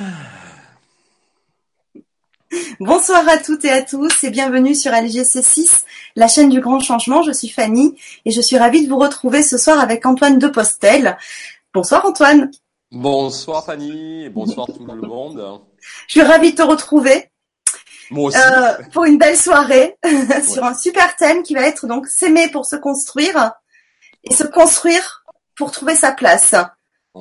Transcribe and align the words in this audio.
Bonsoir 2.80 3.28
à 3.28 3.38
toutes 3.38 3.64
et 3.64 3.70
à 3.70 3.82
tous 3.82 4.24
et 4.24 4.30
bienvenue 4.30 4.74
sur 4.74 4.92
LGC6, 4.92 5.84
la 6.16 6.28
chaîne 6.28 6.48
du 6.48 6.60
grand 6.60 6.80
changement. 6.80 7.22
Je 7.22 7.32
suis 7.32 7.48
Fanny 7.48 7.96
et 8.24 8.30
je 8.30 8.40
suis 8.40 8.56
ravie 8.56 8.84
de 8.84 8.88
vous 8.88 8.98
retrouver 8.98 9.42
ce 9.42 9.58
soir 9.58 9.78
avec 9.78 10.06
Antoine 10.06 10.38
de 10.38 10.48
Postel. 10.48 11.18
Bonsoir 11.74 12.06
Antoine. 12.06 12.50
Bonsoir 12.90 13.64
Fanny 13.64 14.24
et 14.24 14.30
bonsoir 14.30 14.66
tout 14.66 14.86
le 14.86 15.06
monde. 15.06 15.60
Je 16.06 16.12
suis 16.12 16.22
ravie 16.22 16.52
de 16.52 16.56
te 16.56 16.62
retrouver. 16.62 17.30
Moi 18.10 18.28
aussi. 18.28 18.38
Euh, 18.38 18.72
pour 18.92 19.04
une 19.04 19.18
belle 19.18 19.36
soirée 19.36 19.96
sur 20.48 20.64
un 20.64 20.74
super 20.74 21.14
thème 21.16 21.42
qui 21.42 21.54
va 21.54 21.62
être 21.62 21.86
donc 21.86 22.08
s'aimer 22.08 22.48
pour 22.48 22.66
se 22.66 22.76
construire 22.76 23.52
et 24.24 24.34
se 24.34 24.44
construire 24.44 25.24
pour 25.56 25.70
trouver 25.70 25.94
sa 25.94 26.12
place. 26.12 26.54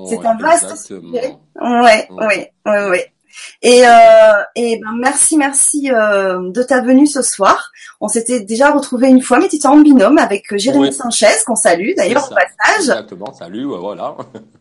C'est 0.08 0.18
Ouais, 0.18 0.28
un 0.28 0.38
vaste 0.38 0.78
sujet. 0.86 1.02
Ouais, 1.02 1.38
Ouais. 1.62 2.08
ouais, 2.12 2.52
ouais, 2.66 2.90
ouais. 2.90 3.14
Et, 3.62 3.88
euh, 3.88 4.44
et 4.56 4.80
ben 4.84 4.92
merci, 5.00 5.38
merci 5.38 5.90
euh, 5.92 6.52
de 6.52 6.62
ta 6.62 6.82
venue 6.82 7.08
ce 7.08 7.22
soir. 7.22 7.72
On 8.02 8.08
s'était 8.08 8.42
déjà 8.42 8.72
retrouvé 8.72 9.08
une 9.08 9.22
fois, 9.22 9.40
mais 9.40 9.48
tu 9.48 9.56
étais 9.56 9.68
en 9.68 9.78
binôme 9.78 10.18
avec 10.18 10.52
euh, 10.52 10.58
Jérémy 10.58 10.86
Ouais. 10.86 10.92
Sanchez, 10.92 11.28
qu'on 11.46 11.56
salue 11.56 11.92
d'ailleurs 11.96 12.26
C'est 12.26 12.34
au 12.34 12.36
passage. 12.36 12.80
Exactement, 12.90 13.34
salut, 13.34 13.66
ouais, 13.66 13.78
voilà. 13.80 14.16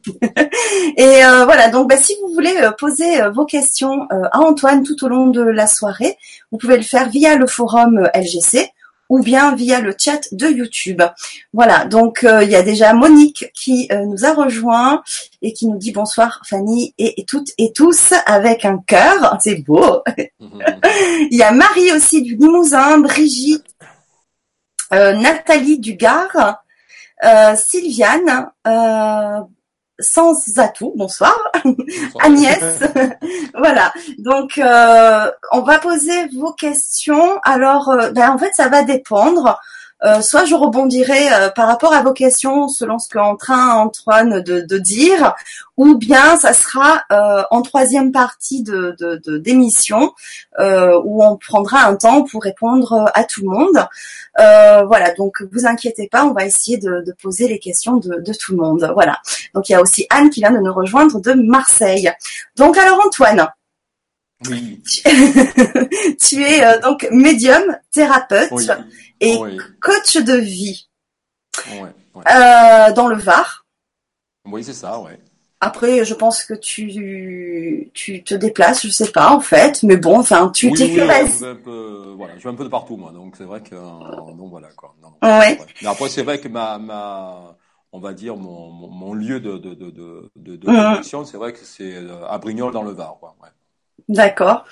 Et 0.97 1.25
euh, 1.25 1.45
voilà, 1.45 1.69
donc 1.69 1.89
bah, 1.89 1.97
si 1.97 2.15
vous 2.23 2.33
voulez 2.35 2.57
euh, 2.63 2.71
poser 2.73 3.21
euh, 3.21 3.31
vos 3.31 3.45
questions 3.47 4.07
à 4.11 4.39
Antoine 4.41 4.83
tout 4.83 5.03
au 5.05 5.09
long 5.09 5.27
de 5.29 5.43
la 5.43 5.67
soirée, 5.67 6.17
vous 6.53 6.59
pouvez 6.59 6.77
le 6.77 6.83
faire 6.83 7.09
via 7.09 7.37
le 7.37 7.47
forum 7.47 8.09
LGC 8.15 8.71
ou 9.09 9.21
bien 9.23 9.55
via 9.55 9.81
le 9.81 9.95
chat 9.99 10.29
de 10.33 10.47
YouTube. 10.49 11.03
Voilà, 11.53 11.85
donc 11.85 12.25
euh, 12.25 12.45
il 12.45 12.51
y 12.51 12.57
a 12.57 12.63
déjà 12.63 12.93
Monique 12.93 13.51
qui 13.55 13.89
euh, 13.93 14.05
nous 14.05 14.25
a 14.25 14.33
rejoint 14.33 15.03
et 15.43 15.53
qui 15.53 15.67
nous 15.67 15.79
dit 15.79 15.93
bonsoir 15.93 16.43
Fanny 16.47 16.95
et, 16.99 17.21
et 17.21 17.25
toutes 17.25 17.51
et 17.59 17.73
tous 17.73 18.13
avec 18.27 18.65
un 18.65 18.79
cœur, 18.79 19.39
c'est 19.41 19.63
beau. 19.63 20.03
Il 21.31 21.37
y 21.37 21.43
a 21.43 21.53
Marie 21.53 21.93
aussi 21.93 22.23
du 22.23 22.37
Limousin, 22.37 22.99
Brigitte, 22.99 23.65
euh, 24.93 25.13
Nathalie 25.15 25.79
du 25.79 25.95
Gard, 25.95 26.63
euh, 27.25 27.55
Sylviane, 27.57 28.51
euh, 28.67 29.41
sans 30.01 30.35
atout, 30.57 30.93
bonsoir, 30.97 31.37
Agnès. 32.21 32.63
voilà, 33.55 33.93
donc 34.19 34.59
euh, 34.59 35.31
on 35.53 35.61
va 35.63 35.79
poser 35.79 36.29
vos 36.37 36.53
questions. 36.53 37.39
Alors, 37.45 37.89
euh, 37.91 38.11
ben, 38.11 38.31
en 38.31 38.39
fait, 38.39 38.53
ça 38.55 38.69
va 38.69 38.83
dépendre. 38.83 39.59
Euh, 40.05 40.21
soit 40.23 40.45
je 40.45 40.55
rebondirai 40.55 41.33
euh, 41.33 41.49
par 41.51 41.67
rapport 41.67 41.93
à 41.93 42.03
vos 42.03 42.13
questions 42.13 42.69
selon 42.69 43.01
ce 43.01 43.09
qu'est 43.09 43.19
en 43.19 43.35
train 43.35 43.73
Antoine 43.75 44.41
de, 44.43 44.61
de 44.61 44.79
dire, 44.79 45.35
ou 45.77 45.97
bien 45.97 46.37
ça 46.37 46.53
sera 46.53 47.03
euh, 47.11 47.43
en 47.51 47.63
troisième 47.63 48.13
partie 48.13 48.63
de 48.63 48.95
de- 49.01 49.21
de- 49.27 49.39
d'émission 49.39 50.13
euh, 50.61 51.01
où 51.05 51.25
on 51.25 51.37
prendra 51.37 51.85
un 51.85 51.97
temps 51.97 52.23
pour 52.23 52.45
répondre 52.45 53.11
à 53.13 53.25
tout 53.25 53.41
le 53.43 53.49
monde. 53.49 53.87
Euh, 54.39 54.85
voilà, 54.85 55.13
donc 55.15 55.43
vous 55.53 55.67
inquiétez 55.67 56.07
pas, 56.07 56.25
on 56.27 56.33
va 56.33 56.45
essayer 56.45 56.79
de, 56.79 57.03
de 57.05 57.13
poser 57.21 57.49
les 57.49 57.59
questions 57.59 57.97
de, 57.97 58.21
de 58.21 58.33
tout 58.33 58.53
le 58.53 58.59
monde. 58.59 58.89
Voilà. 58.95 59.19
Donc 59.55 59.69
il 59.69 59.73
y 59.73 59.75
a 59.75 59.81
aussi 59.81 60.07
Anne 60.11 60.31
qui 60.31 60.41
vient 60.41 60.53
de 60.53 60.59
nous 60.59 60.73
rejoindre 60.73 61.21
de 61.21 61.33
Marseille. 61.33 62.13
Donc 62.57 62.79
alors 62.79 63.01
Antoine, 63.05 63.49
Oui, 64.49 64.81
tu, 66.21 66.43
es 66.45 66.65
euh, 66.65 66.79
donc 66.81 67.09
médium, 67.11 67.77
thérapeute 67.91 68.49
oui, 68.53 68.65
et 69.21 69.37
oui, 69.37 69.59
coach 69.81 70.17
de 70.17 70.35
vie 70.35 70.89
euh, 72.17 72.93
dans 72.93 73.09
le 73.09 73.17
Var. 73.17 73.65
Oui, 74.47 74.65
c'est 74.65 74.73
ça, 74.73 75.01
ouais. 75.01 75.19
Après, 75.61 76.05
je 76.05 76.15
pense 76.15 76.45
que 76.45 76.55
tu 76.55 77.91
tu 77.93 78.23
te 78.23 78.35
déplaces, 78.35 78.87
je 78.87 78.93
sais 78.93 79.11
pas 79.11 79.31
en 79.33 79.41
fait, 79.41 79.83
mais 79.83 79.97
bon, 79.97 80.21
enfin, 80.21 80.51
tu 80.51 80.73
t'es 80.73 80.89
peu, 81.57 82.15
voilà, 82.17 82.39
je 82.39 82.45
vais 82.45 82.51
un 82.51 82.55
peu 82.55 82.63
de 82.65 82.69
partout, 82.69 82.97
moi, 82.97 83.11
donc 83.11 83.35
c'est 83.37 83.45
vrai 83.45 83.61
que, 83.61 83.75
euh, 83.75 84.33
donc 84.37 84.51
voilà, 84.51 84.69
quoi. 84.77 84.95
Non, 85.03 85.09
non, 85.11 85.29
Ouais. 85.29 85.59
ouais. 85.59 85.67
Mais 85.83 85.89
après, 85.89 86.09
c'est 86.09 86.23
vrai 86.23 86.39
que 86.39 86.47
ma, 86.47 86.79
ma, 86.79 87.57
on 87.91 87.99
va 87.99 88.13
dire, 88.15 88.37
mon, 88.37 88.71
mon, 88.71 88.89
mon 88.89 89.15
lieu 89.15 89.41
de, 89.41 89.59
de, 89.59 89.75
de, 89.75 89.91
de, 89.91 90.31
de, 90.37 90.57
de 90.57 90.67
connexion, 90.67 91.25
c'est 91.25 91.37
vrai 91.37 91.53
que 91.53 91.59
c'est 91.65 91.93
euh, 91.97 92.25
à 92.29 92.39
Brignoles 92.39 92.73
dans 92.73 92.85
le 92.85 92.93
Var, 92.93 93.17
quoi, 93.19 93.35
ouais. 93.43 93.49
D'accord. 94.09 94.65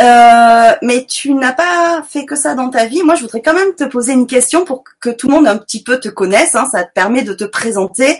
Euh, 0.00 0.72
mais 0.80 1.04
tu 1.04 1.34
n'as 1.34 1.52
pas 1.52 2.02
fait 2.08 2.24
que 2.24 2.36
ça 2.36 2.54
dans 2.54 2.70
ta 2.70 2.86
vie. 2.86 3.02
Moi, 3.02 3.16
je 3.16 3.22
voudrais 3.22 3.42
quand 3.42 3.52
même 3.52 3.74
te 3.74 3.84
poser 3.84 4.14
une 4.14 4.26
question 4.26 4.64
pour 4.64 4.82
que 4.98 5.10
tout 5.10 5.28
le 5.28 5.34
monde 5.34 5.46
un 5.46 5.58
petit 5.58 5.82
peu 5.82 6.00
te 6.00 6.08
connaisse. 6.08 6.54
hein. 6.54 6.66
Ça 6.72 6.84
te 6.84 6.92
permet 6.92 7.22
de 7.22 7.34
te 7.34 7.44
présenter. 7.44 8.18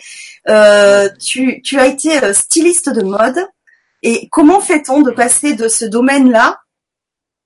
Euh, 0.49 1.09
tu, 1.19 1.63
as 1.79 1.87
été 1.87 2.23
euh, 2.23 2.35
styliste 2.35 2.91
de 2.91 3.03
mode. 3.03 3.39
Et 4.03 4.29
comment 4.31 4.61
fait-on 4.61 5.01
de 5.01 5.11
passer 5.11 5.55
de 5.55 5.69
ce 5.69 5.85
domaine-là 5.87 6.61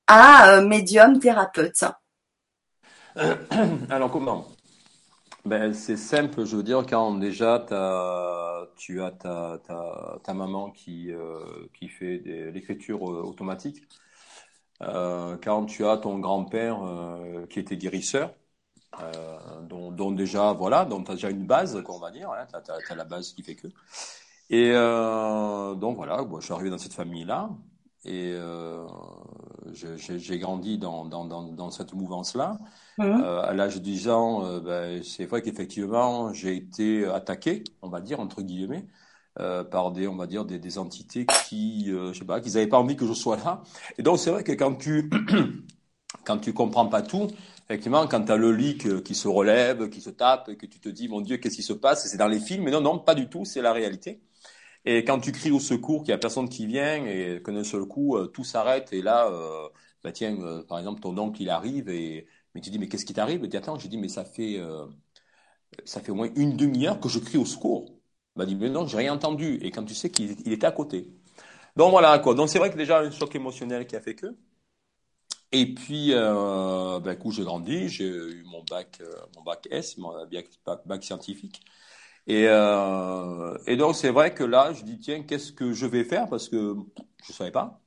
à 0.08 0.60
médium 0.62 1.20
thérapeute? 1.20 1.84
Alors 3.90 4.10
comment? 4.10 4.55
Ben, 5.46 5.72
c'est 5.72 5.96
simple, 5.96 6.44
je 6.44 6.56
veux 6.56 6.64
dire, 6.64 6.84
quand 6.88 7.14
déjà 7.14 7.60
t'as, 7.60 8.66
tu 8.76 9.00
as 9.00 9.12
ta, 9.12 9.58
ta, 9.64 10.18
ta 10.24 10.34
maman 10.34 10.72
qui, 10.72 11.12
euh, 11.12 11.68
qui 11.72 11.88
fait 11.88 12.18
l'écriture 12.52 13.08
euh, 13.08 13.22
automatique, 13.22 13.84
euh, 14.82 15.36
quand 15.42 15.66
tu 15.66 15.86
as 15.86 15.98
ton 15.98 16.18
grand-père 16.18 16.82
euh, 16.84 17.46
qui 17.46 17.60
était 17.60 17.76
guérisseur, 17.76 18.34
euh, 19.00 19.62
dont, 19.62 19.92
dont 19.92 20.12
déjà, 20.12 20.52
voilà, 20.52 20.84
donc 20.84 21.06
tu 21.06 21.12
as 21.12 21.14
déjà 21.16 21.30
une 21.30 21.46
base, 21.46 21.82
on 21.88 21.98
va 22.00 22.10
dire, 22.10 22.30
hein, 22.30 22.46
tu 22.64 22.92
as, 22.92 22.96
la 22.96 23.04
base 23.04 23.32
qui 23.34 23.42
fait 23.44 23.56
que. 23.56 23.68
Et 24.50 24.72
euh, 24.74 25.74
donc 25.76 25.96
voilà, 25.96 26.26
je 26.40 26.44
suis 26.44 26.54
arrivé 26.54 26.70
dans 26.70 26.78
cette 26.78 26.94
famille-là 26.94 27.50
et 28.06 28.32
euh, 28.34 28.86
j'ai 29.72 30.38
grandi 30.38 30.78
dans, 30.78 31.04
dans, 31.04 31.24
dans, 31.24 31.42
dans 31.44 31.70
cette 31.70 31.92
mouvance-là. 31.94 32.58
Mhm. 32.98 33.22
Euh, 33.22 33.42
à 33.42 33.54
l'âge 33.54 33.76
de 33.76 33.80
10 33.80 34.08
ans, 34.08 34.44
euh, 34.44 34.60
ben, 34.60 35.02
c'est 35.02 35.26
vrai 35.26 35.42
qu'effectivement, 35.42 36.32
j'ai 36.32 36.56
été 36.56 37.06
attaqué, 37.06 37.64
on 37.82 37.88
va 37.88 38.00
dire, 38.00 38.20
entre 38.20 38.42
guillemets, 38.42 38.86
par 39.70 39.92
des, 39.92 40.08
on 40.08 40.16
va 40.16 40.26
dire, 40.26 40.46
des, 40.46 40.58
des 40.58 40.78
entités 40.78 41.26
qui, 41.48 41.86
je 41.88 42.12
sais 42.14 42.24
pas, 42.24 42.40
qui 42.40 42.50
n'avaient 42.50 42.66
pas 42.68 42.78
envie 42.78 42.96
que 42.96 43.06
je 43.06 43.12
sois 43.12 43.36
là. 43.36 43.62
Et 43.98 44.02
donc, 44.02 44.18
c'est 44.18 44.30
vrai 44.30 44.42
que 44.44 44.52
quand 44.52 44.74
tu, 44.76 45.10
quand 46.24 46.38
tu 46.38 46.52
comprends 46.52 46.86
pas 46.86 47.02
tout, 47.02 47.28
effectivement, 47.68 48.06
quand 48.06 48.24
tu 48.24 48.32
as 48.32 48.36
le 48.36 48.52
lit 48.52 48.78
que- 48.78 49.00
qui 49.00 49.14
se 49.14 49.28
relève, 49.28 49.88
qui 49.90 50.00
se 50.00 50.10
tape, 50.10 50.48
et 50.48 50.56
que 50.56 50.66
tu 50.66 50.80
te 50.80 50.88
dis, 50.88 51.08
mon 51.08 51.20
Dieu, 51.20 51.36
qu'est-ce 51.38 51.56
qui 51.56 51.62
se 51.62 51.72
passe? 51.72 52.06
C'est 52.08 52.16
dans 52.18 52.28
les 52.28 52.40
films, 52.40 52.64
mais 52.64 52.70
non, 52.70 52.80
non, 52.80 52.98
pas 52.98 53.14
du 53.14 53.28
tout, 53.28 53.44
c'est 53.44 53.62
la 53.62 53.72
réalité. 53.72 54.20
Et 54.86 55.04
quand 55.04 55.20
tu 55.20 55.32
cries 55.32 55.50
au 55.50 55.60
secours, 55.60 56.02
qu'il 56.02 56.10
y 56.10 56.14
a 56.14 56.18
personne 56.18 56.48
qui 56.48 56.66
vient, 56.66 57.04
et 57.06 57.42
que 57.42 57.50
d'un 57.50 57.64
seul 57.64 57.86
coup, 57.86 58.16
euh, 58.16 58.26
tout 58.28 58.44
s'arrête, 58.44 58.92
et 58.92 59.02
là, 59.02 59.28
euh, 59.30 59.68
bah 60.04 60.12
tiens, 60.12 60.36
euh, 60.40 60.62
par 60.64 60.78
exemple, 60.78 61.00
ton 61.00 61.16
oncle, 61.18 61.42
il 61.42 61.50
arrive, 61.50 61.88
et 61.90 62.26
mais 62.54 62.60
tu 62.60 62.70
dis, 62.70 62.78
mais 62.78 62.88
qu'est-ce 62.88 63.04
qui 63.04 63.12
t'arrive? 63.14 63.44
Et 63.44 63.48
tu 63.48 63.56
attends, 63.56 63.78
j'ai 63.78 63.88
dit, 63.88 63.98
mais 63.98 64.08
ça 64.08 64.24
fait, 64.24 64.58
euh, 64.58 64.86
ça 65.84 66.00
fait 66.00 66.10
au 66.12 66.14
moins 66.14 66.30
une 66.36 66.56
demi-heure 66.56 67.00
que 67.00 67.08
je 67.08 67.18
crie 67.18 67.38
au 67.38 67.44
secours. 67.46 67.86
Il 68.36 68.40
m'a 68.40 68.46
dit, 68.46 68.54
mais 68.56 68.68
non, 68.70 68.86
j'ai 68.86 68.98
rien 68.98 69.14
entendu. 69.14 69.58
Et 69.62 69.70
quand 69.70 69.84
tu 69.84 69.94
sais 69.94 70.10
qu'il 70.10 70.36
il 70.46 70.52
était 70.52 70.66
à 70.66 70.72
côté. 70.72 71.08
Donc 71.76 71.92
voilà, 71.92 72.18
quoi. 72.20 72.34
Donc 72.34 72.48
c'est 72.50 72.58
vrai 72.60 72.70
que 72.72 72.76
déjà, 72.78 73.00
un 73.00 73.10
choc 73.12 73.34
émotionnel 73.36 73.86
qui 73.86 73.96
a 73.96 74.00
fait 74.02 74.14
que. 74.16 74.36
Et 75.52 75.74
puis, 75.74 76.10
euh, 76.12 77.00
ben, 77.00 77.16
coup, 77.16 77.30
j'ai 77.30 77.44
grandi, 77.44 77.88
j'ai 77.88 78.06
eu 78.06 78.42
mon 78.46 78.62
bac, 78.64 79.00
mon 79.36 79.42
bac 79.42 79.66
S, 79.70 79.96
mon 79.98 80.12
bac 80.86 81.04
scientifique. 81.04 81.62
Et, 82.26 82.46
euh, 82.48 83.56
et 83.66 83.76
donc, 83.76 83.94
c'est 83.94 84.10
vrai 84.10 84.34
que 84.34 84.42
là, 84.44 84.72
je 84.72 84.82
dis, 84.84 84.98
tiens, 84.98 85.22
qu'est-ce 85.22 85.52
que 85.52 85.72
je 85.72 85.86
vais 85.86 86.04
faire? 86.04 86.28
Parce 86.28 86.48
que 86.48 86.74
je 87.24 87.32
savais 87.32 87.52
pas. 87.52 87.80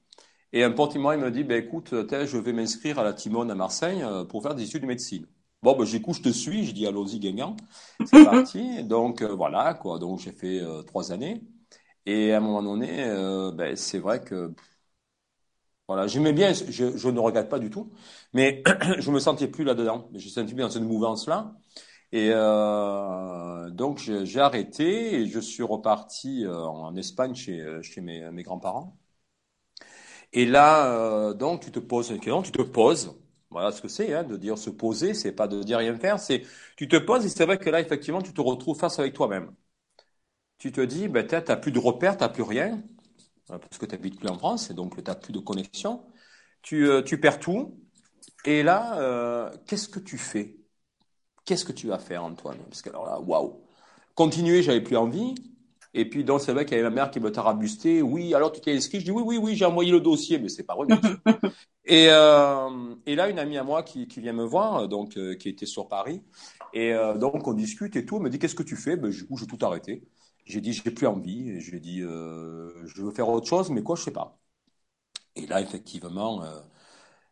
Et 0.54 0.64
un 0.64 0.70
moi, 0.98 1.16
il 1.16 1.22
me 1.22 1.32
dit, 1.32 1.44
ben, 1.44 1.64
écoute, 1.64 1.90
je 1.92 2.38
vais 2.38 2.54
m'inscrire 2.54 3.00
à 3.00 3.04
la 3.04 3.14
Timone 3.14 3.52
à 3.52 3.56
Marseille 3.56 4.02
euh, 4.04 4.26
pour 4.26 4.44
faire 4.44 4.56
des 4.56 4.64
études 4.66 4.84
de 4.84 4.88
médecine. 4.88 5.28
Bon, 5.64 5.78
ben, 5.78 5.86
j'écoute, 5.86 6.16
je 6.18 6.24
te 6.24 6.30
suis, 6.30 6.66
je 6.66 6.74
dis, 6.74 6.88
allons-y, 6.88 7.20
Guingamp. 7.20 7.58
C'est 8.04 8.20
parti. 8.22 8.84
Donc, 8.86 9.22
euh, 9.22 9.34
voilà, 9.36 9.74
quoi. 9.76 10.00
Donc, 10.00 10.20
j'ai 10.20 10.32
fait 10.34 10.60
euh, 10.62 10.84
trois 10.84 11.12
années. 11.14 11.44
Et 12.06 12.34
à 12.34 12.38
un 12.38 12.42
moment 12.42 12.64
donné, 12.64 13.04
euh, 13.06 13.52
ben, 13.52 13.76
c'est 13.76 14.00
vrai 14.00 14.24
que, 14.24 14.54
voilà, 15.88 16.06
j'aimais 16.08 16.34
bien, 16.34 16.54
je, 16.54 16.96
je 16.98 17.10
ne 17.10 17.20
regrette 17.20 17.50
pas 17.50 17.58
du 17.60 17.70
tout, 17.72 17.92
mais 18.34 18.64
je 19.00 19.10
me 19.12 19.20
sentais 19.20 19.48
plus 19.48 19.64
là-dedans. 19.64 20.08
Je 20.14 20.26
me 20.26 20.30
sentais 20.30 20.54
plus 20.54 20.62
dans 20.62 20.70
cette 20.70 20.84
mouvance-là. 20.84 21.56
Et 22.12 22.30
euh, 22.34 23.70
donc 23.72 24.00
j'ai 24.00 24.40
arrêté 24.40 25.16
et 25.22 25.28
je 25.28 25.40
suis 25.40 25.64
reparti 25.64 26.46
euh, 26.46 26.56
en 26.66 26.96
Espagne 26.96 27.36
chez, 27.36 27.64
chez 27.84 28.02
mes, 28.02 28.30
mes 28.32 28.44
grands-parents. 28.44 28.98
Et 30.34 30.46
là, 30.46 30.88
euh, 30.94 31.34
donc 31.34 31.62
tu 31.62 31.72
te 31.72 31.80
poses 31.80 32.10
une 32.10 32.18
question, 32.20 32.42
tu 32.42 32.52
te 32.52 32.62
poses. 32.62 33.16
Voilà 33.50 33.72
ce 33.72 33.82
que 33.82 33.88
c'est, 33.88 34.14
hein, 34.14 34.24
de 34.24 34.38
dire 34.38 34.58
se 34.58 34.70
poser, 34.70 35.14
c'est 35.16 35.32
pas 35.32 35.48
de 35.48 35.64
dire 35.64 35.80
rien 35.80 35.96
faire, 35.98 36.20
c'est 36.20 36.44
tu 36.78 36.88
te 36.88 36.96
poses 36.98 37.26
et 37.26 37.30
c'est 37.30 37.46
vrai 37.46 37.58
que 37.58 37.70
là 37.70 37.80
effectivement 37.82 38.22
tu 38.22 38.32
te 38.34 38.42
retrouves 38.42 38.78
face 38.78 39.00
avec 39.00 39.14
toi-même. 39.14 39.52
Tu 40.58 40.72
te 40.72 40.82
dis, 40.82 41.08
ben 41.08 41.26
t'as 41.26 41.56
plus 41.56 41.72
de 41.72 41.80
repères, 41.80 42.18
t'as 42.18 42.30
plus 42.30 42.44
rien, 42.44 42.84
euh, 43.52 43.60
parce 43.60 43.80
que 43.80 43.86
tu 43.88 43.94
n'habites 43.96 44.20
plus 44.20 44.30
en 44.30 44.38
France 44.40 44.72
et 44.72 44.76
donc 44.76 45.04
t'as 45.04 45.16
plus 45.16 45.34
de 45.34 45.40
connexion. 45.40 46.04
Tu, 46.64 46.88
euh, 46.90 47.04
tu 47.04 47.20
perds 47.22 47.40
tout. 47.42 47.80
Et 48.46 48.64
là, 48.64 49.00
euh, 49.02 49.52
qu'est-ce 49.68 49.90
que 49.90 50.00
tu 50.02 50.18
fais? 50.20 50.59
Qu'est-ce 51.50 51.66
que 51.66 51.72
tu 51.72 51.88
vas 51.88 51.98
faire, 51.98 52.24
Antoine? 52.24 52.60
Parce 52.70 52.84
que 52.84 52.90
alors 52.92 53.08
là, 53.08 53.20
waouh 53.20 53.62
Continuer, 54.16 54.62
j'avais 54.64 54.82
plus 54.84 54.98
envie. 54.98 55.34
Et 55.96 56.08
puis, 56.08 56.24
donc, 56.24 56.42
c'est 56.42 56.54
vrai 56.54 56.66
qu'il 56.66 56.78
y 56.78 56.82
avait 56.82 56.90
ma 56.90 56.96
mère 56.96 57.12
qui 57.12 57.20
me 57.20 57.32
tarabustait. 57.32 58.04
Oui, 58.04 58.36
alors 58.36 58.52
tu 58.52 58.62
t'es 58.62 58.76
inscrit? 58.76 59.00
Je 59.00 59.06
dis 59.06 59.12
oui, 59.12 59.24
oui, 59.26 59.38
oui, 59.40 59.56
j'ai 59.56 59.66
envoyé 59.66 59.92
le 59.92 60.02
dossier, 60.02 60.40
mais 60.40 60.50
c'est 60.50 60.64
pas 60.64 60.76
vrai. 60.76 60.88
et, 61.86 62.08
euh, 62.10 62.96
et 63.08 63.16
là, 63.16 63.30
une 63.30 63.40
amie 63.40 63.58
à 63.58 63.64
moi 63.64 63.84
qui, 63.84 64.08
qui 64.08 64.22
vient 64.22 64.34
me 64.34 64.46
voir, 64.46 64.88
donc, 64.90 65.18
euh, 65.18 65.36
qui 65.36 65.50
était 65.50 65.66
sur 65.68 65.90
Paris. 65.90 66.24
Et 66.74 66.94
euh, 66.94 67.18
donc, 67.18 67.48
on 67.48 67.54
discute 67.54 67.96
et 67.98 68.06
tout. 68.06 68.18
Elle 68.18 68.24
me 68.24 68.32
dit, 68.32 68.40
qu'est-ce 68.40 68.56
que 68.56 68.64
tu 68.64 68.78
fais? 68.78 68.98
Ben, 68.98 69.12
Du 69.12 69.26
coup, 69.28 69.38
j'ai 69.38 69.48
tout 69.48 69.60
arrêté. 69.66 70.04
J'ai 70.46 70.62
dit, 70.62 70.74
j'ai 70.74 70.92
plus 70.92 71.08
envie. 71.08 71.50
Et 71.52 71.62
je 71.62 71.72
lui 71.72 71.78
ai 71.78 71.82
dit, 71.82 72.00
je 72.02 73.02
veux 73.04 73.12
faire 73.12 73.30
autre 73.30 73.48
chose, 73.48 73.70
mais 73.72 73.84
quoi, 73.84 73.96
je 73.96 74.04
sais 74.04 74.12
pas. 74.12 74.40
Et 75.36 75.48
là, 75.48 75.62
effectivement, 75.62 76.44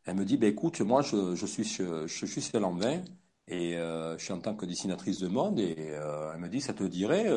elle 0.06 0.16
me 0.16 0.26
dit, 0.26 0.38
ben, 0.38 0.50
écoute, 0.52 0.82
moi, 0.82 1.02
je, 1.02 1.36
je 1.36 1.46
suis, 1.46 1.64
je, 1.64 2.08
je 2.08 2.26
suis 2.26 2.42
chez 2.42 2.60
Lanvin 2.60 3.04
et 3.48 3.74
je 3.74 4.24
suis 4.24 4.34
en 4.34 4.40
tant 4.40 4.56
que 4.56 4.66
dessinatrice 4.66 5.20
de 5.20 5.28
mode. 5.28 5.60
Et 5.60 5.76
elle 5.78 6.40
me 6.40 6.50
dit, 6.50 6.62
ça 6.62 6.74
te 6.74 6.84
dirait 6.84 7.28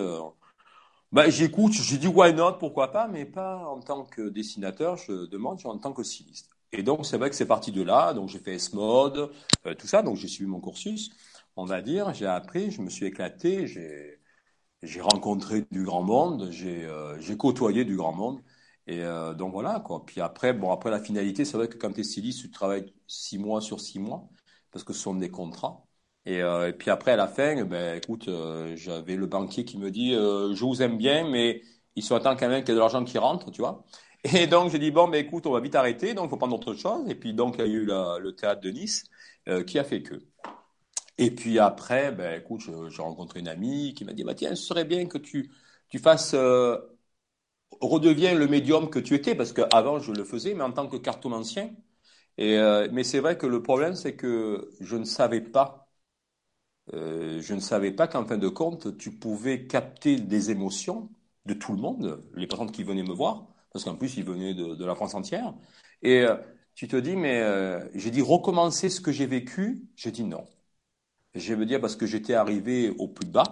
bah, 1.13 1.29
j'écoute, 1.29 1.73
j'ai 1.73 1.99
dit 1.99 2.07
why 2.07 2.33
not, 2.33 2.55
pourquoi 2.59 2.93
pas, 2.93 3.09
mais 3.09 3.25
pas 3.25 3.57
en 3.67 3.81
tant 3.81 4.05
que 4.05 4.29
dessinateur, 4.29 4.97
je 4.97 5.27
demande, 5.27 5.59
en 5.65 5.79
tant 5.79 5.93
que 5.93 6.05
styliste. 6.05 6.51
Et 6.73 6.83
donc, 6.85 7.05
c'est 7.05 7.19
vrai 7.19 7.31
que 7.31 7.37
c'est 7.37 7.47
parti 7.47 7.73
de 7.73 7.83
là. 7.83 8.15
Donc, 8.15 8.29
j'ai 8.29 8.39
fait 8.39 8.55
S-Mode, 8.55 9.31
euh, 9.67 9.75
tout 9.75 9.89
ça. 9.89 10.03
Donc, 10.03 10.17
j'ai 10.17 10.29
suivi 10.29 10.49
mon 10.49 10.61
cursus, 10.61 11.11
on 11.57 11.65
va 11.65 11.83
dire. 11.83 12.15
J'ai 12.15 12.27
appris, 12.27 12.71
je 12.71 12.81
me 12.81 12.91
suis 12.91 13.07
éclaté, 13.07 13.67
j'ai, 13.67 14.21
j'ai 14.83 15.01
rencontré 15.01 15.67
du 15.73 15.85
grand 15.85 16.03
monde, 16.03 16.49
j'ai, 16.53 16.85
euh, 16.87 17.19
j'ai 17.21 17.37
côtoyé 17.37 17.85
du 17.85 17.97
grand 17.97 18.13
monde. 18.13 18.41
Et 18.87 19.03
euh, 19.05 19.35
donc, 19.35 19.53
voilà, 19.53 19.81
quoi. 19.81 20.07
Puis 20.07 20.21
après, 20.21 20.53
bon, 20.55 20.71
après 20.73 20.91
la 20.91 21.01
finalité, 21.01 21.45
c'est 21.45 21.57
vrai 21.57 21.69
que 21.69 21.77
quand 21.77 21.93
tu 21.93 22.01
es 22.01 22.05
styliste, 22.05 22.41
tu 22.43 22.51
travailles 22.51 22.95
six 23.09 23.39
mois 23.39 23.61
sur 23.61 23.81
six 23.81 23.99
mois, 23.99 24.29
parce 24.73 24.85
que 24.85 24.93
ce 24.93 25.01
sont 25.01 25.15
des 25.17 25.31
contrats. 25.31 25.87
Et, 26.27 26.43
euh, 26.43 26.69
et, 26.69 26.73
puis 26.73 26.91
après, 26.91 27.13
à 27.13 27.17
la 27.17 27.29
fin, 27.29 27.65
ben, 27.65 27.97
écoute, 27.97 28.29
euh, 28.29 28.77
j'avais 28.77 29.17
le 29.17 29.27
banquier 29.27 29.65
qui 29.65 29.79
me 29.79 29.91
dit, 29.91 30.15
euh, 30.15 30.55
je 30.55 30.65
vous 30.65 30.83
aime 30.83 30.99
bien, 30.99 31.29
mais 31.29 31.63
il 31.97 32.03
sont 32.05 32.19
temps 32.21 32.37
quand 32.37 32.49
même 32.49 32.63
qu'il 32.63 32.71
y 32.71 32.73
ait 32.73 32.75
de 32.75 32.81
l'argent 32.81 33.05
qui 33.05 33.19
rentre, 33.19 33.51
tu 33.51 33.63
vois. 33.63 33.85
Et 34.35 34.47
donc, 34.47 34.71
j'ai 34.71 34.79
dit, 34.79 34.91
bon, 34.91 35.09
ben, 35.09 35.25
écoute, 35.25 35.47
on 35.47 35.53
va 35.53 35.61
vite 35.61 35.75
arrêter, 35.75 36.15
donc 36.15 36.27
il 36.27 36.31
faut 36.31 36.37
prendre 36.37 36.55
autre 36.57 36.75
chose. 36.75 37.09
Et 37.09 37.15
puis, 37.15 37.33
donc, 37.35 37.57
il 37.59 37.61
y 37.61 37.65
a 37.65 37.67
eu 37.67 37.85
le 37.87 38.33
théâtre 38.33 38.61
de 38.61 38.71
Nice 38.71 39.05
qui 39.67 39.79
a 39.79 39.85
fait 39.85 40.03
que. 40.03 40.15
Et 41.19 41.31
puis 41.31 41.59
après, 41.59 42.13
ben, 42.13 42.41
écoute, 42.41 42.63
j'ai 42.89 43.03
rencontré 43.03 43.41
une 43.41 43.49
amie 43.49 43.95
qui 43.95 44.05
m'a 44.05 44.13
dit, 44.13 44.25
bah, 44.25 44.35
tiens, 44.35 44.55
ce 44.55 44.63
serait 44.65 44.85
bien 44.85 45.07
que 45.07 45.19
tu, 45.19 45.51
tu 45.89 45.99
fasses, 45.99 46.35
redeviens 47.81 48.35
le 48.35 48.47
médium 48.49 48.91
que 48.91 48.99
tu 48.99 49.15
étais, 49.15 49.35
parce 49.35 49.53
qu'avant, 49.53 49.99
je 49.99 50.13
le 50.13 50.25
faisais, 50.25 50.55
mais 50.55 50.65
en 50.65 50.73
tant 50.73 50.89
que 50.89 50.97
cartomancien. 50.97 51.71
Et, 52.39 52.57
mais 52.93 53.05
c'est 53.05 53.21
vrai 53.21 53.39
que 53.39 53.47
le 53.47 53.63
problème, 53.63 53.95
c'est 53.95 54.17
que 54.17 54.71
je 54.81 54.97
ne 54.97 55.05
savais 55.05 55.41
pas 55.41 55.80
euh, 56.95 57.41
je 57.41 57.55
ne 57.55 57.61
savais 57.61 57.93
pas 57.93 58.09
qu'en 58.09 58.25
fin 58.25 58.39
de 58.39 58.49
compte, 58.49 58.97
tu 58.99 59.13
pouvais 59.13 59.67
capter 59.67 60.17
des 60.17 60.51
émotions 60.51 61.09
de 61.47 61.55
tout 61.55 61.73
le 61.73 61.79
monde, 61.79 62.23
les 62.35 62.47
personnes 62.47 62.71
qui 62.71 62.83
venaient 62.83 63.03
me 63.03 63.13
voir, 63.13 63.47
parce 63.73 63.85
qu'en 63.85 63.95
plus, 63.95 64.17
ils 64.17 64.25
venaient 64.25 64.55
de, 64.55 64.75
de, 64.75 64.85
la 64.85 64.95
France 64.95 65.15
entière. 65.15 65.55
Et 66.03 66.21
euh, 66.21 66.37
tu 66.75 66.89
te 66.89 66.97
dis, 66.97 67.17
mais 67.17 67.41
euh, 67.41 67.81
j'ai 67.95 68.11
dit 68.11 68.23
recommencer 68.23 68.89
ce 68.89 69.01
que 69.01 69.13
j'ai 69.13 69.27
vécu. 69.27 69.83
J'ai 69.97 70.11
dit 70.11 70.25
non. 70.25 70.45
Je 71.35 71.55
veux 71.55 71.67
dire 71.67 71.81
parce 71.81 71.97
que 71.97 72.07
j'étais 72.07 72.35
arrivé 72.35 72.91
au 72.99 73.09
plus 73.09 73.29
bas. 73.29 73.45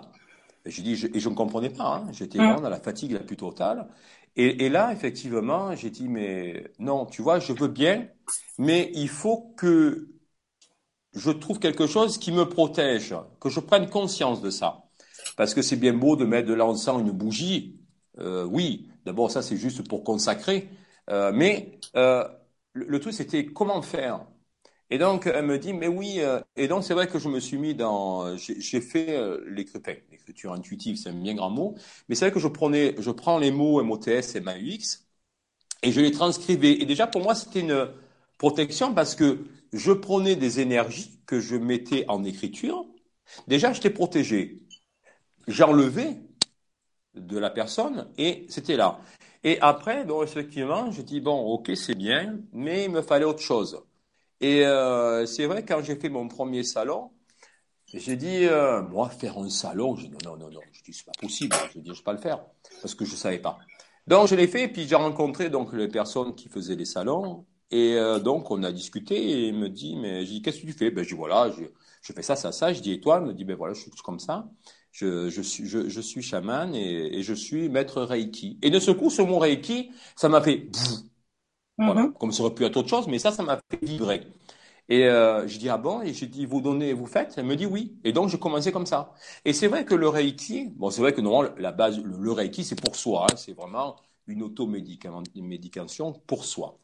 J'ai 0.67 0.83
dit, 0.83 0.97
je, 0.97 1.07
et 1.15 1.21
je 1.21 1.29
ne 1.29 1.35
comprenais 1.35 1.71
pas. 1.71 1.99
Hein, 1.99 2.09
j'étais 2.13 2.39
vraiment 2.39 2.61
dans 2.61 2.69
la 2.69 2.81
fatigue 2.81 3.13
la 3.13 3.21
plus 3.21 3.37
totale. 3.37 3.89
Et, 4.37 4.67
et 4.67 4.69
là, 4.69 4.93
effectivement, 4.93 5.75
j'ai 5.77 5.91
dit, 5.91 6.09
mais 6.09 6.73
non, 6.79 7.07
tu 7.07 7.23
vois, 7.23 7.39
je 7.39 7.53
veux 7.53 7.69
bien, 7.69 8.09
mais 8.59 8.91
il 8.95 9.09
faut 9.09 9.55
que 9.57 10.09
je 11.15 11.31
trouve 11.31 11.59
quelque 11.59 11.87
chose 11.87 12.19
qui 12.19 12.33
me 12.33 12.49
protège, 12.49 13.15
que 13.41 13.49
je 13.49 13.61
prenne 13.61 13.89
conscience 13.89 14.41
de 14.43 14.51
ça. 14.51 14.85
Parce 15.37 15.55
que 15.55 15.63
c'est 15.63 15.77
bien 15.77 15.95
beau 15.95 16.17
de 16.17 16.25
mettre 16.25 16.49
de 16.49 16.55
l'encens, 16.55 17.01
une 17.01 17.11
bougie. 17.13 17.81
Euh, 18.19 18.45
oui, 18.45 18.89
d'abord 19.05 19.31
ça 19.31 19.43
c'est 19.43 19.57
juste 19.57 19.87
pour 19.89 20.05
consacrer. 20.05 20.69
Euh, 21.11 21.33
mais 21.35 21.79
euh, 21.97 22.27
le, 22.73 22.87
le, 22.87 23.01
truc 23.01 23.15
c'était 23.15 23.47
comment 23.47 23.81
faire. 23.83 24.27
Et 24.91 24.99
donc 24.99 25.27
elle 25.27 25.45
me 25.47 25.59
dit 25.59 25.73
mais 25.73 25.89
oui. 25.89 26.17
Euh, 26.21 26.41
et 26.57 26.69
donc 26.69 26.85
c'est 26.85 26.95
vrai 26.95 27.09
que 27.09 27.19
je 27.19 27.29
me 27.29 27.41
suis 27.41 27.59
mis 27.59 27.75
dans. 27.75 28.37
J'ai 28.37 28.81
fait 28.81 29.17
euh, 29.17 29.45
l'écriture 29.49 30.53
intuitive, 30.53 30.97
c'est 30.97 31.11
un 31.11 31.15
bien 31.15 31.35
grand 31.35 31.51
mot. 31.51 31.75
Mais 32.09 32.15
c'est 32.15 32.27
vrai 32.27 32.33
que 32.33 32.41
je 32.41 32.49
prenais, 32.49 32.95
je 32.99 33.11
prends 33.11 33.39
les 33.39 33.51
mots 33.51 33.83
MOTS 33.83 34.35
et 34.37 34.41
MAUX 34.41 35.07
et 35.83 35.93
je 35.93 36.01
les 36.01 36.11
transcrivais. 36.13 36.73
Et 36.81 36.87
déjà 36.87 37.07
pour 37.07 37.23
moi 37.23 37.35
c'était 37.35 37.61
une 37.61 37.89
protection 38.39 38.95
parce 38.95 39.15
que 39.15 39.45
je 39.73 39.93
prenais 39.93 40.37
des 40.37 40.61
énergies 40.61 41.21
que 41.27 41.41
je 41.41 41.57
mettais 41.57 42.05
en 42.09 42.25
écriture. 42.25 42.87
Déjà, 43.47 43.73
j'étais 43.73 43.91
protégé. 43.91 44.63
J'enlevais 45.47 46.21
de 47.15 47.39
la 47.39 47.51
personne 47.51 48.09
et 48.17 48.47
c'était 48.49 48.77
là. 48.77 49.01
Et 49.45 49.61
après, 49.61 50.05
donc 50.05 50.25
effectivement, 50.25 50.91
je 50.91 51.03
dis 51.03 51.21
bon, 51.21 51.39
ok, 51.39 51.73
c'est 51.77 51.95
bien, 51.95 52.39
mais 52.53 52.85
il 52.85 52.91
me 52.91 53.03
fallait 53.03 53.25
autre 53.25 53.43
chose. 53.43 53.83
Et 54.41 54.65
euh, 54.67 55.27
c'est 55.27 55.47
vrai 55.47 55.65
quand 55.65 55.83
j'ai 55.83 55.97
fait 55.97 56.09
mon 56.09 56.29
premier 56.29 56.63
salon, 56.63 57.11
j'ai 57.93 58.17
dit 58.17 58.45
euh, 58.45 58.83
moi 58.83 59.09
faire 59.09 59.39
un 59.39 59.49
salon, 59.49 59.97
j'ai 59.97 60.09
dit 60.09 60.17
non 60.25 60.37
non 60.37 60.51
non, 60.51 60.61
je 60.73 60.83
dis 60.83 60.93
c'est 60.93 61.07
pas 61.07 61.13
possible, 61.19 61.57
je 61.75 61.81
dis 61.81 61.91
je 61.91 61.99
vais 61.99 62.03
pas 62.03 62.13
le 62.13 62.19
faire 62.19 62.45
parce 62.83 62.95
que 62.95 63.05
je 63.05 63.17
savais 63.17 63.39
pas. 63.39 63.59
Donc 64.07 64.29
je 64.29 64.35
l'ai 64.35 64.47
fait 64.47 64.65
et 64.65 64.69
puis 64.69 64.87
j'ai 64.87 64.95
rencontré 64.95 65.51
donc 65.51 65.73
les 65.73 65.89
personnes 65.89 66.35
qui 66.35 66.49
faisaient 66.49 66.77
les 66.77 66.85
salons 66.85 67.47
et 67.71 67.95
euh, 67.97 68.19
donc, 68.19 68.51
on 68.51 68.63
a 68.63 68.73
discuté 68.73 69.17
et 69.17 69.49
il 69.49 69.55
me 69.55 69.69
dit, 69.69 69.97
mais 69.97 70.25
j'ai 70.25 70.35
dit, 70.35 70.43
qu'est-ce 70.43 70.61
que 70.61 70.67
tu 70.67 70.73
fais? 70.73 70.91
Ben, 70.91 71.05
je 71.05 71.11
dis, 71.11 71.15
voilà, 71.15 71.51
je, 71.51 71.65
je 72.03 72.13
fais 72.13 72.23
ça, 72.23 72.37
ça, 72.37 72.53
ça. 72.53 72.73
Je 72.73 72.81
dis, 72.81 72.93
et 72.93 73.01
toi? 73.01 73.19
Il 73.23 73.29
me 73.29 73.35
dit, 73.35 73.45
ben 73.45 73.57
voilà, 73.57 73.75
je 73.75 73.81
suis 73.83 73.91
comme 74.05 74.19
ça. 74.21 74.49
Je, 74.93 75.29
je 75.31 75.43
suis, 75.43 75.67
je, 75.67 75.89
je 75.89 76.01
suis 76.01 76.23
chaman 76.23 76.75
et, 76.75 77.19
et, 77.19 77.23
je 77.23 77.35
suis 77.35 77.69
maître 77.69 78.03
Reiki. 78.03 78.59
Et 78.63 78.71
de 78.71 78.79
ce 78.81 78.91
coup, 78.91 79.11
ce 79.11 79.23
mot 79.23 79.39
Reiki, 79.39 79.91
ça 80.17 80.29
m'a 80.29 80.41
fait, 80.41 80.69
voilà, 81.85 82.03
mm 82.03 82.09
-hmm. 82.09 82.13
comme 82.19 82.33
ça 82.33 82.43
aurait 82.43 82.55
pu 82.55 82.65
être 82.65 82.77
autre 82.77 82.89
chose, 82.89 83.07
mais 83.09 83.19
ça, 83.19 83.31
ça 83.33 83.43
m'a 83.43 83.59
fait 83.71 83.85
vibrer. 83.85 84.27
Et 84.89 85.05
euh, 85.07 85.47
je 85.49 85.59
dis 85.59 85.69
ah 85.71 85.79
bon? 85.79 86.03
Et 86.03 86.15
j'ai 86.15 86.27
dit 86.29 86.47
vous 86.47 86.61
donnez 86.63 86.93
vous 86.95 87.07
faites? 87.07 87.35
Elle 87.39 87.47
me 87.47 87.57
dit 87.57 87.67
oui 87.67 87.99
et 88.05 88.13
donc 88.13 88.29
je 88.31 88.37
commençais 88.39 88.73
comme 88.73 88.87
ça 88.87 89.15
et 89.45 89.53
c'est 89.55 89.69
vrai 89.69 89.85
que 89.87 89.95
le 89.97 90.09
reiki 90.09 90.69
bon 90.77 90.91
c'est 90.91 91.01
vrai 91.03 91.15
que 91.15 91.21
normalement 91.23 91.55
la 91.59 91.73
base 91.73 91.99
le, 92.03 92.17
le 92.19 92.33
reiki 92.33 92.65
c'est 92.65 92.81
pour 92.81 92.97
soi 92.97 93.27
hein, 93.31 93.37
c'est 93.37 93.55
vraiment 93.55 93.97
une 94.29 94.43
automédication 94.45 96.13
pour 96.27 96.45
soi 96.45 96.79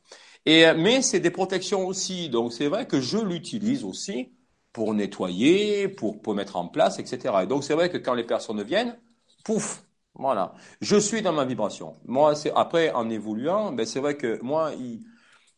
euh, 0.49 0.75
mais 0.77 1.03
c'est 1.03 1.21
des 1.21 1.31
protections 1.31 1.87
aussi. 1.87 2.29
Donc 2.29 2.53
c'est 2.53 2.69
vrai 2.69 2.87
que 2.87 3.01
je 3.01 3.19
l'utilise 3.19 3.85
aussi 3.85 4.33
pour 4.73 4.93
nettoyer, 4.95 5.89
pour, 5.89 6.35
mettre 6.35 6.57
en 6.57 6.69
place, 6.69 6.99
etc. 6.99 7.35
Et 7.45 7.47
donc 7.47 7.65
c'est 7.65 7.75
vrai 7.75 7.91
que 7.91 7.99
quand 7.99 8.15
les 8.15 8.25
personnes 8.25 8.63
viennent, 8.63 8.99
pouf, 9.45 9.85
voilà. 10.15 10.55
Je 10.81 10.97
suis 10.97 11.23
dans 11.23 11.33
ma 11.33 11.45
vibration. 11.45 11.97
Moi, 12.07 12.35
c'est 12.35 12.53
après 12.55 12.91
en 12.93 13.09
évoluant, 13.11 13.73
ben 13.73 13.87
c'est 13.87 14.01
vrai 14.01 14.17
que 14.17 14.41
moi, 14.43 14.73
il, 14.79 15.01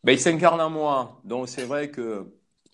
ben 0.04 0.12
il 0.12 0.20
s'incarne 0.20 0.60
en 0.60 0.70
moi. 0.70 1.20
Donc 1.24 1.48
c'est 1.48 1.64
vrai 1.64 1.90
que 1.90 2.26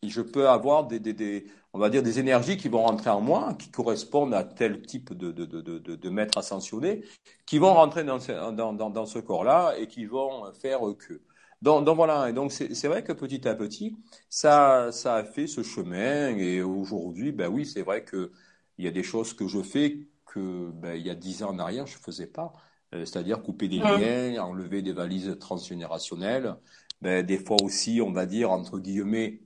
je 0.03 0.21
peux 0.21 0.49
avoir 0.49 0.87
des, 0.87 1.47
on 1.73 1.79
va 1.79 1.91
dire 1.91 2.03
des 2.03 2.19
énergies 2.19 2.57
qui 2.57 2.69
vont 2.69 2.83
rentrer 2.83 3.11
en 3.11 3.21
moi, 3.21 3.55
qui 3.59 3.71
correspondent 3.71 4.35
à 4.35 4.45
tel 4.45 4.83
type 4.83 5.15
de, 5.15 5.33
de, 5.33 5.45
de, 5.47 5.79
de, 5.79 6.11
maître 6.11 6.39
ascensionné, 6.39 7.05
qui 7.47 7.59
vont 7.59 7.75
rentrer 7.75 8.05
dans 8.05 8.19
ce 8.21 9.19
corps-là 9.21 9.75
et 9.79 9.87
qui 9.87 10.07
vont 10.07 10.53
faire 10.55 10.81
que. 10.99 11.21
Donc, 11.63 11.85
donc, 11.87 11.97
voilà, 11.97 12.29
et 12.31 12.33
donc 12.33 12.53
c'est 12.53 12.89
vrai 12.89 13.05
que 13.05 13.13
petit 13.13 13.47
à 13.49 13.55
petit, 13.55 13.97
ça, 14.29 14.91
ça 14.93 15.17
a 15.17 15.25
fait 15.25 15.47
ce 15.47 15.63
chemin. 15.63 16.37
Et 16.37 16.63
aujourd'hui, 16.63 17.33
ben 17.33 17.49
oui, 17.49 17.67
c'est 17.67 17.83
vrai 17.83 18.05
que 18.05 18.33
il 18.79 18.85
y 18.85 18.89
a 18.89 18.91
des 18.91 19.05
choses 19.05 19.33
que 19.35 19.47
je 19.49 19.63
fais 19.63 20.09
que 20.27 20.71
ben, 20.73 20.95
il 20.97 21.07
y 21.07 21.11
a 21.11 21.15
dix 21.15 21.43
ans 21.45 21.51
en 21.51 21.59
arrière, 21.61 21.87
je 21.87 21.99
faisais 21.99 22.27
pas. 22.27 22.53
Euh, 22.95 23.05
C'est-à-dire 23.05 23.43
couper 23.43 23.69
des 23.69 23.81
liens, 23.83 24.43
enlever 24.43 24.83
des 24.83 24.93
valises 24.93 25.37
transgénérationnelles. 25.41 26.57
Ben, 27.01 27.25
des 27.25 27.39
fois 27.39 27.59
aussi, 27.63 28.01
on 28.03 28.13
va 28.13 28.27
dire 28.27 28.51
entre 28.51 28.79
guillemets, 28.81 29.41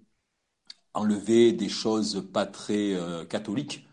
enlever 0.95 1.53
des 1.53 1.69
choses 1.69 2.29
pas 2.33 2.47
très 2.47 2.95
euh, 2.95 3.25
catholiques. 3.25 3.87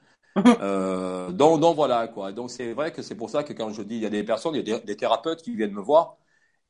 euh, 0.61 1.31
donc, 1.31 1.61
donc 1.61 1.75
voilà 1.75 2.07
quoi. 2.07 2.31
Donc 2.33 2.51
c'est 2.51 2.73
vrai 2.73 2.91
que 2.93 3.01
c'est 3.01 3.15
pour 3.15 3.29
ça 3.29 3.43
que 3.43 3.53
quand 3.53 3.71
je 3.73 3.81
dis 3.83 3.95
il 3.97 4.01
y 4.03 4.05
a 4.05 4.09
des 4.09 4.23
personnes, 4.23 4.55
il 4.55 4.67
y 4.67 4.73
a 4.73 4.79
des, 4.79 4.85
des 4.85 4.97
thérapeutes 4.97 5.41
qui 5.43 5.55
viennent 5.55 5.73
me 5.73 5.81
voir 5.81 6.17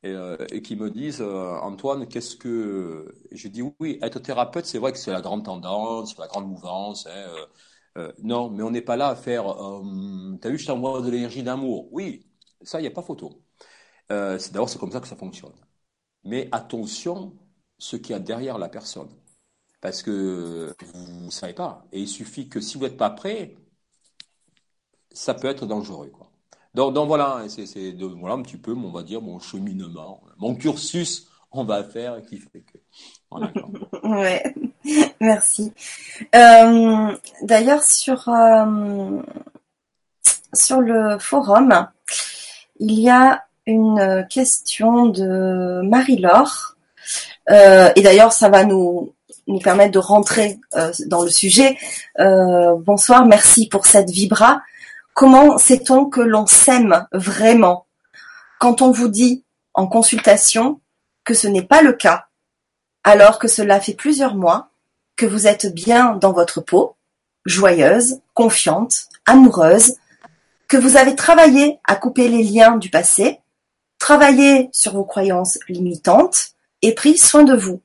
et, 0.04 0.08
euh, 0.12 0.36
qui 0.62 0.76
me 0.76 0.90
disent 0.90 1.20
euh, 1.22 1.58
Antoine, 1.62 2.06
qu'est-ce 2.08 2.36
que. 2.36 3.14
je 3.32 3.48
dis 3.48 3.62
oui, 3.80 3.98
être 4.02 4.20
thérapeute, 4.20 4.66
c'est 4.66 4.78
vrai 4.78 4.92
que 4.92 4.98
c'est 4.98 5.12
la 5.12 5.22
grande 5.22 5.44
tendance, 5.44 6.16
la 6.18 6.26
grande 6.28 6.48
mouvance. 6.48 7.06
Hein, 7.06 7.10
euh, 7.10 7.46
euh 7.98 8.12
non, 8.22 8.50
mais 8.50 8.62
on 8.62 8.70
n'est 8.70 8.82
pas 8.82 8.96
là 8.96 9.08
à 9.08 9.16
faire. 9.16 9.44
T'as 10.40 10.50
vu, 10.50 10.58
je 10.58 10.66
t'envoie 10.66 11.00
de 11.02 11.10
l'énergie 11.10 11.42
d'amour. 11.42 11.88
Oui, 11.92 12.26
ça, 12.62 12.80
il 12.80 12.82
n'y 12.82 12.88
a 12.88 12.90
pas 12.90 13.02
photo. 13.02 13.42
c'est 14.10 14.52
d'abord, 14.52 14.68
c'est 14.68 14.78
comme 14.78 14.92
ça 14.92 15.00
que 15.00 15.08
ça 15.08 15.16
fonctionne. 15.16 15.52
Mais 16.24 16.48
attention, 16.52 17.38
ce 17.78 17.96
qu'il 17.96 18.12
y 18.12 18.14
a 18.14 18.18
derrière 18.20 18.58
la 18.58 18.68
personne. 18.68 19.10
Parce 19.80 20.02
que 20.02 20.74
vous 20.94 21.26
ne 21.26 21.30
savez 21.30 21.54
pas. 21.54 21.86
Et 21.92 22.00
il 22.02 22.08
suffit 22.08 22.48
que 22.48 22.60
si 22.60 22.78
vous 22.78 22.84
n'êtes 22.84 22.96
pas 22.96 23.10
prêt, 23.10 23.56
ça 25.12 25.34
peut 25.34 25.48
être 25.48 25.66
dangereux. 25.66 26.10
Quoi. 26.10 26.23
Donc, 26.74 27.06
voilà, 27.06 27.42
c'est 27.48 27.94
voilà 28.18 28.34
un 28.34 28.42
petit 28.42 28.56
peu, 28.56 28.72
on 28.72 28.90
va 28.90 29.02
dire, 29.02 29.22
mon 29.22 29.38
cheminement, 29.38 30.20
mon 30.38 30.56
cursus, 30.56 31.28
on 31.52 31.64
va 31.64 31.84
faire, 31.84 32.20
qui 32.22 32.38
fait 32.38 32.60
que. 32.60 32.78
Ouais, 34.02 34.54
merci. 35.20 35.72
Euh, 36.34 37.12
D'ailleurs, 37.42 37.82
sur, 37.82 38.28
euh, 38.28 39.22
sur 40.52 40.80
le 40.80 41.18
forum, 41.18 41.88
il 42.80 43.00
y 43.00 43.08
a 43.08 43.44
une 43.66 44.26
question 44.28 45.06
de 45.06 45.80
Marie-Laure. 45.84 46.76
Euh, 47.50 47.90
et 47.94 48.02
d'ailleurs, 48.02 48.32
ça 48.32 48.48
va 48.48 48.64
nous, 48.64 49.14
permettre 49.62 49.92
de 49.92 49.98
rentrer 49.98 50.58
dans 51.06 51.22
le 51.22 51.30
sujet. 51.30 51.76
Bonsoir, 52.18 53.26
merci 53.26 53.68
pour 53.68 53.86
cette 53.86 54.10
vibra. 54.10 54.60
Comment 55.14 55.58
sait-on 55.58 56.06
que 56.06 56.20
l'on 56.20 56.46
s'aime 56.46 57.06
vraiment 57.12 57.86
quand 58.58 58.82
on 58.82 58.90
vous 58.90 59.08
dit 59.08 59.44
en 59.72 59.86
consultation 59.86 60.80
que 61.24 61.34
ce 61.34 61.46
n'est 61.46 61.62
pas 61.62 61.82
le 61.82 61.92
cas, 61.92 62.26
alors 63.04 63.38
que 63.38 63.46
cela 63.46 63.80
fait 63.80 63.94
plusieurs 63.94 64.34
mois 64.34 64.70
que 65.16 65.26
vous 65.26 65.46
êtes 65.46 65.72
bien 65.72 66.16
dans 66.16 66.32
votre 66.32 66.60
peau, 66.60 66.96
joyeuse, 67.44 68.20
confiante, 68.34 69.08
amoureuse, 69.26 69.94
que 70.66 70.76
vous 70.76 70.96
avez 70.96 71.14
travaillé 71.14 71.78
à 71.84 71.94
couper 71.94 72.28
les 72.28 72.42
liens 72.42 72.76
du 72.76 72.90
passé, 72.90 73.40
travaillé 73.98 74.68
sur 74.72 74.94
vos 74.94 75.04
croyances 75.04 75.58
limitantes 75.68 76.54
et 76.82 76.92
pris 76.92 77.18
soin 77.18 77.44
de 77.44 77.54
vous. 77.54 77.80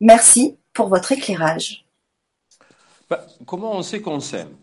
Merci 0.00 0.56
pour 0.72 0.88
votre 0.88 1.12
éclairage. 1.12 1.84
Bah, 3.08 3.24
comment 3.46 3.76
on 3.76 3.82
sait 3.82 4.00
qu'on 4.00 4.18
s'aime? 4.18 4.56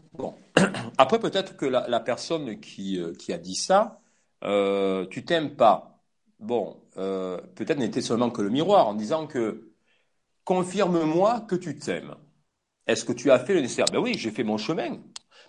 après 0.98 1.20
peut-être 1.20 1.58
que 1.58 1.66
la, 1.66 2.00
personne 2.00 2.60
qui, 2.60 3.00
euh, 3.00 3.14
qui, 3.14 3.34
a 3.34 3.38
dit 3.38 3.56
ça, 3.56 4.02
euh, 4.44 5.06
tu 5.08 5.26
t'aimes 5.26 5.56
pas. 5.56 6.02
Bon, 6.40 6.82
euh, 6.98 7.40
peut-être 7.56 7.80
n'était 7.80 8.02
seulement 8.02 8.30
que 8.32 8.42
le 8.42 8.50
miroir 8.50 8.88
en 8.88 8.94
disant 8.94 9.28
que 9.28 9.74
confirme-moi 10.46 11.42
que 11.42 11.56
tu 11.56 11.78
t'aimes. 11.78 12.16
Est-ce 12.88 13.06
que 13.06 13.14
tu 13.14 13.32
as 13.32 13.40
fait 13.40 13.54
le 13.54 13.62
nécessaire? 13.62 13.86
Ben 13.92 14.00
oui, 14.00 14.16
j'ai 14.18 14.32
fait 14.32 14.44
mon 14.44 14.58
chemin. 14.58 15.00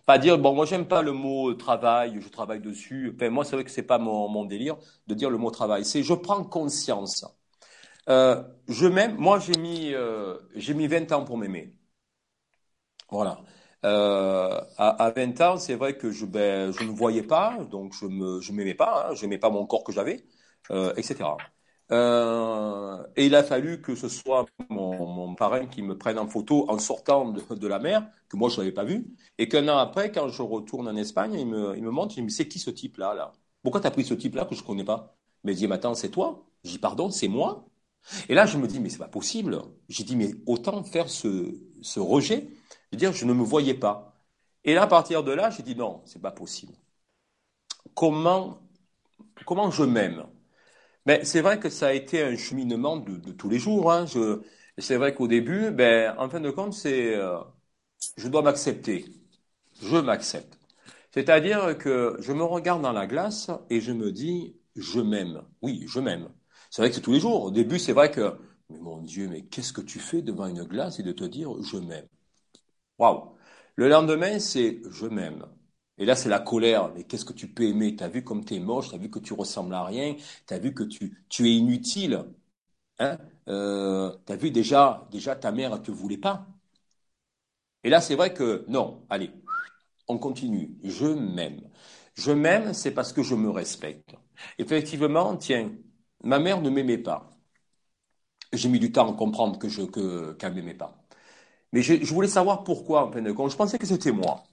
Pas 0.06 0.18
dire, 0.18 0.38
bon, 0.38 0.54
moi, 0.54 0.66
j'aime 0.66 0.86
pas 0.86 1.02
le 1.02 1.12
mot 1.12 1.54
travail, 1.54 2.18
je 2.20 2.28
travaille 2.28 2.60
dessus. 2.60 3.16
Moi, 3.30 3.44
c'est 3.44 3.56
vrai 3.56 3.64
que 3.64 3.70
c'est 3.70 3.82
pas 3.82 3.98
mon, 3.98 4.28
mon, 4.28 4.44
délire 4.44 4.76
de 5.06 5.14
dire 5.14 5.30
le 5.30 5.38
mot 5.38 5.50
travail. 5.50 5.84
C'est 5.84 6.02
je 6.02 6.14
prends 6.14 6.44
conscience. 6.44 7.24
Euh, 8.08 8.42
je 8.68 8.86
m'aime. 8.86 9.16
Moi, 9.16 9.38
j'ai 9.40 9.58
mis, 9.60 9.94
j'ai 10.56 10.74
mis 10.74 10.86
20 10.88 11.12
ans 11.12 11.24
pour 11.24 11.38
m'aimer. 11.38 11.74
Voilà. 13.10 13.40
Euh, 13.84 14.60
à, 14.76 15.04
à, 15.04 15.10
20 15.10 15.40
ans, 15.40 15.56
c'est 15.58 15.74
vrai 15.74 15.96
que 15.96 16.10
je, 16.10 16.26
ben, 16.26 16.70
je 16.72 16.84
ne 16.84 16.90
voyais 16.90 17.22
pas, 17.22 17.56
donc 17.70 17.94
je 17.94 18.06
me, 18.06 18.40
je 18.40 18.52
m'aimais 18.52 18.74
pas, 18.74 19.08
hein, 19.10 19.14
je 19.14 19.22
n'aimais 19.22 19.38
pas 19.38 19.48
mon 19.50 19.66
corps 19.66 19.84
que 19.84 19.92
j'avais, 19.92 20.22
euh, 20.70 20.92
etc. 20.96 21.30
Euh, 21.92 23.02
et 23.16 23.26
il 23.26 23.34
a 23.34 23.42
fallu 23.42 23.80
que 23.80 23.94
ce 23.94 24.08
soit 24.08 24.46
mon, 24.68 25.06
mon, 25.06 25.34
parrain 25.34 25.66
qui 25.66 25.82
me 25.82 25.96
prenne 25.98 26.18
en 26.18 26.28
photo 26.28 26.66
en 26.70 26.78
sortant 26.78 27.32
de, 27.32 27.42
de 27.54 27.66
la 27.66 27.78
mer, 27.80 28.06
que 28.28 28.36
moi 28.36 28.48
je 28.48 28.58
l'avais 28.58 28.72
pas 28.72 28.84
vu, 28.84 29.16
et 29.38 29.48
qu'un 29.48 29.66
an 29.68 29.78
après, 29.78 30.12
quand 30.12 30.28
je 30.28 30.42
retourne 30.42 30.86
en 30.86 30.96
Espagne, 30.96 31.34
il 31.34 31.46
me, 31.46 31.76
il 31.76 31.82
me 31.82 31.90
montre, 31.90 32.16
il 32.18 32.22
me 32.24 32.28
dit, 32.28 32.34
c'est 32.34 32.48
qui 32.48 32.58
ce 32.58 32.70
type-là, 32.70 33.14
là? 33.14 33.32
Pourquoi 33.62 33.80
t'as 33.80 33.90
pris 33.90 34.04
ce 34.04 34.14
type-là 34.14 34.44
que 34.44 34.54
je 34.54 34.62
connais 34.62 34.84
pas? 34.84 35.16
Mais 35.44 35.52
il 35.52 35.56
dit, 35.56 35.66
mais 35.66 35.76
attends, 35.76 35.94
c'est 35.94 36.10
toi? 36.10 36.46
J'ai 36.64 36.72
dit, 36.72 36.78
pardon, 36.78 37.10
c'est 37.10 37.28
moi? 37.28 37.66
Et 38.28 38.34
là, 38.34 38.46
je 38.46 38.58
me 38.58 38.66
dis, 38.66 38.80
mais 38.80 38.88
c'est 38.88 38.98
pas 38.98 39.08
possible. 39.08 39.60
J'ai 39.88 40.04
dit, 40.04 40.16
mais 40.16 40.32
autant 40.46 40.82
faire 40.84 41.08
ce, 41.08 41.54
ce 41.82 42.00
rejet, 42.00 42.48
de 42.92 42.96
dire, 42.98 43.12
je 43.12 43.24
ne 43.24 43.32
me 43.32 43.42
voyais 43.44 43.74
pas. 43.74 44.14
Et 44.64 44.74
là, 44.74 44.82
à 44.82 44.86
partir 44.86 45.24
de 45.24 45.32
là, 45.32 45.50
j'ai 45.50 45.62
dit, 45.62 45.76
non, 45.76 46.02
c'est 46.06 46.22
pas 46.22 46.32
possible. 46.32 46.74
Comment, 47.94 48.60
comment 49.46 49.70
je 49.70 49.84
m'aime? 49.84 50.26
Ben, 51.06 51.24
c'est 51.24 51.42
vrai 51.42 51.60
que 51.60 51.70
ça 51.70 51.88
a 51.88 51.92
été 51.94 52.22
un 52.22 52.36
cheminement 52.36 52.98
de, 52.98 53.32
tous 53.32 53.48
les 53.48 53.58
jours. 53.58 53.92
Hein. 53.92 54.06
Je, 54.06 54.42
c'est 54.78 54.96
vrai 54.96 55.14
qu'au 55.14 55.28
début, 55.28 55.70
ben, 55.70 56.14
en 56.18 56.28
fin 56.30 56.40
de 56.40 56.50
compte, 56.50 56.74
c'est 56.74 57.16
euh, 57.16 57.40
je 58.16 58.28
dois 58.28 58.42
m'accepter. 58.42 59.06
Je 59.82 59.96
m'accepte. 59.96 60.58
C'est-à-dire 61.12 61.78
que 61.78 62.16
je 62.20 62.32
me 62.32 62.44
regarde 62.44 62.82
dans 62.82 62.92
la 62.92 63.06
glace 63.06 63.50
et 63.70 63.80
je 63.80 63.92
me 63.92 64.12
dis, 64.12 64.56
je 64.76 65.00
m'aime. 65.00 65.42
Oui, 65.62 65.84
je 65.88 66.00
m'aime. 66.00 66.30
C'est 66.70 66.82
vrai 66.82 66.90
que 66.90 66.96
c'est 66.96 67.02
tous 67.02 67.12
les 67.12 67.20
jours. 67.20 67.44
Au 67.44 67.50
début, 67.50 67.78
c'est 67.78 67.92
vrai 67.92 68.10
que, 68.10 68.36
mais 68.70 68.78
mon 68.78 68.98
Dieu, 69.02 69.28
mais 69.28 69.42
qu'est-ce 69.42 69.72
que 69.72 69.80
tu 69.80 69.98
fais 70.00 70.22
devant 70.22 70.46
une 70.46 70.64
glace 70.64 71.00
et 71.00 71.02
de 71.02 71.12
te 71.12 71.24
dire, 71.24 71.50
je 71.62 71.78
m'aime? 71.78 72.06
Waouh. 73.00 73.36
Le 73.76 73.88
lendemain, 73.88 74.38
c'est 74.40 74.82
je 74.90 75.06
m'aime. 75.06 75.46
Et 75.98 76.06
là, 76.06 76.16
c'est 76.16 76.28
la 76.30 76.40
colère. 76.40 76.92
Mais 76.94 77.04
qu'est-ce 77.04 77.24
que 77.26 77.32
tu 77.34 77.48
peux 77.48 77.64
aimer? 77.64 77.96
T'as 77.96 78.08
vu 78.08 78.24
comme 78.24 78.44
t'es 78.44 78.60
moche, 78.60 78.90
t'as 78.90 78.98
vu 78.98 79.10
que 79.10 79.18
tu 79.20 79.34
ressembles 79.34 79.74
à 79.74 79.84
rien, 79.84 80.16
t'as 80.46 80.58
vu 80.60 80.74
que 80.74 80.84
tu, 80.84 81.24
tu 81.30 81.48
es 81.48 81.54
inutile. 81.56 82.24
Hein? 83.00 83.18
Euh, 83.48 84.12
t'as 84.26 84.36
vu 84.36 84.50
déjà, 84.52 85.08
déjà 85.12 85.36
ta 85.36 85.52
mère 85.52 85.72
ne 85.72 85.78
te 85.78 85.92
voulait 85.92 86.18
pas. 86.18 86.46
Et 87.84 87.90
là, 87.90 88.00
c'est 88.00 88.14
vrai 88.14 88.34
que 88.34 88.64
non. 88.68 89.06
Allez, 89.10 89.30
on 90.08 90.18
continue. 90.18 90.76
Je 90.84 91.06
m'aime. 91.06 91.62
Je 92.14 92.32
m'aime, 92.32 92.74
c'est 92.74 92.92
parce 92.92 93.12
que 93.14 93.22
je 93.24 93.36
me 93.36 93.50
respecte. 93.50 94.14
Effectivement, 94.58 95.36
tiens, 95.38 95.72
ma 96.24 96.40
mère 96.40 96.62
ne 96.62 96.70
m'aimait 96.70 96.98
pas. 96.98 97.36
J'ai 98.52 98.68
mis 98.68 98.78
du 98.78 98.92
temps 98.92 99.12
à 99.12 99.16
comprendre 99.16 99.58
que 99.58 99.68
je 99.68 99.82
que 99.82 100.34
qu'elle 100.34 100.54
m'aimait 100.54 100.74
pas. 100.74 100.99
Mais 101.72 101.82
je, 101.82 101.94
je, 102.04 102.14
voulais 102.14 102.28
savoir 102.28 102.64
pourquoi 102.64 103.06
en 103.06 103.12
fin 103.12 103.22
de 103.22 103.32
compte. 103.32 103.50
Je 103.52 103.56
pensais 103.56 103.78
que 103.78 103.86
c'était 103.86 104.12
moi. 104.12 104.44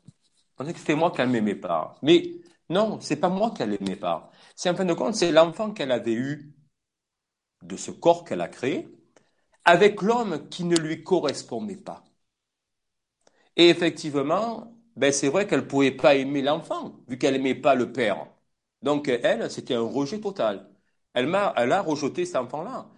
On 0.59 0.65
que 0.65 0.79
c'était 0.79 0.95
moi 0.95 1.11
qu'elle 1.11 1.29
m'aimait 1.29 1.55
pas. 1.55 1.95
Mais 2.01 2.41
non, 2.69 2.99
c'est 3.01 3.17
pas 3.17 3.29
moi 3.29 3.51
qu'elle 3.55 3.73
aimait 3.79 3.95
pas. 3.95 4.31
C'est 4.55 4.69
en 4.69 4.75
fin 4.75 4.85
de 4.85 4.93
compte, 4.93 5.15
c'est 5.15 5.31
l'enfant 5.31 5.71
qu'elle 5.71 5.91
avait 5.91 6.13
eu 6.13 6.53
de 7.63 7.77
ce 7.77 7.91
corps 7.91 8.23
qu'elle 8.25 8.41
a 8.41 8.47
créé 8.47 8.87
avec 9.65 10.01
l'homme 10.01 10.49
qui 10.49 10.63
ne 10.65 10.77
lui 10.77 11.03
correspondait 11.03 11.77
pas. 11.77 12.03
Et 13.55 13.69
effectivement, 13.69 14.73
ben 14.95 15.11
c'est 15.11 15.29
vrai 15.29 15.47
qu'elle 15.47 15.67
pouvait 15.67 15.91
pas 15.91 16.15
aimer 16.15 16.41
l'enfant 16.41 16.99
vu 17.07 17.17
qu'elle 17.17 17.35
aimait 17.35 17.55
pas 17.55 17.75
le 17.75 17.91
père. 17.91 18.27
Donc 18.81 19.07
elle, 19.09 19.49
c'était 19.51 19.73
un 19.75 19.81
rejet 19.81 20.19
total. 20.21 20.69
Elle 21.13 21.27
m'a, 21.27 21.53
elle 21.57 21.71
a 21.71 21.81
rejeté 21.81 22.25
cet 22.25 22.35
enfant-là. 22.37 22.89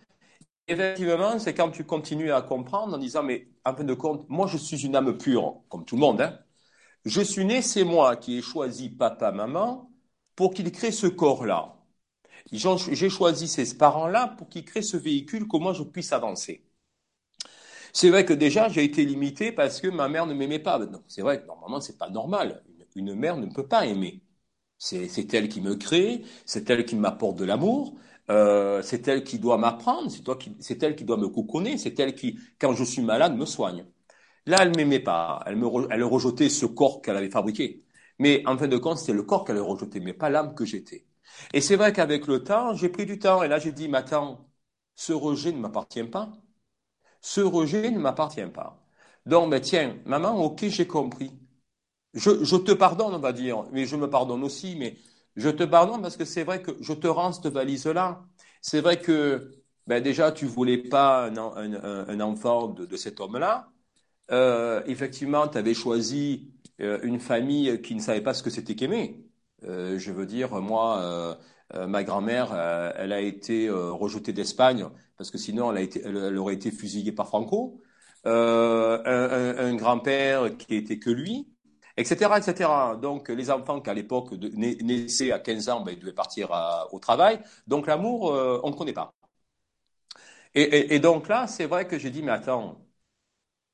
Effectivement, 0.69 1.39
c'est 1.39 1.55
quand 1.55 1.71
tu 1.71 1.83
continues 1.83 2.31
à 2.31 2.43
comprendre 2.43 2.95
en 2.95 2.99
disant, 2.99 3.23
mais 3.23 3.47
en 3.65 3.75
fin 3.75 3.83
de 3.83 3.93
compte, 3.95 4.29
moi 4.29 4.47
je 4.47 4.57
suis 4.57 4.85
une 4.85 4.95
âme 4.95 5.17
pure, 5.17 5.63
comme 5.67 5.83
tout 5.83 5.95
le 5.95 6.01
monde, 6.01 6.21
hein. 6.21 6.39
Je 7.05 7.21
suis 7.21 7.45
né, 7.45 7.61
c'est 7.61 7.83
moi 7.83 8.15
qui 8.17 8.37
ai 8.37 8.41
choisi 8.41 8.89
papa, 8.89 9.31
maman 9.31 9.91
pour 10.35 10.53
qu'ils 10.53 10.71
créent 10.71 10.91
ce 10.91 11.07
corps-là. 11.07 11.75
J'ai 12.51 13.09
choisi 13.09 13.47
ces 13.47 13.77
parents-là 13.77 14.35
pour 14.37 14.49
qu'ils 14.49 14.65
créent 14.65 14.81
ce 14.81 14.97
véhicule, 14.97 15.47
comment 15.47 15.73
je 15.73 15.83
puisse 15.83 16.13
avancer. 16.13 16.63
C'est 17.93 18.09
vrai 18.09 18.25
que 18.25 18.33
déjà, 18.33 18.69
j'ai 18.69 18.83
été 18.83 19.05
limité 19.05 19.51
parce 19.51 19.81
que 19.81 19.87
ma 19.87 20.07
mère 20.09 20.25
ne 20.27 20.33
m'aimait 20.33 20.59
pas. 20.59 20.79
C'est 21.07 21.21
vrai 21.21 21.41
que 21.41 21.47
normalement, 21.47 21.81
c'est 21.81 21.97
pas 21.97 22.09
normal. 22.09 22.63
Une, 22.95 23.15
mère 23.15 23.37
ne 23.37 23.47
peut 23.47 23.67
pas 23.67 23.85
aimer. 23.85 24.21
C'est 24.77 25.33
elle 25.33 25.49
qui 25.49 25.61
me 25.61 25.75
crée, 25.75 26.23
c'est 26.45 26.69
elle 26.69 26.85
qui 26.85 26.95
m'apporte 26.95 27.37
de 27.37 27.45
l'amour, 27.45 27.95
euh, 28.29 28.81
c'est 28.83 29.07
elle 29.07 29.23
qui 29.23 29.39
doit 29.39 29.57
m'apprendre, 29.57 30.09
c'est 30.59 30.83
elle 30.83 30.95
qui 30.95 31.03
doit 31.05 31.17
me 31.17 31.27
couconner, 31.29 31.77
c'est 31.77 31.99
elle 31.99 32.15
qui, 32.15 32.39
quand 32.59 32.73
je 32.73 32.83
suis 32.83 33.01
malade, 33.01 33.35
me 33.35 33.45
soigne. 33.45 33.85
Là, 34.45 34.57
elle 34.61 34.75
m'aimait 34.75 34.99
pas. 34.99 35.41
Elle, 35.45 35.55
me, 35.57 35.67
elle 35.91 36.03
rejetait 36.03 36.49
ce 36.49 36.65
corps 36.65 37.01
qu'elle 37.01 37.17
avait 37.17 37.29
fabriqué. 37.29 37.85
Mais 38.19 38.43
en 38.47 38.57
fin 38.57 38.67
de 38.67 38.77
compte, 38.77 38.97
c'était 38.97 39.13
le 39.13 39.23
corps 39.23 39.45
qu'elle 39.45 39.59
rejetait, 39.59 39.99
mais 39.99 40.13
pas 40.13 40.29
l'âme 40.29 40.55
que 40.55 40.65
j'étais. 40.65 41.05
Et 41.53 41.61
c'est 41.61 41.75
vrai 41.75 41.93
qu'avec 41.93 42.27
le 42.27 42.43
temps, 42.43 42.73
j'ai 42.75 42.89
pris 42.89 43.05
du 43.05 43.19
temps. 43.19 43.43
Et 43.43 43.47
là, 43.47 43.59
j'ai 43.59 43.71
dit, 43.71 43.87
mais 43.87 43.99
attends, 43.99 44.49
ce 44.95 45.13
rejet 45.13 45.51
ne 45.51 45.59
m'appartient 45.59 46.03
pas. 46.03 46.31
Ce 47.21 47.41
rejet 47.41 47.91
ne 47.91 47.99
m'appartient 47.99 48.45
pas. 48.53 48.81
Donc, 49.25 49.49
mais 49.49 49.61
tiens, 49.61 49.97
maman, 50.05 50.35
ok, 50.43 50.65
j'ai 50.67 50.87
compris. 50.87 51.31
Je, 52.13 52.43
je, 52.43 52.55
te 52.57 52.71
pardonne, 52.73 53.13
on 53.15 53.19
va 53.19 53.33
dire, 53.33 53.65
mais 53.71 53.85
je 53.85 53.95
me 53.95 54.09
pardonne 54.09 54.43
aussi, 54.43 54.75
mais 54.77 54.97
je 55.39 55.49
te 55.49 55.63
pardonne 55.63 56.01
parce 56.01 56.17
que 56.17 56.25
c'est 56.25 56.43
vrai 56.43 56.61
que 56.61 56.71
je 56.81 56.93
te 56.93 57.07
rends 57.07 57.31
cette 57.31 57.51
valise-là. 57.53 58.23
C'est 58.61 58.81
vrai 58.81 58.99
que 58.99 59.51
ben 59.87 60.03
déjà, 60.03 60.31
tu 60.31 60.45
voulais 60.45 60.77
pas 60.77 61.29
un, 61.31 62.19
enfant 62.19 62.67
de, 62.67 62.95
cet 62.97 63.19
homme-là. 63.19 63.69
Euh, 64.31 64.83
effectivement, 64.85 65.47
tu 65.47 65.57
avais 65.57 65.73
choisi 65.73 66.53
euh, 66.81 66.99
une 67.03 67.19
famille 67.19 67.81
qui 67.81 67.95
ne 67.95 68.01
savait 68.01 68.21
pas 68.21 68.33
ce 68.35 68.43
que 68.43 68.51
c'était 68.51 68.75
qu'aimer. 68.75 69.25
Euh, 69.63 69.97
je 69.97 70.11
veux 70.11 70.25
dire, 70.27 70.53
moi, 70.61 71.39
ma 71.75 72.03
grand-mère, 72.03 72.53
elle 72.97 73.13
a 73.13 73.21
été 73.21 73.69
rejetée 73.69 74.33
d'Espagne 74.33 74.87
parce 75.17 75.31
que 75.31 75.37
sinon, 75.37 75.73
elle, 75.75 76.37
aurait 76.37 76.55
été 76.55 76.71
fusillée 76.71 77.11
par 77.11 77.27
Franco. 77.27 77.81
un, 78.25 79.01
un 79.05 79.75
grand-père 79.75 80.55
qui 80.57 80.75
était 80.75 80.99
que 80.99 81.09
lui, 81.09 81.47
etc., 81.99 82.37
etc. 82.37 82.69
Donc, 83.01 83.29
les 83.29 83.51
enfants 83.51 83.81
qui 83.81 83.89
à 83.89 83.93
l'époque 83.93 84.31
naissaient 84.33 85.31
à 85.31 85.39
15 85.39 85.69
ans, 85.69 85.81
ben, 85.81 85.91
ils 85.93 85.99
devaient 85.99 86.13
partir 86.13 86.49
au 86.91 86.99
travail. 86.99 87.39
Donc, 87.67 87.87
l'amour, 87.87 88.31
on 88.63 88.69
ne 88.69 88.75
connaît 88.75 88.93
pas. 88.93 89.13
Et, 90.55 90.99
donc 90.99 91.27
là, 91.27 91.47
c'est 91.47 91.65
vrai 91.65 91.87
que 91.87 91.97
j'ai 91.99 92.09
dit, 92.11 92.21
mais 92.23 92.31
attends, 92.31 92.77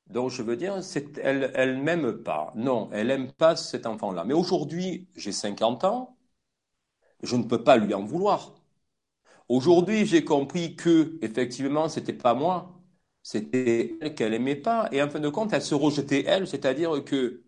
donc, 0.08 0.30
je 0.32 0.42
veux 0.44 0.56
dire, 0.56 0.80
elle, 1.22 1.52
elle 1.56 1.78
m'aime 1.82 2.24
pas. 2.24 2.52
Non, 2.56 2.90
elle 2.94 3.10
aime 3.12 3.32
pas 3.32 3.56
cet 3.56 3.86
enfant-là. 3.88 4.24
Mais 4.24 4.34
aujourd'hui, 4.34 5.08
j'ai 5.16 5.32
50 5.32 5.84
ans, 5.84 6.18
je 7.24 7.36
ne 7.36 7.44
peux 7.44 7.64
pas 7.64 7.78
lui 7.78 7.94
en 7.94 8.04
vouloir. 8.06 8.56
Aujourd'hui, 9.50 10.06
j'ai 10.06 10.26
compris 10.26 10.76
que, 10.76 11.18
effectivement, 11.22 11.90
c'était 11.90 12.14
pas 12.14 12.34
moi. 12.36 12.82
C'était 13.24 13.98
elle 14.02 14.16
qu'elle 14.16 14.34
aimait 14.34 14.56
pas. 14.56 14.90
Et 14.92 15.02
en 15.04 15.10
fin 15.10 15.20
de 15.20 15.30
compte, 15.30 15.54
elle 15.54 15.62
se 15.64 15.76
rejetait 15.76 16.26
elle, 16.28 16.48
c'est-à-dire 16.48 17.04
que, 17.06 17.44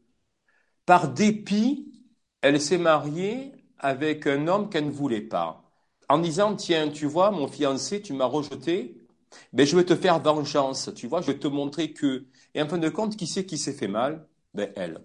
par 0.88 1.10
dépit, 1.14 1.94
elle 2.42 2.62
s'est 2.62 2.80
mariée 2.80 3.54
avec 3.80 4.28
un 4.28 4.48
homme 4.50 4.70
qu'elle 4.72 4.88
ne 4.88 4.92
voulait 4.92 5.22
pas, 5.22 5.64
en 6.10 6.20
disant, 6.20 6.56
tiens, 6.58 6.90
tu 6.92 7.08
vois, 7.08 7.32
mon 7.32 7.48
fiancé, 7.50 8.02
tu 8.04 8.14
m'as 8.14 8.26
rejeté, 8.28 8.98
ben, 9.54 9.68
je 9.68 9.78
vais 9.78 9.86
te 9.86 9.96
faire 9.98 10.20
vengeance, 10.22 10.92
tu 10.96 11.08
vois, 11.08 11.22
je 11.22 11.28
vais 11.34 11.40
te 11.40 11.48
montrer 11.50 11.94
que... 11.94 12.28
Et 12.56 12.64
en 12.64 12.70
fin 12.70 12.80
de 12.80 12.90
compte, 12.90 13.18
qui 13.18 13.28
c'est 13.28 13.46
qui 13.48 13.60
s'est 13.60 13.74
fait 13.74 13.90
mal? 13.90 14.28
Ben, 14.56 14.72
elle. 14.78 15.02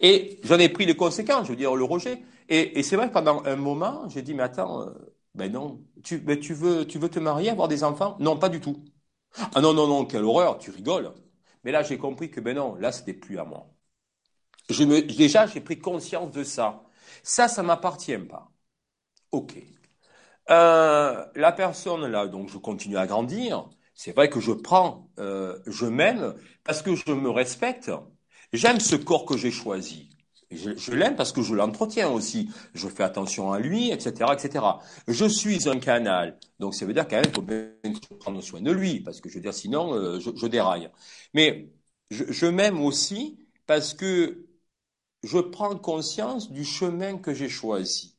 Et 0.00 0.40
j'en 0.44 0.58
ai 0.58 0.68
pris 0.68 0.86
les 0.86 0.96
conséquences, 0.96 1.46
je 1.46 1.50
veux 1.52 1.56
dire, 1.56 1.74
le 1.74 1.84
rejet. 1.84 2.22
Et, 2.48 2.82
c'est 2.82 2.96
vrai 2.96 3.08
que 3.08 3.12
pendant 3.14 3.42
un 3.44 3.56
moment, 3.56 4.08
j'ai 4.08 4.22
dit, 4.22 4.34
mais 4.34 4.42
attends, 4.42 4.82
euh, 4.82 4.90
ben 5.34 5.50
non, 5.52 5.80
tu, 6.02 6.18
ben 6.18 6.38
tu 6.38 6.54
veux 6.54 6.84
te 6.86 7.18
marier, 7.18 7.50
avoir 7.50 7.68
des 7.68 7.84
enfants? 7.84 8.16
Non, 8.20 8.38
pas 8.38 8.48
du 8.48 8.60
tout. 8.60 8.84
Ah 9.54 9.60
non, 9.60 9.74
non, 9.74 9.88
non, 9.88 10.06
quelle 10.06 10.24
horreur, 10.24 10.58
tu 10.58 10.70
rigoles. 10.72 11.12
Mais 11.64 11.72
là, 11.72 11.82
j'ai 11.84 11.98
compris 11.98 12.30
que, 12.30 12.40
ben 12.40 12.56
non, 12.56 12.76
là, 12.76 12.92
c'était 12.92 13.14
plus 13.14 13.38
à 13.38 13.44
moi. 13.44 13.68
Je 14.70 14.84
déjà, 15.00 15.46
j'ai 15.46 15.60
pris 15.60 15.78
conscience 15.78 16.30
de 16.32 16.44
ça. 16.44 16.82
Ça, 17.22 17.48
ça 17.48 17.62
m'appartient 17.62 18.18
pas. 18.18 18.50
Ok. 19.32 19.56
Euh, 20.50 21.24
la 21.34 21.52
personne 21.52 22.06
là, 22.06 22.26
donc 22.26 22.48
je 22.50 22.58
continue 22.58 22.98
à 22.98 23.06
grandir. 23.06 23.68
C'est 23.94 24.12
vrai 24.12 24.28
que 24.28 24.40
je 24.40 24.52
prends, 24.52 25.08
euh, 25.18 25.58
je 25.66 25.86
m'aime 25.86 26.34
parce 26.64 26.82
que 26.82 26.94
je 26.94 27.12
me 27.12 27.30
respecte. 27.30 27.90
J'aime 28.52 28.80
ce 28.80 28.96
corps 28.96 29.26
que 29.26 29.36
j'ai 29.36 29.50
choisi. 29.50 30.10
Je, 30.50 30.92
l'aime 30.92 31.16
parce 31.16 31.32
que 31.32 31.42
je 31.42 31.54
l'entretiens 31.54 32.08
aussi. 32.08 32.50
Je 32.74 32.88
fais 32.88 33.02
attention 33.02 33.52
à 33.52 33.58
lui, 33.58 33.90
etc., 33.90 34.30
etc. 34.32 34.64
Je 35.08 35.24
suis 35.24 35.68
un 35.68 35.78
canal. 35.80 36.38
Donc, 36.60 36.74
ça 36.74 36.86
veut 36.86 36.92
dire 36.92 37.08
quand 37.08 37.16
même 37.16 37.24
qu'il 37.24 37.34
faut 37.34 37.42
bien 37.42 37.72
prendre 38.20 38.40
soin 38.40 38.60
de 38.60 38.70
lui, 38.70 39.00
parce 39.00 39.20
que 39.20 39.28
je 39.28 39.36
veux 39.36 39.40
dire, 39.40 39.54
sinon, 39.54 39.94
euh, 39.94 40.20
je, 40.20 40.46
déraille. 40.46 40.90
Mais 41.32 41.72
je, 42.10 42.24
je 42.30 42.46
m'aime 42.46 42.80
aussi 42.80 43.38
parce 43.66 43.94
que 43.94 44.46
je 45.24 45.38
prends 45.38 45.76
conscience 45.76 46.50
du 46.52 46.64
chemin 46.64 47.18
que 47.18 47.34
j'ai 47.34 47.48
choisi. 47.48 48.14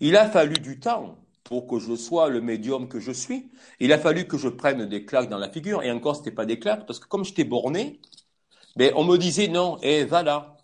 Il 0.00 0.16
a 0.16 0.28
fallu 0.28 0.54
du 0.54 0.80
temps 0.80 1.16
pour 1.44 1.66
que 1.66 1.78
je 1.78 1.96
sois 1.96 2.28
le 2.28 2.40
médium 2.40 2.88
que 2.88 3.00
je 3.00 3.12
suis. 3.12 3.50
Il 3.80 3.92
a 3.92 3.98
fallu 3.98 4.26
que 4.26 4.36
je 4.36 4.48
prenne 4.48 4.86
des 4.86 5.04
claques 5.04 5.28
dans 5.28 5.38
la 5.38 5.48
figure, 5.48 5.82
et 5.82 5.90
encore, 5.90 6.16
c'était 6.16 6.30
pas 6.30 6.46
des 6.46 6.58
claques, 6.58 6.86
parce 6.86 6.98
que 6.98 7.06
comme 7.06 7.24
j'étais 7.24 7.44
borné, 7.44 8.00
ben, 8.76 8.92
on 8.96 9.04
me 9.04 9.16
disait 9.16 9.48
non, 9.48 9.78
et 9.82 10.04
voilà. 10.04 10.56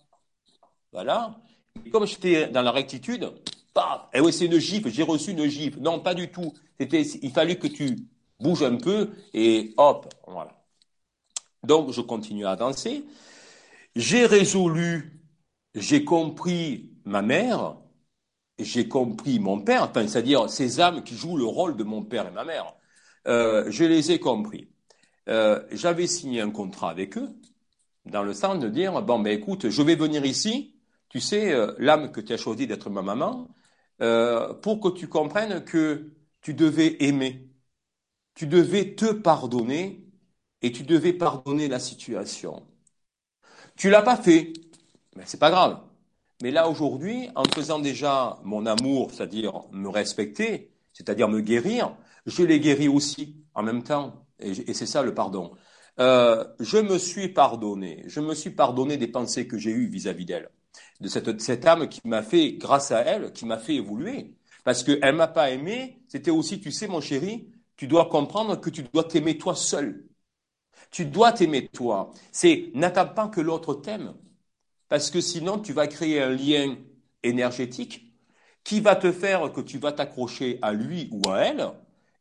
Voilà. 0.93 1.40
Et 1.85 1.90
comme 1.90 2.07
j'étais 2.07 2.49
dans 2.49 2.62
la 2.62 2.73
rectitude, 2.73 3.33
paf, 3.75 4.09
et 4.12 4.19
eh 4.19 4.21
oui, 4.21 4.33
c'est 4.33 4.47
une 4.47 4.59
gifle, 4.59 4.90
j'ai 4.90 5.02
reçu 5.02 5.33
une 5.33 5.47
gifle. 5.47 5.81
Non, 5.81 6.00
pas 6.00 6.14
du 6.14 6.31
tout. 6.31 6.52
C'était, 6.78 7.02
il 7.02 7.31
fallait 7.33 7.57
que 7.59 7.66
tu 7.66 7.97
bouges 8.40 8.62
un 8.62 8.76
peu, 8.76 9.11
et 9.35 9.75
hop, 9.76 10.12
voilà. 10.26 10.52
Donc, 11.62 11.90
je 11.93 12.00
continue 12.00 12.47
à 12.47 12.57
danser. 12.57 13.05
J'ai 13.97 14.26
résolu, 14.26 15.15
j'ai 15.76 16.04
compris 16.04 16.92
ma 17.06 17.23
mère, 17.23 17.78
j'ai 18.59 18.88
compris 18.88 19.38
mon 19.40 19.61
père, 19.62 19.90
c'est-à-dire 19.95 20.50
ces 20.50 20.80
âmes 20.80 21.04
qui 21.04 21.16
jouent 21.16 21.37
le 21.38 21.45
rôle 21.47 21.76
de 21.76 21.85
mon 21.85 22.02
père 22.04 22.28
et 22.28 22.33
ma 22.33 22.45
mère. 22.45 22.75
Euh, 23.28 23.66
je 23.71 23.85
les 23.85 24.12
ai 24.12 24.21
compris. 24.21 24.71
Euh, 25.28 25.62
j'avais 25.73 26.06
signé 26.09 26.40
un 26.42 26.50
contrat 26.50 26.90
avec 26.90 27.18
eux, 27.18 27.30
dans 28.06 28.23
le 28.23 28.35
sens 28.35 28.59
de 28.61 28.68
dire 28.68 29.02
bon 29.02 29.21
ben 29.21 29.33
écoute, 29.38 29.71
je 29.71 29.83
vais 29.83 29.97
venir 29.97 30.25
ici, 30.26 30.76
tu 31.11 31.21
sais, 31.21 31.52
euh, 31.52 31.75
l'âme 31.78 32.12
que 32.12 32.21
tu 32.21 32.33
as 32.33 32.37
choisi 32.38 32.66
d'être 32.66 32.90
ma 32.90 33.02
maman, 33.02 33.49
pour 34.62 34.80
que 34.80 34.88
tu 34.90 35.09
comprennes 35.09 35.64
que 35.64 36.12
tu 36.42 36.54
devais 36.54 37.02
aimer, 37.04 37.49
tu 38.35 38.47
devais 38.47 38.95
te 38.97 39.12
pardonner 39.12 40.06
et 40.62 40.73
tu 40.73 40.85
devais 40.85 41.12
pardonner 41.14 41.68
la 41.68 41.80
situation. 41.80 42.66
Tu 43.76 43.90
l'as 43.90 44.02
pas 44.02 44.16
fait, 44.16 44.52
mais 45.16 45.25
c'est 45.26 45.38
pas 45.38 45.50
grave. 45.50 45.80
Mais 46.42 46.50
là, 46.50 46.68
aujourd'hui, 46.68 47.28
en 47.35 47.44
faisant 47.44 47.78
déjà 47.78 48.38
mon 48.44 48.66
amour, 48.66 49.11
c'est-à-dire 49.12 49.64
me 49.73 49.88
respecter, 49.88 50.70
c'est-à-dire 50.92 51.28
me 51.28 51.40
guérir, 51.40 51.96
je 52.26 52.42
l'ai 52.42 52.61
guéri 52.61 52.88
aussi 52.88 53.36
en 53.54 53.62
même 53.62 53.82
temps. 53.82 54.26
Et, 54.38 54.75
c'est 54.75 54.86
ça 54.86 55.02
le 55.02 55.14
pardon. 55.14 55.52
Euh, 55.99 56.45
je 56.60 56.78
me 56.78 56.99
suis 56.99 57.28
pardonné. 57.28 58.04
Je 58.06 58.21
me 58.21 58.34
suis 58.34 58.50
pardonné 58.50 58.99
des 58.99 59.08
pensées 59.08 59.47
que 59.47 59.56
j'ai 59.56 59.71
eues 59.71 59.88
vis-à-vis 59.88 60.26
d'elle. 60.26 60.50
De 61.00 61.08
cette, 61.08 61.41
cette 61.41 61.67
âme 61.67 61.88
qui 61.88 62.00
m'a 62.04 62.23
fait, 62.23 62.52
grâce 62.54 62.91
à 62.93 63.00
elle, 63.00 63.32
qui 63.32 63.47
m'a 63.47 63.58
fait 63.58 63.76
évoluer. 63.76 64.34
Parce 64.64 64.82
qu'elle 64.84 65.14
m'a 65.14 65.28
pas 65.28 65.50
aimé. 65.50 66.02
C'était 66.08 66.30
aussi, 66.30 66.60
tu 66.60 66.71
sais, 66.71 66.88
mon 66.88 67.00
chéri, 67.00 67.49
tu 67.76 67.86
dois 67.86 68.06
comprendre 68.08 68.60
que 68.60 68.69
tu 68.71 68.82
dois 68.82 69.04
t'aimer 69.04 69.38
toi 69.38 69.54
seul. 69.54 70.04
Tu 70.91 71.06
dois 71.06 71.32
t'aimer 71.32 71.69
toi. 71.69 72.12
C'est 72.32 72.71
n'attends 72.75 73.08
pas 73.08 73.28
que 73.28 73.41
l'autre 73.41 73.75
t'aime. 73.75 74.14
Parce 74.88 75.10
que 75.10 75.20
sinon, 75.20 75.58
tu 75.58 75.72
vas 75.72 75.86
créer 75.86 76.22
un 76.22 76.30
lien 76.30 76.76
énergétique 77.22 78.12
qui 78.64 78.80
va 78.80 78.96
te 78.96 79.12
faire 79.12 79.52
que 79.52 79.60
tu 79.60 79.78
vas 79.78 79.92
t'accrocher 79.92 80.58
à 80.62 80.72
lui 80.72 81.08
ou 81.12 81.30
à 81.30 81.40
elle, 81.40 81.68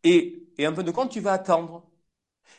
et, 0.03 0.47
et 0.57 0.67
en 0.67 0.75
fin 0.75 0.83
de 0.83 0.91
compte, 0.91 1.11
tu 1.11 1.19
vas 1.21 1.33
attendre. 1.33 1.83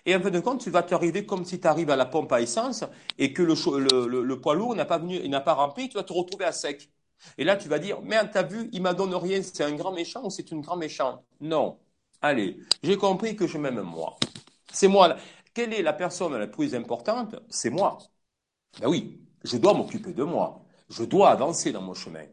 Et 0.06 0.14
en 0.14 0.20
fin 0.22 0.30
de 0.30 0.40
compte, 0.40 0.60
tu 0.62 0.70
vas 0.70 0.82
t'arriver 0.82 1.26
comme 1.26 1.44
si 1.44 1.60
tu 1.60 1.66
arrives 1.66 1.90
à 1.90 1.96
la 1.96 2.06
pompe 2.06 2.32
à 2.32 2.40
essence 2.40 2.84
et 3.18 3.32
que 3.32 3.42
le, 3.42 4.22
le, 4.22 4.40
poids 4.40 4.54
lourd 4.54 4.74
n'a 4.74 4.84
pas 4.84 4.98
venu, 4.98 5.26
n'a 5.28 5.40
pas 5.40 5.54
rempli, 5.54 5.88
tu 5.88 5.96
vas 5.96 6.04
te 6.04 6.12
retrouver 6.12 6.44
à 6.44 6.52
sec. 6.52 6.90
Et 7.38 7.44
là, 7.44 7.56
tu 7.56 7.68
vas 7.68 7.78
dire, 7.78 8.00
merde, 8.02 8.30
t'as 8.32 8.42
vu, 8.42 8.68
il 8.72 8.82
m'a 8.82 8.94
donné 8.94 9.16
rien, 9.16 9.42
c'est 9.42 9.64
un 9.64 9.74
grand 9.74 9.92
méchant 9.92 10.24
ou 10.24 10.30
c'est 10.30 10.50
une 10.50 10.60
grand 10.60 10.76
méchante? 10.76 11.24
Non. 11.40 11.78
Allez, 12.22 12.58
j'ai 12.82 12.96
compris 12.96 13.36
que 13.36 13.46
je 13.46 13.58
m'aime 13.58 13.80
moi. 13.82 14.16
C'est 14.72 14.88
moi. 14.88 15.16
Quelle 15.54 15.72
est 15.74 15.82
la 15.82 15.92
personne 15.92 16.36
la 16.36 16.46
plus 16.46 16.74
importante? 16.74 17.36
C'est 17.50 17.70
moi. 17.70 17.98
Ben 18.80 18.88
oui, 18.88 19.20
je 19.46 19.56
dois 19.56 19.74
m'occuper 19.74 20.12
de 20.12 20.24
moi. 20.24 20.62
Je 20.90 21.04
dois 21.04 21.30
avancer 21.30 21.72
dans 21.72 21.82
mon 21.82 21.94
chemin. 21.94 22.24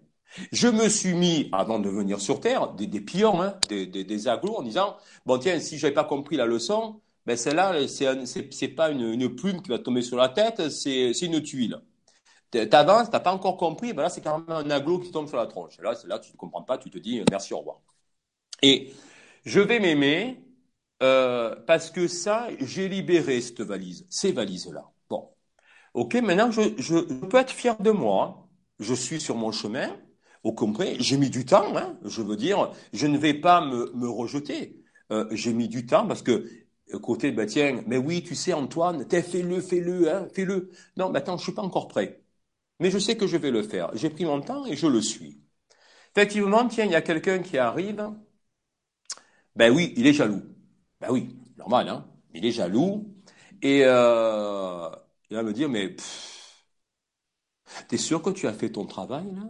Je 0.52 0.68
me 0.68 0.90
suis 0.90 1.14
mis, 1.14 1.50
avant 1.52 1.80
de 1.80 1.90
venir 1.90 2.20
sur 2.20 2.40
Terre, 2.40 2.74
des, 2.74 2.88
pions, 3.02 3.42
hein, 3.42 3.58
des, 3.70 3.86
des, 3.86 4.28
en 4.28 4.64
disant, 4.64 4.98
bon 5.26 5.38
tiens, 5.38 5.60
si 5.60 5.78
j'avais 5.78 5.94
pas 5.94 6.04
compris 6.04 6.38
la 6.38 6.46
leçon, 6.46 7.02
ben 7.26 7.38
celle-là, 7.38 7.88
c'est, 7.88 8.26
c'est, 8.26 8.68
pas 8.70 8.90
une, 8.90 9.36
plume 9.36 9.62
qui 9.62 9.70
va 9.70 9.80
tomber 9.80 10.02
sur 10.02 10.18
la 10.18 10.30
tête, 10.30 10.70
c'est, 10.70 11.12
une 11.22 11.42
tuile. 11.42 11.80
T'avances, 12.52 13.10
t'as 13.10 13.20
pas 13.20 13.34
encore 13.34 13.58
compris, 13.58 13.94
ben 13.94 14.04
là 14.04 14.10
c'est 14.10 14.22
carrément 14.22 14.58
un 14.58 14.70
aglo 14.70 15.00
qui 15.00 15.12
tombe 15.12 15.28
sur 15.28 15.38
la 15.38 15.48
tronche. 15.48 15.80
Là, 15.80 15.94
là 16.06 16.20
tu 16.20 16.32
ne 16.32 16.38
comprends 16.38 16.62
pas, 16.64 16.78
tu 16.78 16.90
te 16.90 17.00
dis 17.00 17.24
merci, 17.32 17.54
au 17.54 17.60
revoir. 17.60 17.82
Et 18.62 18.94
je 19.46 19.60
vais 19.60 19.80
m'aimer 19.80 20.44
euh, 21.02 21.56
parce 21.68 21.92
que 21.92 22.08
ça, 22.08 22.48
j'ai 22.60 22.88
libéré 22.90 23.42
cette 23.42 23.62
valise, 23.62 24.06
ces 24.10 24.32
valises-là. 24.32 24.93
Ok, 25.94 26.16
maintenant 26.16 26.52
je, 26.52 27.00
peux 27.28 27.38
être 27.38 27.52
fier 27.52 27.78
de 27.80 27.92
moi. 27.92 28.48
Je 28.80 28.94
suis 28.94 29.20
sur 29.22 29.36
mon 29.36 29.52
chemin. 29.52 29.96
Au 30.44 30.52
compris, 30.54 30.98
j'ai 31.00 31.18
mis 31.18 31.30
du 31.30 31.46
temps. 31.46 31.76
Hein, 31.78 31.98
je 32.04 32.22
veux 32.22 32.36
dire, 32.36 32.72
je 32.94 33.08
ne 33.08 33.18
vais 33.18 33.34
pas 33.34 33.62
me, 33.62 34.10
rejeter. 34.10 34.84
Euh, 35.12 35.28
j'ai 35.32 35.54
mis 35.54 35.68
du 35.70 35.86
temps 35.86 36.08
parce 36.08 36.22
que 36.22 36.50
euh, 36.94 37.00
côté, 37.00 37.32
bah 37.32 37.46
tiens, 37.46 37.84
mais 37.88 37.98
oui, 37.98 38.24
tu 38.24 38.36
sais 38.36 38.54
Antoine, 38.54 39.06
fais-le, 39.10 39.62
fais-le, 39.62 40.12
hein, 40.12 40.28
fais-le. 40.34 40.72
Non, 40.98 41.10
maintenant 41.12 41.38
je 41.38 41.44
suis 41.44 41.52
pas 41.54 41.62
encore 41.62 41.88
prêt. 41.88 42.24
Mais 42.80 42.92
je 42.92 43.00
sais 43.00 43.18
que 43.18 43.28
je 43.28 43.38
vais 43.38 43.52
le 43.52 43.64
faire. 43.64 43.92
J'ai 43.96 44.10
pris 44.10 44.26
mon 44.26 44.42
temps 44.42 44.66
et 44.66 44.76
je 44.76 44.88
le 44.88 45.02
suis. 45.02 45.42
Effectivement, 46.16 46.68
tiens, 46.68 46.86
il 46.86 46.92
y 46.92 46.96
a 46.96 47.02
quelqu'un 47.02 47.40
qui 47.40 47.58
arrive. 47.58 48.12
Ben 49.56 49.72
oui, 49.74 49.94
il 49.98 50.08
est 50.08 50.14
jaloux. 50.14 50.42
Ben 51.00 51.10
oui, 51.12 51.36
normal, 51.58 51.90
hein. 51.90 52.06
Il 52.34 52.46
est 52.46 52.52
jaloux. 52.52 53.14
Et 53.62 53.82
euh, 53.86 54.90
il 55.34 55.36
va 55.36 55.42
me 55.44 55.52
dire, 55.52 55.68
mais 55.68 55.96
t'es 57.88 57.98
sûr 57.98 58.22
que 58.22 58.30
tu 58.30 58.48
as 58.48 58.54
fait 58.54 58.72
ton 58.72 58.86
travail 58.86 59.26
là? 59.34 59.48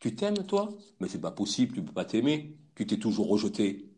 Tu 0.00 0.14
t'aimes 0.14 0.44
toi? 0.46 0.68
Mais 1.00 1.08
c'est 1.08 1.20
pas 1.20 1.30
possible, 1.30 1.74
tu 1.74 1.82
peux 1.82 1.92
pas 1.92 2.04
t'aimer. 2.04 2.56
Tu 2.74 2.86
t'es 2.86 2.98
toujours 2.98 3.28
rejeté. 3.28 3.90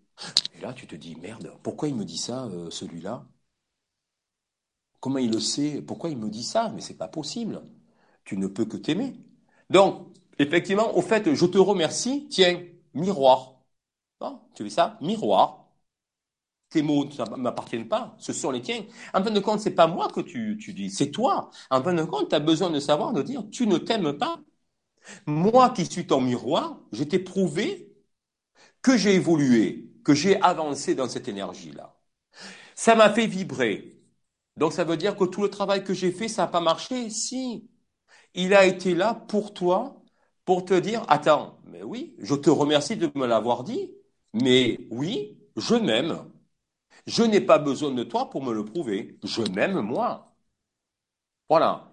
Et 0.57 0.61
là, 0.61 0.73
tu 0.75 0.87
te 0.87 0.97
dis, 0.97 1.17
merde, 1.17 1.53
pourquoi 1.63 1.89
il 1.89 1.95
me 1.97 2.05
dit 2.05 2.19
ça, 2.19 2.47
euh, 2.47 2.71
celui-là? 2.71 3.27
Comment 5.01 5.19
il 5.19 5.31
le 5.31 5.41
sait? 5.41 5.83
Pourquoi 5.83 6.11
il 6.11 6.19
me 6.19 6.29
dit 6.29 6.43
ça? 6.45 6.71
Mais 6.75 6.81
c'est 6.81 6.97
pas 6.97 7.09
possible. 7.09 7.63
Tu 8.25 8.37
ne 8.37 8.47
peux 8.47 8.65
que 8.67 8.77
t'aimer. 8.77 9.15
Donc, 9.71 10.09
effectivement, 10.39 10.97
au 10.97 11.03
fait, 11.03 11.35
je 11.35 11.47
te 11.47 11.59
remercie. 11.59 12.29
Tiens, 12.29 12.63
miroir. 12.95 13.57
Tu 14.55 14.65
fais 14.65 14.71
ça? 14.71 14.99
Miroir 15.01 15.60
tes 16.71 16.83
mots 16.83 17.05
ne 17.05 17.37
m'appartiennent 17.37 17.89
pas, 17.89 18.17
ce 18.19 18.33
sont 18.33 18.51
les 18.53 18.63
tiens. 18.63 18.85
En 19.13 19.23
fin 19.23 19.31
de 19.31 19.41
compte, 19.41 19.61
c'est 19.61 19.73
pas 19.73 19.89
moi 19.89 20.09
que 20.09 20.21
tu, 20.21 20.57
dis, 20.57 20.91
c'est 20.91 21.11
toi. 21.11 21.51
En 21.71 21.83
fin 21.83 21.93
de 21.95 22.05
compte, 22.05 22.31
tu 22.31 22.35
as 22.37 22.41
besoin 22.41 22.71
de 22.71 22.81
savoir, 22.81 23.13
de 23.13 23.23
dire, 23.23 23.45
tu 23.51 23.67
ne 23.67 23.79
t'aimes 23.79 24.15
pas. 24.15 24.39
Moi 25.27 25.71
qui 25.71 25.87
suis 25.87 26.07
ton 26.07 26.21
miroir, 26.21 26.79
je 26.93 27.05
t'ai 27.05 27.19
prouvé 27.19 27.93
que 28.83 28.97
j'ai 28.97 29.15
évolué, 29.15 29.91
que 30.05 30.15
j'ai 30.15 30.41
avancé 30.43 30.95
dans 30.95 31.09
cette 31.09 31.29
énergie-là. 31.29 31.97
Ça 32.75 32.95
m'a 32.95 33.11
fait 33.11 33.27
vibrer. 33.27 33.97
Donc 34.57 34.73
ça 34.73 34.85
veut 34.85 34.97
dire 34.97 35.17
que 35.17 35.25
tout 35.25 35.43
le 35.43 35.51
travail 35.51 35.85
que 35.85 35.95
j'ai 35.95 36.13
fait, 36.13 36.29
ça 36.29 36.43
n'a 36.43 36.49
pas 36.49 36.61
marché 36.61 37.11
Si. 37.11 37.69
Il 38.35 38.55
a 38.55 38.65
été 38.67 38.95
là 38.95 39.15
pour 39.15 39.55
toi, 39.55 40.03
pour 40.45 40.65
te 40.65 40.75
dire, 40.75 41.05
attends, 41.09 41.59
mais 41.65 41.83
oui, 41.83 42.15
je 42.21 42.35
te 42.35 42.51
remercie 42.51 42.97
de 42.97 43.11
me 43.15 43.27
l'avoir 43.27 43.65
dit, 43.65 43.93
mais 44.35 44.79
oui, 44.91 45.39
je 45.57 45.75
m'aime. 45.75 46.25
Je 47.11 47.23
n'ai 47.25 47.43
pas 47.43 47.59
besoin 47.59 47.91
de 47.91 48.05
toi 48.05 48.31
pour 48.31 48.43
me 48.43 48.55
le 48.55 48.65
prouver. 48.65 49.19
Je 49.23 49.43
m'aime 49.43 49.81
moi. 49.83 50.35
Voilà. 51.49 51.93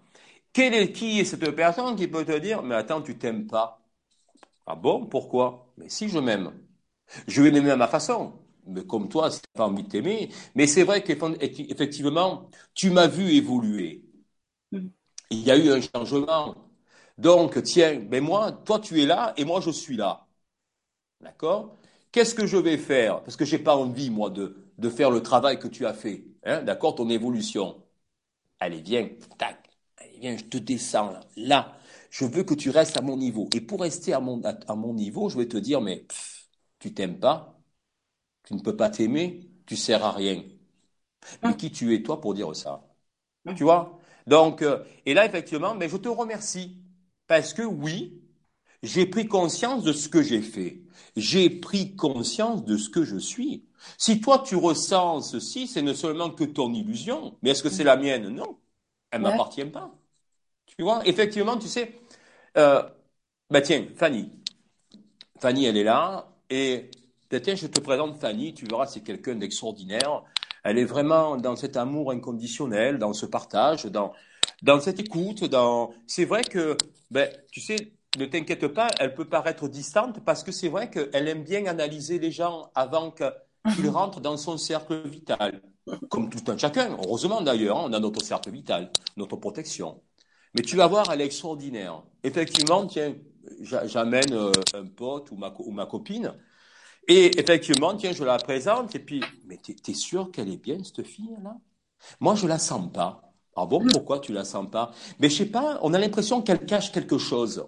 Quelle 0.54 0.74
est, 0.74 0.92
qui 0.92 1.20
est 1.20 1.26
cette 1.26 1.50
personne 1.56 1.96
qui 1.96 2.08
peut 2.08 2.26
te 2.26 2.38
dire, 2.40 2.64
mais 2.64 2.76
attends, 2.76 3.02
tu 3.02 3.18
t'aimes 3.18 3.48
pas? 3.48 3.82
Ah 4.68 4.76
bon? 4.76 5.08
Pourquoi? 5.08 5.74
Mais 5.78 5.90
si 5.90 6.10
je 6.10 6.20
m'aime, 6.20 6.54
je 7.28 7.42
vais 7.44 7.52
m'aimer 7.52 7.72
à 7.72 7.78
ma 7.78 7.88
façon. 7.88 8.34
Mais 8.68 8.86
comme 8.86 9.10
toi, 9.10 9.32
si 9.32 9.42
tu 9.42 9.48
n'as 9.56 9.66
pas 9.66 9.70
envie 9.72 9.84
de 9.84 9.90
t'aimer. 9.90 10.30
Mais 10.56 10.68
c'est 10.68 10.84
vrai 10.84 11.04
qu'effectivement, 11.04 12.50
tu 12.76 12.92
m'as 12.92 13.08
vu 13.08 13.32
évoluer. 13.32 14.04
Il 15.30 15.40
y 15.40 15.52
a 15.52 15.58
eu 15.58 15.70
un 15.72 15.80
changement. 15.82 16.56
Donc, 17.18 17.62
tiens, 17.64 17.96
ben 18.00 18.24
moi, 18.24 18.52
toi 18.52 18.80
tu 18.80 19.02
es 19.02 19.06
là 19.06 19.34
et 19.38 19.46
moi 19.46 19.62
je 19.62 19.72
suis 19.72 19.96
là. 19.98 20.28
D'accord? 21.22 21.78
Qu'est-ce 22.12 22.36
que 22.36 22.48
je 22.48 22.58
vais 22.58 22.78
faire? 22.78 23.24
Parce 23.24 23.38
que 23.38 23.46
j'ai 23.46 23.60
pas 23.60 23.76
envie, 23.78 24.10
moi, 24.12 24.30
de, 24.32 24.67
de 24.78 24.90
faire 24.90 25.12
le 25.12 25.22
travail 25.24 25.60
que 25.60 25.68
tu 25.68 25.86
as 25.86 25.94
fait. 25.94 26.26
Hein, 26.44 26.64
D'accord 26.64 26.96
Ton 26.96 27.10
évolution. 27.10 27.84
Allez, 28.60 28.82
viens. 28.82 29.10
Tac. 29.38 29.70
Allez, 29.98 30.20
viens, 30.20 30.38
je 30.38 30.46
te 30.46 30.58
descends 30.58 31.12
là. 31.12 31.22
Là. 31.38 31.78
Je 32.10 32.26
veux 32.26 32.44
que 32.44 32.54
tu 32.54 32.70
restes 32.70 32.98
à 32.98 33.02
mon 33.02 33.18
niveau. 33.18 33.50
Et 33.54 33.62
pour 33.62 33.82
rester 33.82 34.14
à 34.14 34.20
mon, 34.20 34.94
niveau, 34.94 35.30
je 35.30 35.38
vais 35.38 35.48
te 35.48 35.58
dire, 35.58 35.82
mais 35.82 36.06
tu 36.80 36.94
t'aimes 36.94 37.20
pas 37.20 37.60
Tu 38.46 38.56
ne 38.56 38.62
peux 38.62 38.76
pas 38.78 38.90
t'aimer 38.90 39.50
Tu 39.66 39.78
sers 39.78 40.04
à 40.06 40.12
rien. 40.14 40.44
Mais 41.44 41.56
qui 41.58 41.72
tu 41.72 41.94
es, 41.96 42.04
toi, 42.04 42.22
pour 42.22 42.34
dire 42.34 42.56
ça? 42.56 42.84
Tu 43.56 43.64
vois? 43.64 44.00
Donc, 44.28 44.62
euh, 44.62 44.84
et 45.06 45.14
là, 45.14 45.26
effectivement, 45.26 45.76
mais 45.76 45.90
je 45.90 45.98
te 45.98 46.10
remercie. 46.10 46.78
Parce 47.28 47.54
que 47.54 47.64
oui, 47.64 48.22
j'ai 48.84 49.06
pris 49.06 49.28
conscience 49.28 49.84
de 49.84 49.94
ce 49.94 50.10
que 50.10 50.24
j'ai 50.24 50.42
fait. 50.42 50.82
J'ai 51.16 51.50
pris 51.50 51.96
conscience 51.96 52.66
de 52.66 52.78
ce 52.78 52.90
que 52.90 53.04
je 53.04 53.18
suis. 53.18 53.67
Si 53.98 54.22
toi 54.22 54.44
tu 54.46 54.56
ressens 54.56 55.22
ceci, 55.22 55.68
c'est 55.68 55.82
ne 55.82 55.94
seulement 55.94 56.30
que 56.32 56.44
ton 56.44 56.74
illusion, 56.74 57.38
mais 57.42 57.52
est-ce 57.52 57.64
que 57.64 57.70
c'est 57.70 57.84
la 57.84 57.98
mienne? 57.98 58.30
Non, 58.30 58.58
elle 59.12 59.22
ne 59.22 59.30
m'appartient 59.30 59.66
pas. 59.66 59.92
Tu 60.66 60.84
vois, 60.84 61.02
effectivement, 61.08 61.58
tu 61.58 61.68
sais, 61.68 62.00
euh, 62.58 62.84
bah 63.50 63.62
tiens, 63.62 63.88
Fanny. 63.96 64.32
Fanny, 65.40 65.66
elle 65.66 65.78
est 65.78 65.84
là, 65.84 66.28
et 66.50 66.90
bah, 67.30 67.40
tiens, 67.40 67.56
je 67.56 67.68
te 67.68 67.80
présente 67.80 68.18
Fanny, 68.20 68.54
tu 68.54 68.66
verras, 68.66 68.88
c'est 68.88 69.02
quelqu'un 69.02 69.36
d'extraordinaire. 69.36 70.24
Elle 70.64 70.78
est 70.80 70.86
vraiment 70.86 71.38
dans 71.38 71.56
cet 71.56 71.78
amour 71.78 72.12
inconditionnel, 72.12 72.98
dans 72.98 73.14
ce 73.14 73.26
partage, 73.26 73.86
dans, 73.86 74.14
dans 74.64 74.80
cette 74.80 75.00
écoute, 75.00 75.44
dans. 75.46 75.94
C'est 76.08 76.26
vrai 76.26 76.44
que, 76.44 76.76
ben, 77.12 77.30
tu 77.52 77.62
sais, 77.62 77.94
ne 78.18 78.26
t'inquiète 78.26 78.68
pas, 78.68 78.88
elle 79.00 79.14
peut 79.14 79.26
paraître 79.26 79.68
distante 79.68 80.24
parce 80.26 80.44
que 80.44 80.52
c'est 80.52 80.70
vrai 80.70 80.90
qu'elle 80.90 81.28
aime 81.28 81.44
bien 81.44 81.66
analyser 81.68 82.20
les 82.20 82.32
gens 82.32 82.72
avant 82.76 83.12
qu'ils 83.76 83.90
rentrent 83.90 84.22
dans 84.22 84.38
son 84.38 84.58
cercle 84.58 85.08
vital. 85.08 85.62
Comme 86.10 86.30
tout 86.30 86.52
un 86.52 86.58
chacun, 86.58 86.98
heureusement 87.04 87.42
d'ailleurs, 87.42 87.78
hein, 87.78 87.86
on 87.90 87.94
a 87.94 88.00
notre 88.00 88.24
cercle 88.24 88.52
vital, 88.52 88.92
notre 89.16 89.38
protection. 89.38 90.02
Mais 90.54 90.62
tu 90.62 90.76
vas 90.76 90.88
voir, 90.88 91.12
elle 91.12 91.22
est 91.22 91.26
extraordinaire. 91.26 92.04
Effectivement, 92.24 92.86
tiens, 92.88 93.16
j'amène 93.62 94.34
euh, 94.34 94.52
un 94.74 94.86
pote 94.86 95.32
ou 95.32 95.38
ma, 95.38 95.54
ou 95.60 95.72
ma 95.72 95.86
copine, 95.86 96.34
et 97.08 97.40
effectivement, 97.40 97.96
tiens, 97.96 98.12
je 98.12 98.24
la 98.24 98.38
présente, 98.38 98.94
et 98.96 99.00
puis, 99.00 99.22
mais 99.46 99.58
t'es 99.58 99.76
es 99.88 99.94
sûr 99.94 100.30
qu'elle 100.32 100.50
est 100.50 100.58
bien, 100.62 100.84
cette 100.84 101.08
fille-là? 101.08 101.56
Moi, 102.20 102.36
je 102.36 102.48
la 102.48 102.60
sens 102.60 102.92
pas. 102.92 103.22
Ah 103.56 103.66
bon, 103.66 103.86
pourquoi 103.94 104.20
tu 104.20 104.34
la 104.34 104.44
sens 104.44 104.70
pas? 104.70 104.92
Mais 105.20 105.30
je 105.30 105.38
sais 105.38 105.46
pas, 105.46 105.80
on 105.82 105.94
a 105.94 106.00
l'impression 106.00 106.42
qu'elle 106.42 106.66
cache 106.66 106.92
quelque 106.92 107.18
chose. 107.18 107.66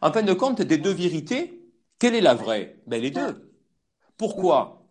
En 0.00 0.12
fin 0.12 0.22
de 0.22 0.32
compte, 0.34 0.62
des 0.62 0.78
deux 0.78 0.92
vérités, 0.92 1.60
quelle 1.98 2.14
est 2.14 2.20
la 2.20 2.34
vraie? 2.34 2.80
Ben 2.86 3.00
les 3.02 3.10
deux. 3.10 3.49
Pourquoi? 4.20 4.82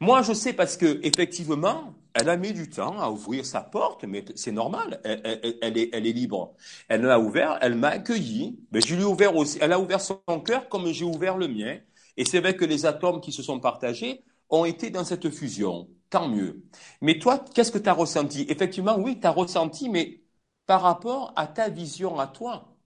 Moi, 0.00 0.22
je 0.22 0.34
sais 0.34 0.54
parce 0.54 0.76
que 0.76 1.00
effectivement, 1.04 1.94
elle 2.14 2.30
a 2.30 2.36
mis 2.36 2.52
du 2.52 2.70
temps 2.70 3.00
à 3.00 3.10
ouvrir 3.10 3.46
sa 3.46 3.62
porte, 3.62 4.04
mais 4.04 4.24
c'est 4.36 4.52
normal. 4.52 5.00
Elle, 5.04 5.78
est, 5.78 5.90
elle 5.94 6.06
est 6.06 6.12
libre. 6.12 6.54
Elle 6.88 7.02
l'a 7.02 7.20
ouvert, 7.20 7.58
elle 7.62 7.76
m'a 7.76 7.90
accueilli. 7.90 8.60
Mais 8.72 8.80
je 8.82 8.94
lui 8.96 9.02
ai 9.02 9.06
ouvert 9.06 9.36
aussi. 9.36 9.58
Elle 9.62 9.72
a 9.72 9.80
ouvert 9.80 10.00
son 10.00 10.20
cœur 10.44 10.68
comme 10.70 10.88
j'ai 10.92 11.04
ouvert 11.04 11.38
le 11.38 11.48
mien. 11.48 11.80
Et 12.16 12.24
c'est 12.26 12.40
vrai 12.40 12.56
que 12.56 12.66
les 12.66 12.86
atomes 12.86 13.20
qui 13.22 13.32
se 13.32 13.42
sont 13.44 13.60
partagés 13.60 14.24
ont 14.50 14.66
été 14.66 14.90
dans 14.90 15.04
cette 15.04 15.30
fusion. 15.30 15.90
Tant 16.10 16.28
mieux. 16.28 16.64
Mais 17.02 17.18
toi, 17.20 17.44
qu'est-ce 17.54 17.72
que 17.72 17.78
tu 17.80 17.90
as 17.90 17.94
ressenti? 17.94 18.46
Effectivement, 18.50 18.98
oui, 18.98 19.20
tu 19.20 19.26
as 19.28 19.32
ressenti, 19.32 19.90
mais 19.90 20.22
par 20.66 20.82
rapport 20.82 21.34
à 21.36 21.48
ta 21.48 21.70
vision 21.70 22.20
à 22.20 22.28
toi. 22.28 22.76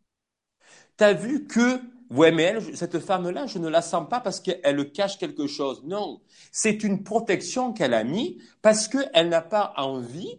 Tu 0.98 1.04
as 1.04 1.12
vu 1.14 1.46
que, 1.46 1.80
ouais, 2.10 2.32
mais 2.32 2.42
elle, 2.44 2.76
cette 2.76 2.98
femme-là, 3.00 3.46
je 3.46 3.58
ne 3.58 3.68
la 3.68 3.82
sens 3.82 4.08
pas 4.08 4.20
parce 4.20 4.40
qu'elle 4.40 4.92
cache 4.92 5.18
quelque 5.18 5.46
chose. 5.46 5.82
Non, 5.84 6.22
c'est 6.52 6.82
une 6.84 7.02
protection 7.04 7.72
qu'elle 7.72 7.94
a 7.94 8.04
mis 8.04 8.40
parce 8.62 8.88
qu'elle 8.88 9.28
n'a 9.28 9.42
pas 9.42 9.72
envie 9.76 10.38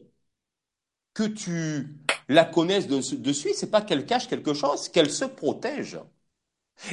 que 1.14 1.24
tu 1.24 1.98
la 2.30 2.46
connaisses 2.46 2.88
de, 2.88 3.16
de 3.16 3.34
suite. 3.34 3.56
C'est 3.56 3.72
pas 3.72 3.82
qu'elle 3.82 4.06
cache 4.06 4.28
quelque 4.28 4.54
chose, 4.54 4.90
qu'elle 4.90 5.10
se 5.10 5.26
protège. 5.26 6.00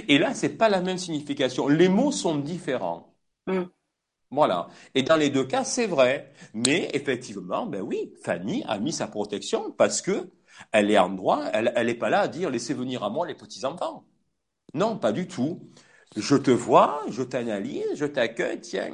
Et 0.08 0.18
là, 0.18 0.34
c'est 0.34 0.50
pas 0.56 0.68
la 0.68 0.80
même 0.80 0.98
signification. 0.98 1.68
Les 1.68 1.88
mots 1.88 2.12
sont 2.12 2.37
différents. 2.37 3.14
Mm. 3.46 3.64
Voilà. 4.30 4.68
Et 4.94 5.02
dans 5.02 5.16
les 5.16 5.30
deux 5.30 5.46
cas, 5.46 5.64
c'est 5.64 5.87
vrai. 5.87 6.32
Mais 6.54 6.90
effectivement, 6.94 7.66
ben 7.66 7.82
oui, 7.82 8.12
Fanny 8.22 8.64
a 8.66 8.78
mis 8.78 8.92
sa 8.92 9.06
protection 9.08 9.72
parce 9.72 10.02
que 10.02 10.30
elle 10.72 10.90
est 10.90 10.98
en 10.98 11.10
droit, 11.10 11.44
elle 11.52 11.87
n'est 11.87 11.94
pas 11.94 12.10
là 12.10 12.20
à 12.22 12.28
dire 12.28 12.50
laissez 12.50 12.74
venir 12.74 13.02
à 13.04 13.10
moi 13.10 13.26
les 13.26 13.34
petits-enfants. 13.34 14.04
Non, 14.74 14.98
pas 14.98 15.12
du 15.12 15.26
tout. 15.26 15.60
Je 16.16 16.37
te 16.37 16.50
vois, 16.50 17.02
je 17.10 17.22
t'analyse, 17.22 17.84
je 17.94 18.06
t'accueille, 18.06 18.60
tiens, 18.60 18.90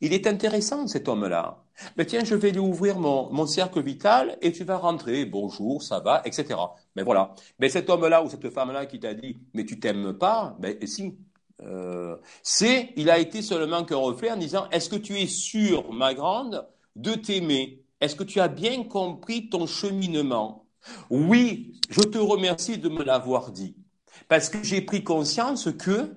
il 0.00 0.12
est 0.12 0.26
intéressant 0.26 0.86
cet 0.86 1.08
homme-là. 1.08 1.64
Mais 1.96 2.06
tiens, 2.06 2.24
je 2.24 2.34
vais 2.34 2.50
lui 2.50 2.60
ouvrir 2.60 2.98
mon, 2.98 3.32
mon, 3.32 3.46
cercle 3.46 3.82
vital 3.82 4.36
et 4.42 4.52
tu 4.52 4.64
vas 4.64 4.76
rentrer, 4.76 5.24
bonjour, 5.24 5.82
ça 5.82 6.00
va, 6.00 6.22
etc. 6.24 6.60
Mais 6.96 7.02
voilà. 7.02 7.34
Mais 7.58 7.68
cet 7.68 7.90
homme-là 7.90 8.22
ou 8.22 8.28
cette 8.28 8.48
femme-là 8.50 8.86
qui 8.86 9.00
t'a 9.00 9.14
dit, 9.14 9.38
mais 9.54 9.64
tu 9.64 9.80
t'aimes 9.80 10.14
pas, 10.14 10.56
ben 10.60 10.76
si. 10.86 11.16
Euh, 11.62 12.16
c'est, 12.42 12.92
il 12.96 13.10
a 13.10 13.18
été 13.18 13.40
seulement 13.40 13.84
qu'un 13.84 13.96
reflet 13.96 14.30
en 14.30 14.36
disant, 14.36 14.68
est-ce 14.70 14.88
que 14.88 14.96
tu 14.96 15.18
es 15.18 15.26
sûr, 15.26 15.92
ma 15.92 16.12
grande, 16.14 16.66
de 16.96 17.14
t'aimer? 17.14 17.82
Est-ce 18.00 18.16
que 18.16 18.24
tu 18.24 18.40
as 18.40 18.48
bien 18.48 18.84
compris 18.84 19.48
ton 19.48 19.66
cheminement? 19.66 20.66
Oui, 21.10 21.80
je 21.88 22.00
te 22.00 22.18
remercie 22.18 22.78
de 22.78 22.88
me 22.88 23.02
l'avoir 23.02 23.50
dit, 23.52 23.76
parce 24.28 24.48
que 24.48 24.62
j'ai 24.62 24.80
pris 24.80 25.04
conscience 25.04 25.68
que 25.78 26.14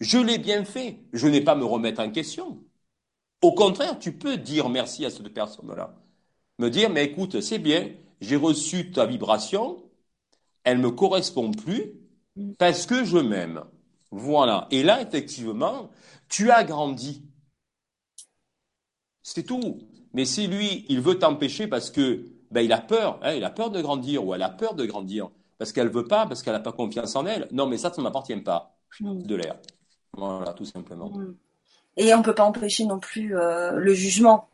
je 0.00 0.18
l'ai 0.18 0.38
bien 0.38 0.64
fait. 0.64 0.98
Je 1.12 1.26
n'ai 1.26 1.40
pas 1.40 1.52
à 1.52 1.56
me 1.56 1.64
remettre 1.64 2.00
en 2.00 2.10
question. 2.10 2.62
Au 3.42 3.52
contraire, 3.52 3.98
tu 3.98 4.12
peux 4.12 4.36
dire 4.36 4.68
merci 4.68 5.04
à 5.04 5.10
cette 5.10 5.32
personne-là. 5.32 5.94
Me 6.58 6.70
dire, 6.70 6.90
mais 6.90 7.04
écoute, 7.04 7.40
c'est 7.40 7.58
bien, 7.58 7.90
j'ai 8.20 8.36
reçu 8.36 8.90
ta 8.90 9.06
vibration, 9.06 9.82
elle 10.64 10.78
me 10.78 10.90
correspond 10.90 11.52
plus 11.52 11.92
parce 12.58 12.86
que 12.86 13.04
je 13.04 13.18
m'aime. 13.18 13.62
Voilà. 14.10 14.66
Et 14.70 14.82
là, 14.82 15.00
effectivement, 15.02 15.90
tu 16.28 16.50
as 16.50 16.64
grandi. 16.64 17.22
C'est 19.22 19.44
tout. 19.44 19.78
Mais 20.14 20.24
si 20.24 20.46
lui, 20.46 20.86
il 20.88 21.00
veut 21.00 21.18
t'empêcher 21.18 21.68
parce 21.68 21.90
que 21.90 22.24
ben, 22.50 22.62
il 22.62 22.72
a 22.72 22.80
peur, 22.80 23.20
hein, 23.22 23.34
il 23.34 23.44
a 23.44 23.50
peur 23.50 23.70
de 23.70 23.80
grandir 23.80 24.24
ou 24.24 24.34
elle 24.34 24.42
a 24.42 24.48
peur 24.48 24.74
de 24.74 24.86
grandir 24.86 25.30
parce 25.58 25.72
qu'elle 25.72 25.88
veut 25.88 26.04
pas, 26.04 26.26
parce 26.26 26.42
qu'elle 26.42 26.54
n'a 26.54 26.60
pas 26.60 26.72
confiance 26.72 27.16
en 27.16 27.26
elle. 27.26 27.48
Non, 27.50 27.66
mais 27.66 27.78
ça, 27.78 27.90
ça 27.90 28.00
ne 28.00 28.04
m'appartient 28.04 28.36
pas 28.36 28.76
mm. 29.00 29.22
de 29.22 29.34
l'air. 29.34 29.56
Voilà, 30.16 30.52
tout 30.52 30.64
simplement. 30.64 31.10
Mm. 31.10 31.34
Et 31.96 32.14
on 32.14 32.18
ne 32.18 32.22
peut 32.22 32.34
pas 32.34 32.44
empêcher 32.44 32.84
non 32.84 33.00
plus 33.00 33.36
euh, 33.36 33.72
le 33.72 33.92
jugement. 33.92 34.48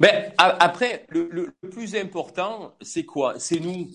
Ben, 0.00 0.32
après, 0.38 1.06
le, 1.10 1.52
plus 1.70 1.94
important, 1.94 2.72
c'est 2.80 3.04
quoi? 3.04 3.38
C'est 3.38 3.60
nous. 3.60 3.88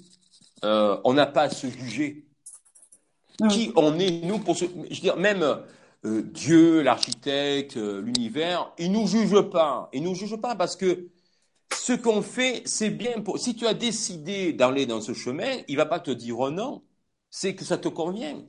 Euh, 0.64 0.98
on 1.04 1.14
n'a 1.14 1.26
pas 1.26 1.44
à 1.44 1.50
se 1.50 1.68
juger. 1.68 2.26
Mm. 3.42 3.48
Qui 3.48 3.72
on 3.76 3.98
est, 3.98 4.22
nous, 4.24 4.38
pour 4.38 4.56
se. 4.56 4.66
Je 4.66 4.96
veux 4.96 5.02
dire, 5.02 5.18
même 5.18 5.44
euh, 6.06 6.22
Dieu, 6.22 6.84
l'architecte, 6.84 7.76
l'univers, 7.76 8.72
il 8.78 8.92
nous 8.92 9.08
juge 9.08 9.42
pas. 9.50 9.90
Il 9.94 10.04
nous 10.04 10.14
juge 10.14 10.36
pas 10.38 10.56
parce 10.56 10.76
que 10.76 11.10
ce 11.74 11.94
qu'on 11.94 12.22
fait, 12.22 12.64
c'est 12.66 12.90
bien 12.90 13.22
pour. 13.22 13.40
Si 13.40 13.56
tu 13.56 13.68
as 13.68 13.74
décidé 13.74 14.54
d'aller 14.54 14.86
dans 14.86 15.02
ce 15.02 15.14
chemin, 15.14 15.62
il 15.68 15.78
va 15.78 15.86
pas 15.86 16.00
te 16.00 16.12
dire 16.12 16.40
oh 16.40 16.52
non, 16.52 16.84
c'est 17.30 17.56
que 17.56 17.66
ça 17.66 17.78
te 17.78 17.88
convient. 17.88 18.44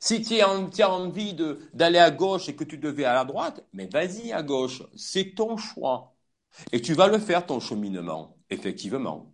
Si 0.00 0.22
tu 0.22 0.40
as, 0.40 0.90
envie 0.90 1.34
d'aller 1.74 1.98
à 1.98 2.10
gauche 2.10 2.48
et 2.48 2.54
que 2.56 2.64
tu 2.64 2.78
devais 2.78 3.04
à 3.04 3.14
la 3.14 3.24
droite, 3.24 3.64
mais 3.72 3.86
vas-y 3.92 4.32
à 4.32 4.42
gauche, 4.42 4.82
c'est 4.96 5.34
ton 5.34 5.56
choix. 5.56 6.14
Et 6.72 6.80
tu 6.80 6.94
vas 6.94 7.08
le 7.08 7.18
faire, 7.18 7.46
ton 7.46 7.60
cheminement, 7.60 8.36
effectivement. 8.50 9.32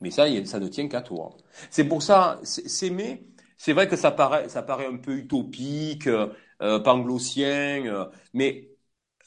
Mais 0.00 0.10
ça, 0.10 0.26
ça 0.46 0.60
ne 0.60 0.68
tient 0.68 0.88
qu'à 0.88 1.02
toi. 1.02 1.36
C'est 1.70 1.84
pour 1.84 2.02
ça, 2.02 2.40
s'aimer, 2.44 3.26
c'est 3.58 3.72
vrai 3.72 3.88
que 3.88 3.96
ça 3.96 4.10
paraît, 4.12 4.48
ça 4.48 4.62
paraît 4.62 4.86
un 4.86 4.96
peu 4.98 5.16
utopique, 5.16 6.06
euh, 6.08 6.80
panglossien, 6.80 7.86
euh, 7.86 8.06
mais 8.32 8.73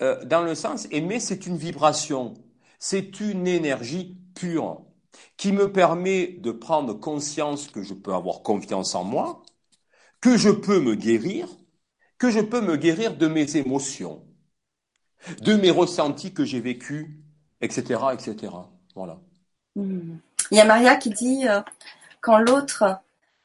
euh, 0.02 0.24
dans 0.26 0.44
le 0.44 0.56
sens, 0.56 0.88
aimer, 0.92 1.20
c'est 1.20 1.48
une 1.48 1.58
vibration, 1.58 2.34
c'est 2.80 3.20
une 3.20 3.48
énergie 3.48 4.18
pure 4.36 4.84
qui 5.38 5.52
me 5.52 5.72
permet 5.72 6.28
de 6.40 6.52
prendre 6.52 6.94
conscience 6.94 7.68
que 7.68 7.82
je 7.84 7.94
peux 7.94 8.14
avoir 8.14 8.42
confiance 8.42 8.96
en 8.96 9.04
moi, 9.04 9.42
que 10.22 10.38
je 10.38 10.50
peux 10.50 10.80
me 10.80 10.96
guérir, 10.96 11.48
que 12.18 12.30
je 12.30 12.40
peux 12.40 12.62
me 12.62 12.76
guérir 12.76 13.16
de 13.18 13.28
mes 13.28 13.58
émotions, 13.58 14.24
de 15.42 15.56
mes 15.56 15.72
ressentis 15.72 16.34
que 16.34 16.46
j'ai 16.46 16.60
vécus, 16.60 17.08
etc., 17.62 18.02
etc. 18.14 18.54
Voilà. 18.96 19.20
Hmm. 19.76 20.18
Il 20.52 20.58
y 20.58 20.62
a 20.62 20.66
Maria 20.66 20.96
qui 20.96 21.10
dit 21.10 21.48
euh, 21.48 21.62
quand 22.22 22.38
l'autre 22.38 23.00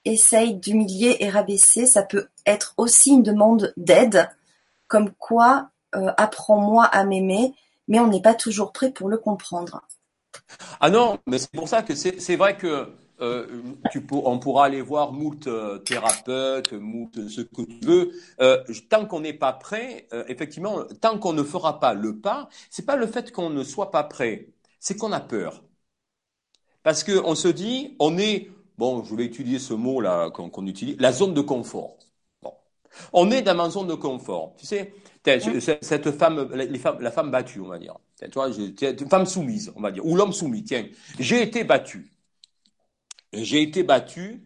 essaye 0.05 0.55
d'humilier 0.55 1.17
et 1.21 1.31
rabaisser, 1.31 1.87
ça 1.87 2.03
peut 2.03 2.29
être 2.47 2.75
aussi 2.77 3.11
une 3.11 3.23
demande 3.23 3.73
d'aide, 3.77 4.31
comme 4.89 5.13
quoi 5.13 5.72
apprends-moi 5.93 6.85
à 6.85 7.05
m'aimer, 7.05 7.55
mais 7.89 8.01
on 8.01 8.07
n'est 8.09 8.23
pas 8.23 8.35
toujours 8.35 8.73
prêt 8.73 8.91
pour 8.91 9.09
le 9.09 9.19
comprendre. 9.19 9.83
Ah 10.81 10.91
non, 10.91 11.19
mais 11.27 11.39
c'est 11.39 11.51
pour 11.53 11.69
ça 11.69 11.83
que 11.83 11.95
c'est 11.95 12.37
vrai 12.37 12.57
que 12.57 12.89
euh, 13.21 13.47
tu 13.91 14.05
on 14.11 14.39
pourra 14.39 14.67
aller 14.67 14.81
voir 14.83 15.13
moult 15.13 15.47
euh, 15.47 15.79
thérapeutes, 15.79 16.73
moult 16.73 17.29
ce 17.29 17.43
que 17.43 17.63
tu 17.63 17.87
veux. 17.87 18.13
Euh, 18.41 18.63
tant 18.91 19.07
qu'on 19.07 19.21
n'est 19.21 19.33
pas 19.33 19.53
prêt, 19.53 20.09
euh, 20.13 20.25
effectivement, 20.29 20.85
tant 21.01 21.19
qu'on 21.19 21.33
ne 21.33 21.43
fera 21.43 21.79
pas 21.81 21.95
le 21.95 22.19
pas, 22.21 22.49
c'est 22.71 22.87
pas 22.87 22.97
le 22.97 23.07
fait 23.07 23.33
qu'on 23.33 23.51
ne 23.51 23.63
soit 23.65 23.91
pas 23.91 24.05
prêt, 24.05 24.49
c'est 24.81 24.97
qu'on 24.97 25.13
a 25.13 25.21
peur. 25.21 25.63
Parce 26.83 27.05
qu'on 27.05 27.35
se 27.35 27.49
dit, 27.49 27.97
on 27.99 28.19
est, 28.19 28.51
bon, 28.79 29.05
je 29.05 29.15
vais 29.15 29.25
utiliser 29.25 29.59
ce 29.59 29.75
mot-là 29.75 30.31
qu'on 30.31 30.67
utilise, 30.67 30.97
la 31.01 31.13
zone 31.13 31.35
de 31.35 31.41
confort. 31.41 31.97
On 33.13 33.31
est 33.31 33.43
dans 33.43 33.55
ma 33.55 33.71
zone 33.71 33.89
de 33.89 33.95
confort. 33.95 34.55
Tu 34.57 34.67
sais, 34.67 34.95
cette 35.83 36.11
femme, 36.13 36.51
les 36.55 36.79
femmes, 36.79 37.01
la 37.01 37.11
femme 37.11 37.31
battue, 37.31 37.61
on 37.61 37.69
va 37.69 37.79
dire. 37.79 37.97
Tu 38.21 38.31
vois, 38.35 38.49
une 38.49 39.09
femme 39.09 39.27
soumise, 39.27 39.73
on 39.77 39.81
va 39.81 39.91
dire, 39.91 40.05
ou 40.07 40.17
l'homme 40.17 40.33
soumis. 40.33 40.65
Tiens, 40.65 40.87
j'ai 41.19 41.43
été 41.43 41.65
battu. 41.65 42.13
J'ai 43.33 43.63
été 43.63 43.83
battu. 43.83 44.45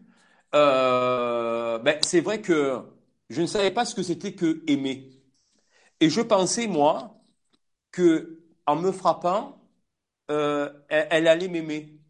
Euh, 0.55 1.79
ben, 1.79 1.99
c'est 2.03 2.21
vrai 2.21 2.41
que 2.41 2.81
je 3.31 3.43
ne 3.43 3.47
savais 3.47 3.71
pas 3.71 3.85
ce 3.85 3.95
que 3.95 4.03
c'était 4.03 4.33
que 4.35 4.63
aimer. 4.67 5.11
Et 6.01 6.11
je 6.11 6.21
pensais, 6.21 6.67
moi, 6.67 7.21
que 7.93 8.41
en 8.67 8.77
me 8.77 8.93
frappant, 8.93 9.61
euh, 10.31 10.73
elle, 10.89 11.29
allait 11.29 11.49
m'aimer. 11.49 12.01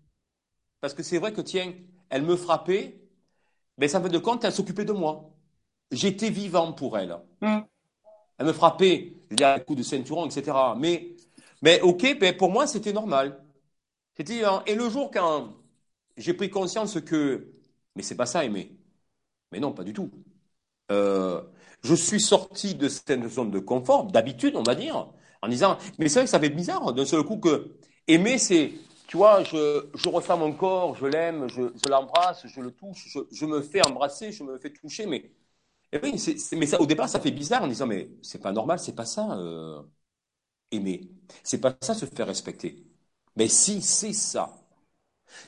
Parce 0.81 0.95
que 0.95 1.03
c'est 1.03 1.19
vrai 1.19 1.33
que, 1.33 1.41
tiens, 1.41 1.73
elle 2.11 2.23
me 2.23 2.37
frappait, 2.37 3.01
mais 3.79 3.89
ça 3.89 3.99
me 4.01 4.05
fait 4.05 4.11
de 4.11 4.19
compte, 4.19 4.45
elle 4.45 4.53
s'occupait 4.53 4.85
de 4.85 4.93
moi. 4.93 5.36
J'étais 5.91 6.31
vivant 6.31 6.73
pour 6.73 6.99
elle. 6.99 7.17
Mm. 7.41 7.59
Elle 8.39 8.47
me 8.47 8.53
frappait, 8.53 9.15
je 9.27 9.31
veux 9.31 9.37
dire, 9.37 9.49
un 9.49 9.61
coup 9.61 9.75
de 9.75 9.83
ceinturon, 9.83 10.27
etc. 10.27 10.57
Mais, 10.77 11.17
mais 11.63 11.81
ok, 11.81 12.19
ben 12.19 12.37
pour 12.37 12.51
moi, 12.51 12.67
c'était 12.67 12.93
normal. 12.93 13.43
C'était, 14.17 14.43
et 14.67 14.75
le 14.75 14.89
jour 14.89 15.11
quand 15.11 15.55
j'ai 16.17 16.35
pris 16.35 16.51
conscience 16.51 17.01
que, 17.01 17.49
mais 17.95 18.03
c'est 18.03 18.17
pas 18.17 18.27
ça 18.27 18.45
aimer. 18.45 18.77
Mais 19.53 19.61
non, 19.61 19.73
pas 19.73 19.85
du 19.85 19.93
tout. 19.93 20.11
Euh, 20.91 21.43
je 21.83 21.95
suis 21.95 22.21
sorti 22.21 22.75
de 22.75 22.89
cette 22.89 23.29
zone 23.29 23.51
de 23.51 23.59
confort, 23.59 24.07
d'habitude, 24.07 24.57
on 24.57 24.63
va 24.63 24.75
dire, 24.75 25.09
en 25.43 25.49
disant, 25.49 25.79
mais 25.99 26.09
c'est 26.09 26.21
vrai 26.21 26.25
que 26.25 26.31
ça 26.31 26.41
fait 26.41 26.51
bizarre 26.51 26.93
d'un 26.93 27.05
seul 27.07 27.23
coup 27.25 27.39
que 27.39 27.77
aimer, 28.09 28.39
c'est, 28.39 28.73
tu 29.07 29.17
vois, 29.17 29.45
je, 29.45 29.89
je 29.95 30.09
reçois 30.09 30.37
mon 30.37 30.53
corps, 30.53 30.97
je 30.97 31.07
l'aime, 31.07 31.49
je, 31.49 31.63
je 31.75 31.91
l'embrasse, 31.91 32.47
je 32.47 32.61
le 32.61 32.71
touche, 32.73 33.09
je, 33.09 33.21
je, 33.31 33.47
me 33.47 33.63
fais 33.63 33.87
embrasser, 33.87 34.33
je 34.33 34.43
me 34.45 34.59
fais 34.59 34.71
toucher, 34.73 35.07
mais, 35.07 35.31
et 35.93 36.01
oui, 36.03 36.15
mais 36.53 36.75
au 36.77 36.87
départ, 36.87 37.09
ça 37.09 37.21
fait 37.21 37.31
bizarre 37.31 37.63
en 37.63 37.69
disant, 37.69 37.87
mais 37.87 38.11
c'est 38.23 38.41
pas 38.43 38.53
normal, 38.53 38.79
c'est 38.79 38.95
pas 38.95 39.07
ça, 39.07 39.37
euh, 39.39 39.83
aimer. 40.73 41.11
C'est 41.45 41.61
pas 41.61 41.77
ça 41.83 41.95
se 41.95 42.07
faire 42.07 42.27
respecter. 42.27 42.85
Mais 43.37 43.49
si, 43.49 43.83
c'est 43.83 44.13
ça. 44.13 44.55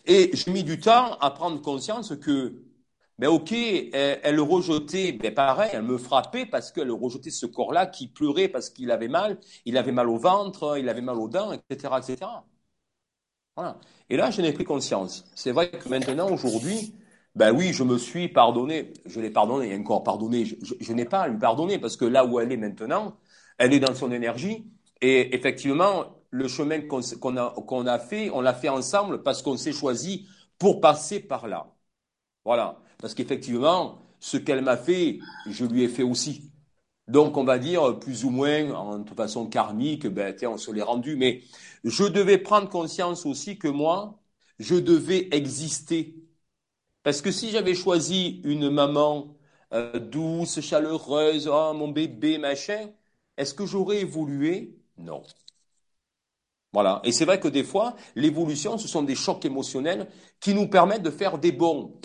Et 0.06 0.30
j'ai 0.34 0.50
mis 0.50 0.64
du 0.64 0.80
temps 0.80 1.14
à 1.20 1.30
prendre 1.30 1.60
conscience 1.62 2.16
que, 2.16 2.54
ben 3.18 3.28
ok, 3.28 3.52
elle, 3.52 4.40
rejetait, 4.40 5.12
ben 5.12 5.34
pareil, 5.34 5.70
elle 5.72 5.82
me 5.82 5.98
frappait 5.98 6.46
parce 6.46 6.72
qu'elle 6.72 6.90
rejetait 6.92 7.30
ce 7.30 7.46
corps-là 7.46 7.86
qui 7.86 8.08
pleurait 8.08 8.48
parce 8.48 8.70
qu'il 8.70 8.90
avait 8.90 9.08
mal, 9.08 9.38
il 9.64 9.76
avait 9.78 9.92
mal 9.92 10.08
au 10.08 10.18
ventre, 10.18 10.78
il 10.78 10.88
avait 10.88 11.00
mal 11.00 11.16
aux 11.18 11.28
dents, 11.28 11.52
etc., 11.52 11.94
etc. 11.98 12.30
Voilà. 13.56 13.78
Et 14.08 14.16
là, 14.16 14.30
j'en 14.30 14.44
ai 14.44 14.52
pris 14.52 14.64
conscience. 14.64 15.24
C'est 15.34 15.52
vrai 15.52 15.70
que 15.70 15.88
maintenant, 15.88 16.30
aujourd'hui, 16.30 16.94
ben 17.38 17.52
oui, 17.52 17.72
je 17.72 17.84
me 17.84 17.98
suis 17.98 18.28
pardonné, 18.28 18.92
je 19.06 19.20
l'ai 19.20 19.30
pardonné, 19.30 19.74
encore 19.76 20.02
pardonné, 20.02 20.44
je, 20.44 20.92
n'ai 20.92 21.04
pas 21.04 21.20
à 21.22 21.28
lui 21.28 21.38
pardonner 21.38 21.78
parce 21.78 21.96
que 21.96 22.04
là 22.04 22.24
où 22.24 22.40
elle 22.40 22.50
est 22.50 22.56
maintenant, 22.56 23.16
elle 23.58 23.72
est 23.72 23.80
dans 23.80 23.94
son 23.94 24.10
énergie, 24.10 24.66
et 25.00 25.34
effectivement, 25.36 26.06
le 26.30 26.48
chemin 26.48 26.80
qu'on 26.80 27.36
a, 27.36 27.92
a 27.92 27.98
fait, 28.00 28.30
on 28.30 28.40
l'a 28.40 28.54
fait 28.54 28.68
ensemble 28.68 29.22
parce 29.22 29.42
qu'on 29.42 29.56
s'est 29.56 29.72
choisi 29.72 30.26
pour 30.58 30.80
passer 30.80 31.20
par 31.20 31.46
là. 31.46 31.68
Voilà. 32.44 32.80
Parce 32.98 33.14
qu'effectivement, 33.14 34.00
ce 34.20 34.36
qu'elle 34.36 34.62
m'a 34.62 34.76
fait, 34.76 35.20
je 35.46 35.64
lui 35.64 35.84
ai 35.84 35.88
fait 35.88 36.02
aussi. 36.02 36.50
Donc, 37.06 37.36
on 37.36 37.44
va 37.44 37.58
dire, 37.58 37.98
plus 38.00 38.24
ou 38.24 38.30
moins, 38.30 38.72
en 38.72 39.02
toute 39.04 39.16
façon 39.16 39.46
karmique, 39.46 40.06
ben, 40.08 40.34
on 40.44 40.58
se 40.58 40.72
l'est 40.72 40.82
rendu. 40.82 41.16
Mais 41.16 41.42
je 41.84 42.04
devais 42.04 42.38
prendre 42.38 42.68
conscience 42.68 43.26
aussi 43.26 43.58
que 43.58 43.68
moi, 43.68 44.20
je 44.58 44.74
devais 44.74 45.28
exister. 45.32 46.16
Parce 47.08 47.22
que 47.22 47.30
si 47.30 47.48
j'avais 47.48 47.74
choisi 47.74 48.42
une 48.44 48.68
maman 48.68 49.34
euh, 49.72 49.98
douce, 49.98 50.60
chaleureuse, 50.60 51.48
oh, 51.50 51.72
mon 51.72 51.88
bébé, 51.88 52.36
machin, 52.36 52.90
est-ce 53.38 53.54
que 53.54 53.64
j'aurais 53.64 54.00
évolué? 54.00 54.76
Non. 54.98 55.22
Voilà. 56.74 57.00
Et 57.04 57.12
c'est 57.12 57.24
vrai 57.24 57.40
que 57.40 57.48
des 57.48 57.64
fois, 57.64 57.96
l'évolution, 58.14 58.76
ce 58.76 58.88
sont 58.88 59.02
des 59.02 59.14
chocs 59.14 59.42
émotionnels 59.46 60.06
qui 60.38 60.52
nous 60.52 60.68
permettent 60.68 61.02
de 61.02 61.10
faire 61.10 61.38
des 61.38 61.50
bons. 61.50 61.98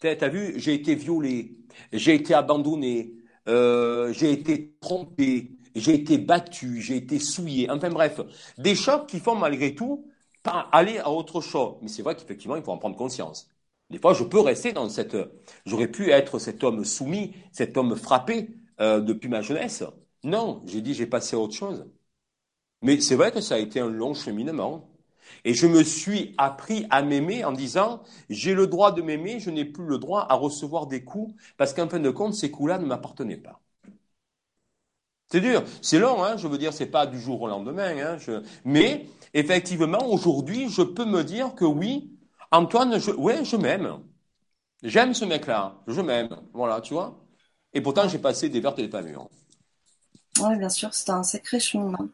T'as 0.00 0.28
vu, 0.28 0.54
j'ai 0.58 0.74
été 0.74 0.96
violé, 0.96 1.56
j'ai 1.92 2.14
été 2.14 2.34
abandonné, 2.34 3.14
euh, 3.48 4.12
j'ai 4.12 4.32
été 4.32 4.74
trompé, 4.80 5.52
j'ai 5.76 5.94
été 5.94 6.18
battu, 6.18 6.82
j'ai 6.82 6.96
été 6.96 7.20
souillé. 7.20 7.70
Enfin 7.70 7.90
bref, 7.90 8.20
des 8.58 8.74
chocs 8.74 9.06
qui 9.06 9.20
font 9.20 9.36
malgré 9.36 9.76
tout 9.76 10.04
aller 10.72 10.98
à 10.98 11.10
autre 11.10 11.40
chose. 11.40 11.76
Mais 11.80 11.88
c'est 11.88 12.02
vrai 12.02 12.16
qu'effectivement, 12.16 12.56
il 12.56 12.62
faut 12.64 12.72
en 12.72 12.78
prendre 12.78 12.96
conscience. 12.96 13.48
Des 13.90 13.98
fois, 13.98 14.14
je 14.14 14.24
peux 14.24 14.40
rester 14.40 14.72
dans 14.72 14.88
cette. 14.88 15.16
J'aurais 15.66 15.88
pu 15.88 16.10
être 16.10 16.38
cet 16.38 16.64
homme 16.64 16.84
soumis, 16.84 17.34
cet 17.52 17.76
homme 17.76 17.96
frappé 17.96 18.50
euh, 18.80 19.00
depuis 19.00 19.28
ma 19.28 19.42
jeunesse. 19.42 19.84
Non, 20.24 20.62
j'ai 20.66 20.80
dit, 20.80 20.94
j'ai 20.94 21.06
passé 21.06 21.36
à 21.36 21.38
autre 21.38 21.54
chose. 21.54 21.86
Mais 22.82 23.00
c'est 23.00 23.16
vrai 23.16 23.32
que 23.32 23.40
ça 23.40 23.56
a 23.56 23.58
été 23.58 23.80
un 23.80 23.90
long 23.90 24.14
cheminement. 24.14 24.88
Et 25.44 25.54
je 25.54 25.66
me 25.66 25.82
suis 25.82 26.34
appris 26.38 26.86
à 26.90 27.02
m'aimer 27.02 27.44
en 27.44 27.52
disant, 27.52 28.02
j'ai 28.30 28.54
le 28.54 28.66
droit 28.66 28.92
de 28.92 29.02
m'aimer, 29.02 29.40
je 29.40 29.50
n'ai 29.50 29.64
plus 29.64 29.86
le 29.86 29.98
droit 29.98 30.26
à 30.30 30.34
recevoir 30.34 30.86
des 30.86 31.04
coups, 31.04 31.34
parce 31.56 31.74
qu'en 31.74 31.88
fin 31.88 32.00
de 32.00 32.10
compte, 32.10 32.34
ces 32.34 32.50
coups-là 32.50 32.78
ne 32.78 32.86
m'appartenaient 32.86 33.36
pas. 33.38 33.60
C'est 35.30 35.40
dur, 35.40 35.64
c'est 35.82 35.98
long, 35.98 36.22
hein, 36.22 36.36
je 36.36 36.46
veux 36.46 36.58
dire, 36.58 36.72
c'est 36.72 36.86
pas 36.86 37.06
du 37.06 37.20
jour 37.20 37.42
au 37.42 37.48
lendemain. 37.48 37.96
Hein, 37.98 38.42
Mais 38.64 39.06
effectivement, 39.32 40.06
aujourd'hui, 40.08 40.68
je 40.68 40.82
peux 40.82 41.04
me 41.04 41.24
dire 41.24 41.54
que 41.54 41.64
oui, 41.64 42.13
Antoine, 42.52 42.98
je... 42.98 43.10
ouais, 43.12 43.44
je 43.44 43.56
m'aime. 43.56 44.00
J'aime 44.82 45.14
ce 45.14 45.24
mec-là, 45.24 45.82
je 45.88 46.00
m'aime. 46.02 46.30
Voilà, 46.54 46.80
tu 46.82 46.94
vois. 46.94 47.24
Et 47.74 47.80
pourtant, 47.82 48.08
j'ai 48.08 48.18
passé 48.20 48.48
des 48.50 48.60
vertes 48.60 48.78
et 48.80 48.84
des 48.84 48.88
pas 48.90 49.02
mûres. 49.02 49.30
Oui, 50.38 50.56
bien 50.58 50.68
sûr, 50.68 50.94
c'est 50.94 51.10
un 51.10 51.24
sacré 51.24 51.58
chemin. 51.58 52.08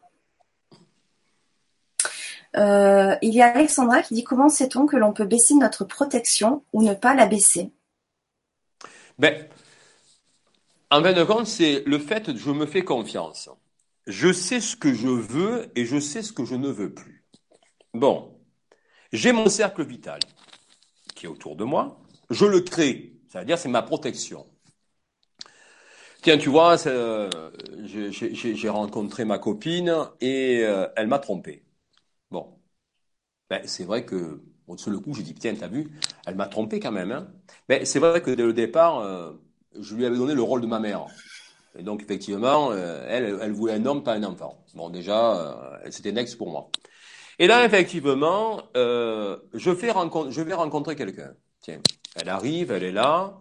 Euh, 2.57 3.15
il 3.21 3.33
y 3.33 3.41
a 3.41 3.47
Alexandra 3.53 4.01
qui 4.01 4.13
dit 4.13 4.23
comment 4.23 4.49
sait-on 4.49 4.85
que 4.85 4.97
l'on 4.97 5.13
peut 5.13 5.25
baisser 5.25 5.55
notre 5.55 5.85
protection 5.85 6.63
ou 6.73 6.83
ne 6.83 6.93
pas 6.93 7.13
la 7.13 7.25
baisser? 7.25 7.71
Ben, 9.17 9.47
En 10.91 11.01
fin 11.01 11.13
de 11.13 11.23
compte, 11.23 11.47
c'est 11.47 11.83
le 11.85 11.97
fait 11.99 12.25
que 12.25 12.37
je 12.37 12.51
me 12.51 12.65
fais 12.65 12.83
confiance. 12.83 13.49
Je 14.07 14.31
sais 14.33 14.59
ce 14.59 14.75
que 14.75 14.93
je 14.93 15.07
veux 15.07 15.71
et 15.75 15.85
je 15.85 15.99
sais 15.99 16.21
ce 16.21 16.33
que 16.33 16.45
je 16.45 16.55
ne 16.55 16.69
veux 16.69 16.93
plus. 16.93 17.25
Bon, 17.93 18.30
j'ai 19.11 19.31
mon 19.31 19.49
cercle 19.49 19.83
vital 19.83 20.19
qui 21.15 21.25
est 21.25 21.29
autour 21.29 21.55
de 21.55 21.63
moi. 21.63 21.99
Je 22.29 22.45
le 22.45 22.61
crée, 22.61 23.13
c'est-à-dire 23.27 23.57
c'est 23.57 23.69
ma 23.69 23.81
protection. 23.81 24.45
Tiens, 26.21 26.37
tu 26.37 26.49
vois, 26.49 26.77
euh, 26.87 27.29
j'ai 27.83 28.69
rencontré 28.69 29.25
ma 29.25 29.39
copine 29.39 29.95
et 30.21 30.59
euh, 30.63 30.87
elle 30.95 31.07
m'a 31.07 31.17
trompé. 31.19 31.63
Bon. 32.29 32.59
Ben, 33.49 33.61
c'est 33.65 33.83
vrai 33.83 34.05
que, 34.05 34.41
au 34.67 34.75
dessus 34.75 34.91
le 34.91 34.99
coup, 34.99 35.13
j'ai 35.13 35.23
dit, 35.23 35.33
tiens, 35.33 35.55
t'as 35.55 35.67
vu, 35.67 35.91
elle 36.25 36.35
m'a 36.35 36.47
trompé 36.47 36.79
quand 36.79 36.91
même. 36.91 37.11
Hein. 37.11 37.27
Ben, 37.67 37.85
c'est 37.85 37.99
vrai 37.99 38.21
que 38.21 38.31
dès 38.31 38.43
le 38.43 38.53
départ, 38.53 38.99
euh, 38.99 39.33
je 39.79 39.95
lui 39.95 40.05
avais 40.05 40.15
donné 40.15 40.35
le 40.35 40.43
rôle 40.43 40.61
de 40.61 40.67
ma 40.67 40.79
mère. 40.79 41.07
Et 41.77 41.83
donc, 41.83 42.03
effectivement, 42.03 42.73
elle, 42.73 43.39
elle 43.41 43.51
voulait 43.53 43.73
un 43.73 43.85
homme, 43.85 44.03
pas 44.03 44.13
un 44.13 44.23
enfant. 44.23 44.63
Bon, 44.75 44.89
déjà, 44.89 45.79
c'était 45.89 46.11
next 46.11 46.37
pour 46.37 46.51
moi. 46.51 46.69
Et 47.41 47.47
là, 47.47 47.65
effectivement, 47.65 48.61
rencontre, 49.89 50.29
je 50.29 50.41
vais 50.41 50.53
rencontrer 50.53 50.95
quelqu'un. 50.95 51.33
Tiens, 51.59 51.79
elle 52.15 52.29
arrive, 52.29 52.71
elle 52.71 52.83
est 52.83 52.91
là. 52.91 53.39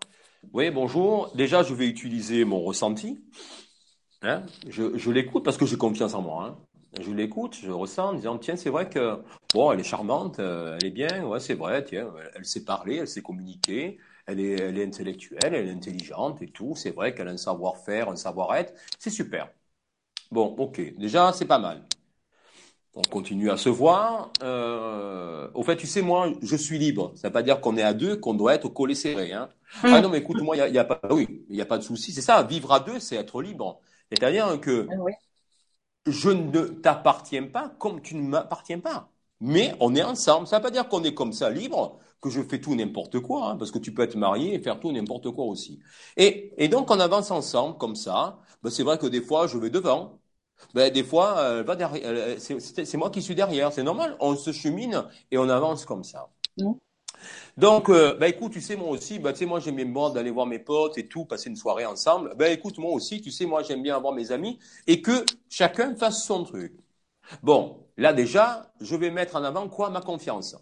Oui, 0.54 0.70
bonjour. 0.70 1.30
Déjà, 1.34 1.62
je 1.62 1.74
vais 1.74 1.86
utiliser 1.86 2.46
mon 2.46 2.62
ressenti. 2.62 3.22
Hein 4.22 4.44
je, 4.66 5.10
l'écoute 5.10 5.44
parce 5.44 5.58
que 5.58 5.66
j'ai 5.66 5.76
confiance 5.76 6.14
en 6.14 6.22
moi. 6.22 6.46
Hein 6.46 6.56
je 6.98 7.10
l'écoute, 7.10 7.58
je 7.62 7.70
ressens 7.70 8.08
en 8.08 8.12
disant 8.14 8.38
tiens 8.38 8.56
c'est 8.56 8.70
vrai 8.70 8.88
que 8.88 9.22
bon 9.54 9.70
elle 9.70 9.80
est 9.80 9.84
charmante, 9.84 10.40
euh, 10.40 10.76
elle 10.80 10.88
est 10.88 10.90
bien, 10.90 11.24
ouais 11.24 11.38
c'est 11.38 11.54
vrai, 11.54 11.84
tiens 11.84 12.12
elle 12.34 12.44
sait 12.44 12.64
parler, 12.64 12.96
elle 12.96 13.06
sait 13.06 13.22
communiquer, 13.22 13.98
elle 14.26 14.40
est 14.40 14.84
intellectuelle, 14.84 15.54
elle 15.54 15.68
est 15.68 15.72
intelligente 15.72 16.42
et 16.42 16.48
tout, 16.48 16.74
c'est 16.74 16.90
vrai 16.90 17.14
qu'elle 17.14 17.28
a 17.28 17.30
un 17.30 17.36
savoir-faire, 17.36 18.08
un 18.08 18.16
savoir-être, 18.16 18.74
c'est 18.98 19.10
super. 19.10 19.50
Bon 20.32 20.46
ok, 20.58 20.96
déjà 20.98 21.32
c'est 21.32 21.46
pas 21.46 21.60
mal. 21.60 21.84
On 22.94 23.02
continue 23.02 23.50
à 23.50 23.56
se 23.56 23.68
voir. 23.68 24.32
Euh, 24.42 25.48
au 25.54 25.62
fait, 25.62 25.76
tu 25.76 25.86
sais, 25.86 26.02
moi, 26.02 26.28
je 26.42 26.56
suis 26.56 26.78
libre. 26.78 27.12
Ça 27.14 27.28
ne 27.28 27.30
veut 27.30 27.32
pas 27.32 27.42
dire 27.42 27.60
qu'on 27.60 27.76
est 27.76 27.82
à 27.82 27.94
deux, 27.94 28.16
qu'on 28.16 28.34
doit 28.34 28.54
être 28.54 28.68
collé 28.68 28.94
serré. 28.94 29.32
Hein. 29.32 29.48
Hmm. 29.82 29.90
Ah 29.92 30.00
non, 30.00 30.08
mais 30.08 30.18
écoute, 30.18 30.42
moi, 30.42 30.56
il 30.56 30.58
y 30.58 30.62
a, 30.62 30.68
y 30.68 30.78
a, 30.78 30.84
pas, 30.84 31.00
oui, 31.10 31.44
y 31.48 31.60
a 31.60 31.66
pas 31.66 31.78
de 31.78 31.84
souci. 31.84 32.12
C'est 32.12 32.20
ça, 32.20 32.42
vivre 32.42 32.72
à 32.72 32.80
deux, 32.80 32.98
c'est 32.98 33.16
être 33.16 33.40
libre. 33.40 33.80
C'est-à-dire 34.10 34.60
que 34.60 34.88
ah 34.90 35.10
je 36.06 36.30
ne 36.30 36.62
t'appartiens 36.62 37.44
pas 37.44 37.72
comme 37.78 38.00
tu 38.00 38.16
ne 38.16 38.22
m'appartiens 38.22 38.80
pas. 38.80 39.10
Mais 39.40 39.74
on 39.80 39.94
est 39.94 40.02
ensemble. 40.02 40.46
Ça 40.46 40.58
ne 40.58 40.60
veut 40.62 40.68
pas 40.68 40.70
dire 40.70 40.88
qu'on 40.88 41.04
est 41.04 41.14
comme 41.14 41.32
ça 41.32 41.50
libre, 41.50 41.98
que 42.20 42.28
je 42.28 42.42
fais 42.42 42.60
tout 42.60 42.74
n'importe 42.74 43.20
quoi, 43.20 43.50
hein, 43.50 43.56
parce 43.56 43.70
que 43.70 43.78
tu 43.78 43.94
peux 43.94 44.02
être 44.02 44.16
marié 44.16 44.54
et 44.54 44.58
faire 44.58 44.78
tout 44.80 44.92
n'importe 44.92 45.30
quoi 45.30 45.46
aussi. 45.46 45.80
Et, 46.16 46.52
et 46.58 46.68
donc 46.68 46.90
on 46.90 47.00
avance 47.00 47.30
ensemble 47.30 47.78
comme 47.78 47.96
ça. 47.96 48.40
Ben, 48.62 48.70
c'est 48.70 48.82
vrai 48.82 48.98
que 48.98 49.06
des 49.06 49.22
fois 49.22 49.46
je 49.46 49.56
vais 49.56 49.70
devant, 49.70 50.19
ben, 50.74 50.92
des 50.92 51.04
fois, 51.04 51.38
euh, 51.38 51.62
va 51.62 51.76
derrière, 51.76 52.36
c'est 52.38 52.96
moi 52.96 53.10
qui 53.10 53.22
suis 53.22 53.34
derrière, 53.34 53.72
c'est 53.72 53.82
normal. 53.82 54.16
On 54.20 54.36
se 54.36 54.52
chemine 54.52 55.04
et 55.30 55.38
on 55.38 55.48
avance 55.48 55.84
comme 55.86 56.04
ça. 56.04 56.28
Donc, 57.56 57.88
euh, 57.88 58.14
ben 58.16 58.26
écoute, 58.30 58.52
tu 58.52 58.60
sais, 58.60 58.76
moi 58.76 58.88
aussi, 58.88 59.18
ben, 59.18 59.32
tu 59.32 59.38
sais, 59.40 59.46
moi 59.46 59.60
j'aime 59.60 59.76
bien 59.76 60.10
d'aller 60.10 60.30
voir 60.30 60.46
mes 60.46 60.58
potes 60.58 60.98
et 60.98 61.08
tout, 61.08 61.24
passer 61.24 61.48
une 61.50 61.56
soirée 61.56 61.86
ensemble. 61.86 62.34
Ben 62.36 62.52
écoute, 62.52 62.78
moi 62.78 62.92
aussi, 62.92 63.20
tu 63.20 63.30
sais, 63.30 63.46
moi 63.46 63.62
j'aime 63.62 63.82
bien 63.82 63.96
avoir 63.96 64.12
mes 64.14 64.32
amis 64.32 64.58
et 64.86 65.02
que 65.02 65.24
chacun 65.48 65.94
fasse 65.96 66.24
son 66.24 66.44
truc. 66.44 66.74
Bon, 67.42 67.86
là 67.96 68.12
déjà, 68.12 68.72
je 68.80 68.96
vais 68.96 69.10
mettre 69.10 69.36
en 69.36 69.44
avant 69.44 69.68
quoi? 69.68 69.90
Ma 69.90 70.00
confiance. 70.00 70.56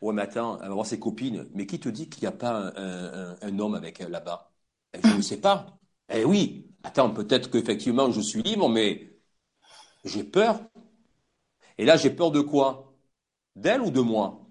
Ouais, 0.00 0.12
mais 0.14 0.22
attends, 0.22 0.58
elle 0.60 0.68
va 0.68 0.74
voir 0.74 0.86
ses 0.86 0.98
copines. 0.98 1.48
Mais 1.54 1.66
qui 1.66 1.80
te 1.80 1.88
dit 1.88 2.08
qu'il 2.08 2.22
n'y 2.22 2.26
a 2.28 2.32
pas 2.32 2.72
un, 2.76 3.36
un 3.40 3.58
homme 3.58 3.74
avec 3.74 4.00
elle 4.00 4.10
là-bas? 4.10 4.52
Eh, 4.92 5.00
Je 5.02 5.16
ne 5.16 5.22
sais 5.22 5.40
pas. 5.40 5.78
Eh 6.08 6.24
oui, 6.24 6.63
attends, 6.84 7.10
peut-être 7.10 7.50
qu'effectivement 7.50 8.10
je 8.12 8.20
suis 8.20 8.42
libre, 8.42 8.68
mais 8.68 9.18
j'ai 10.04 10.24
peur. 10.24 10.60
Et 11.78 11.84
là, 11.84 11.96
j'ai 11.96 12.10
peur 12.10 12.30
de 12.30 12.40
quoi? 12.40 12.94
D'elle 13.56 13.82
ou 13.82 13.90
de 13.90 14.00
moi? 14.00 14.46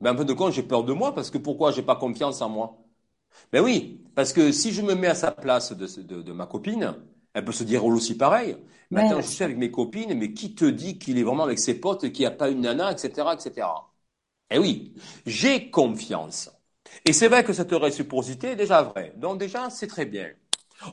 Ben, 0.00 0.10
un 0.12 0.14
peu 0.14 0.24
de 0.24 0.32
quoi 0.32 0.50
j'ai 0.50 0.62
peur 0.62 0.84
de 0.84 0.92
moi, 0.92 1.14
parce 1.14 1.30
que 1.30 1.38
pourquoi 1.38 1.72
j'ai 1.72 1.82
pas 1.82 1.96
confiance 1.96 2.42
en 2.42 2.48
moi? 2.48 2.78
Ben 3.52 3.62
oui, 3.62 4.02
parce 4.14 4.32
que 4.32 4.52
si 4.52 4.72
je 4.72 4.82
me 4.82 4.94
mets 4.94 5.08
à 5.08 5.14
sa 5.14 5.30
place 5.30 5.72
de, 5.72 6.32
ma 6.32 6.46
copine, 6.46 6.94
elle 7.32 7.44
peut 7.44 7.52
se 7.52 7.64
dire 7.64 7.84
aussi 7.84 8.16
pareil. 8.16 8.56
Mais 8.90 9.02
attends, 9.02 9.20
je 9.20 9.26
suis 9.28 9.44
avec 9.44 9.56
mes 9.56 9.70
copines, 9.70 10.14
mais 10.14 10.32
qui 10.32 10.54
te 10.54 10.64
dit 10.64 10.98
qu'il 10.98 11.18
est 11.18 11.22
vraiment 11.22 11.44
avec 11.44 11.58
ses 11.58 11.80
potes, 11.80 12.10
qu'il 12.12 12.20
n'y 12.20 12.26
a 12.26 12.30
pas 12.30 12.50
une 12.50 12.60
nana, 12.62 12.92
etc., 12.92 13.34
etc. 13.34 13.66
Eh 14.50 14.58
oui, 14.58 14.94
j'ai 15.26 15.70
confiance. 15.70 16.50
Et 17.04 17.12
c'est 17.12 17.28
vrai 17.28 17.44
que 17.44 17.52
cette 17.52 17.72
réciprocité 17.72 18.50
est 18.52 18.56
déjà 18.56 18.82
vraie. 18.82 19.12
Donc 19.16 19.38
déjà, 19.38 19.70
c'est 19.70 19.86
très 19.88 20.06
bien. 20.06 20.30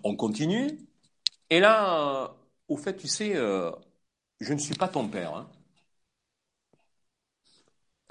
On 0.04 0.16
continue. 0.16 0.78
Et 1.50 1.60
là, 1.60 2.24
euh, 2.26 2.30
au 2.70 2.78
fait, 2.78 2.98
tu 2.98 3.08
sais, 3.10 3.36
euh, 3.36 3.72
je 4.42 4.54
ne 4.54 4.60
suis 4.60 4.76
pas 4.76 4.88
ton 4.90 5.08
père. 5.10 5.36
Hein. 5.36 5.50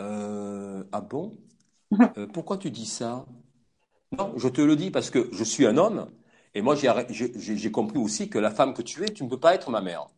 Euh, 0.00 0.84
ah 0.92 1.00
bon? 1.00 1.36
Pourquoi 2.32 2.58
tu 2.58 2.70
dis 2.70 2.86
ça? 2.86 3.26
Non, 4.18 4.34
je 4.38 4.48
te 4.48 4.60
le 4.60 4.76
dis 4.76 4.90
parce 4.90 5.10
que 5.10 5.28
je 5.32 5.44
suis 5.44 5.66
un 5.66 5.78
homme. 5.78 6.08
Et 6.54 6.62
moi, 6.62 6.76
j'ai 6.76 7.70
compris 7.72 7.98
aussi 7.98 8.30
que 8.30 8.38
la 8.38 8.50
femme 8.50 8.74
que 8.74 8.82
tu 8.82 9.04
es, 9.04 9.08
tu 9.12 9.24
ne 9.24 9.28
peux 9.30 9.40
pas 9.40 9.54
être 9.54 9.70
ma 9.70 9.80
mère. 9.82 10.08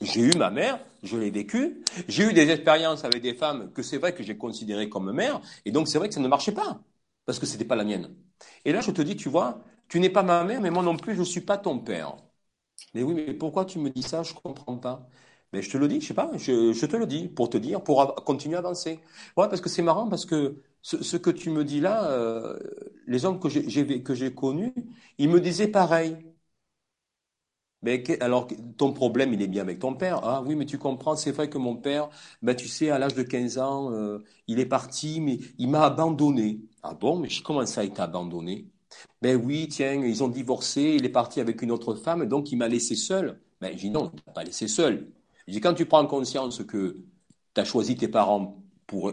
J'ai 0.00 0.22
eu 0.22 0.32
ma 0.38 0.50
mère, 0.50 0.80
je 1.02 1.16
l'ai 1.16 1.30
vécue. 1.30 1.82
J'ai 2.08 2.24
eu 2.30 2.32
des 2.32 2.50
expériences 2.50 3.04
avec 3.04 3.22
des 3.22 3.34
femmes 3.34 3.72
que 3.72 3.82
c'est 3.82 3.98
vrai 3.98 4.14
que 4.14 4.22
j'ai 4.22 4.36
considérées 4.38 4.88
comme 4.88 5.12
mère. 5.12 5.40
Et 5.64 5.72
donc, 5.72 5.88
c'est 5.88 5.98
vrai 5.98 6.08
que 6.08 6.14
ça 6.14 6.20
ne 6.20 6.28
marchait 6.28 6.52
pas. 6.52 6.80
Parce 7.26 7.38
que 7.38 7.46
ce 7.46 7.52
n'était 7.52 7.64
pas 7.64 7.76
la 7.76 7.84
mienne. 7.84 8.14
Et 8.64 8.72
là, 8.72 8.80
je 8.80 8.90
te 8.92 9.02
dis, 9.02 9.16
tu 9.16 9.28
vois, 9.28 9.60
tu 9.88 10.00
n'es 10.00 10.10
pas 10.10 10.22
ma 10.22 10.44
mère, 10.44 10.60
mais 10.60 10.70
moi 10.70 10.82
non 10.82 10.96
plus, 10.96 11.14
je 11.14 11.20
ne 11.20 11.24
suis 11.24 11.40
pas 11.40 11.58
ton 11.58 11.78
père. 11.78 12.16
Mais 12.94 13.02
oui, 13.02 13.14
mais 13.14 13.34
pourquoi 13.34 13.64
tu 13.64 13.78
me 13.78 13.90
dis 13.90 14.02
ça? 14.02 14.22
Je 14.22 14.34
ne 14.34 14.38
comprends 14.40 14.78
pas. 14.78 15.08
Mais 15.52 15.62
je 15.62 15.70
te 15.70 15.78
le 15.78 15.88
dis, 15.88 16.00
je 16.00 16.08
sais 16.08 16.14
pas, 16.14 16.30
je, 16.36 16.86
te 16.86 16.96
le 16.96 17.06
dis 17.06 17.28
pour 17.28 17.50
te 17.50 17.56
dire, 17.58 17.82
pour 17.82 18.14
continuer 18.24 18.56
à 18.56 18.58
avancer. 18.60 19.00
Ouais, 19.36 19.48
parce 19.48 19.60
que 19.62 19.68
c'est 19.70 19.82
marrant, 19.82 20.08
parce 20.08 20.26
que 20.26 20.62
ce, 20.82 21.16
que 21.16 21.30
tu 21.30 21.50
me 21.50 21.64
dis 21.64 21.80
là, 21.80 22.10
euh, 22.10 22.58
les 23.06 23.24
hommes 23.24 23.40
que 23.40 23.48
j'ai 23.48 24.02
que 24.02 24.14
j'ai 24.14 24.34
connus, 24.34 24.74
ils 25.18 25.28
me 25.30 25.40
disaient 25.40 25.68
pareil. 25.68 26.16
Mais 27.82 28.20
alors, 28.20 28.48
ton 28.76 28.92
problème, 28.92 29.32
il 29.34 29.40
est 29.42 29.46
bien 29.46 29.62
avec 29.62 29.78
ton 29.78 29.94
père. 29.94 30.20
Ah 30.24 30.42
oui, 30.44 30.56
mais 30.56 30.66
tu 30.66 30.78
comprends, 30.78 31.14
c'est 31.16 31.30
vrai 31.30 31.48
que 31.48 31.58
mon 31.58 31.76
père, 31.76 32.08
ben, 32.42 32.56
tu 32.56 32.66
sais, 32.68 32.90
à 32.90 32.98
l'âge 32.98 33.14
de 33.14 33.22
15 33.22 33.58
ans, 33.58 33.92
euh, 33.92 34.18
il 34.48 34.58
est 34.58 34.66
parti, 34.66 35.20
mais 35.20 35.38
il 35.58 35.68
m'a 35.70 35.84
abandonné. 35.84 36.60
Ah 36.82 36.94
bon, 36.94 37.18
mais 37.18 37.28
comment 37.44 37.64
ça, 37.66 37.84
il 37.84 37.92
t'a 37.92 38.04
abandonné? 38.04 38.66
Ben 39.22 39.36
oui, 39.36 39.68
tiens, 39.68 39.94
ils 39.94 40.22
ont 40.22 40.28
divorcé, 40.28 40.82
il 40.98 41.04
est 41.04 41.10
parti 41.10 41.40
avec 41.40 41.62
une 41.62 41.70
autre 41.70 41.94
femme, 41.94 42.26
donc 42.26 42.52
il 42.52 42.56
m'a 42.56 42.68
laissé 42.68 42.94
seul. 42.94 43.40
Ben, 43.60 43.72
je 43.72 43.78
dis 43.78 43.90
non, 43.90 44.08
t'a 44.08 44.32
pas 44.32 44.44
laissé 44.44 44.68
seul. 44.68 45.08
Dis 45.48 45.60
quand 45.60 45.74
tu 45.74 45.86
prends 45.86 46.06
conscience 46.06 46.62
que 46.64 46.96
tu 47.54 47.60
as 47.60 47.64
choisi 47.64 47.96
tes 47.96 48.08
parents 48.08 48.62
pour 48.86 49.12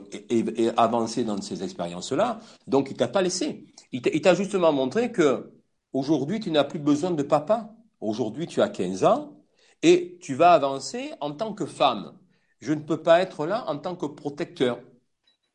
avancer 0.78 1.24
dans 1.24 1.42
ces 1.42 1.64
expériences-là, 1.64 2.40
donc 2.68 2.90
il 2.92 2.98
t'a 2.98 3.08
pas 3.08 3.22
laissé. 3.22 3.66
Il 3.92 4.02
t'a 4.02 4.34
justement 4.36 4.72
montré 4.72 5.12
que 5.12 5.52
aujourd'hui 5.94 6.40
tu 6.40 6.52
n'as 6.52 6.64
plus 6.64 6.80
besoin 6.80 7.12
de 7.12 7.24
papa. 7.24 7.74
Aujourd'hui 8.02 8.48
tu 8.48 8.62
as 8.62 8.70
15 8.70 9.04
ans 9.06 9.38
et 9.82 10.18
tu 10.22 10.36
vas 10.36 10.54
avancer 10.54 11.12
en 11.22 11.32
tant 11.32 11.54
que 11.54 11.66
femme. 11.66 12.18
Je 12.60 12.74
ne 12.74 12.82
peux 12.82 13.02
pas 13.02 13.22
être 13.22 13.46
là 13.46 13.66
en 13.70 13.78
tant 13.78 13.96
que 13.96 14.06
protecteur. 14.06 14.80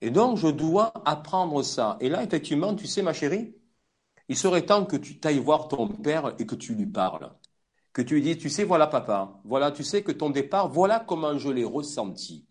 Et 0.01 0.11
donc 0.11 0.37
je 0.39 0.49
dois 0.49 0.93
apprendre 1.05 1.63
ça. 1.63 1.97
Et 2.01 2.09
là 2.09 2.23
effectivement, 2.23 2.75
tu 2.75 2.87
sais 2.87 3.03
ma 3.03 3.13
chérie, 3.13 3.55
il 4.31 4.37
serait 4.39 4.65
temps 4.67 4.87
que 4.87 4.97
tu 4.97 5.21
t'ailles 5.21 5.41
voir 5.41 5.69
ton 5.69 5.89
père 5.89 6.35
et 6.41 6.47
que 6.47 6.55
tu 6.55 6.75
lui 6.75 6.87
parles. 6.87 7.31
Que 7.93 8.03
tu 8.03 8.15
lui 8.17 8.23
dises, 8.23 8.39
tu 8.39 8.51
sais, 8.51 8.65
voilà 8.65 8.87
papa, 8.89 9.41
voilà, 9.45 9.73
tu 9.73 9.85
sais 9.85 10.03
que 10.05 10.13
ton 10.13 10.31
départ, 10.31 10.69
voilà 10.71 11.01
comment 11.01 11.39
je 11.39 11.51
l'ai 11.51 11.65
ressenti. 11.65 12.47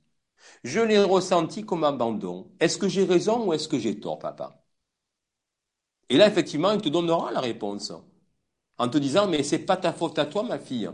Je 0.63 0.81
l'ai 0.81 0.99
ressenti 1.03 1.65
comme 1.65 1.83
abandon. 1.85 2.51
Est-ce 2.59 2.77
que 2.79 2.89
j'ai 2.89 3.05
raison 3.05 3.47
ou 3.47 3.53
est-ce 3.53 3.67
que 3.69 3.79
j'ai 3.79 3.99
tort, 3.99 4.19
papa? 4.19 4.63
Et 6.09 6.17
là, 6.17 6.27
effectivement, 6.27 6.71
il 6.71 6.81
te 6.81 6.89
donnera 6.89 7.31
la 7.31 7.39
réponse. 7.39 7.93
En 8.79 8.89
te 8.89 8.97
disant, 8.99 9.27
mais 9.27 9.43
c'est 9.43 9.59
pas 9.59 9.77
ta 9.77 9.93
faute 9.93 10.19
à 10.19 10.25
toi, 10.25 10.43
ma 10.43 10.59
fille. 10.59 10.89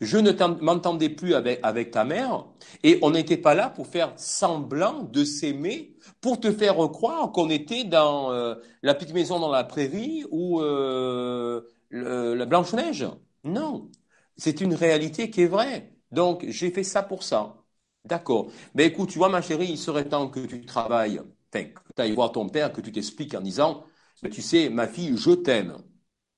Je 0.00 0.18
ne 0.18 0.32
m'entendais 0.62 1.08
plus 1.08 1.34
avec, 1.34 1.90
ta 1.90 2.04
mère 2.04 2.46
et 2.82 2.98
on 3.02 3.10
n'était 3.10 3.36
pas 3.36 3.54
là 3.54 3.70
pour 3.70 3.86
faire 3.86 4.12
semblant 4.16 5.02
de 5.02 5.24
s'aimer, 5.24 5.96
pour 6.20 6.40
te 6.40 6.52
faire 6.52 6.76
croire 6.90 7.32
qu'on 7.32 7.50
était 7.50 7.84
dans 7.84 8.32
euh, 8.32 8.54
la 8.82 8.94
petite 8.94 9.14
maison 9.14 9.38
dans 9.40 9.50
la 9.50 9.64
prairie 9.64 10.24
ou 10.30 10.60
euh, 10.60 11.62
la 11.90 12.46
Blanche-Neige. 12.46 13.06
Non, 13.44 13.90
c'est 14.36 14.60
une 14.60 14.74
réalité 14.74 15.30
qui 15.30 15.42
est 15.42 15.46
vraie. 15.46 15.92
Donc 16.10 16.44
j'ai 16.48 16.70
fait 16.70 16.84
ça 16.84 17.02
pour 17.02 17.22
ça. 17.22 17.56
D'accord. 18.04 18.50
Mais 18.74 18.86
écoute, 18.86 19.10
tu 19.10 19.18
vois 19.18 19.28
ma 19.28 19.42
chérie, 19.42 19.68
il 19.70 19.78
serait 19.78 20.08
temps 20.08 20.28
que 20.28 20.40
tu 20.40 20.64
travailles, 20.66 21.20
que 21.50 21.58
tu 21.96 22.02
ailles 22.02 22.12
voir 22.12 22.32
ton 22.32 22.48
père, 22.48 22.72
que 22.72 22.80
tu 22.80 22.92
t'expliques 22.92 23.34
en 23.34 23.40
disant, 23.40 23.84
tu 24.30 24.42
sais, 24.42 24.68
ma 24.70 24.86
fille, 24.88 25.16
je 25.16 25.30
t'aime. 25.32 25.78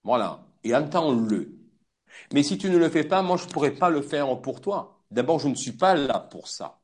Voilà. 0.05 0.47
Et 0.65 0.75
entends-le. 0.75 1.56
Mais 2.33 2.43
si 2.43 2.59
tu 2.59 2.71
ne 2.71 2.79
le 2.79 2.89
fais 2.91 3.05
pas, 3.05 3.23
moi, 3.23 3.37
je 3.37 3.45
ne 3.47 3.51
pourrais 3.51 3.73
pas 3.73 3.91
le 3.91 4.03
faire 4.03 4.41
pour 4.43 4.61
toi. 4.61 5.01
D'abord, 5.11 5.39
je 5.41 5.49
ne 5.49 5.55
suis 5.55 5.73
pas 5.73 5.95
là 5.95 6.21
pour 6.21 6.49
ça. 6.49 6.81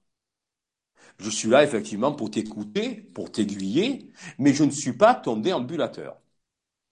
Je 1.18 1.30
suis 1.30 1.48
là, 1.48 1.62
effectivement, 1.62 2.12
pour 2.12 2.30
t'écouter, 2.30 2.94
pour 3.14 3.30
t'aiguiller, 3.30 4.10
mais 4.38 4.52
je 4.52 4.64
ne 4.64 4.70
suis 4.70 4.92
pas 4.94 5.14
ton 5.14 5.36
déambulateur. 5.36 6.18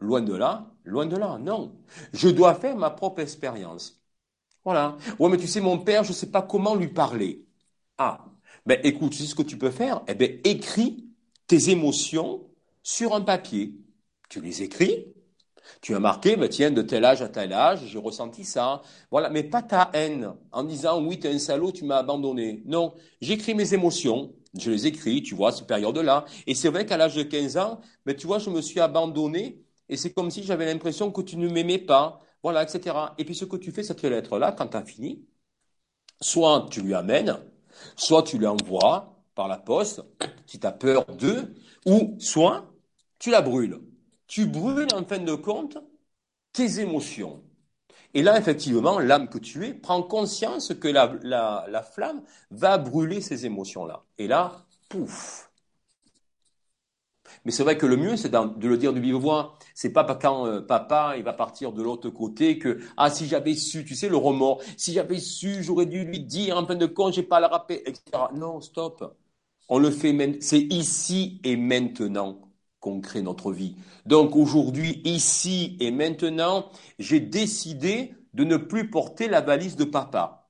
Loin 0.00 0.22
de 0.22 0.34
là, 0.34 0.72
loin 0.84 1.06
de 1.06 1.16
là, 1.16 1.38
non. 1.38 1.76
Je 2.12 2.28
dois 2.28 2.54
faire 2.56 2.76
ma 2.76 2.90
propre 2.90 3.20
expérience. 3.20 4.02
Voilà. 4.64 4.96
Ouais, 5.18 5.30
mais 5.30 5.38
tu 5.38 5.48
sais, 5.48 5.60
mon 5.60 5.78
père, 5.78 6.04
je 6.04 6.10
ne 6.10 6.14
sais 6.14 6.30
pas 6.30 6.42
comment 6.42 6.74
lui 6.76 6.88
parler. 6.88 7.46
Ah, 7.98 8.26
ben 8.66 8.80
écoute, 8.84 9.12
tu 9.12 9.18
sais 9.18 9.26
ce 9.28 9.36
que 9.36 9.42
tu 9.42 9.58
peux 9.58 9.70
faire? 9.72 10.02
Eh 10.08 10.14
bien, 10.14 10.30
écris 10.44 11.08
tes 11.46 11.70
émotions 11.70 12.48
sur 12.82 13.14
un 13.14 13.22
papier. 13.22 13.74
Tu 14.28 14.40
les 14.40 14.62
écris, 14.62 15.06
tu 15.80 15.94
as 15.94 16.00
marqué, 16.00 16.36
mais 16.36 16.48
tiens, 16.48 16.70
de 16.70 16.82
tel 16.82 17.04
âge 17.04 17.22
à 17.22 17.28
tel 17.28 17.52
âge, 17.52 17.80
j'ai 17.86 17.98
ressenti 17.98 18.44
ça. 18.44 18.82
Voilà, 19.10 19.30
mais 19.30 19.42
pas 19.42 19.62
ta 19.62 19.90
haine, 19.92 20.34
en 20.52 20.64
disant, 20.64 21.02
oui, 21.02 21.18
tu 21.18 21.26
es 21.26 21.34
un 21.34 21.38
salaud, 21.38 21.72
tu 21.72 21.84
m'as 21.84 21.98
abandonné. 21.98 22.62
Non, 22.66 22.94
j'écris 23.20 23.54
mes 23.54 23.74
émotions, 23.74 24.32
je 24.58 24.70
les 24.70 24.86
écris, 24.86 25.22
tu 25.22 25.34
vois, 25.34 25.52
cette 25.52 25.66
période-là. 25.66 26.24
Et 26.46 26.54
c'est 26.54 26.68
vrai 26.68 26.86
qu'à 26.86 26.96
l'âge 26.96 27.14
de 27.16 27.22
15 27.22 27.56
ans, 27.56 27.80
mais 28.06 28.14
tu 28.14 28.26
vois, 28.26 28.38
je 28.38 28.50
me 28.50 28.60
suis 28.60 28.80
abandonné, 28.80 29.62
et 29.88 29.96
c'est 29.96 30.12
comme 30.12 30.30
si 30.30 30.42
j'avais 30.42 30.66
l'impression 30.66 31.10
que 31.10 31.22
tu 31.22 31.36
ne 31.36 31.48
m'aimais 31.48 31.78
pas, 31.78 32.20
voilà, 32.42 32.62
etc. 32.62 32.96
Et 33.18 33.24
puis 33.24 33.34
ce 33.34 33.44
que 33.44 33.56
tu 33.56 33.72
fais, 33.72 33.82
cette 33.82 34.02
lettre-là, 34.02 34.52
quand 34.52 34.68
tu 34.68 34.76
as 34.76 34.84
fini, 34.84 35.24
soit 36.20 36.68
tu 36.70 36.82
lui 36.82 36.94
amènes, 36.94 37.38
soit 37.96 38.22
tu 38.22 38.38
l'envoies 38.38 39.16
par 39.34 39.48
la 39.48 39.58
poste, 39.58 40.02
si 40.46 40.58
tu 40.58 40.66
as 40.66 40.72
peur 40.72 41.04
d'eux, 41.06 41.54
ou 41.86 42.16
soit 42.18 42.72
tu 43.18 43.30
la 43.30 43.42
brûles 43.42 43.80
tu 44.30 44.46
brûles 44.46 44.94
en 44.94 45.04
fin 45.04 45.18
de 45.18 45.34
compte 45.34 45.76
tes 46.52 46.80
émotions. 46.80 47.42
Et 48.14 48.22
là, 48.22 48.38
effectivement, 48.38 49.00
l'âme 49.00 49.28
que 49.28 49.38
tu 49.38 49.66
es 49.66 49.74
prend 49.74 50.02
conscience 50.02 50.72
que 50.74 50.88
la, 50.88 51.18
la, 51.22 51.82
flamme 51.82 52.22
va 52.50 52.78
brûler 52.78 53.20
ces 53.20 53.44
émotions-là. 53.46 54.04
Et 54.18 54.28
là, 54.28 54.66
pouf. 54.88 55.50
Mais 57.44 57.50
c'est 57.50 57.64
vrai 57.64 57.76
que 57.76 57.86
le 57.86 57.96
mieux, 57.96 58.16
c'est 58.16 58.30
de 58.30 58.68
le 58.68 58.78
dire 58.78 58.92
de 58.92 59.00
vive 59.00 59.16
voix. 59.16 59.58
C'est 59.74 59.92
pas 59.92 60.04
quand 60.14 60.46
euh, 60.46 60.60
papa 60.60 61.14
il 61.16 61.24
va 61.24 61.32
partir 61.32 61.72
de 61.72 61.82
l'autre 61.82 62.10
côté 62.10 62.58
que 62.58 62.80
ah 62.96 63.10
si 63.10 63.26
j'avais 63.26 63.54
su, 63.54 63.84
tu 63.84 63.94
sais 63.94 64.08
le 64.08 64.16
remords, 64.16 64.62
si 64.76 64.92
j'avais 64.92 65.18
su, 65.18 65.62
j'aurais 65.62 65.86
dû 65.86 66.04
lui 66.04 66.20
dire 66.20 66.56
en 66.56 66.66
fin 66.66 66.74
de 66.76 66.86
compte, 66.86 67.14
j'ai 67.14 67.22
pas 67.22 67.38
à 67.38 67.40
le 67.40 67.46
rappeler, 67.46 67.82
etc. 67.86 68.02
Non, 68.34 68.60
stop. 68.60 69.16
On 69.68 69.78
le 69.78 69.90
fait. 69.90 70.38
C'est 70.40 70.60
ici 70.60 71.40
et 71.44 71.56
maintenant 71.56 72.49
qu'on 72.80 73.00
crée 73.00 73.22
notre 73.22 73.52
vie. 73.52 73.76
Donc 74.06 74.36
aujourd'hui, 74.36 75.00
ici 75.04 75.76
et 75.80 75.90
maintenant, 75.90 76.70
j'ai 76.98 77.20
décidé 77.20 78.14
de 78.34 78.44
ne 78.44 78.56
plus 78.56 78.90
porter 78.90 79.28
la 79.28 79.40
valise 79.40 79.76
de 79.76 79.84
papa. 79.84 80.48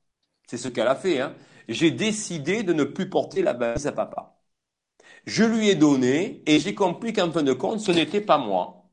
C'est 0.49 0.59
ce 0.59 0.68
qu'elle 0.68 0.89
a 0.89 0.97
fait. 0.97 1.20
Hein. 1.20 1.35
J'ai 1.68 1.91
décidé 1.91 2.62
de 2.62 2.72
ne 2.72 2.85
plus 2.85 3.09
porter 3.11 3.43
la 3.43 3.53
valise 3.53 3.87
à 3.87 3.93
papa. 3.93 4.37
Je 5.26 5.45
lui 5.45 5.68
ai 5.70 5.74
donné 5.76 6.43
et 6.47 6.61
j'ai 6.61 6.74
compris 6.74 7.12
qu'en 7.14 7.33
fin 7.33 7.43
de 7.43 7.53
compte, 7.55 7.81
ce 7.81 7.91
n'était 7.93 8.20
pas 8.20 8.39
moi. 8.39 8.91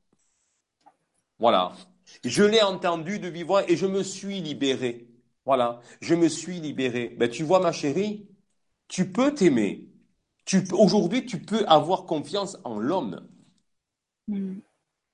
Voilà. 1.40 1.74
Je 2.24 2.44
l'ai 2.44 2.62
entendu 2.62 3.20
de 3.20 3.28
vivre 3.28 3.64
et 3.70 3.76
je 3.78 3.86
me 3.86 4.04
suis 4.04 4.42
libéré. 4.42 5.08
Voilà. 5.46 5.82
Je 6.02 6.16
me 6.16 6.30
suis 6.30 6.60
libéré. 6.60 7.16
Ben, 7.18 7.30
tu 7.30 7.44
vois, 7.44 7.60
ma 7.60 7.72
chérie, 7.72 8.28
tu 8.88 9.12
peux 9.12 9.34
t'aimer. 9.34 9.90
Tu, 10.48 10.64
aujourd'hui, 10.72 11.28
tu 11.28 11.40
peux 11.40 11.64
avoir 11.68 12.06
confiance 12.06 12.58
en 12.64 12.80
l'homme. 12.80 13.28
Hmm. 14.28 14.56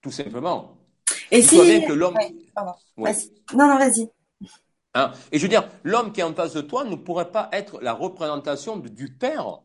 Tout 0.02 0.12
simplement. 0.12 0.78
Et 1.32 1.42
si. 1.42 1.58
que 1.86 1.92
l'homme. 1.92 2.18
Non, 2.56 3.68
non, 3.68 3.78
vas-y. 3.78 4.10
Hein? 4.94 5.12
Et 5.34 5.40
je 5.40 5.44
veux 5.44 5.50
dire, 5.50 5.68
l'homme 5.84 6.14
qui 6.14 6.22
est 6.22 6.24
en 6.24 6.34
face 6.34 6.54
de 6.54 6.62
toi 6.62 6.86
ne 6.86 6.96
pourrait 6.96 7.32
pas 7.32 7.50
être 7.52 7.82
la 7.82 7.94
représentation 7.94 8.78
du 8.78 9.12
père 9.12 9.64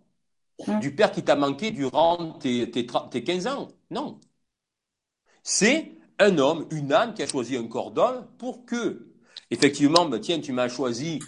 Hein? 0.66 0.80
du 0.80 0.94
père 0.94 1.12
qui 1.12 1.22
t'a 1.22 1.36
manqué 1.36 1.70
durant 1.70 2.32
tes, 2.32 2.70
tes, 2.70 2.86
tes 2.86 3.24
15 3.24 3.46
ans. 3.46 3.68
Non. 3.90 4.20
C'est 5.42 5.96
un 6.18 6.38
homme, 6.38 6.66
une 6.70 6.92
âme 6.92 7.14
qui 7.14 7.22
a 7.22 7.26
choisi 7.26 7.56
un 7.56 7.66
cordon 7.68 8.26
pour 8.38 8.64
que, 8.66 9.08
effectivement, 9.50 10.06
ben, 10.06 10.20
tiens, 10.20 10.40
tu 10.40 10.52
m'as 10.52 10.68
choisi 10.68 11.20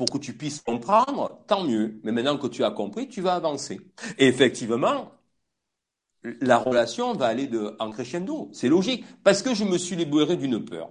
pour 0.00 0.08
que 0.08 0.16
tu 0.16 0.32
puisses 0.32 0.62
comprendre, 0.62 1.42
tant 1.46 1.62
mieux. 1.62 2.00
Mais 2.04 2.10
maintenant 2.10 2.38
que 2.38 2.46
tu 2.46 2.64
as 2.64 2.70
compris, 2.70 3.06
tu 3.06 3.20
vas 3.20 3.34
avancer. 3.34 3.82
Et 4.16 4.28
effectivement, 4.28 5.12
la 6.40 6.56
relation 6.56 7.12
va 7.12 7.26
aller 7.26 7.48
de, 7.48 7.76
en 7.78 7.90
crescendo. 7.90 8.48
C'est 8.54 8.70
logique. 8.70 9.04
Parce 9.24 9.42
que 9.42 9.54
je 9.54 9.62
me 9.62 9.76
suis 9.76 9.96
libéré 9.96 10.38
d'une 10.38 10.64
peur. 10.64 10.90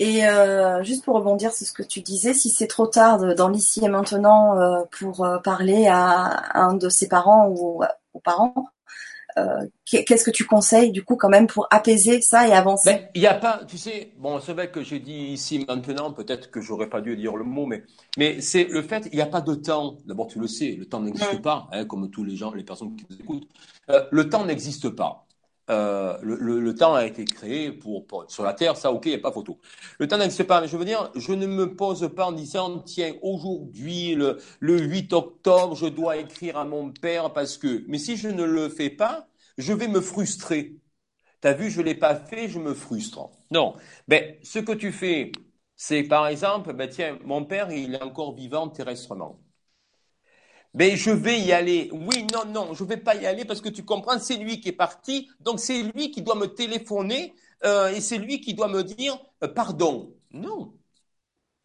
Et 0.00 0.26
euh, 0.26 0.82
juste 0.82 1.04
pour 1.04 1.14
rebondir 1.14 1.52
sur 1.52 1.64
ce 1.64 1.72
que 1.72 1.84
tu 1.84 2.00
disais, 2.00 2.34
si 2.34 2.50
c'est 2.50 2.66
trop 2.66 2.88
tard 2.88 3.36
dans 3.36 3.48
l'ici 3.48 3.84
et 3.84 3.88
maintenant 3.88 4.58
euh, 4.58 4.82
pour 4.98 5.24
euh, 5.24 5.38
parler 5.38 5.86
à 5.86 6.58
un 6.58 6.74
de 6.74 6.88
ses 6.88 7.06
parents 7.06 7.46
ou 7.50 7.84
aux 8.14 8.20
parents, 8.20 8.66
qu'est-ce 9.84 10.24
que 10.24 10.30
tu 10.30 10.44
conseilles 10.44 10.92
du 10.92 11.04
coup 11.04 11.16
quand 11.16 11.28
même 11.28 11.46
pour 11.46 11.66
apaiser 11.70 12.20
ça 12.20 12.48
et 12.48 12.52
avancer? 12.52 12.92
Ben, 12.92 13.08
Il 13.14 13.20
n'y 13.20 13.26
a 13.26 13.34
pas, 13.34 13.62
tu 13.66 13.78
sais, 13.78 14.12
bon, 14.18 14.40
c'est 14.40 14.52
vrai 14.52 14.70
que 14.70 14.82
j'ai 14.82 15.00
dit 15.00 15.12
ici 15.12 15.64
maintenant, 15.66 16.12
peut-être 16.12 16.50
que 16.50 16.60
j'aurais 16.60 16.88
pas 16.88 17.00
dû 17.00 17.16
dire 17.16 17.36
le 17.36 17.44
mot, 17.44 17.66
mais 17.66 17.82
mais 18.18 18.40
c'est 18.40 18.64
le 18.64 18.82
fait, 18.82 19.08
il 19.12 19.16
n'y 19.16 19.22
a 19.22 19.26
pas 19.26 19.40
de 19.40 19.54
temps. 19.54 19.96
D'abord, 20.06 20.28
tu 20.28 20.38
le 20.38 20.46
sais, 20.46 20.72
le 20.78 20.86
temps 20.86 21.00
n'existe 21.00 21.40
pas, 21.42 21.68
hein, 21.72 21.84
comme 21.84 22.10
tous 22.10 22.24
les 22.24 22.36
gens, 22.36 22.52
les 22.52 22.64
personnes 22.64 22.94
qui 22.96 23.06
nous 23.10 23.20
écoutent. 23.20 23.48
le 23.88 24.28
temps 24.28 24.44
n'existe 24.44 24.90
pas. 24.90 25.26
Euh, 25.70 26.18
le, 26.22 26.74
temps 26.74 26.94
a 26.94 27.06
été 27.06 27.24
créé 27.24 27.72
pour, 27.72 28.04
sur 28.28 28.42
la 28.44 28.52
Terre, 28.52 28.76
ça 28.76 28.92
ok, 28.92 29.06
il 29.06 29.10
n'y 29.10 29.14
a 29.14 29.18
pas 29.18 29.32
photo. 29.32 29.58
Le 29.98 30.08
temps 30.08 30.18
n'existe 30.18 30.44
pas, 30.44 30.60
mais 30.60 30.68
je 30.68 30.76
veux 30.76 30.84
dire, 30.84 31.10
je 31.14 31.32
ne 31.32 31.46
me 31.46 31.76
pose 31.76 32.10
pas 32.14 32.26
en 32.26 32.32
disant, 32.32 32.80
tiens, 32.80 33.14
aujourd'hui, 33.22 34.14
le, 34.14 34.38
le 34.60 34.80
8 34.80 35.12
octobre, 35.12 35.76
je 35.76 35.86
dois 35.86 36.16
écrire 36.16 36.56
à 36.56 36.64
mon 36.64 36.90
père 36.92 37.32
parce 37.32 37.58
que, 37.58 37.84
mais 37.88 37.98
si 37.98 38.16
je 38.16 38.28
ne 38.28 38.44
le 38.44 38.68
fais 38.68 38.90
pas, 38.90 39.28
je 39.58 39.72
vais 39.72 39.88
me 39.88 40.00
frustrer. 40.00 40.76
T'as 41.42 41.54
vu, 41.54 41.70
je 41.70 41.82
l'ai 41.82 41.94
pas 41.96 42.16
fait, 42.16 42.48
je 42.48 42.58
me 42.60 42.74
frustre. 42.74 43.30
Non. 43.50 43.76
Ben, 44.08 44.36
ce 44.44 44.60
que 44.60 44.72
tu 44.72 44.92
fais, 44.92 45.32
c'est 45.76 46.04
par 46.04 46.26
exemple, 46.28 46.72
ben 46.74 46.88
tiens, 46.88 47.18
mon 47.24 47.44
père, 47.44 47.70
il 47.72 47.94
est 47.96 48.02
encore 48.02 48.34
vivant 48.34 48.68
terrestrement. 48.68 49.41
Mais 50.74 50.96
je 50.96 51.10
vais 51.10 51.40
y 51.40 51.52
aller. 51.52 51.90
Oui, 51.92 52.26
non, 52.32 52.44
non, 52.46 52.74
je 52.74 52.84
vais 52.84 52.96
pas 52.96 53.14
y 53.14 53.26
aller 53.26 53.44
parce 53.44 53.60
que 53.60 53.68
tu 53.68 53.84
comprends, 53.84 54.18
c'est 54.18 54.36
lui 54.36 54.60
qui 54.60 54.70
est 54.70 54.72
parti, 54.72 55.28
donc 55.40 55.60
c'est 55.60 55.82
lui 55.82 56.10
qui 56.10 56.22
doit 56.22 56.34
me 56.34 56.46
téléphoner 56.46 57.34
euh, 57.64 57.88
et 57.90 58.00
c'est 58.00 58.18
lui 58.18 58.40
qui 58.40 58.54
doit 58.54 58.68
me 58.68 58.82
dire 58.82 59.18
euh, 59.44 59.48
pardon. 59.48 60.14
Non, 60.32 60.72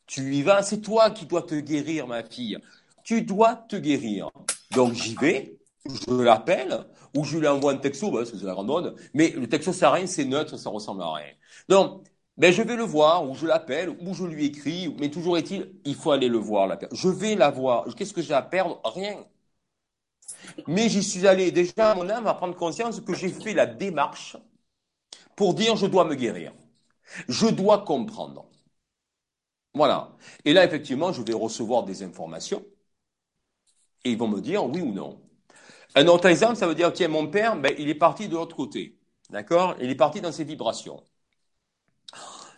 tu 0.05 0.36
y 0.36 0.41
vas, 0.43 0.64
c'est 0.64 0.82
toi 0.82 1.12
qui 1.12 1.26
dois 1.26 1.41
te 1.43 1.55
guérir, 1.55 2.08
ma 2.08 2.24
fille. 2.24 2.58
Tu 3.03 3.22
dois 3.22 3.55
te 3.55 3.76
guérir. 3.76 4.30
Donc 4.72 4.93
j'y 4.93 5.16
vais, 5.16 5.58
je 5.86 6.14
l'appelle 6.14 6.86
ou 7.16 7.24
je 7.24 7.38
lui 7.38 7.47
envoie 7.47 7.74
un 7.74 7.78
texto, 7.78 8.12
que 8.12 8.26
c'est 8.26 8.41
la 8.43 8.53
grande 8.53 8.68
mode. 8.68 8.95
Mais 9.14 9.30
le 9.32 9.47
texto 9.47 9.72
à 9.84 9.91
rien, 9.91 10.08
c'est 10.08 10.26
neutre, 10.26 10.58
ça 10.58 10.70
ressemble 10.70 11.01
à 11.03 11.14
rien. 11.14 11.34
Donc 11.70 12.07
ben 12.38 12.52
je 12.54 12.62
vais 12.62 12.76
le 12.76 12.84
voir, 12.84 13.28
ou 13.30 13.36
je 13.36 13.46
l'appelle, 13.48 13.90
ou 14.02 14.14
je 14.14 14.24
lui 14.26 14.46
écris, 14.46 14.96
mais 15.00 15.10
toujours 15.10 15.38
est-il, 15.38 15.72
il 15.86 15.96
faut 15.96 16.12
aller 16.12 16.30
le 16.30 16.38
voir. 16.38 16.68
La 16.68 16.80
je 16.92 17.10
vais 17.10 17.36
la 17.36 17.50
voir. 17.52 17.86
Qu'est-ce 17.96 18.14
que 18.14 18.22
j'ai 18.22 18.34
à 18.34 18.42
perdre? 18.42 18.80
Rien. 18.86 19.26
Mais 20.68 20.90
j'y 20.90 21.04
suis 21.04 21.28
allé. 21.28 21.52
Déjà, 21.52 21.96
mon 21.96 22.10
âme 22.10 22.24
va 22.26 22.34
prendre 22.34 22.56
conscience 22.56 23.00
que 23.02 23.14
j'ai 23.14 23.30
fait 23.30 23.54
la 23.54 23.66
démarche 23.66 24.38
pour 25.38 25.54
dire 25.54 25.76
je 25.78 25.86
dois 25.88 26.06
me 26.06 26.16
guérir. 26.16 26.54
Je 27.30 27.48
dois 27.48 27.80
comprendre. 27.86 28.48
Voilà. 29.74 30.10
Et 30.44 30.52
là, 30.54 30.66
effectivement, 30.66 31.14
je 31.14 31.22
vais 31.22 31.32
recevoir 31.34 31.84
des 31.84 32.04
informations 32.04 32.66
et 34.04 34.12
ils 34.12 34.18
vont 34.18 34.28
me 34.28 34.42
dire 34.42 34.66
oui 34.66 34.82
ou 34.82 34.92
non. 34.94 35.20
Un 35.96 36.08
autre 36.08 36.28
exemple, 36.28 36.58
ça 36.58 36.68
veut 36.68 36.76
dire, 36.76 36.94
tiens, 36.94 37.08
mon 37.10 37.28
père, 37.28 37.58
ben, 37.60 37.74
il 37.80 37.90
est 37.90 37.96
parti 37.96 38.28
de 38.30 38.36
l'autre 38.36 38.56
côté. 38.56 38.98
D'accord? 39.32 39.76
Il 39.82 39.90
est 39.92 39.96
parti 39.96 40.22
dans 40.22 40.32
ses 40.34 40.44
vibrations. 40.46 41.04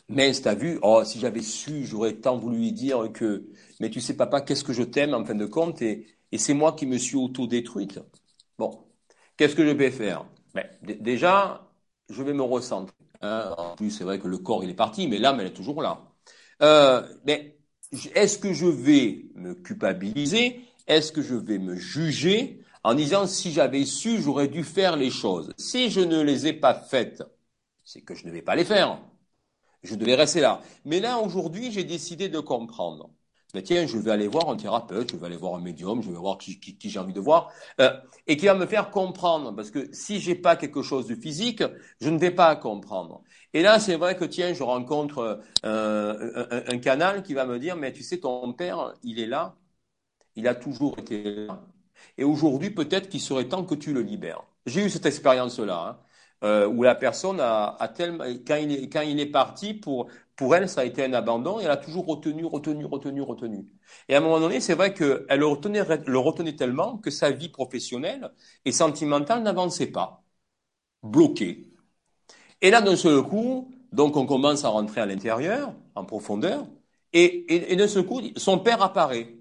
Mais 0.09 0.31
t'as 0.33 0.55
vu, 0.55 0.79
oh, 0.81 1.03
si 1.05 1.19
j'avais 1.19 1.41
su, 1.41 1.85
j'aurais 1.85 2.13
tant 2.15 2.37
voulu 2.37 2.57
lui 2.57 2.71
dire 2.71 3.11
que, 3.13 3.45
mais 3.79 3.89
tu 3.91 4.01
sais, 4.01 4.15
papa, 4.15 4.41
qu'est-ce 4.41 4.63
que 4.63 4.73
je 4.73 4.81
t'aime 4.83 5.13
en 5.13 5.23
fin 5.23 5.35
de 5.35 5.45
compte, 5.45 5.81
et, 5.83 6.07
et 6.31 6.37
c'est 6.39 6.53
moi 6.55 6.73
qui 6.73 6.85
me 6.87 6.97
suis 6.97 7.15
auto-détruite. 7.15 7.99
Bon, 8.57 8.85
qu'est-ce 9.37 9.55
que 9.55 9.65
je 9.65 9.71
vais 9.71 9.91
faire? 9.91 10.25
Ben, 10.55 10.65
Déjà, 10.81 11.69
je 12.09 12.23
vais 12.23 12.33
me 12.33 12.41
recentrer. 12.41 12.95
Hein. 13.21 13.53
En 13.57 13.75
plus, 13.75 13.91
c'est 13.91 14.03
vrai 14.03 14.17
que 14.19 14.27
le 14.27 14.39
corps, 14.39 14.63
il 14.63 14.69
est 14.71 14.73
parti, 14.73 15.07
mais 15.07 15.19
l'âme, 15.19 15.39
elle 15.41 15.47
est 15.47 15.53
toujours 15.53 15.81
là. 15.81 16.01
Euh, 16.63 17.07
mais 17.25 17.57
est-ce 18.15 18.37
que 18.39 18.53
je 18.53 18.65
vais 18.65 19.25
me 19.35 19.53
culpabiliser? 19.53 20.61
Est-ce 20.87 21.11
que 21.11 21.21
je 21.21 21.35
vais 21.35 21.59
me 21.59 21.75
juger? 21.75 22.61
En 22.83 22.95
disant 22.95 23.27
si 23.27 23.51
j'avais 23.51 23.85
su, 23.85 24.21
j'aurais 24.21 24.47
dû 24.47 24.63
faire 24.63 24.95
les 24.95 25.09
choses 25.11 25.53
Si 25.57 25.89
je 25.91 25.99
ne 25.99 26.21
les 26.21 26.47
ai 26.47 26.53
pas 26.53 26.73
faites, 26.73 27.21
c'est 27.83 28.01
que 28.01 28.15
je 28.15 28.25
ne 28.25 28.31
vais 28.31 28.41
pas 28.41 28.55
les 28.55 28.65
faire. 28.65 28.99
Je 29.83 29.95
devais 29.95 30.15
rester 30.15 30.41
là. 30.41 30.61
Mais 30.85 30.99
là, 30.99 31.19
aujourd'hui, 31.19 31.71
j'ai 31.71 31.83
décidé 31.83 32.29
de 32.29 32.39
comprendre. 32.39 33.09
Tiens, 33.63 33.87
je 33.87 33.97
vais 33.97 34.11
aller 34.11 34.27
voir 34.27 34.49
un 34.49 34.57
thérapeute, 34.57 35.11
je 35.11 35.17
vais 35.17 35.25
aller 35.25 35.35
voir 35.35 35.55
un 35.55 35.61
médium, 35.61 36.03
je 36.03 36.11
vais 36.11 36.17
voir 36.17 36.37
qui, 36.37 36.59
j'ai 36.79 36.99
envie 36.99 37.13
de 37.13 37.19
voir, 37.19 37.51
euh, 37.81 37.89
et 38.27 38.37
qui 38.37 38.45
va 38.45 38.53
me 38.53 38.67
faire 38.67 38.91
comprendre. 38.91 39.55
Parce 39.55 39.71
que 39.71 39.89
si 39.91 40.19
j'ai 40.19 40.35
pas 40.35 40.55
quelque 40.55 40.83
chose 40.83 41.07
de 41.07 41.15
physique, 41.15 41.63
je 41.99 42.09
ne 42.09 42.19
vais 42.19 42.29
pas 42.29 42.55
comprendre. 42.55 43.23
Et 43.53 43.63
là, 43.63 43.79
c'est 43.79 43.95
vrai 43.95 44.15
que 44.15 44.25
tiens, 44.25 44.53
je 44.53 44.61
rencontre 44.61 45.41
euh, 45.65 46.47
un, 46.51 46.73
un, 46.75 46.77
canal 46.77 47.23
qui 47.23 47.33
va 47.33 47.45
me 47.45 47.57
dire, 47.57 47.75
mais 47.75 47.91
tu 47.91 48.03
sais, 48.03 48.19
ton 48.19 48.53
père, 48.53 48.93
il 49.01 49.19
est 49.19 49.25
là, 49.25 49.55
il 50.35 50.47
a 50.47 50.53
toujours 50.53 50.99
été 50.99 51.23
là, 51.47 51.65
et 52.17 52.23
aujourd'hui, 52.23 52.69
peut-être 52.71 53.09
qu'il 53.09 53.21
serait 53.21 53.47
temps 53.47 53.63
que 53.63 53.75
tu 53.75 53.93
le 53.93 54.01
libères. 54.01 54.43
J'ai 54.65 54.85
eu 54.85 54.89
cette 54.89 55.05
expérience-là. 55.05 55.87
Hein 55.89 56.08
euh, 56.43 56.67
où 56.67 56.83
la 56.83 56.95
personne 56.95 57.39
a, 57.39 57.75
a 57.79 57.87
tellement, 57.89 58.23
quand 58.47 58.55
il 58.55 58.71
est, 58.71 58.89
quand 58.89 59.01
il 59.01 59.19
est 59.19 59.25
parti, 59.25 59.73
pour, 59.73 60.07
pour 60.35 60.55
elle, 60.55 60.69
ça 60.69 60.81
a 60.81 60.85
été 60.85 61.03
un 61.03 61.13
abandon, 61.13 61.59
et 61.59 61.63
elle 61.65 61.71
a 61.71 61.77
toujours 61.77 62.05
retenu, 62.07 62.45
retenu, 62.45 62.85
retenu, 62.85 63.21
retenu. 63.21 63.65
Et 64.07 64.15
à 64.15 64.17
un 64.19 64.21
moment 64.21 64.39
donné, 64.39 64.61
c'est 64.61 64.75
vrai 64.75 64.93
qu'elle 64.93 65.25
le 65.39 65.45
retenait, 65.47 65.83
le 66.05 66.17
retenait 66.19 66.55
tellement 66.55 66.97
que 66.97 67.11
sa 67.11 67.31
vie 67.31 67.49
professionnelle 67.49 68.31
et 68.65 68.71
sentimentale 68.71 69.43
n'avançait 69.43 69.87
pas. 69.91 70.23
Bloquée. 71.03 71.67
Et 72.61 72.71
là, 72.71 72.81
d'un 72.81 72.95
seul 72.95 73.23
coup, 73.23 73.71
donc 73.91 74.15
on 74.17 74.25
commence 74.25 74.63
à 74.65 74.69
rentrer 74.69 75.01
à 75.01 75.05
l'intérieur, 75.05 75.73
en 75.95 76.05
profondeur, 76.05 76.67
et, 77.13 77.23
et, 77.25 77.73
et 77.73 77.75
d'un 77.75 77.87
seul 77.87 78.05
coup, 78.05 78.21
son 78.35 78.59
père 78.59 78.81
apparaît. 78.81 79.35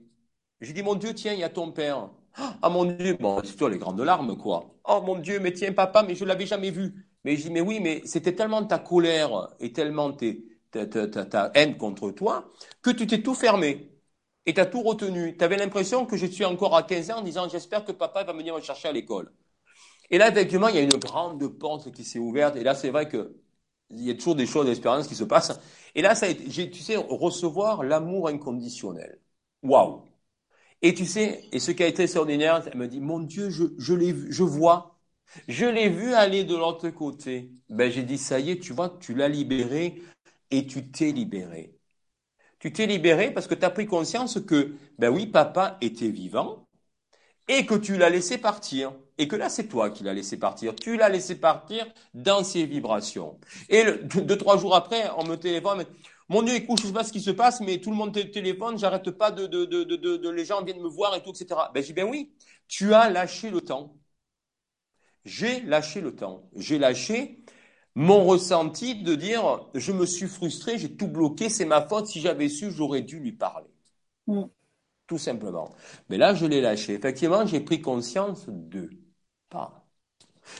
J'ai 0.60 0.72
dit, 0.74 0.82
mon 0.82 0.94
Dieu, 0.96 1.14
tiens, 1.14 1.34
il 1.34 1.40
y 1.40 1.44
a 1.44 1.50
ton 1.50 1.72
père. 1.72 2.10
Ah 2.62 2.68
mon 2.70 2.84
Dieu, 2.84 3.16
bon, 3.18 3.40
c'est 3.44 3.56
toi 3.56 3.68
les 3.68 3.78
grandes 3.78 4.00
larmes, 4.00 4.36
quoi. 4.36 4.74
Oh 4.84 5.00
mon 5.04 5.18
Dieu, 5.18 5.40
mais 5.40 5.52
tiens, 5.52 5.72
papa, 5.72 6.02
mais 6.04 6.14
je 6.14 6.24
l'avais 6.24 6.46
jamais 6.46 6.70
vu. 6.70 7.06
Mais 7.24 7.36
je 7.36 7.42
dis, 7.42 7.50
mais 7.50 7.60
oui, 7.60 7.80
mais 7.80 8.02
c'était 8.04 8.34
tellement 8.34 8.64
ta 8.64 8.78
colère 8.78 9.48
et 9.58 9.72
tellement 9.72 10.12
ta, 10.12 10.86
ta, 10.86 11.50
haine 11.54 11.76
contre 11.76 12.10
toi 12.12 12.48
que 12.82 12.90
tu 12.90 13.06
t'es 13.08 13.22
tout 13.22 13.34
fermé 13.34 13.90
et 14.46 14.54
tu 14.54 14.60
as 14.60 14.66
tout 14.66 14.82
retenu. 14.82 15.36
Tu 15.36 15.44
avais 15.44 15.56
l'impression 15.56 16.06
que 16.06 16.16
je 16.16 16.26
suis 16.26 16.44
encore 16.44 16.76
à 16.76 16.84
15 16.84 17.10
ans 17.10 17.18
en 17.18 17.22
disant, 17.22 17.48
j'espère 17.48 17.84
que 17.84 17.92
papa 17.92 18.22
va 18.24 18.32
venir 18.32 18.54
me 18.54 18.60
chercher 18.60 18.88
à 18.88 18.92
l'école. 18.92 19.32
Et 20.10 20.18
là, 20.18 20.30
effectivement, 20.30 20.68
il 20.68 20.76
y 20.76 20.78
a 20.78 20.82
une 20.82 20.90
grande 20.90 21.46
porte 21.58 21.92
qui 21.92 22.04
s'est 22.04 22.18
ouverte. 22.20 22.56
Et 22.56 22.64
là, 22.64 22.74
c'est 22.74 22.90
vrai 22.90 23.08
que 23.08 23.36
il 23.90 24.02
y 24.04 24.10
a 24.10 24.14
toujours 24.14 24.36
des 24.36 24.46
choses 24.46 24.66
d'expérience 24.66 25.08
qui 25.08 25.16
se 25.16 25.24
passent. 25.24 25.60
Et 25.94 26.02
là, 26.02 26.14
ça 26.14 26.32
tu 26.34 26.74
sais, 26.74 26.96
recevoir 26.96 27.82
l'amour 27.84 28.28
inconditionnel. 28.28 29.20
Waouh! 29.62 30.07
Et 30.82 30.94
tu 30.94 31.06
sais, 31.06 31.44
et 31.52 31.58
ce 31.58 31.70
qui 31.72 31.82
a 31.82 31.86
été 31.86 32.04
extraordinaire, 32.04 32.62
elle 32.66 32.78
me 32.78 32.86
dit, 32.88 33.00
mon 33.00 33.20
Dieu, 33.20 33.50
je, 33.50 33.64
je 33.78 33.94
l'ai 33.94 34.12
vu, 34.12 34.32
je 34.32 34.42
vois. 34.44 34.98
Je 35.48 35.66
l'ai 35.66 35.88
vu 35.88 36.14
aller 36.14 36.44
de 36.44 36.56
l'autre 36.56 36.88
côté. 36.90 37.50
Ben, 37.68 37.90
j'ai 37.90 38.02
dit, 38.02 38.18
ça 38.18 38.40
y 38.40 38.50
est, 38.52 38.58
tu 38.60 38.72
vois, 38.72 38.96
tu 39.00 39.14
l'as 39.14 39.28
libéré 39.28 40.02
et 40.50 40.66
tu 40.66 40.90
t'es 40.90 41.12
libéré. 41.12 41.74
Tu 42.60 42.72
t'es 42.72 42.86
libéré 42.86 43.32
parce 43.32 43.46
que 43.46 43.54
tu 43.54 43.64
as 43.64 43.70
pris 43.70 43.86
conscience 43.86 44.40
que, 44.40 44.74
ben 44.98 45.10
oui, 45.10 45.26
papa 45.26 45.78
était 45.80 46.10
vivant 46.10 46.68
et 47.48 47.66
que 47.66 47.74
tu 47.74 47.96
l'as 47.96 48.10
laissé 48.10 48.38
partir. 48.38 48.92
Et 49.18 49.26
que 49.26 49.36
là, 49.36 49.48
c'est 49.48 49.66
toi 49.68 49.90
qui 49.90 50.04
l'as 50.04 50.14
laissé 50.14 50.38
partir. 50.38 50.74
Tu 50.76 50.96
l'as 50.96 51.08
laissé 51.08 51.34
partir 51.36 51.86
dans 52.14 52.44
ses 52.44 52.66
vibrations. 52.66 53.38
Et 53.68 53.84
deux, 54.04 54.38
trois 54.38 54.58
jours 54.58 54.76
après, 54.76 55.10
on 55.16 55.24
me 55.24 55.36
téléphone, 55.36 55.84
mon 56.28 56.42
Dieu, 56.42 56.54
écoute, 56.54 56.80
je 56.80 56.86
sais 56.86 56.92
pas 56.92 57.04
ce 57.04 57.12
qui 57.12 57.20
se 57.20 57.30
passe, 57.30 57.60
mais 57.60 57.80
tout 57.80 57.90
le 57.90 57.96
monde 57.96 58.12
téléphone, 58.12 58.78
j'arrête 58.78 59.10
pas 59.12 59.30
de, 59.30 59.46
de, 59.46 59.64
de, 59.64 59.84
de, 59.84 59.96
de, 59.96 60.28
les 60.30 60.44
gens 60.44 60.62
viennent 60.62 60.80
me 60.82 60.88
voir 60.88 61.14
et 61.14 61.22
tout, 61.22 61.30
etc. 61.30 61.70
Ben, 61.72 61.80
j'ai 61.82 61.88
dit, 61.88 61.92
ben 61.94 62.08
oui, 62.08 62.32
tu 62.68 62.92
as 62.94 63.08
lâché 63.10 63.50
le 63.50 63.60
temps. 63.62 63.96
J'ai 65.24 65.60
lâché 65.60 66.00
le 66.00 66.14
temps. 66.14 66.48
J'ai 66.56 66.78
lâché 66.78 67.40
mon 67.94 68.24
ressenti 68.24 69.02
de 69.02 69.14
dire, 69.14 69.68
je 69.74 69.92
me 69.92 70.06
suis 70.06 70.26
frustré, 70.28 70.78
j'ai 70.78 70.96
tout 70.96 71.08
bloqué, 71.08 71.48
c'est 71.48 71.64
ma 71.64 71.86
faute. 71.86 72.06
Si 72.06 72.20
j'avais 72.20 72.48
su, 72.48 72.70
j'aurais 72.70 73.02
dû 73.02 73.18
lui 73.20 73.32
parler. 73.32 73.68
Mm. 74.26 74.48
Tout 75.06 75.18
simplement. 75.18 75.74
Mais 76.08 76.18
là, 76.18 76.34
je 76.34 76.46
l'ai 76.46 76.60
lâché. 76.60 76.94
Effectivement, 76.94 77.46
j'ai 77.46 77.60
pris 77.60 77.80
conscience 77.80 78.44
de 78.48 78.90
pas. 79.48 79.86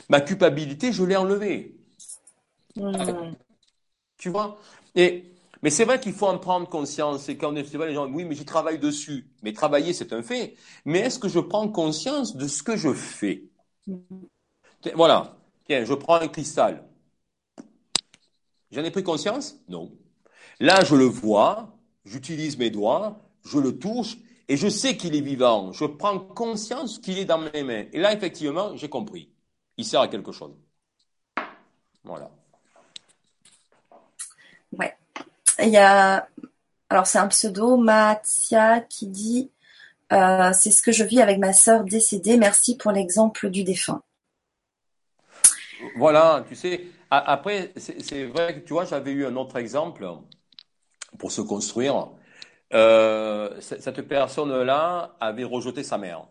Ma 0.09 0.21
culpabilité, 0.21 0.93
je 0.93 1.03
l'ai 1.03 1.15
enlevée. 1.15 1.77
Mm. 2.75 3.35
Tu 4.17 4.29
vois? 4.29 4.59
Et 4.95 5.28
mais 5.61 5.69
c'est 5.69 5.85
vrai 5.85 5.99
qu'il 5.99 6.13
faut 6.13 6.27
en 6.27 6.37
prendre 6.37 6.67
conscience. 6.67 7.29
Et 7.29 7.37
quand 7.37 7.53
on 7.53 7.55
est 7.55 7.73
les 7.73 7.93
gens, 7.93 8.09
oui, 8.09 8.23
mais 8.25 8.35
j'y 8.35 8.45
travaille 8.45 8.79
dessus. 8.79 9.29
Mais 9.43 9.53
travailler, 9.53 9.93
c'est 9.93 10.13
un 10.13 10.23
fait. 10.23 10.55
Mais 10.85 10.99
est-ce 10.99 11.19
que 11.19 11.27
je 11.27 11.39
prends 11.39 11.67
conscience 11.69 12.35
de 12.35 12.47
ce 12.47 12.63
que 12.63 12.77
je 12.77 12.93
fais? 12.93 13.43
Voilà. 14.95 15.37
Tiens, 15.65 15.83
je 15.85 15.93
prends 15.93 16.15
un 16.15 16.27
cristal. 16.27 16.83
J'en 18.71 18.83
ai 18.83 18.91
pris 18.91 19.03
conscience? 19.03 19.55
Non. 19.67 19.91
Là, 20.59 20.83
je 20.83 20.95
le 20.95 21.05
vois, 21.05 21.77
j'utilise 22.05 22.57
mes 22.57 22.69
doigts, 22.69 23.19
je 23.43 23.57
le 23.59 23.77
touche 23.77 24.17
et 24.47 24.57
je 24.57 24.67
sais 24.67 24.97
qu'il 24.97 25.15
est 25.15 25.21
vivant. 25.21 25.71
Je 25.73 25.85
prends 25.85 26.19
conscience 26.19 26.99
qu'il 26.99 27.17
est 27.17 27.25
dans 27.25 27.39
mes 27.39 27.63
mains. 27.63 27.85
Et 27.93 27.99
là, 27.99 28.13
effectivement, 28.13 28.75
j'ai 28.75 28.89
compris. 28.89 29.31
Il 29.77 29.85
sert 29.85 30.01
à 30.01 30.07
quelque 30.07 30.31
chose. 30.31 30.55
Voilà. 32.03 32.29
Ouais. 34.71 34.98
Il 35.61 35.69
y 35.69 35.77
a, 35.77 36.27
alors 36.89 37.05
c'est 37.05 37.17
un 37.17 37.27
pseudo, 37.27 37.77
Mathia, 37.77 38.81
qui 38.81 39.07
dit 39.07 39.51
euh, 40.11 40.51
C'est 40.53 40.71
ce 40.71 40.81
que 40.81 40.91
je 40.91 41.03
vis 41.03 41.21
avec 41.21 41.37
ma 41.37 41.53
sœur 41.53 41.83
décédée. 41.83 42.37
Merci 42.37 42.77
pour 42.77 42.91
l'exemple 42.91 43.49
du 43.49 43.63
défunt. 43.63 44.01
Voilà, 45.97 46.43
tu 46.47 46.55
sais, 46.55 46.87
après, 47.09 47.71
c'est 47.77 48.25
vrai 48.25 48.55
que 48.55 48.65
tu 48.65 48.73
vois, 48.73 48.85
j'avais 48.85 49.11
eu 49.11 49.25
un 49.25 49.35
autre 49.35 49.57
exemple 49.57 50.07
pour 51.17 51.31
se 51.31 51.41
construire. 51.41 52.09
Euh, 52.73 53.59
cette 53.61 54.01
personne-là 54.01 55.15
avait 55.19 55.43
rejeté 55.43 55.83
sa 55.83 55.97
mère. 55.97 56.27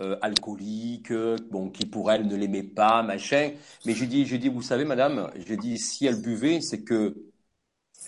Euh, 0.00 0.16
alcoolique, 0.22 1.12
bon, 1.50 1.70
qui 1.70 1.84
pour 1.84 2.12
elle 2.12 2.28
ne 2.28 2.36
l'aimait 2.36 2.62
pas, 2.62 3.02
machin. 3.02 3.50
Mais 3.84 3.94
j'ai 3.94 4.06
dit, 4.06 4.26
j'ai 4.26 4.38
dit, 4.38 4.48
vous 4.48 4.62
savez, 4.62 4.84
madame, 4.84 5.30
j'ai 5.34 5.56
dit, 5.56 5.76
si 5.78 6.06
elle 6.06 6.22
buvait, 6.22 6.60
c'est 6.60 6.84
que 6.84 7.16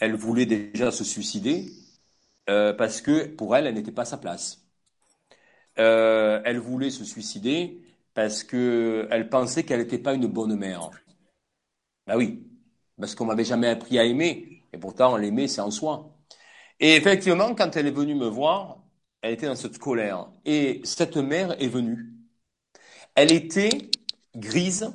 elle 0.01 0.15
voulait 0.17 0.47
déjà 0.47 0.91
se 0.91 1.05
suicider 1.05 1.73
euh, 2.49 2.73
parce 2.75 3.01
que 3.01 3.27
pour 3.27 3.57
elle, 3.57 3.67
elle 3.67 3.75
n'était 3.75 3.93
pas 3.93 4.03
à 4.03 4.07
sa 4.07 4.19
place. 4.19 4.67
Euh, 5.79 6.41
elle 6.45 6.59
voulait 6.59 6.91
se 6.91 7.05
suicider 7.05 7.83
parce 8.15 8.43
que 8.45 9.07
elle 9.11 9.29
pensait 9.29 9.65
qu'elle 9.65 9.81
n'était 9.81 9.99
pas 9.99 10.15
une 10.15 10.27
bonne 10.27 10.57
mère. 10.57 10.91
Ben 12.07 12.17
oui, 12.17 12.47
parce 12.99 13.15
qu'on 13.15 13.27
m'avait 13.27 13.45
jamais 13.45 13.69
appris 13.69 13.99
à 13.99 14.05
aimer, 14.05 14.65
et 14.73 14.79
pourtant 14.79 15.17
l'aimer 15.17 15.49
c'est 15.49 15.61
en 15.61 15.71
soi. 15.71 16.17
Et 16.81 16.97
effectivement, 16.97 17.55
quand 17.55 17.77
elle 17.77 17.87
est 17.87 17.91
venue 17.91 18.15
me 18.15 18.27
voir, 18.27 18.83
elle 19.23 19.35
était 19.35 19.47
dans 19.47 19.57
cette 19.57 19.79
colère. 19.79 20.31
Et 20.45 20.81
cette 20.85 21.17
mère 21.17 21.61
est 21.63 21.69
venue. 21.69 22.15
Elle 23.15 23.33
était 23.33 23.91
grise, 24.37 24.93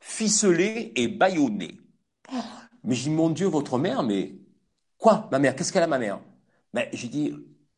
ficelée 0.00 0.92
et 0.96 1.08
bâillonnée. 1.08 1.78
Mais 2.84 2.94
j'ai 2.94 3.04
dit, 3.04 3.10
mon 3.10 3.30
Dieu, 3.30 3.46
votre 3.46 3.78
mère, 3.78 4.02
mais 4.02 4.37
Quoi, 4.98 5.28
ma 5.30 5.38
mère 5.38 5.54
Qu'est-ce 5.56 5.72
qu'elle 5.72 5.82
a, 5.82 5.86
ma 5.86 5.98
mère? 5.98 6.20
Mais 6.74 6.90
j'ai 6.92 7.08
dit, 7.08 7.34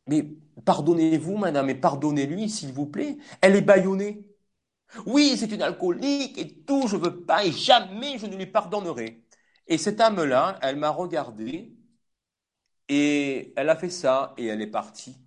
mais 0.07 0.23
pardonnez-vous, 0.65 1.37
madame, 1.37 1.69
et 1.69 1.75
pardonnez-lui, 1.75 2.49
s'il 2.49 2.73
vous 2.73 2.87
plaît. 2.87 3.17
Elle 3.41 3.55
est 3.55 3.61
bâillonnée. 3.61 4.25
Oui, 5.05 5.35
c'est 5.37 5.51
une 5.51 5.61
alcoolique 5.61 6.37
et 6.37 6.63
tout, 6.65 6.87
je 6.87 6.97
veux 6.97 7.21
pas, 7.25 7.45
et 7.45 7.51
jamais 7.51 8.17
je 8.19 8.25
ne 8.27 8.35
lui 8.37 8.47
pardonnerai. 8.47 9.23
Et 9.67 9.77
cette 9.77 10.01
âme-là, 10.01 10.59
elle 10.61 10.77
m'a 10.77 10.89
regardé, 10.89 11.73
et 12.89 13.53
elle 13.55 13.69
a 13.69 13.75
fait 13.75 13.89
ça, 13.89 14.33
et 14.37 14.45
elle 14.45 14.61
est 14.61 14.67
partie. 14.67 15.17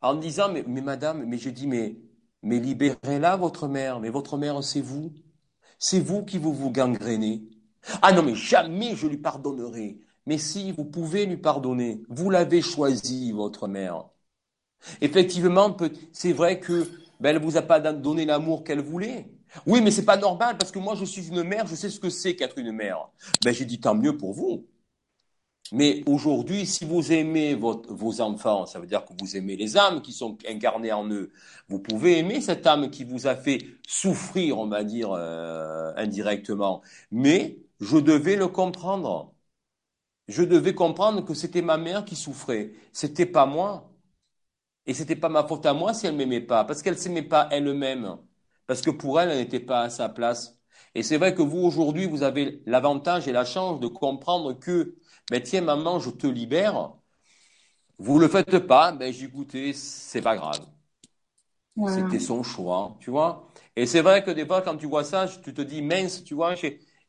En 0.00 0.14
me 0.14 0.20
disant, 0.20 0.48
mais, 0.52 0.62
madame, 0.80 1.24
mais 1.26 1.38
j'ai 1.38 1.52
dit, 1.52 1.66
mais, 1.66 1.96
mais 2.42 2.58
libérez-la, 2.58 3.36
votre 3.36 3.68
mère, 3.68 4.00
mais 4.00 4.10
votre 4.10 4.36
mère, 4.36 4.62
c'est 4.62 4.80
vous. 4.80 5.12
C'est 5.78 6.00
vous 6.00 6.24
qui 6.24 6.38
vous 6.38 6.52
vous. 6.54 6.72
Ah 8.02 8.12
non, 8.12 8.22
mais 8.22 8.34
jamais 8.34 8.96
je 8.96 9.06
lui 9.06 9.18
pardonnerai. 9.18 9.98
Mais 10.28 10.36
si 10.36 10.72
vous 10.72 10.84
pouvez 10.84 11.24
lui 11.24 11.38
pardonner, 11.38 12.02
vous 12.10 12.28
l'avez 12.28 12.60
choisi, 12.60 13.32
votre 13.32 13.66
mère. 13.66 14.04
Effectivement, 15.00 15.74
c'est 16.12 16.34
vrai 16.34 16.60
que 16.60 16.86
ben, 17.18 17.34
elle 17.34 17.42
vous 17.42 17.56
a 17.56 17.62
pas 17.62 17.80
donné 17.80 18.26
l'amour 18.26 18.62
qu'elle 18.62 18.82
voulait. 18.82 19.32
Oui, 19.64 19.80
mais 19.80 19.90
c'est 19.90 20.04
pas 20.04 20.18
normal 20.18 20.58
parce 20.58 20.70
que 20.70 20.78
moi 20.78 20.94
je 20.96 21.06
suis 21.06 21.28
une 21.28 21.44
mère, 21.44 21.66
je 21.66 21.74
sais 21.74 21.88
ce 21.88 21.98
que 21.98 22.10
c'est 22.10 22.36
qu'être 22.36 22.58
une 22.58 22.72
mère. 22.72 23.08
Ben 23.42 23.54
j'ai 23.54 23.64
dit 23.64 23.80
tant 23.80 23.94
mieux 23.94 24.18
pour 24.18 24.34
vous. 24.34 24.66
Mais 25.72 26.02
aujourd'hui, 26.04 26.66
si 26.66 26.84
vous 26.84 27.10
aimez 27.10 27.54
vos 27.54 28.20
enfants, 28.20 28.66
ça 28.66 28.80
veut 28.80 28.86
dire 28.86 29.06
que 29.06 29.14
vous 29.18 29.34
aimez 29.34 29.56
les 29.56 29.78
âmes 29.78 30.02
qui 30.02 30.12
sont 30.12 30.36
incarnées 30.46 30.92
en 30.92 31.08
eux. 31.08 31.32
Vous 31.70 31.78
pouvez 31.78 32.18
aimer 32.18 32.42
cette 32.42 32.66
âme 32.66 32.90
qui 32.90 33.04
vous 33.04 33.26
a 33.28 33.34
fait 33.34 33.60
souffrir, 33.86 34.58
on 34.58 34.66
va 34.66 34.84
dire 34.84 35.10
euh, 35.12 35.90
indirectement. 35.96 36.82
Mais 37.10 37.56
je 37.80 37.96
devais 37.96 38.36
le 38.36 38.48
comprendre 38.48 39.32
je 40.28 40.42
devais 40.42 40.74
comprendre 40.74 41.24
que 41.24 41.34
c'était 41.34 41.62
ma 41.62 41.76
mère 41.78 42.04
qui 42.04 42.16
souffrait, 42.16 42.72
c'était 42.92 43.26
pas 43.26 43.46
moi. 43.46 43.90
Et 44.86 44.94
c'était 44.94 45.16
pas 45.16 45.28
ma 45.28 45.44
faute 45.46 45.66
à 45.66 45.74
moi 45.74 45.94
si 45.94 46.06
elle 46.06 46.16
m'aimait 46.16 46.40
pas, 46.40 46.64
parce 46.64 46.82
qu'elle 46.82 46.98
s'aimait 46.98 47.22
pas 47.22 47.48
elle-même, 47.52 48.18
parce 48.66 48.80
que 48.82 48.90
pour 48.90 49.20
elle, 49.20 49.30
elle 49.30 49.38
n'était 49.38 49.60
pas 49.60 49.82
à 49.82 49.90
sa 49.90 50.08
place. 50.08 50.58
Et 50.94 51.02
c'est 51.02 51.18
vrai 51.18 51.34
que 51.34 51.42
vous 51.42 51.58
aujourd'hui, 51.58 52.06
vous 52.06 52.22
avez 52.22 52.62
l'avantage 52.66 53.28
et 53.28 53.32
la 53.32 53.44
chance 53.44 53.80
de 53.80 53.86
comprendre 53.88 54.54
que, 54.58 54.96
ben 55.30 55.42
tiens 55.42 55.60
maman, 55.60 56.00
je 56.00 56.10
te 56.10 56.26
libère. 56.26 56.94
Vous 57.98 58.18
le 58.18 58.26
faites 58.26 58.58
pas, 58.66 58.90
ben 58.90 59.12
j'ai 59.12 59.28
goûté, 59.28 59.72
c'est 59.72 60.22
pas 60.22 60.34
grave. 60.36 60.66
C'était 61.84 62.18
son 62.20 62.42
choix, 62.42 62.96
tu 63.00 63.10
vois. 63.10 63.48
Et 63.76 63.86
c'est 63.86 64.02
vrai 64.02 64.22
que 64.24 64.30
des 64.30 64.46
fois, 64.46 64.62
quand 64.62 64.76
tu 64.76 64.86
vois 64.86 65.04
ça, 65.04 65.26
tu 65.42 65.54
te 65.54 65.62
dis 65.62 65.80
mince, 65.82 66.22
tu 66.24 66.34
vois, 66.34 66.54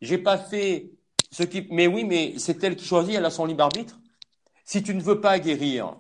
j'ai 0.01 0.17
pas 0.17 0.37
fait 0.37 0.91
qui, 1.31 1.67
mais 1.71 1.87
oui, 1.87 2.03
mais 2.03 2.35
c'est 2.37 2.63
elle 2.63 2.75
qui 2.75 2.85
choisit, 2.85 3.15
elle 3.15 3.25
a 3.25 3.29
son 3.29 3.45
libre 3.45 3.63
arbitre. 3.63 3.99
Si 4.65 4.83
tu 4.83 4.93
ne 4.93 5.01
veux 5.01 5.21
pas 5.21 5.39
guérir, 5.39 5.95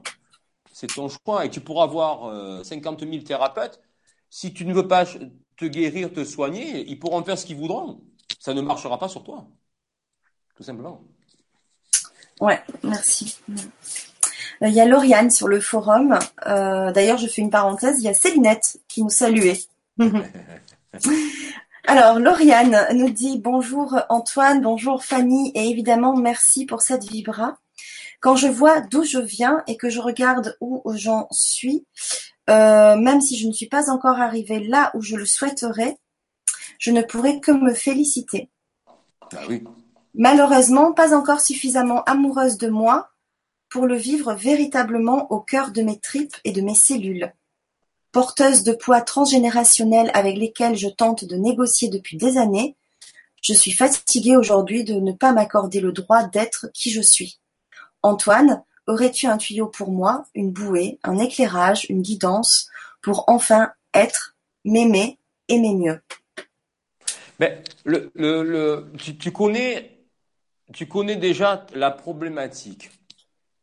c'est 0.71 0.87
ton 0.87 1.09
choix 1.09 1.45
et 1.45 1.49
tu 1.49 1.59
pourras 1.59 1.83
avoir 1.83 2.63
50 2.63 3.03
euh, 3.03 3.11
000 3.11 3.23
thérapeutes. 3.23 3.79
Si 4.29 4.53
tu 4.53 4.65
ne 4.65 4.73
veux 4.73 4.87
pas 4.87 5.05
te 5.05 5.65
guérir, 5.65 6.13
te 6.13 6.23
soigner, 6.23 6.87
ils 6.87 6.99
pourront 6.99 7.23
faire 7.23 7.37
ce 7.37 7.45
qu'ils 7.45 7.57
voudront. 7.57 8.01
Ça 8.39 8.53
ne 8.53 8.61
marchera 8.61 8.97
pas 8.97 9.09
sur 9.09 9.23
toi. 9.23 9.47
Tout 10.55 10.63
simplement. 10.63 11.03
Ouais, 12.39 12.61
merci. 12.83 13.37
Euh, 14.61 14.67
il 14.67 14.73
y 14.73 14.79
a 14.79 14.85
Lauriane 14.85 15.31
sur 15.31 15.47
le 15.47 15.59
forum. 15.59 16.17
Euh, 16.45 16.91
d'ailleurs, 16.91 17.17
je 17.17 17.27
fais 17.27 17.41
une 17.41 17.49
parenthèse. 17.49 17.97
Il 17.99 18.05
y 18.05 18.09
a 18.09 18.13
Célinette 18.13 18.79
qui 18.87 19.03
nous 19.03 19.09
saluait. 19.09 19.59
Alors, 21.91 22.19
Lauriane 22.19 22.85
nous 22.93 23.09
dit 23.09 23.39
bonjour 23.39 23.99
Antoine, 24.09 24.61
bonjour 24.61 25.03
Fanny 25.03 25.51
et 25.55 25.71
évidemment 25.71 26.15
merci 26.15 26.67
pour 26.67 26.83
cette 26.83 27.03
vibra. 27.03 27.57
Quand 28.19 28.35
je 28.35 28.45
vois 28.45 28.79
d'où 28.79 29.03
je 29.03 29.17
viens 29.17 29.63
et 29.65 29.75
que 29.75 29.89
je 29.89 29.99
regarde 29.99 30.55
où 30.61 30.83
j'en 30.93 31.27
suis, 31.31 31.87
euh, 32.47 32.95
même 32.95 33.21
si 33.21 33.39
je 33.39 33.47
ne 33.47 33.53
suis 33.53 33.65
pas 33.65 33.89
encore 33.89 34.19
arrivée 34.19 34.59
là 34.59 34.91
où 34.93 35.01
je 35.01 35.15
le 35.15 35.25
souhaiterais, 35.25 35.97
je 36.77 36.91
ne 36.91 37.01
pourrais 37.01 37.39
que 37.39 37.51
me 37.51 37.73
féliciter. 37.73 38.51
Ah 39.35 39.45
oui. 39.49 39.63
Malheureusement, 40.13 40.93
pas 40.93 41.15
encore 41.15 41.41
suffisamment 41.41 42.03
amoureuse 42.03 42.59
de 42.59 42.67
moi 42.67 43.09
pour 43.67 43.87
le 43.87 43.95
vivre 43.95 44.35
véritablement 44.35 45.25
au 45.31 45.39
cœur 45.39 45.71
de 45.71 45.81
mes 45.81 45.99
tripes 45.99 46.37
et 46.43 46.51
de 46.51 46.61
mes 46.61 46.75
cellules. 46.75 47.33
Porteuse 48.11 48.63
de 48.63 48.73
poids 48.73 49.01
transgénérationnels 49.01 50.09
avec 50.15 50.35
lesquels 50.35 50.75
je 50.75 50.87
tente 50.87 51.25
de 51.25 51.35
négocier 51.35 51.89
depuis 51.89 52.17
des 52.17 52.37
années, 52.37 52.75
je 53.41 53.53
suis 53.53 53.71
fatiguée 53.71 54.35
aujourd'hui 54.35 54.83
de 54.83 54.95
ne 54.95 55.11
pas 55.11 55.31
m'accorder 55.31 55.79
le 55.79 55.91
droit 55.91 56.23
d'être 56.23 56.71
qui 56.73 56.89
je 56.89 57.01
suis. 57.01 57.39
Antoine, 58.01 58.63
aurais-tu 58.87 59.27
un 59.27 59.37
tuyau 59.37 59.67
pour 59.67 59.91
moi, 59.91 60.25
une 60.33 60.51
bouée, 60.51 60.99
un 61.03 61.19
éclairage, 61.19 61.85
une 61.89 62.01
guidance, 62.01 62.69
pour 63.01 63.25
enfin 63.27 63.71
être, 63.93 64.35
m'aimer, 64.65 65.19
aimer 65.47 65.75
mieux? 65.75 66.01
Mais 67.39 67.63
tu, 68.97 69.17
tu, 69.17 69.31
connais, 69.31 69.99
tu 70.73 70.87
connais 70.87 71.15
déjà 71.15 71.65
la 71.75 71.91
problématique. 71.91 72.89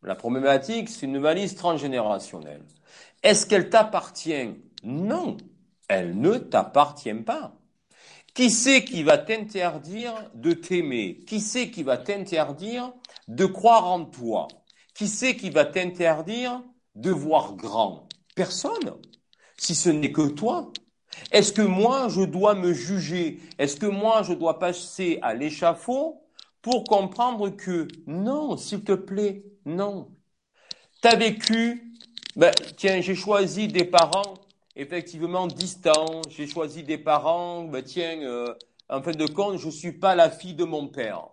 La 0.02 0.14
problématique, 0.14 0.88
c'est 0.88 1.06
une 1.06 1.18
valise 1.18 1.56
transgénérationnelle. 1.56 2.62
Est-ce 3.26 3.44
qu'elle 3.44 3.70
t'appartient? 3.70 4.54
Non, 4.84 5.36
elle 5.88 6.16
ne 6.16 6.38
t'appartient 6.38 7.12
pas. 7.12 7.56
Qui 8.34 8.52
c'est 8.52 8.84
qui 8.84 9.02
va 9.02 9.18
t'interdire 9.18 10.14
de 10.34 10.52
t'aimer? 10.52 11.24
Qui 11.26 11.40
c'est 11.40 11.72
qui 11.72 11.82
va 11.82 11.98
t'interdire 11.98 12.92
de 13.26 13.44
croire 13.44 13.88
en 13.88 14.04
toi? 14.04 14.46
Qui 14.94 15.08
c'est 15.08 15.34
qui 15.34 15.50
va 15.50 15.64
t'interdire 15.64 16.62
de 16.94 17.10
voir 17.10 17.56
grand? 17.56 18.08
Personne. 18.36 18.94
Si 19.58 19.74
ce 19.74 19.88
n'est 19.88 20.12
que 20.12 20.28
toi. 20.28 20.70
Est-ce 21.32 21.52
que 21.52 21.62
moi, 21.62 22.06
je 22.08 22.22
dois 22.22 22.54
me 22.54 22.72
juger? 22.72 23.40
Est-ce 23.58 23.74
que 23.74 23.86
moi, 23.86 24.22
je 24.22 24.34
dois 24.34 24.60
passer 24.60 25.18
à 25.22 25.34
l'échafaud 25.34 26.22
pour 26.62 26.84
comprendre 26.84 27.50
que 27.50 27.88
non, 28.06 28.56
s'il 28.56 28.84
te 28.84 28.92
plaît, 28.92 29.42
non. 29.64 30.12
T'as 31.00 31.16
vécu, 31.16 31.85
ben, 32.36 32.52
tiens, 32.76 33.00
j'ai 33.00 33.14
choisi 33.14 33.68
des 33.68 33.84
parents 33.84 34.34
effectivement 34.76 35.46
distants, 35.46 36.20
j'ai 36.28 36.46
choisi 36.46 36.82
des 36.82 36.98
parents, 36.98 37.64
ben, 37.64 37.82
tiens, 37.82 38.20
euh, 38.22 38.54
en 38.88 39.02
fin 39.02 39.12
de 39.12 39.26
compte, 39.26 39.58
je 39.58 39.70
suis 39.70 39.92
pas 39.92 40.14
la 40.14 40.30
fille 40.30 40.54
de 40.54 40.64
mon 40.64 40.86
père, 40.88 41.28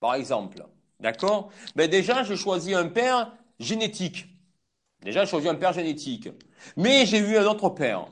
par 0.00 0.14
exemple. 0.16 0.64
D'accord? 1.00 1.50
Ben 1.76 1.90
déjà, 1.90 2.24
j'ai 2.24 2.36
choisi 2.36 2.74
un 2.74 2.88
père 2.88 3.32
génétique. 3.60 4.26
Déjà, 5.02 5.24
j'ai 5.24 5.30
choisi 5.30 5.48
un 5.48 5.56
père 5.56 5.72
génétique. 5.74 6.28
Mais 6.76 7.06
j'ai 7.06 7.18
eu 7.18 7.36
un 7.38 7.46
autre 7.46 7.70
père. 7.70 8.06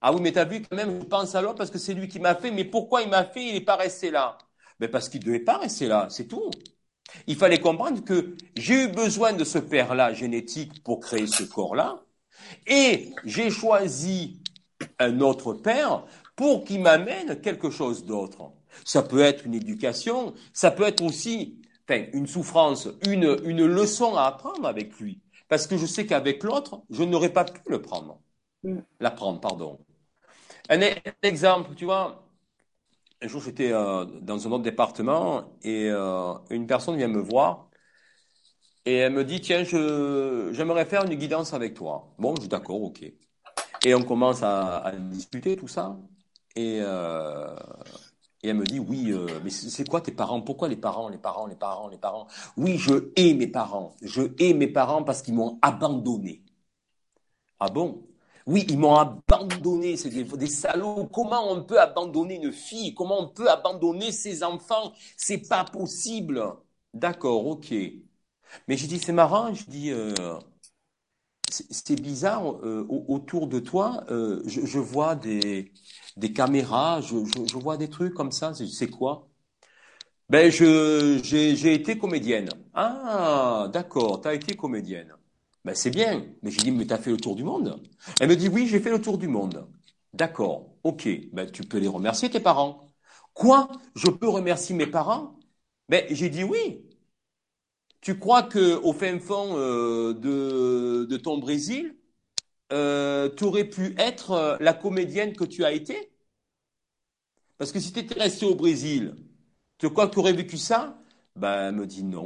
Ah 0.00 0.12
oui, 0.12 0.20
mais 0.20 0.32
t'as 0.32 0.44
vu 0.44 0.62
quand 0.62 0.76
même, 0.76 1.00
je 1.00 1.04
pense 1.06 1.34
à 1.34 1.42
l'autre 1.42 1.56
parce 1.58 1.70
que 1.70 1.78
c'est 1.78 1.94
lui 1.94 2.08
qui 2.08 2.20
m'a 2.20 2.34
fait. 2.34 2.50
Mais 2.50 2.64
pourquoi 2.64 3.02
il 3.02 3.08
m'a 3.08 3.24
fait? 3.24 3.44
Il 3.46 3.54
n'est 3.54 3.60
pas 3.60 3.76
resté 3.76 4.10
là. 4.10 4.38
Ben 4.78 4.88
parce 4.90 5.08
qu'il 5.08 5.20
ne 5.20 5.26
devait 5.26 5.40
pas 5.40 5.58
rester 5.58 5.86
là, 5.88 6.06
c'est 6.10 6.28
tout. 6.28 6.50
Il 7.26 7.36
fallait 7.36 7.60
comprendre 7.60 8.04
que 8.04 8.36
j'ai 8.56 8.84
eu 8.84 8.88
besoin 8.88 9.32
de 9.32 9.44
ce 9.44 9.58
père-là 9.58 10.12
génétique 10.12 10.82
pour 10.82 11.00
créer 11.00 11.26
ce 11.26 11.44
corps-là, 11.44 12.02
et 12.66 13.10
j'ai 13.24 13.50
choisi 13.50 14.40
un 14.98 15.20
autre 15.20 15.54
père 15.54 16.04
pour 16.36 16.64
qu'il 16.64 16.80
m'amène 16.80 17.40
quelque 17.40 17.70
chose 17.70 18.04
d'autre. 18.04 18.52
Ça 18.84 19.02
peut 19.02 19.20
être 19.20 19.46
une 19.46 19.54
éducation, 19.54 20.34
ça 20.52 20.70
peut 20.70 20.84
être 20.84 21.02
aussi 21.02 21.58
enfin, 21.88 22.04
une 22.12 22.26
souffrance, 22.26 22.88
une, 23.06 23.38
une 23.44 23.66
leçon 23.66 24.16
à 24.16 24.24
apprendre 24.24 24.66
avec 24.66 24.98
lui. 24.98 25.20
Parce 25.48 25.66
que 25.66 25.76
je 25.76 25.86
sais 25.86 26.06
qu'avec 26.06 26.42
l'autre, 26.42 26.82
je 26.90 27.02
n'aurais 27.02 27.32
pas 27.32 27.44
pu 27.44 27.60
le 27.68 27.80
prendre. 27.80 28.20
Mm. 28.62 28.78
L'apprendre, 29.00 29.40
pardon. 29.40 29.78
Un, 30.68 30.80
exemple, 31.22 31.74
tu 31.74 31.86
vois, 31.86 32.27
un 33.20 33.28
jour 33.28 33.42
j'étais 33.42 33.72
euh, 33.72 34.04
dans 34.04 34.46
un 34.46 34.52
autre 34.52 34.62
département 34.62 35.52
et 35.62 35.88
euh, 35.90 36.34
une 36.50 36.66
personne 36.66 36.96
vient 36.96 37.08
me 37.08 37.20
voir 37.20 37.68
et 38.84 38.96
elle 38.96 39.12
me 39.12 39.24
dit 39.24 39.40
tiens 39.40 39.64
je 39.64 40.50
j'aimerais 40.52 40.84
faire 40.86 41.04
une 41.04 41.14
guidance 41.14 41.52
avec 41.52 41.74
toi. 41.74 42.14
Bon, 42.18 42.34
je 42.36 42.42
dis 42.42 42.48
d'accord, 42.48 42.82
ok. 42.82 43.02
Et 43.84 43.94
on 43.94 44.02
commence 44.02 44.42
à, 44.42 44.92
discuter 44.96 45.56
tout 45.56 45.68
ça 45.68 45.98
et 46.56 46.78
euh, 46.80 47.54
et 48.42 48.50
elle 48.50 48.56
me 48.56 48.64
dit 48.64 48.78
oui, 48.78 49.12
mais 49.42 49.50
c'est 49.50 49.86
quoi 49.88 50.00
tes 50.00 50.12
parents? 50.12 50.40
Pourquoi 50.40 50.68
les 50.68 50.76
parents, 50.76 51.08
les 51.08 51.18
parents, 51.18 51.46
les 51.46 51.56
parents, 51.56 51.88
les 51.88 51.98
parents? 51.98 52.28
Oui, 52.56 52.78
je 52.78 53.10
hais 53.16 53.34
mes 53.34 53.48
parents. 53.48 53.96
Je 54.00 54.22
hais 54.38 54.54
mes 54.54 54.68
parents 54.68 55.02
parce 55.02 55.22
qu'ils 55.22 55.34
m'ont 55.34 55.58
abandonné. 55.60 56.44
Ah 57.58 57.68
bon? 57.68 58.07
Oui, 58.48 58.64
ils 58.70 58.78
m'ont 58.78 58.94
abandonné. 58.96 59.96
C'est 59.98 60.08
des, 60.10 60.46
salauds. 60.46 61.06
Comment 61.12 61.52
on 61.52 61.62
peut 61.64 61.78
abandonner 61.78 62.36
une 62.36 62.50
fille? 62.52 62.94
Comment 62.94 63.20
on 63.20 63.28
peut 63.28 63.50
abandonner 63.50 64.10
ses 64.10 64.42
enfants? 64.42 64.94
C'est 65.18 65.46
pas 65.48 65.64
possible. 65.64 66.42
D'accord, 66.94 67.46
ok. 67.46 67.70
Mais 68.66 68.76
j'ai 68.76 68.86
dit 68.86 68.98
c'est 68.98 69.12
marrant. 69.12 69.52
Je 69.54 69.64
dis 69.66 69.90
euh, 69.90 70.14
c'est 71.50 72.00
bizarre. 72.00 72.56
Euh, 72.64 72.86
autour 72.88 73.48
de 73.48 73.60
toi, 73.60 74.04
euh, 74.10 74.42
je, 74.46 74.78
vois 74.78 75.14
des 75.14 75.72
caméras, 76.34 77.00
je, 77.02 77.16
vois 77.58 77.76
des 77.76 77.90
trucs 77.90 78.14
comme 78.14 78.32
ça. 78.32 78.54
C'est 78.54 78.88
quoi? 78.90 79.28
Ben, 80.30 80.50
j'ai 80.50 81.74
été 81.74 81.98
comédienne. 81.98 82.48
Ah, 82.74 83.68
d'accord, 83.72 84.20
t'as 84.22 84.34
été 84.34 84.56
comédienne. 84.56 85.17
Ben, 85.68 85.74
c'est 85.74 85.90
bien. 85.90 86.24
Mais 86.40 86.50
j'ai 86.50 86.62
dit, 86.62 86.70
mais 86.70 86.86
t'as 86.86 86.96
fait 86.96 87.10
le 87.10 87.18
tour 87.18 87.36
du 87.36 87.44
monde 87.44 87.82
Elle 88.20 88.30
me 88.30 88.36
dit, 88.36 88.48
oui, 88.48 88.66
j'ai 88.66 88.80
fait 88.80 88.88
le 88.88 89.02
tour 89.02 89.18
du 89.18 89.28
monde. 89.28 89.68
D'accord, 90.14 90.70
ok. 90.82 91.06
Ben, 91.34 91.50
tu 91.50 91.62
peux 91.62 91.76
les 91.76 91.88
remercier, 91.88 92.30
tes 92.30 92.40
parents. 92.40 92.86
Quoi? 93.34 93.68
Je 93.94 94.08
peux 94.08 94.30
remercier 94.30 94.74
mes 94.74 94.86
parents? 94.86 95.38
Ben, 95.90 96.06
j'ai 96.08 96.30
dit 96.30 96.42
oui. 96.42 96.86
Tu 98.00 98.18
crois 98.18 98.44
que 98.44 98.76
au 98.76 98.94
fin 98.94 99.18
fond 99.18 99.58
euh, 99.58 100.14
de, 100.14 101.16
ton 101.18 101.36
Brésil, 101.36 101.94
euh, 102.72 103.28
tu 103.36 103.44
aurais 103.44 103.64
pu 103.68 103.94
être 103.98 104.30
euh, 104.30 104.56
la 104.60 104.72
comédienne 104.72 105.36
que 105.36 105.44
tu 105.44 105.66
as 105.66 105.72
été? 105.72 106.10
Parce 107.58 107.72
que 107.72 107.80
si 107.80 107.92
tu 107.92 107.98
étais 107.98 108.18
resté 108.18 108.46
au 108.46 108.54
Brésil, 108.54 109.16
tu 109.76 109.90
crois 109.90 110.08
que 110.08 110.14
tu 110.14 110.18
aurais 110.18 110.32
vécu 110.32 110.56
ça? 110.56 110.98
Ben, 111.36 111.68
elle 111.68 111.74
me 111.74 111.86
dit 111.86 112.04
non. 112.04 112.24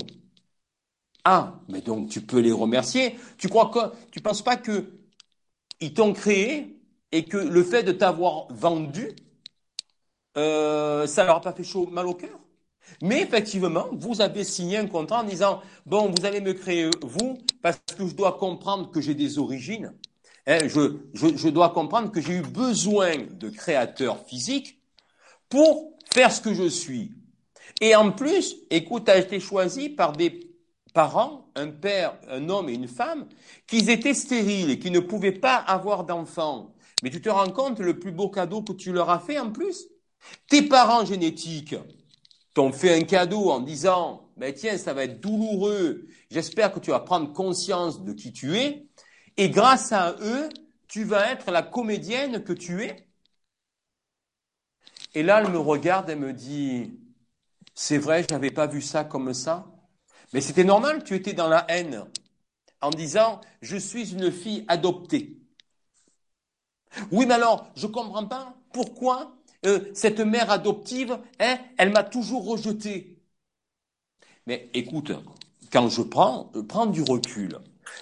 Ah, 1.25 1.61
mais 1.69 1.81
donc 1.81 2.09
tu 2.11 2.21
peux 2.21 2.41
les 2.41 2.53
remercier. 2.53 3.17
Tu 3.39 3.49
crois 3.49 3.71
que 3.71 3.95
tu 4.11 4.21
penses 4.21 4.43
pas 4.43 4.57
que 4.57 4.93
ils 5.81 5.95
t'ont 5.95 6.13
créé 6.15 6.81
et 7.13 7.25
que 7.25 7.37
le 7.37 7.63
fait 7.65 7.83
de 7.85 7.93
t'avoir 7.93 8.49
vendu, 8.53 9.11
euh, 10.37 11.07
ça 11.07 11.25
leur 11.25 11.37
a 11.37 11.41
pas 11.41 11.53
fait 11.53 11.65
chaud 11.65 11.87
mal 11.87 12.07
au 12.07 12.15
cœur? 12.15 12.39
Mais 13.03 13.23
effectivement, 13.23 13.89
vous 13.93 14.21
avez 14.21 14.45
signé 14.45 14.79
un 14.79 14.87
contrat 14.87 15.21
en 15.23 15.25
disant 15.25 15.63
bon, 15.87 16.13
vous 16.17 16.27
allez 16.27 16.41
me 16.41 16.53
créer 16.55 16.91
vous 17.03 17.39
parce 17.63 17.81
que 17.97 18.07
je 18.07 18.15
dois 18.15 18.39
comprendre 18.39 18.91
que 18.91 19.01
j'ai 19.01 19.15
des 19.15 19.39
origines 19.39 19.95
Hein, 20.47 20.69
je, 20.69 20.99
je, 21.15 21.37
je, 21.37 21.49
dois 21.49 21.71
comprendre 21.71 22.11
que 22.11 22.21
j'ai 22.21 22.35
eu 22.35 22.43
besoin 22.43 23.13
de 23.31 23.49
créateurs 23.49 24.27
physiques 24.27 24.81
pour 25.49 25.95
faire 26.13 26.33
ce 26.33 26.41
que 26.41 26.55
je 26.55 26.69
suis. 26.69 27.13
Et 27.81 27.95
en 27.97 28.13
plus, 28.13 28.57
écoute, 28.71 29.09
a 29.09 29.19
été 29.19 29.41
choisi 29.41 29.89
par 29.91 30.13
des 30.13 30.52
parents, 30.93 31.51
un 31.55 31.69
père, 31.69 32.19
un 32.29 32.49
homme 32.49 32.69
et 32.69 32.75
une 32.75 32.89
femme, 32.89 33.27
qui 33.67 33.91
étaient 33.91 34.15
stériles 34.15 34.71
et 34.71 34.79
qui 34.79 34.91
ne 34.91 35.01
pouvaient 35.01 35.33
pas 35.33 35.57
avoir 35.57 36.05
d'enfants. 36.05 36.75
Mais 37.03 37.11
tu 37.11 37.21
te 37.21 37.29
rends 37.29 37.51
compte 37.51 37.81
le 37.81 37.99
plus 37.99 38.13
beau 38.13 38.29
cadeau 38.29 38.63
que 38.63 38.73
tu 38.73 38.93
leur 38.93 39.11
as 39.11 39.19
fait 39.19 39.39
en 39.39 39.51
plus? 39.51 39.87
Tes 40.49 40.63
parents 40.63 41.05
génétiques 41.05 41.75
t'ont 42.55 42.73
fait 42.73 42.95
un 42.95 43.03
cadeau 43.03 43.51
en 43.51 43.61
disant, 43.61 44.29
ben 44.37 44.53
tiens, 44.53 44.79
ça 44.79 44.93
va 44.95 45.05
être 45.05 45.21
douloureux, 45.21 46.07
j'espère 46.31 46.73
que 46.73 46.81
tu 46.81 46.91
vas 46.91 47.01
prendre 47.01 47.33
conscience 47.33 48.05
de 48.05 48.13
qui 48.13 48.33
tu 48.33 48.57
es, 48.57 48.87
et 49.37 49.51
grâce 49.51 49.93
à 49.93 50.15
eux, 50.21 50.49
tu 50.89 51.05
vas 51.05 51.33
être 51.33 51.51
la 51.51 51.63
comédienne 51.63 52.45
que 52.45 52.53
tu 52.53 52.85
es. 52.85 53.09
Et 55.15 55.23
là, 55.23 55.43
elle 55.43 55.51
me 55.51 55.59
regarde 55.59 56.11
et 56.11 56.15
me 56.15 56.33
dit, 56.33 56.99
c'est 57.75 57.99
vrai, 57.99 58.23
je 58.23 58.35
n'avais 58.35 58.51
pas 58.51 58.67
vu 58.67 58.83
ça 58.83 59.05
comme 59.05 59.33
ça. 59.35 59.72
Mais 60.33 60.41
c'était 60.41 60.65
normal, 60.65 61.05
tu 61.05 61.15
étais 61.15 61.33
dans 61.33 61.49
la 61.49 61.65
haine, 61.71 62.05
en 62.83 62.91
disant, 62.91 63.41
je 63.63 63.77
suis 63.79 64.13
une 64.15 64.33
fille 64.33 64.65
adoptée. 64.69 65.39
Oui, 67.13 67.27
mais 67.27 67.35
alors, 67.35 67.71
je 67.77 67.87
ne 67.87 67.93
comprends 67.93 68.27
pas 68.27 68.55
pourquoi 68.73 69.37
euh, 69.67 69.81
cette 69.95 70.21
mère 70.21 70.51
adoptive, 70.51 71.19
hein, 71.41 71.59
elle 71.79 71.91
m'a 71.93 72.03
toujours 72.05 72.45
rejeté. 72.47 73.19
Mais 74.47 74.71
écoute, 74.75 75.13
quand 75.73 75.89
je 75.89 76.03
prends, 76.03 76.51
je 76.55 76.61
prends 76.61 76.87
du 76.87 77.03
recul, 77.03 77.59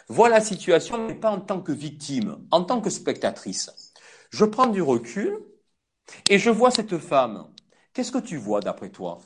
vois 0.09 0.29
la 0.29 0.41
situation, 0.41 1.07
mais 1.09 1.15
pas 1.15 1.31
en 1.31 1.41
tant 1.41 1.61
que 1.61 1.73
victime, 1.73 2.39
en 2.51 2.65
tant 2.65 2.81
que 2.81 2.91
spectatrice. 2.91 3.93
Je 4.31 4.45
prends 4.45 4.67
du 4.67 4.83
recul 4.83 5.39
et 6.31 6.39
je 6.39 6.51
vois 6.51 6.71
cette 6.71 6.99
femme. 6.99 7.47
Qu'est-ce 7.95 8.13
que 8.13 8.19
tu 8.19 8.39
vois 8.39 8.61
d'après 8.61 8.91
toi? 8.91 9.21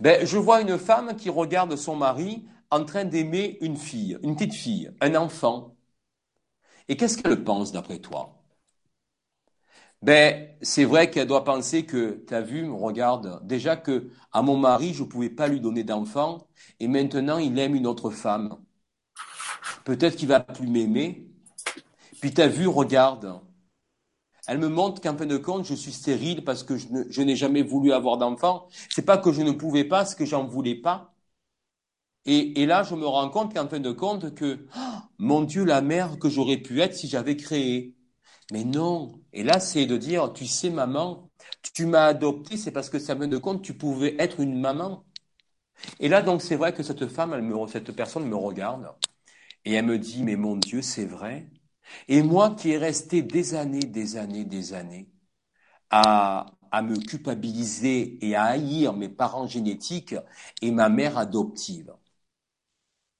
Ben, 0.00 0.26
Je 0.26 0.38
vois 0.38 0.60
une 0.60 0.78
femme 0.78 1.16
qui 1.16 1.30
regarde 1.30 1.76
son 1.76 1.96
mari 1.96 2.44
en 2.70 2.84
train 2.84 3.04
d'aimer 3.04 3.58
une 3.60 3.76
fille, 3.76 4.18
une 4.22 4.34
petite 4.36 4.54
fille, 4.54 4.90
un 5.00 5.14
enfant. 5.14 5.76
Et 6.88 6.96
qu'est-ce 6.96 7.16
qu'elle 7.22 7.44
pense 7.44 7.70
d'après 7.70 8.00
toi? 8.00 8.42
Ben, 10.02 10.48
c'est 10.62 10.84
vrai 10.84 11.10
qu'elle 11.10 11.26
doit 11.26 11.44
penser 11.44 11.84
que, 11.86 12.22
tu 12.26 12.34
as 12.34 12.40
vu, 12.40 12.70
regarde, 12.70 13.40
déjà 13.46 13.76
que 13.76 14.10
à 14.32 14.42
mon 14.42 14.56
mari, 14.56 14.94
je 14.94 15.02
ne 15.02 15.08
pouvais 15.08 15.30
pas 15.30 15.48
lui 15.48 15.60
donner 15.60 15.84
d'enfant, 15.84 16.46
et 16.80 16.88
maintenant 16.88 17.38
il 17.38 17.58
aime 17.58 17.74
une 17.74 17.86
autre 17.86 18.10
femme. 18.10 18.56
Peut-être 19.84 20.16
qu'il 20.16 20.28
va 20.28 20.40
plus 20.40 20.66
m'aimer. 20.66 21.26
Puis 22.20 22.32
tu 22.34 22.40
as 22.42 22.48
vu, 22.48 22.66
regarde. 22.68 23.40
Elle 24.48 24.58
me 24.58 24.68
montre 24.68 25.00
qu'en 25.00 25.16
fin 25.16 25.26
de 25.26 25.36
compte, 25.36 25.64
je 25.66 25.74
suis 25.74 25.92
stérile 25.92 26.44
parce 26.44 26.62
que 26.62 26.76
je 26.76 27.22
n'ai 27.22 27.36
jamais 27.36 27.62
voulu 27.62 27.92
avoir 27.92 28.18
d'enfant. 28.18 28.68
C'est 28.90 29.04
pas 29.04 29.18
que 29.18 29.32
je 29.32 29.42
ne 29.42 29.52
pouvais 29.52 29.84
pas, 29.84 30.04
c'est 30.04 30.16
que 30.16 30.24
j'en 30.24 30.46
voulais 30.46 30.76
pas. 30.76 31.12
Et, 32.28 32.66
là, 32.66 32.82
je 32.82 32.94
me 32.96 33.06
rends 33.06 33.30
compte 33.30 33.54
qu'en 33.54 33.68
fin 33.68 33.78
de 33.78 33.92
compte, 33.92 34.34
que, 34.34 34.66
oh, 34.76 34.80
mon 35.18 35.42
Dieu, 35.42 35.64
la 35.64 35.80
mère 35.80 36.18
que 36.18 36.28
j'aurais 36.28 36.56
pu 36.58 36.80
être 36.80 36.94
si 36.94 37.08
j'avais 37.08 37.36
créé. 37.36 37.94
Mais 38.52 38.64
non. 38.64 39.20
Et 39.32 39.44
là, 39.44 39.60
c'est 39.60 39.86
de 39.86 39.96
dire, 39.96 40.32
tu 40.32 40.46
sais, 40.46 40.70
maman, 40.70 41.30
tu 41.74 41.86
m'as 41.86 42.06
adopté, 42.06 42.56
c'est 42.56 42.72
parce 42.72 42.90
que 42.90 42.98
ça 42.98 43.14
me 43.14 43.28
de 43.28 43.38
compte, 43.38 43.62
tu 43.62 43.74
pouvais 43.74 44.16
être 44.18 44.40
une 44.40 44.60
maman. 44.60 45.04
Et 46.00 46.08
là, 46.08 46.22
donc, 46.22 46.42
c'est 46.42 46.56
vrai 46.56 46.74
que 46.74 46.82
cette 46.82 47.08
femme, 47.08 47.68
cette 47.68 47.92
personne 47.92 48.26
me 48.28 48.36
regarde 48.36 48.88
et 49.64 49.74
elle 49.74 49.86
me 49.86 49.98
dit, 49.98 50.22
mais 50.24 50.36
mon 50.36 50.56
Dieu, 50.56 50.82
c'est 50.82 51.06
vrai. 51.06 51.48
Et 52.08 52.22
moi 52.22 52.54
qui 52.54 52.70
ai 52.72 52.78
resté 52.78 53.22
des 53.22 53.54
années, 53.54 53.80
des 53.80 54.16
années, 54.16 54.44
des 54.44 54.74
années 54.74 55.08
à, 55.90 56.46
à 56.72 56.82
me 56.82 56.96
culpabiliser 56.96 58.18
et 58.26 58.36
à 58.36 58.44
haïr 58.44 58.92
mes 58.94 59.08
parents 59.10 59.46
génétiques 59.48 60.16
et 60.62 60.70
ma 60.72 60.88
mère 60.90 61.18
adoptive. 61.18 61.92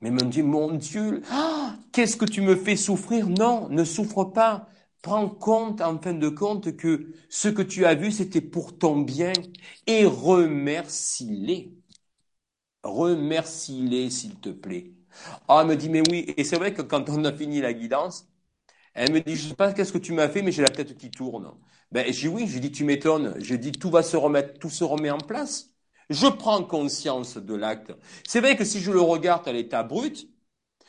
Mais 0.00 0.10
me 0.10 0.22
dit, 0.24 0.42
mon 0.42 0.72
Dieu, 0.74 1.22
ah, 1.30 1.76
qu'est-ce 1.92 2.16
que 2.16 2.24
tu 2.26 2.40
me 2.42 2.54
fais 2.56 2.76
souffrir? 2.76 3.28
Non, 3.28 3.68
ne 3.70 3.84
souffre 3.84 4.24
pas. 4.24 4.68
Prends 5.02 5.28
compte, 5.28 5.80
en 5.80 5.98
fin 5.98 6.12
de 6.14 6.28
compte, 6.28 6.76
que 6.76 7.12
ce 7.30 7.48
que 7.48 7.62
tu 7.62 7.84
as 7.86 7.94
vu, 7.94 8.12
c'était 8.12 8.40
pour 8.40 8.78
ton 8.78 9.00
bien 9.00 9.32
et 9.86 10.04
remercie-les. 10.04 11.72
Remercie-les, 12.84 14.08
s'il 14.10 14.36
te 14.40 14.48
plaît. 14.50 14.92
Ah, 15.48 15.60
elle 15.62 15.68
me 15.68 15.76
dit, 15.76 15.88
mais 15.90 16.02
oui, 16.10 16.32
et 16.36 16.44
c'est 16.44 16.56
vrai 16.56 16.72
que 16.74 16.82
quand 16.82 17.08
on 17.10 17.24
a 17.24 17.32
fini 17.32 17.60
la 17.60 17.72
guidance, 17.72 18.28
elle 18.96 19.12
me 19.12 19.20
dit, 19.20 19.36
je 19.36 19.48
sais 19.50 19.54
pas 19.54 19.72
qu'est-ce 19.72 19.92
que 19.92 19.98
tu 19.98 20.12
m'as 20.12 20.28
fait, 20.28 20.42
mais 20.42 20.52
j'ai 20.52 20.62
la 20.62 20.68
tête 20.70 20.96
qui 20.96 21.10
tourne. 21.10 21.50
Ben, 21.92 22.12
j'ai 22.12 22.28
oui, 22.28 22.46
j'ai 22.48 22.60
dit, 22.60 22.72
tu 22.72 22.84
m'étonnes. 22.84 23.34
J'ai 23.38 23.58
dit, 23.58 23.72
tout 23.72 23.90
va 23.90 24.02
se 24.02 24.16
remettre, 24.16 24.58
tout 24.58 24.70
se 24.70 24.84
remet 24.84 25.10
en 25.10 25.18
place. 25.18 25.70
Je 26.10 26.26
prends 26.28 26.62
conscience 26.64 27.36
de 27.36 27.54
l'acte. 27.54 27.92
C'est 28.26 28.40
vrai 28.40 28.56
que 28.56 28.64
si 28.64 28.80
je 28.80 28.92
le 28.92 29.00
regarde 29.00 29.46
à 29.48 29.52
l'état 29.52 29.82
brut, 29.82 30.28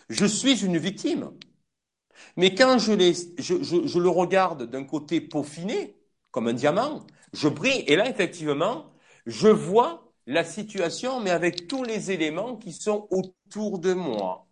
je 0.10 0.26
suis 0.26 0.66
une 0.66 0.78
victime. 0.78 1.32
Mais 2.36 2.54
quand 2.56 2.78
je, 2.80 2.94
je, 3.38 3.88
je 3.88 4.00
le 4.00 4.10
regarde 4.10 4.64
d'un 4.70 4.84
côté 4.84 5.22
peaufiné, 5.22 5.98
comme 6.32 6.48
un 6.48 6.54
diamant, 6.54 7.06
je 7.34 7.48
brille. 7.48 7.84
Et 7.88 7.96
là, 7.96 8.10
effectivement, 8.10 8.92
je 9.26 9.48
vois 9.48 10.12
la 10.26 10.44
situation, 10.44 11.20
mais 11.22 11.32
avec 11.32 11.68
tous 11.68 11.84
les 11.84 12.12
éléments 12.12 12.58
qui 12.58 12.74
sont 12.74 13.08
autour 13.12 13.80
de 13.80 13.94
moi. 13.94 14.47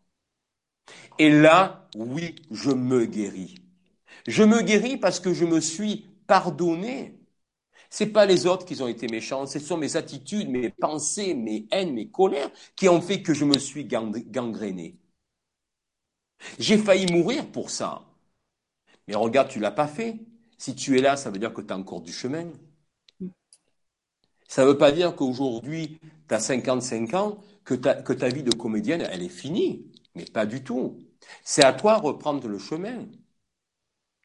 Et 1.19 1.29
là, 1.29 1.87
oui, 1.95 2.35
je 2.51 2.71
me 2.71 3.05
guéris. 3.05 3.55
Je 4.27 4.43
me 4.43 4.61
guéris 4.61 4.97
parce 4.97 5.19
que 5.19 5.33
je 5.33 5.45
me 5.45 5.61
suis 5.61 6.05
pardonné. 6.27 7.19
C'est 7.89 8.07
pas 8.07 8.25
les 8.25 8.45
autres 8.47 8.65
qui 8.65 8.81
ont 8.81 8.87
été 8.87 9.07
méchants, 9.07 9.47
ce 9.47 9.59
sont 9.59 9.77
mes 9.77 9.95
attitudes, 9.97 10.49
mes 10.49 10.69
pensées, 10.69 11.33
mes 11.35 11.67
haines, 11.71 11.93
mes 11.93 12.09
colères 12.09 12.51
qui 12.75 12.89
ont 12.89 13.01
fait 13.01 13.21
que 13.21 13.33
je 13.33 13.45
me 13.45 13.57
suis 13.59 13.85
gangréné. 13.85 14.97
J'ai 16.59 16.77
failli 16.77 17.05
mourir 17.13 17.45
pour 17.49 17.69
ça. 17.69 18.01
Mais 19.07 19.15
regarde, 19.15 19.49
tu 19.49 19.59
l'as 19.59 19.71
pas 19.71 19.87
fait. 19.87 20.19
Si 20.57 20.75
tu 20.75 20.97
es 20.97 21.01
là, 21.01 21.17
ça 21.17 21.29
veut 21.31 21.39
dire 21.39 21.53
que 21.53 21.61
tu 21.61 21.73
as 21.73 21.77
encore 21.77 22.01
du 22.01 22.13
chemin. 22.13 22.47
Ça 24.47 24.63
ne 24.63 24.69
veut 24.69 24.77
pas 24.77 24.91
dire 24.91 25.15
qu'aujourd'hui, 25.15 25.99
tu 26.27 26.33
as 26.33 26.39
55 26.39 27.13
ans, 27.13 27.37
que 27.63 27.73
ta, 27.75 27.93
que 27.95 28.13
ta 28.13 28.29
vie 28.29 28.43
de 28.43 28.53
comédienne, 28.55 29.07
elle 29.11 29.23
est 29.23 29.29
finie. 29.29 29.85
Mais 30.15 30.25
pas 30.25 30.45
du 30.45 30.63
tout. 30.63 30.97
C'est 31.43 31.63
à 31.63 31.73
toi 31.73 31.99
de 31.99 32.05
reprendre 32.05 32.47
le 32.47 32.57
chemin. 32.59 33.05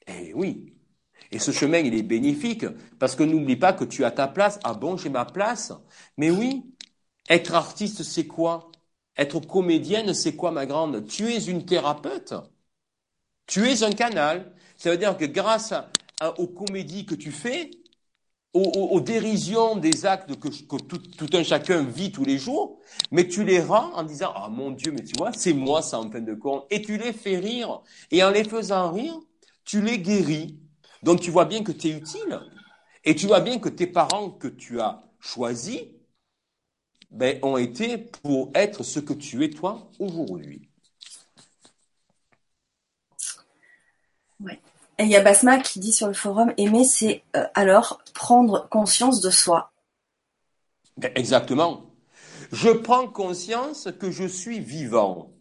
Eh 0.07 0.33
oui. 0.35 0.75
Et 1.33 1.39
ce 1.39 1.53
chemin, 1.53 1.79
il 1.79 1.95
est 1.95 2.03
bénéfique, 2.03 2.67
parce 2.99 3.15
que 3.17 3.23
n'oublie 3.23 3.57
pas 3.57 3.73
que 3.73 3.85
tu 3.85 4.05
as 4.05 4.11
ta 4.11 4.29
place. 4.29 4.59
Ah 4.65 4.75
bon, 4.75 4.97
j'ai 4.97 5.11
ma 5.11 5.25
place 5.25 5.73
Mais 6.17 6.31
oui. 6.31 6.65
Être 7.31 7.55
artiste, 7.55 8.03
c'est 8.03 8.27
quoi? 8.27 8.73
Être 9.17 9.41
comédienne, 9.41 10.15
c'est 10.15 10.37
quoi, 10.37 10.51
ma 10.53 10.67
grande? 10.67 11.07
Tu 11.07 11.33
es 11.33 11.45
une 11.47 11.65
thérapeute. 11.67 12.35
Tu 13.47 13.69
es 13.69 13.83
un 13.83 13.93
canal. 13.93 14.55
Ça 14.77 14.91
veut 14.91 14.97
dire 14.99 15.17
que 15.17 15.25
grâce 15.25 15.75
aux 16.39 16.47
comédies 16.49 17.07
que 17.07 17.15
tu 17.15 17.33
fais, 17.33 17.71
aux, 18.53 19.01
dérisions 19.01 19.77
des 19.77 20.07
actes 20.07 20.35
que, 20.39 20.49
tout, 20.49 21.27
un 21.33 21.43
chacun 21.43 21.83
vit 21.83 22.11
tous 22.11 22.25
les 22.25 22.39
jours, 22.39 22.81
mais 23.11 23.29
tu 23.29 23.45
les 23.45 23.61
rends 23.61 23.93
en 23.95 24.03
disant 24.03 24.33
ah 24.35 24.49
mon 24.49 24.73
Dieu 24.73 24.93
mais 24.93 25.05
tu 25.05 25.13
vois 25.17 25.33
c'est 25.33 25.53
moi 25.53 25.83
ça 25.83 26.01
en 26.01 26.11
fin 26.11 26.21
de 26.21 26.35
compte. 26.35 26.67
Et 26.71 26.83
tu 26.83 26.97
les 26.97 27.13
fais 27.13 27.39
rire. 27.39 27.83
Et 28.11 28.25
en 28.25 28.31
les 28.31 28.45
faisant 28.45 28.91
rire 28.93 29.19
tu 29.65 29.81
les 29.81 29.99
guéris. 30.01 30.59
Donc 31.03 31.21
tu 31.21 31.31
vois 31.31 31.45
bien 31.45 31.63
que 31.63 31.73
tu 31.73 31.89
es 31.89 31.97
utile. 31.97 32.41
Et 33.05 33.15
tu 33.15 33.27
vois 33.27 33.41
bien 33.41 33.59
que 33.59 33.69
tes 33.69 33.87
parents 33.87 34.31
que 34.31 34.49
tu 34.49 34.81
as 34.81 35.03
choisis 35.21 35.83
ben, 37.11 37.39
ont 37.43 37.57
été 37.57 37.99
pour 37.99 38.51
être 38.55 38.83
ce 38.83 39.01
que 39.01 39.13
tu 39.13 39.45
es 39.45 39.51
toi 39.51 39.91
aujourd'hui. 39.99 40.69
Ouais. 44.41 44.61
Et 45.01 45.05
il 45.05 45.09
y 45.09 45.17
a 45.17 45.23
Basma 45.23 45.59
qui 45.59 45.81
dit 45.81 45.95
sur 45.95 46.09
le 46.09 46.13
forum, 46.13 46.53
aimer, 46.59 46.85
c'est 46.85 47.23
euh, 47.35 47.47
alors 47.55 48.03
prendre 48.13 48.69
conscience 48.69 49.23
de 49.23 49.31
soi. 49.31 49.73
Exactement. 51.15 51.95
Je 52.53 52.69
prends 52.69 53.09
conscience 53.09 53.89
que 53.99 54.11
je 54.11 54.25
suis 54.25 54.61
vivant. 54.61 55.33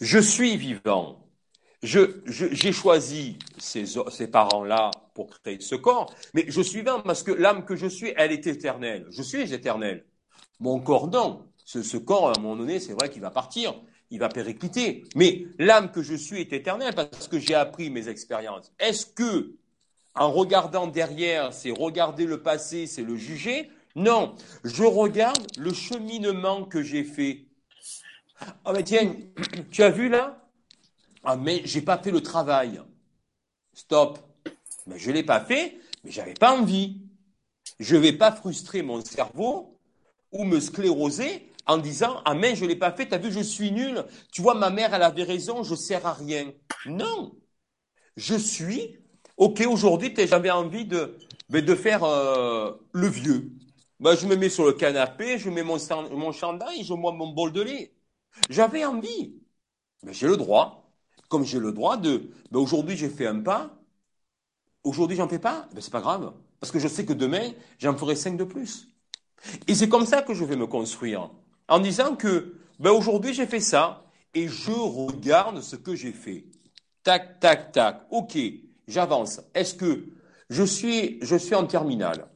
Je 0.00 0.20
suis 0.20 0.56
vivant. 0.56 1.26
J'ai 1.82 2.72
choisi 2.72 3.40
ces, 3.58 3.86
ces 3.86 4.28
parents-là 4.28 4.92
pour 5.14 5.30
créer 5.30 5.58
ce 5.60 5.74
corps, 5.74 6.14
mais 6.32 6.44
je 6.46 6.60
suis 6.60 6.78
vivant 6.78 7.00
parce 7.00 7.24
que 7.24 7.32
l'âme 7.32 7.64
que 7.64 7.74
je 7.74 7.88
suis, 7.88 8.12
elle 8.16 8.30
est 8.30 8.46
éternelle. 8.46 9.04
Je 9.10 9.22
suis 9.24 9.52
éternel. 9.52 10.06
Mon 10.60 10.78
corps, 10.78 11.08
non. 11.08 11.48
Ce, 11.64 11.82
ce 11.82 11.96
corps, 11.96 12.28
à 12.28 12.34
un 12.38 12.40
moment 12.40 12.54
donné, 12.54 12.78
c'est 12.78 12.92
vrai 12.92 13.10
qu'il 13.10 13.20
va 13.20 13.30
partir 13.32 13.74
il 14.10 14.18
va 14.18 14.28
péricliter. 14.28 15.04
Mais 15.14 15.46
l'âme 15.58 15.90
que 15.90 16.02
je 16.02 16.14
suis 16.14 16.40
est 16.40 16.52
éternelle 16.52 16.94
parce 16.94 17.28
que 17.28 17.38
j'ai 17.38 17.54
appris 17.54 17.90
mes 17.90 18.08
expériences. 18.08 18.72
Est-ce 18.78 19.06
que, 19.06 19.54
en 20.14 20.32
regardant 20.32 20.86
derrière, 20.86 21.52
c'est 21.52 21.70
regarder 21.70 22.26
le 22.26 22.42
passé, 22.42 22.86
c'est 22.86 23.02
le 23.02 23.16
juger? 23.16 23.70
Non, 23.96 24.34
je 24.64 24.84
regarde 24.84 25.46
le 25.58 25.72
cheminement 25.72 26.64
que 26.64 26.82
j'ai 26.82 27.04
fait. 27.04 27.46
Ah 28.64 28.72
mais 28.72 28.84
tiens, 28.84 29.14
tu 29.70 29.82
as 29.82 29.90
vu 29.90 30.08
là? 30.08 30.48
Ah 31.22 31.36
mais 31.36 31.62
j'ai 31.64 31.82
pas 31.82 31.98
fait 31.98 32.10
le 32.10 32.20
travail. 32.20 32.80
Stop. 33.72 34.18
Mais 34.86 34.98
je 34.98 35.10
l'ai 35.10 35.22
pas 35.22 35.40
fait, 35.40 35.78
mais 36.02 36.10
j'avais 36.10 36.34
pas 36.34 36.56
envie. 36.58 37.02
Je 37.78 37.96
vais 37.96 38.12
pas 38.12 38.32
frustrer 38.32 38.82
mon 38.82 39.04
cerveau 39.04 39.78
ou 40.32 40.44
me 40.44 40.60
scléroser 40.60 41.49
en 41.70 41.78
disant 41.78 42.20
Amen, 42.24 42.56
je 42.56 42.64
l'ai 42.64 42.76
pas 42.76 42.92
fait, 42.92 43.06
t'as 43.08 43.18
vu, 43.18 43.30
je 43.30 43.40
suis 43.40 43.70
nul. 43.70 44.04
Tu 44.32 44.42
vois, 44.42 44.54
ma 44.54 44.70
mère, 44.70 44.92
elle 44.94 45.02
avait 45.02 45.22
raison, 45.22 45.62
je 45.62 45.74
sers 45.74 46.04
à 46.04 46.12
rien. 46.12 46.52
Non. 46.86 47.36
Je 48.16 48.34
suis, 48.34 48.98
ok, 49.36 49.64
aujourd'hui, 49.68 50.12
j'avais 50.16 50.50
envie 50.50 50.84
de, 50.84 51.16
ben, 51.48 51.76
faire 51.76 52.04
euh, 52.04 52.72
le 52.92 53.08
vieux. 53.08 53.52
Ben, 54.00 54.16
je 54.16 54.26
me 54.26 54.36
mets 54.36 54.48
sur 54.48 54.66
le 54.66 54.72
canapé, 54.72 55.38
je 55.38 55.48
mets 55.50 55.62
mon, 55.62 55.76
mon 56.12 56.32
chandail, 56.32 56.82
je 56.84 56.94
bois 56.94 57.12
mon 57.12 57.28
bol 57.28 57.52
de 57.52 57.62
lait. 57.62 57.94
J'avais 58.48 58.84
envie. 58.84 59.40
Mais 60.02 60.12
j'ai 60.12 60.26
le 60.26 60.36
droit. 60.36 60.90
Comme 61.28 61.44
j'ai 61.44 61.60
le 61.60 61.72
droit 61.72 61.96
de, 61.96 62.30
ben, 62.50 62.58
aujourd'hui, 62.58 62.96
j'ai 62.96 63.08
fait 63.08 63.26
un 63.26 63.40
pas. 63.40 63.70
Aujourd'hui, 64.82 65.16
j'en 65.16 65.28
fais 65.28 65.38
pas? 65.38 65.68
Ben, 65.72 65.80
c'est 65.80 65.92
pas 65.92 66.00
grave. 66.00 66.32
Parce 66.58 66.72
que 66.72 66.78
je 66.80 66.88
sais 66.88 67.06
que 67.06 67.12
demain, 67.12 67.52
j'en 67.78 67.96
ferai 67.96 68.16
cinq 68.16 68.36
de 68.36 68.44
plus. 68.44 68.88
Et 69.68 69.74
c'est 69.74 69.88
comme 69.88 70.06
ça 70.06 70.22
que 70.22 70.34
je 70.34 70.44
vais 70.44 70.56
me 70.56 70.66
construire 70.66 71.30
en 71.70 71.80
disant 71.80 72.16
que 72.16 72.56
ben 72.80 72.92
aujourd'hui 72.92 73.34
j'ai 73.34 73.46
fait 73.46 73.60
ça 73.60 74.04
et 74.34 74.48
je 74.48 74.72
regarde 74.72 75.62
ce 75.62 75.76
que 75.76 75.96
j'ai 75.96 76.12
fait. 76.12 76.46
Tac, 77.04 77.40
tac, 77.40 77.72
tac. 77.72 78.02
Ok, 78.10 78.38
j'avance. 78.88 79.40
Est-ce 79.54 79.74
que 79.74 80.06
je 80.50 80.64
suis, 80.64 81.54
en 81.54 81.66
terminale? 81.66 82.28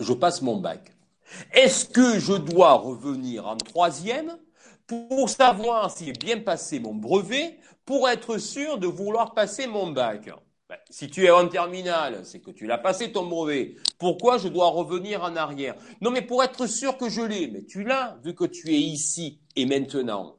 Je 0.00 0.12
passe 0.12 0.42
mon 0.42 0.56
bac. 0.56 0.92
Est-ce 1.52 1.84
que 1.86 2.18
je 2.18 2.34
dois 2.34 2.74
revenir 2.74 3.46
en 3.46 3.56
troisième 3.56 4.38
pour 4.86 5.28
savoir 5.30 5.90
si 5.96 6.06
j'ai 6.06 6.12
bien 6.14 6.40
passé 6.40 6.80
mon 6.80 6.94
brevet 6.94 7.58
pour 7.86 8.08
être 8.08 8.38
sûr 8.38 8.78
de 8.78 8.86
vouloir 8.88 9.34
passer 9.34 9.66
mon 9.66 9.92
bac? 9.92 10.30
Ben, 10.68 10.76
si 10.90 11.08
tu 11.08 11.24
es 11.24 11.30
en 11.30 11.48
terminale, 11.48 12.26
c'est 12.26 12.40
que 12.40 12.50
tu 12.50 12.66
l'as 12.66 12.76
passé 12.76 13.10
ton 13.10 13.26
brevet. 13.26 13.76
Pourquoi 13.98 14.36
je 14.36 14.48
dois 14.48 14.68
revenir 14.68 15.22
en 15.22 15.34
arrière? 15.34 15.74
Non, 16.02 16.10
mais 16.10 16.20
pour 16.20 16.42
être 16.42 16.66
sûr 16.66 16.98
que 16.98 17.08
je 17.08 17.22
l'ai. 17.22 17.48
Mais 17.48 17.64
tu 17.64 17.84
l'as, 17.84 18.18
vu 18.22 18.34
que 18.34 18.44
tu 18.44 18.68
es 18.68 18.78
ici 18.78 19.40
et 19.56 19.64
maintenant. 19.64 20.36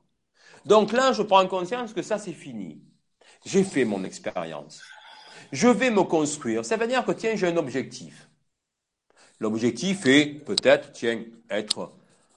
Donc 0.66 0.92
là, 0.92 1.14
je 1.14 1.24
prends 1.24 1.48
conscience 1.48 1.94
que 1.94 2.04
ça, 2.04 2.20
c'est 2.20 2.34
fini. 2.34 2.80
J'ai 3.44 3.64
fait 3.64 3.86
mon 3.86 4.04
expérience. 4.04 4.82
Je 5.52 5.68
vais 5.68 5.90
me 5.90 6.04
construire. 6.04 6.64
Ça 6.64 6.78
veut 6.78 6.88
dire 6.88 7.04
que, 7.06 7.12
tiens, 7.12 7.36
j'ai 7.36 7.48
un 7.48 7.58
objectif. 7.58 8.30
L'objectif 9.40 10.06
est 10.06 10.46
peut-être, 10.46 10.92
tiens, 10.92 11.24
être, 11.50 11.92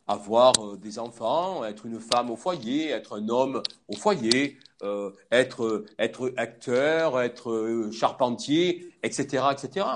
avoir 0.06 0.52
euh, 0.58 0.76
des 0.76 0.98
enfants, 0.98 1.64
être 1.64 1.86
une 1.86 2.00
femme 2.00 2.30
au 2.30 2.36
foyer, 2.36 2.90
être 2.90 3.18
un 3.18 3.28
homme 3.28 3.62
au 3.88 3.96
foyer, 3.96 4.58
euh, 4.82 5.10
être, 5.30 5.84
être 5.98 6.32
acteur, 6.36 7.20
être 7.20 7.50
euh, 7.50 7.90
charpentier, 7.92 8.92
etc., 9.02 9.44
etc. 9.52 9.86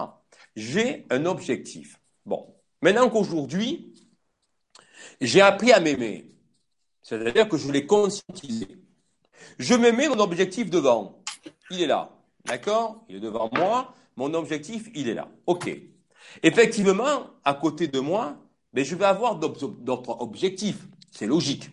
J'ai 0.54 1.06
un 1.10 1.26
objectif. 1.26 2.00
Bon, 2.24 2.54
maintenant 2.82 3.10
qu'aujourd'hui, 3.10 3.94
j'ai 5.20 5.40
appris 5.40 5.72
à 5.72 5.80
m'aimer. 5.80 6.32
C'est-à-dire 7.02 7.48
que 7.48 7.56
je 7.56 7.70
l'ai 7.70 7.86
conscientisé. 7.86 8.68
Je 9.58 9.74
me 9.74 9.92
mets 9.92 10.08
mon 10.08 10.18
objectif 10.18 10.70
devant. 10.70 11.22
Il 11.70 11.82
est 11.82 11.86
là. 11.86 12.10
D'accord? 12.44 13.04
Il 13.08 13.16
est 13.16 13.20
devant 13.20 13.50
moi. 13.52 13.94
Mon 14.16 14.34
objectif, 14.34 14.88
il 14.94 15.08
est 15.08 15.14
là. 15.14 15.28
OK. 15.46 15.70
Effectivement, 16.42 17.30
à 17.44 17.54
côté 17.54 17.86
de 17.86 18.00
moi, 18.00 18.36
mais 18.76 18.84
je 18.84 18.94
vais 18.94 19.06
avoir 19.06 19.36
d'autres 19.36 19.72
objectifs. 20.20 20.86
C'est 21.10 21.26
logique. 21.26 21.70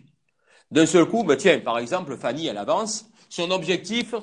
D'un 0.72 0.86
seul 0.86 1.06
coup, 1.06 1.24
ben 1.24 1.36
tiens, 1.36 1.60
par 1.60 1.78
exemple, 1.78 2.16
Fanny, 2.18 2.47
elle 2.47 2.58
avance. 2.58 3.06
Son 3.30 3.51
objectif, 3.51 4.16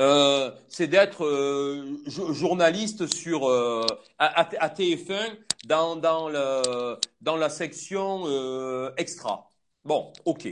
euh, 0.00 0.50
c'est 0.68 0.88
d'être 0.88 1.24
euh, 1.24 1.96
journaliste 2.08 3.06
sur 3.14 3.48
euh, 3.48 3.86
à, 4.18 4.44
TF1 4.44 5.36
dans 5.66 5.94
dans 5.94 6.28
le 6.28 6.98
dans 7.20 7.36
la 7.36 7.48
section 7.48 8.24
euh, 8.26 8.90
extra. 8.96 9.48
Bon, 9.84 10.12
ok. 10.24 10.48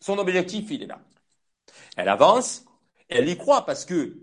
Son 0.00 0.18
objectif, 0.18 0.66
il 0.70 0.82
est 0.82 0.86
là. 0.86 1.00
Elle 1.96 2.08
avance, 2.08 2.64
elle 3.08 3.28
y 3.28 3.36
croit 3.36 3.64
parce 3.64 3.84
que 3.84 4.16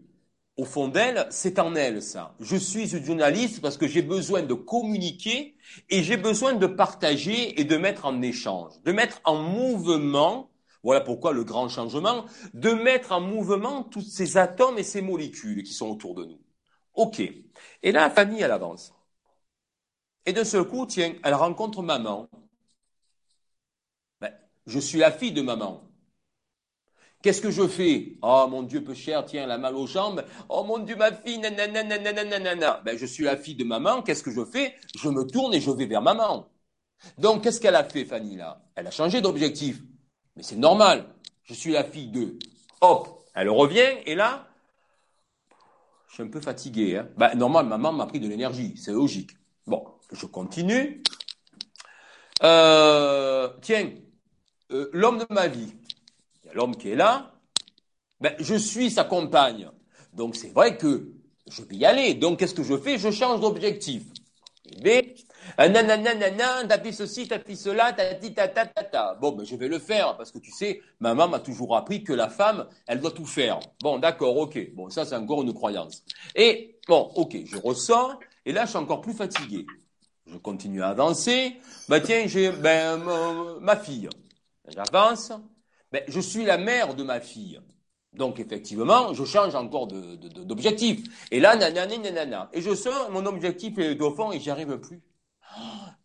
au 0.58 0.66
fond 0.66 0.89
d'elle, 0.89 1.26
c'est 1.32 1.58
en 1.58 1.74
elle 1.76 2.02
ça. 2.02 2.36
Je 2.42 2.58
suis 2.58 2.96
une 2.96 3.06
journaliste 3.06 3.62
parce 3.62 3.78
que 3.78 3.88
j'ai 3.88 4.02
besoin 4.02 4.42
de 4.44 4.54
communiquer 4.54 5.56
et 5.90 6.04
j'ai 6.04 6.18
besoin 6.18 6.54
de 6.54 6.68
partager 6.68 7.60
et 7.60 7.64
de 7.64 7.78
mettre 7.78 8.06
en 8.06 8.22
échange, 8.22 8.74
de 8.84 8.92
mettre 8.92 9.22
en 9.24 9.38
mouvement 9.38 10.52
voilà 10.84 11.02
pourquoi 11.02 11.32
le 11.32 11.44
grand 11.44 11.70
changement, 11.70 12.26
de 12.54 12.72
mettre 12.72 13.12
en 13.12 13.22
mouvement 13.22 13.84
tous 13.84 14.02
ces 14.02 14.38
atomes 14.38 14.80
et 14.80 14.84
ces 14.84 15.02
molécules 15.02 15.64
qui 15.64 15.74
sont 15.74 15.90
autour 15.90 16.16
de 16.16 16.26
nous. 16.26 16.40
OK. 16.96 17.22
Et 17.84 17.92
là, 17.92 18.10
Fanny, 18.10 18.42
elle 18.42 18.52
avance. 18.52 18.94
Et 20.26 20.34
de 20.34 20.44
ce 20.44 20.58
coup, 20.58 20.86
tiens, 20.86 21.14
elle 21.24 21.34
rencontre 21.34 21.82
maman. 21.82 22.28
Ben, 24.20 24.34
je 24.66 24.80
suis 24.80 24.98
la 25.00 25.12
fille 25.12 25.32
de 25.32 25.42
maman. 25.42 25.84
Qu'est-ce 27.22 27.42
que 27.42 27.52
je 27.52 27.68
fais? 27.68 28.18
Oh 28.22 28.48
mon 28.50 28.64
Dieu, 28.64 28.84
peu 28.84 28.94
cher, 28.94 29.26
tiens, 29.26 29.46
la 29.46 29.58
mal 29.58 29.76
aux 29.76 29.88
jambes. 29.88 30.26
Oh 30.50 30.64
mon 30.64 30.80
Dieu, 30.80 30.96
ma 30.96 31.12
fille, 31.12 31.38
nanana, 31.38 31.84
nanana, 31.84 32.82
Ben, 32.84 32.98
je 32.98 33.06
suis 33.06 33.26
la 33.26 33.38
fille 33.38 33.56
de 33.56 33.64
maman. 33.64 34.02
Qu'est-ce 34.02 34.24
que 34.24 34.32
je 34.32 34.44
fais? 34.44 34.76
Je 34.96 35.10
me 35.10 35.24
tourne 35.24 35.54
et 35.54 35.62
je 35.62 35.70
vais 35.72 35.86
vers 35.86 36.02
maman. 36.02 36.48
Donc, 37.18 37.44
qu'est-ce 37.44 37.60
qu'elle 37.60 37.76
a 37.76 37.84
fait, 37.84 38.06
Fanny, 38.06 38.38
là? 38.38 38.62
Elle 38.76 38.88
a 38.88 38.92
changé 38.92 39.22
d'objectif. 39.22 39.82
Mais 40.36 40.44
c'est 40.44 40.56
normal. 40.56 41.06
Je 41.44 41.54
suis 41.54 41.74
la 41.74 41.84
fille 41.84 42.08
de. 42.08 42.40
Hop, 42.82 43.26
elle 43.36 43.50
revient 43.50 43.98
et 44.06 44.16
là, 44.16 44.48
je 46.08 46.16
suis 46.16 46.24
un 46.24 46.28
peu 46.28 46.42
fatigué. 46.42 46.98
Hein. 46.98 47.10
Bah, 47.18 47.36
normal, 47.36 47.68
maman 47.68 47.94
m'a 47.94 48.06
pris 48.06 48.20
de 48.20 48.28
l'énergie, 48.28 48.76
c'est 48.78 48.92
logique. 48.92 49.32
Bon, 49.68 49.86
je 50.12 50.26
continue. 50.26 51.04
Euh, 52.44 53.50
tiens, 53.62 53.92
euh, 54.72 54.90
l'homme 54.94 55.20
de 55.20 55.28
ma 55.30 55.48
vie, 55.48 55.74
a 55.81 55.81
l'homme 56.54 56.76
qui 56.76 56.89
est 56.89 56.95
là. 56.95 57.32
Ben, 58.20 58.34
je 58.39 58.56
suis 58.56 58.91
sa 58.91 59.04
compagne. 59.04 59.70
Donc 60.14 60.36
c'est 60.36 60.49
vrai 60.49 60.78
que 60.78 61.12
je 61.49 61.64
vais 61.64 61.76
y 61.76 61.86
aller. 61.86 62.14
Donc 62.14 62.39
qu'est-ce 62.39 62.54
que 62.54 62.64
je 62.64 62.78
fais? 62.78 62.97
Je 62.97 63.12
change 63.12 63.39
d'objectif. 63.41 64.04
B, 64.80 64.88
nanana, 65.58 66.64
t'appuies 66.68 66.93
ceci, 66.93 67.28
t'appuies 67.28 67.58
cela, 67.58 67.93
tati, 67.93 68.34
tata, 68.34 68.66
tata. 68.66 69.18
Bon, 69.20 69.32
ben, 69.32 69.45
je 69.45 69.56
vais 69.56 69.68
le 69.68 69.80
faire, 69.80 70.16
parce 70.16 70.32
que 70.32 70.39
tu 70.39 70.52
sais, 70.52 70.82
maman 70.99 71.28
m'a 71.28 71.39
toujours 71.39 71.76
appris 71.76 72.04
que 72.04 72.14
la 72.14 72.30
femme, 72.30 72.68
elle 72.88 72.99
doit 72.99 73.12
tout 73.12 73.26
faire. 73.26 73.60
Bon, 73.82 73.99
d'accord, 73.99 74.38
ok. 74.38 74.74
Bon, 74.74 74.89
ça, 74.89 75.06
c'est 75.06 75.16
encore 75.16 75.41
une 75.41 75.54
croyance. 75.54 76.04
Et, 76.36 76.80
bon, 76.88 77.12
ok, 77.16 77.38
je 77.45 77.58
ressors, 77.58 78.20
et 78.45 78.54
là, 78.54 78.66
je 78.66 78.70
suis 78.70 78.78
encore 78.78 79.02
plus 79.02 79.14
fatigué. 79.14 79.66
Je 80.26 80.38
continue 80.38 80.84
à 80.84 80.89
avancer. 80.89 81.58
Ben, 81.89 81.99
tiens, 82.02 82.24
j'ai, 82.28 82.52
ben, 82.52 82.97
ma 83.60 83.76
fille. 83.76 84.08
J'avance. 84.68 85.34
Ben, 85.92 86.04
je 86.08 86.20
suis 86.20 86.46
la 86.46 86.58
mère 86.58 86.96
de 86.96 87.04
ma 87.04 87.20
fille. 87.20 87.60
Donc 88.14 88.39
effectivement, 88.39 89.14
je 89.14 89.24
change 89.26 89.56
encore 89.56 89.88
d'objectif. 89.88 91.02
Et 91.32 91.39
là, 91.39 91.56
nanana, 91.56 91.98
nanana. 91.98 92.50
Et 92.54 92.62
je 92.62 92.76
sens, 92.76 93.10
mon 93.12 93.26
objectif 93.26 93.78
est 93.78 94.00
au 94.02 94.14
fond 94.14 94.32
et 94.32 94.39
j'y 94.39 94.50
arrive 94.50 94.78
plus. 94.80 95.02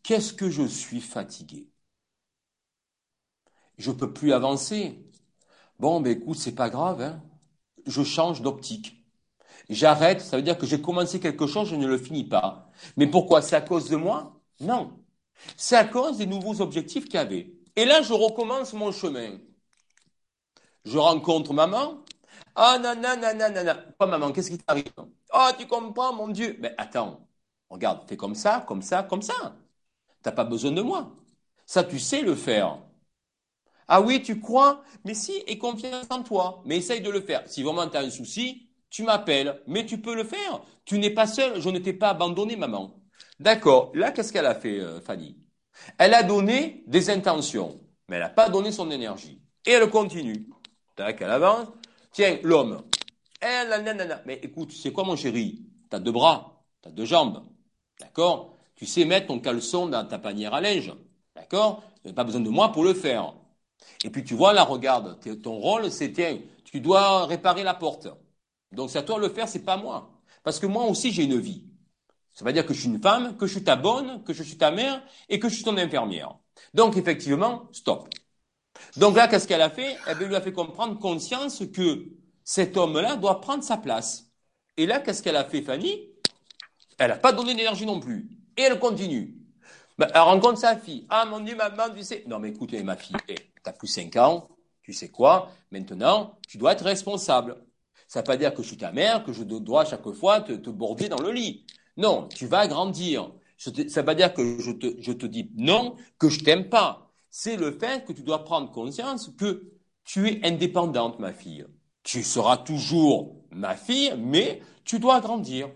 Qu'est-ce 0.02 0.32
que 0.32 0.48
je 0.50 0.62
suis 0.66 1.00
fatigué 1.02 1.68
Je 3.78 3.90
peux 3.90 4.12
plus 4.12 4.32
avancer. 4.32 4.98
Bon, 5.80 6.00
ben 6.00 6.12
écoute, 6.18 6.38
c'est 6.38 6.54
pas 6.54 6.70
grave. 6.70 7.02
Hein. 7.02 7.22
Je 7.86 8.02
change 8.04 8.42
d'optique. 8.42 9.04
J'arrête, 9.70 10.20
ça 10.22 10.36
veut 10.36 10.42
dire 10.42 10.58
que 10.58 10.66
j'ai 10.66 10.82
commencé 10.82 11.20
quelque 11.20 11.46
chose, 11.46 11.68
je 11.70 11.76
ne 11.76 11.86
le 11.86 11.98
finis 11.98 12.24
pas. 12.24 12.70
Mais 12.96 13.06
pourquoi 13.08 13.42
C'est 13.42 13.56
à 13.56 13.62
cause 13.62 13.90
de 13.90 13.96
moi? 13.96 14.40
Non. 14.60 14.92
C'est 15.56 15.76
à 15.76 15.84
cause 15.84 16.18
des 16.18 16.26
nouveaux 16.26 16.60
objectifs 16.62 17.06
qu'il 17.06 17.14
y 17.14 17.18
avait. 17.18 17.54
Et 17.76 17.84
là, 17.86 18.02
je 18.02 18.12
recommence 18.14 18.72
mon 18.74 18.92
chemin. 18.92 19.38
Je 20.86 20.98
rencontre 20.98 21.52
maman. 21.52 21.98
Ah, 22.54 22.78
nanana, 22.78 23.34
nanana. 23.34 23.74
Pas 23.98 24.06
maman, 24.06 24.32
qu'est-ce 24.32 24.50
qui 24.50 24.58
t'arrive? 24.58 24.92
Ah, 25.30 25.52
tu 25.58 25.66
comprends, 25.66 26.14
mon 26.14 26.28
Dieu. 26.28 26.56
Mais 26.60 26.74
attends, 26.78 27.28
regarde, 27.70 28.08
fais 28.08 28.16
comme 28.16 28.34
ça, 28.34 28.64
comme 28.66 28.82
ça, 28.82 29.02
comme 29.02 29.22
ça. 29.22 29.56
T'as 30.22 30.32
pas 30.32 30.44
besoin 30.44 30.72
de 30.72 30.82
moi. 30.82 31.12
Ça, 31.66 31.84
tu 31.84 31.98
sais 32.00 32.22
le 32.22 32.36
faire. 32.36 32.78
Ah 33.88 34.00
oui, 34.00 34.22
tu 34.22 34.40
crois? 34.40 34.82
Mais 35.04 35.14
si, 35.14 35.42
et 35.46 35.58
confiance 35.58 36.06
en 36.10 36.22
toi. 36.22 36.62
Mais 36.64 36.78
essaye 36.78 37.00
de 37.00 37.10
le 37.10 37.20
faire. 37.20 37.42
Si 37.46 37.62
vraiment 37.62 37.88
tu 37.88 37.96
as 37.96 38.00
un 38.00 38.10
souci, 38.10 38.68
tu 38.90 39.02
m'appelles. 39.04 39.60
Mais 39.66 39.86
tu 39.86 40.00
peux 40.00 40.14
le 40.14 40.24
faire. 40.24 40.60
Tu 40.84 40.98
n'es 40.98 41.10
pas 41.10 41.26
seul. 41.26 41.60
Je 41.60 41.68
ne 41.68 41.78
t'ai 41.78 41.92
pas 41.92 42.10
abandonné, 42.10 42.56
maman. 42.56 42.94
D'accord. 43.38 43.92
Là, 43.94 44.10
qu'est-ce 44.12 44.32
qu'elle 44.32 44.46
a 44.46 44.54
fait, 44.54 44.80
euh, 44.80 45.00
Fanny? 45.00 45.36
Elle 45.98 46.14
a 46.14 46.22
donné 46.22 46.84
des 46.86 47.10
intentions, 47.10 47.80
mais 48.08 48.16
elle 48.16 48.22
n'a 48.22 48.30
pas 48.30 48.48
donné 48.50 48.72
son 48.72 48.90
énergie. 48.90 49.42
Et 49.66 49.72
elle 49.72 49.90
continue. 49.90 50.48
Tac, 50.96 51.20
elle 51.20 51.30
avance. 51.30 51.68
Tiens, 52.10 52.38
l'homme. 52.42 52.82
Eh, 53.42 53.64
Mais 54.24 54.40
écoute, 54.42 54.72
c'est 54.72 54.92
quoi 54.92 55.04
mon 55.04 55.14
chéri? 55.14 55.62
T'as 55.90 55.98
deux 55.98 56.10
bras, 56.10 56.64
t'as 56.80 56.90
deux 56.90 57.04
jambes. 57.04 57.44
D'accord? 58.00 58.56
Tu 58.74 58.86
sais 58.86 59.04
mettre 59.04 59.28
ton 59.28 59.38
caleçon 59.38 59.86
dans 59.86 60.06
ta 60.06 60.18
panière 60.18 60.54
à 60.54 60.60
linge. 60.60 60.92
D'accord? 61.34 61.82
Tu 62.04 62.12
pas 62.14 62.24
besoin 62.24 62.40
de 62.40 62.48
moi 62.48 62.72
pour 62.72 62.82
le 62.82 62.94
faire. 62.94 63.34
Et 64.04 64.10
puis 64.10 64.24
tu 64.24 64.34
vois, 64.34 64.52
là, 64.54 64.64
regarde, 64.64 65.18
ton 65.42 65.56
rôle, 65.56 65.90
c'est, 65.90 66.12
tiens, 66.12 66.38
tu 66.64 66.80
dois 66.80 67.26
réparer 67.26 67.62
la 67.62 67.74
porte. 67.74 68.08
Donc 68.72 68.90
c'est 68.90 68.98
à 68.98 69.02
toi 69.02 69.16
de 69.16 69.22
le 69.22 69.28
faire, 69.28 69.48
c'est 69.48 69.64
pas 69.64 69.76
moi. 69.76 70.10
Parce 70.42 70.58
que 70.58 70.66
moi 70.66 70.84
aussi, 70.84 71.12
j'ai 71.12 71.24
une 71.24 71.38
vie. 71.38 71.64
Ça 72.32 72.44
veut 72.44 72.52
dire 72.52 72.66
que 72.66 72.74
je 72.74 72.80
suis 72.80 72.88
une 72.88 73.00
femme, 73.02 73.36
que 73.36 73.46
je 73.46 73.52
suis 73.54 73.64
ta 73.64 73.76
bonne, 73.76 74.22
que 74.24 74.32
je 74.32 74.42
suis 74.42 74.58
ta 74.58 74.70
mère 74.70 75.02
et 75.28 75.38
que 75.38 75.48
je 75.48 75.54
suis 75.54 75.64
ton 75.64 75.76
infirmière. 75.76 76.38
Donc 76.74 76.96
effectivement, 76.96 77.68
stop. 77.72 78.08
Donc 78.96 79.16
là, 79.16 79.28
qu'est-ce 79.28 79.46
qu'elle 79.46 79.62
a 79.62 79.70
fait? 79.70 79.96
Elle 80.06 80.18
lui 80.18 80.34
a 80.34 80.40
fait 80.40 80.52
comprendre 80.52 80.98
conscience 80.98 81.62
que 81.72 82.06
cet 82.44 82.76
homme-là 82.76 83.16
doit 83.16 83.40
prendre 83.40 83.62
sa 83.62 83.76
place. 83.76 84.30
Et 84.76 84.86
là, 84.86 85.00
qu'est-ce 85.00 85.22
qu'elle 85.22 85.36
a 85.36 85.44
fait, 85.44 85.62
Fanny? 85.62 86.08
Elle 86.98 87.10
n'a 87.10 87.16
pas 87.16 87.32
donné 87.32 87.54
d'énergie 87.54 87.84
non 87.86 88.00
plus. 88.00 88.28
Et 88.56 88.62
elle 88.62 88.78
continue. 88.78 89.34
Ben, 89.98 90.08
elle 90.14 90.20
rencontre 90.20 90.58
sa 90.58 90.76
fille. 90.76 91.06
Ah, 91.10 91.26
mon 91.26 91.40
Dieu, 91.40 91.56
maman, 91.56 91.94
tu 91.94 92.02
sais. 92.02 92.24
Non, 92.26 92.38
mais 92.38 92.50
écoute, 92.50 92.72
ma 92.84 92.96
fille, 92.96 93.16
tu 93.26 93.34
as 93.64 93.72
plus 93.72 93.88
5 93.88 94.16
ans, 94.16 94.48
tu 94.82 94.92
sais 94.92 95.08
quoi? 95.08 95.50
Maintenant, 95.70 96.38
tu 96.48 96.58
dois 96.58 96.72
être 96.72 96.84
responsable. 96.84 97.56
Ça 98.08 98.20
ne 98.20 98.22
veut 98.22 98.26
pas 98.26 98.36
dire 98.36 98.54
que 98.54 98.62
je 98.62 98.68
suis 98.68 98.76
ta 98.76 98.92
mère, 98.92 99.24
que 99.24 99.32
je 99.32 99.42
dois 99.42 99.84
chaque 99.84 100.10
fois 100.12 100.40
te, 100.40 100.52
te 100.52 100.70
border 100.70 101.08
dans 101.08 101.20
le 101.20 101.32
lit. 101.32 101.66
Non, 101.96 102.28
tu 102.28 102.46
vas 102.46 102.66
grandir. 102.66 103.30
Ça 103.58 103.70
ne 103.70 103.82
veut 103.82 104.04
pas 104.04 104.14
dire 104.14 104.32
que 104.32 104.60
je 104.60 104.70
te, 104.70 105.00
je 105.00 105.12
te 105.12 105.26
dis 105.26 105.50
non, 105.56 105.96
que 106.18 106.28
je 106.28 106.40
t'aime 106.44 106.68
pas 106.68 107.05
c'est 107.38 107.56
le 107.56 107.70
fait 107.70 108.02
que 108.06 108.14
tu 108.14 108.22
dois 108.22 108.44
prendre 108.44 108.70
conscience 108.70 109.30
que 109.38 109.70
tu 110.04 110.26
es 110.26 110.40
indépendante, 110.42 111.18
ma 111.18 111.34
fille. 111.34 111.66
Tu 112.02 112.22
seras 112.22 112.56
toujours 112.56 113.44
ma 113.50 113.76
fille, 113.76 114.14
mais 114.16 114.62
tu 114.86 114.98
dois 114.98 115.20
grandir. 115.20 115.68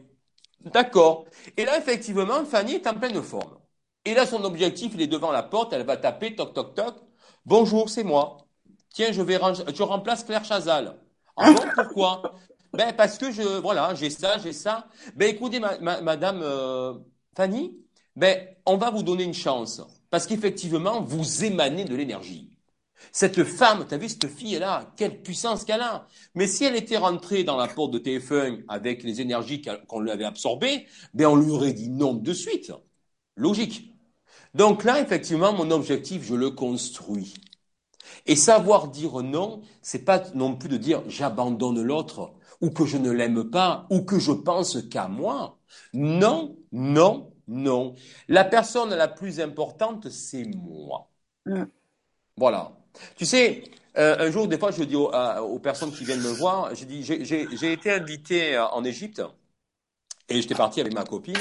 D'accord. 0.64 1.26
Et 1.58 1.66
là, 1.66 1.76
effectivement, 1.76 2.46
Fanny 2.46 2.76
est 2.76 2.86
en 2.86 2.94
pleine 2.94 3.22
forme. 3.22 3.58
Et 4.06 4.14
là, 4.14 4.24
son 4.24 4.42
objectif, 4.44 4.92
il 4.94 5.02
est 5.02 5.06
devant 5.06 5.32
la 5.32 5.42
porte, 5.42 5.74
elle 5.74 5.84
va 5.84 5.98
taper, 5.98 6.34
toc, 6.34 6.54
toc, 6.54 6.74
toc. 6.74 6.94
Bonjour, 7.44 7.90
c'est 7.90 8.04
moi. 8.04 8.38
Tiens, 8.88 9.12
je 9.12 9.20
vais 9.20 9.36
remplace 9.36 10.24
Claire 10.24 10.46
Chazal. 10.46 10.96
Pourquoi? 11.74 12.22
Ben 12.72 12.94
parce 12.96 13.18
que 13.18 13.30
je, 13.30 13.42
voilà, 13.60 13.94
j'ai 13.94 14.08
ça, 14.08 14.38
j'ai 14.38 14.54
ça. 14.54 14.88
Ben 15.14 15.28
écoutez, 15.28 15.60
Madame 15.60 16.40
euh, 16.42 16.94
Fanny, 17.36 17.76
ben 18.16 18.48
on 18.64 18.78
va 18.78 18.90
vous 18.90 19.02
donner 19.02 19.24
une 19.24 19.34
chance. 19.34 19.82
Parce 20.10 20.26
qu'effectivement, 20.26 21.02
vous 21.02 21.44
émanez 21.44 21.84
de 21.84 21.94
l'énergie. 21.94 22.50
Cette 23.12 23.44
femme, 23.44 23.86
tu 23.88 23.94
as 23.94 23.98
vu 23.98 24.08
cette 24.08 24.28
fille-là, 24.28 24.92
quelle 24.96 25.22
puissance 25.22 25.64
qu'elle 25.64 25.80
a. 25.80 26.06
Mais 26.34 26.46
si 26.46 26.64
elle 26.64 26.76
était 26.76 26.96
rentrée 26.96 27.44
dans 27.44 27.56
la 27.56 27.66
porte 27.66 27.92
de 27.92 27.98
TF1 27.98 28.64
avec 28.68 29.02
les 29.02 29.20
énergies 29.20 29.62
qu'on 29.88 30.00
lui 30.00 30.10
avait 30.10 30.24
absorbées, 30.24 30.86
ben 31.14 31.26
on 31.26 31.36
lui 31.36 31.50
aurait 31.50 31.72
dit 31.72 31.88
non 31.88 32.14
de 32.14 32.32
suite. 32.32 32.72
Logique. 33.36 33.94
Donc 34.54 34.84
là, 34.84 35.00
effectivement, 35.00 35.52
mon 35.52 35.70
objectif, 35.70 36.24
je 36.24 36.34
le 36.34 36.50
construis. 36.50 37.34
Et 38.26 38.36
savoir 38.36 38.88
dire 38.88 39.22
non, 39.22 39.62
c'est 39.82 40.04
pas 40.04 40.22
non 40.34 40.56
plus 40.56 40.68
de 40.68 40.76
dire 40.76 41.02
j'abandonne 41.08 41.82
l'autre, 41.82 42.32
ou 42.60 42.70
que 42.70 42.84
je 42.84 42.98
ne 42.98 43.10
l'aime 43.10 43.50
pas, 43.50 43.86
ou 43.90 44.02
que 44.02 44.18
je 44.18 44.32
pense 44.32 44.78
qu'à 44.88 45.08
moi. 45.08 45.58
Non, 45.94 46.56
non, 46.72 47.32
non. 47.50 47.94
La 48.28 48.44
personne 48.44 48.94
la 48.94 49.08
plus 49.08 49.40
importante, 49.40 50.08
c'est 50.08 50.44
moi. 50.44 51.10
Mm. 51.46 51.64
Voilà. 52.36 52.72
Tu 53.16 53.26
sais, 53.26 53.64
euh, 53.98 54.16
un 54.18 54.30
jour, 54.30 54.48
des 54.48 54.58
fois, 54.58 54.70
je 54.70 54.84
dis 54.84 54.96
aux, 54.96 55.10
aux, 55.10 55.58
personnes 55.58 55.92
qui 55.92 56.04
viennent 56.04 56.22
me 56.22 56.30
voir, 56.30 56.74
je 56.74 56.84
dis, 56.84 57.02
j'ai 57.02 57.72
été 57.72 57.90
invité 57.90 58.58
en 58.58 58.84
Égypte 58.84 59.22
et 60.28 60.40
j'étais 60.40 60.54
parti 60.54 60.80
avec 60.80 60.94
ma 60.94 61.04
copine. 61.04 61.36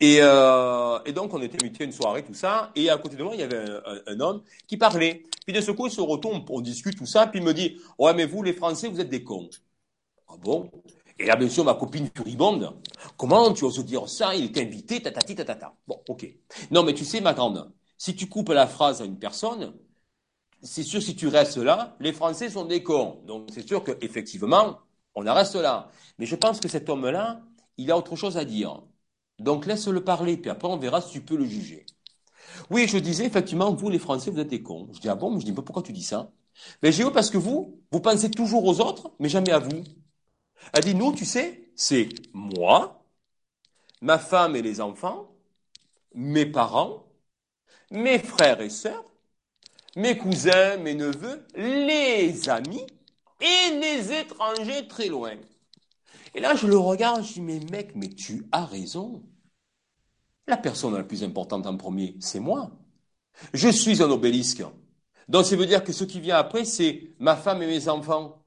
Et, 0.00 0.18
euh, 0.20 0.98
et, 1.06 1.12
donc, 1.12 1.32
on 1.34 1.40
était 1.40 1.62
invité 1.62 1.84
une 1.84 1.92
soirée, 1.92 2.24
tout 2.24 2.34
ça. 2.34 2.72
Et 2.74 2.90
à 2.90 2.98
côté 2.98 3.16
de 3.16 3.22
moi, 3.22 3.34
il 3.34 3.40
y 3.40 3.44
avait 3.44 3.58
un, 3.58 4.00
un, 4.08 4.20
homme 4.20 4.42
qui 4.66 4.76
parlait. 4.76 5.22
Puis 5.46 5.54
de 5.54 5.60
ce 5.60 5.70
coup, 5.70 5.86
il 5.86 5.92
se 5.92 6.00
retourne, 6.00 6.44
on 6.48 6.60
discute, 6.60 6.96
tout 6.98 7.06
ça. 7.06 7.28
Puis 7.28 7.38
il 7.38 7.46
me 7.46 7.54
dit, 7.54 7.80
ouais, 7.98 8.12
mais 8.12 8.26
vous, 8.26 8.42
les 8.42 8.52
Français, 8.54 8.88
vous 8.88 9.00
êtes 9.00 9.08
des 9.08 9.22
cons. 9.22 9.48
Ah 10.28 10.34
bon? 10.36 10.70
Et 11.18 11.26
là, 11.26 11.36
bien 11.36 11.48
sûr, 11.48 11.64
ma 11.64 11.74
copine 11.74 12.10
furibonde. 12.14 12.74
Comment 13.16 13.52
tu 13.52 13.64
oses 13.64 13.84
dire 13.84 14.08
ça? 14.08 14.34
Il 14.34 14.44
est 14.44 14.58
invité, 14.58 15.00
tatati, 15.00 15.34
tatata. 15.36 15.74
Bon, 15.86 16.00
ok. 16.08 16.26
Non, 16.70 16.82
mais 16.82 16.94
tu 16.94 17.04
sais, 17.04 17.20
ma 17.20 17.34
grande, 17.34 17.72
si 17.98 18.16
tu 18.16 18.28
coupes 18.28 18.48
la 18.50 18.66
phrase 18.66 19.00
à 19.00 19.04
une 19.04 19.18
personne, 19.18 19.74
c'est 20.62 20.82
sûr, 20.82 21.02
si 21.02 21.14
tu 21.14 21.28
restes 21.28 21.58
là, 21.58 21.96
les 22.00 22.12
Français 22.12 22.50
sont 22.50 22.64
des 22.64 22.82
cons. 22.82 23.20
Donc, 23.26 23.50
c'est 23.52 23.66
sûr 23.66 23.84
qu'effectivement, 23.84 24.78
on 25.14 25.26
en 25.26 25.34
reste 25.34 25.54
là. 25.56 25.90
Mais 26.18 26.26
je 26.26 26.36
pense 26.36 26.58
que 26.60 26.68
cet 26.68 26.88
homme-là, 26.88 27.42
il 27.76 27.90
a 27.90 27.98
autre 27.98 28.16
chose 28.16 28.36
à 28.36 28.44
dire. 28.44 28.82
Donc, 29.38 29.66
laisse-le 29.66 30.02
parler, 30.02 30.36
puis 30.36 30.50
après, 30.50 30.68
on 30.68 30.78
verra 30.78 31.00
si 31.00 31.12
tu 31.12 31.20
peux 31.20 31.36
le 31.36 31.44
juger. 31.44 31.86
Oui, 32.70 32.86
je 32.88 32.98
disais, 32.98 33.26
effectivement, 33.26 33.72
vous, 33.74 33.90
les 33.90 33.98
Français, 33.98 34.30
vous 34.30 34.40
êtes 34.40 34.48
des 34.48 34.62
cons. 34.62 34.88
Je 34.92 35.00
dis, 35.00 35.08
ah 35.08 35.14
bon, 35.14 35.30
mais 35.30 35.40
je 35.40 35.46
dis, 35.46 35.52
pourquoi 35.52 35.82
tu 35.82 35.92
dis 35.92 36.02
ça? 36.02 36.30
Mais 36.82 36.92
j'ai 36.92 37.04
parce 37.10 37.30
que 37.30 37.38
vous, 37.38 37.80
vous 37.90 38.00
pensez 38.00 38.30
toujours 38.30 38.64
aux 38.64 38.80
autres, 38.80 39.12
mais 39.18 39.28
jamais 39.28 39.52
à 39.52 39.58
vous. 39.58 39.82
Elle 40.72 40.84
dit, 40.84 40.94
nous, 40.94 41.12
tu 41.12 41.24
sais, 41.24 41.70
c'est 41.76 42.08
moi, 42.32 43.04
ma 44.00 44.18
femme 44.18 44.56
et 44.56 44.62
les 44.62 44.80
enfants, 44.80 45.30
mes 46.14 46.46
parents, 46.46 47.06
mes 47.90 48.18
frères 48.18 48.60
et 48.60 48.70
sœurs, 48.70 49.04
mes 49.96 50.18
cousins, 50.18 50.76
mes 50.78 50.94
neveux, 50.94 51.46
les 51.54 52.48
amis 52.48 52.86
et 53.40 53.70
les 53.78 54.12
étrangers 54.12 54.88
très 54.88 55.06
loin. 55.06 55.36
Et 56.34 56.40
là, 56.40 56.54
je 56.56 56.66
le 56.66 56.78
regarde, 56.78 57.24
je 57.24 57.34
dis, 57.34 57.40
mais 57.40 57.60
mec, 57.70 57.94
mais 57.94 58.08
tu 58.08 58.46
as 58.50 58.64
raison. 58.64 59.22
La 60.46 60.56
personne 60.56 60.94
la 60.94 61.04
plus 61.04 61.22
importante 61.22 61.66
en 61.66 61.76
premier, 61.76 62.16
c'est 62.20 62.40
moi. 62.40 62.72
Je 63.52 63.68
suis 63.68 64.02
un 64.02 64.10
obélisque. 64.10 64.64
Donc, 65.28 65.46
ça 65.46 65.56
veut 65.56 65.66
dire 65.66 65.84
que 65.84 65.92
ce 65.92 66.04
qui 66.04 66.20
vient 66.20 66.36
après, 66.36 66.64
c'est 66.64 67.14
ma 67.18 67.36
femme 67.36 67.62
et 67.62 67.66
mes 67.66 67.88
enfants. 67.88 68.43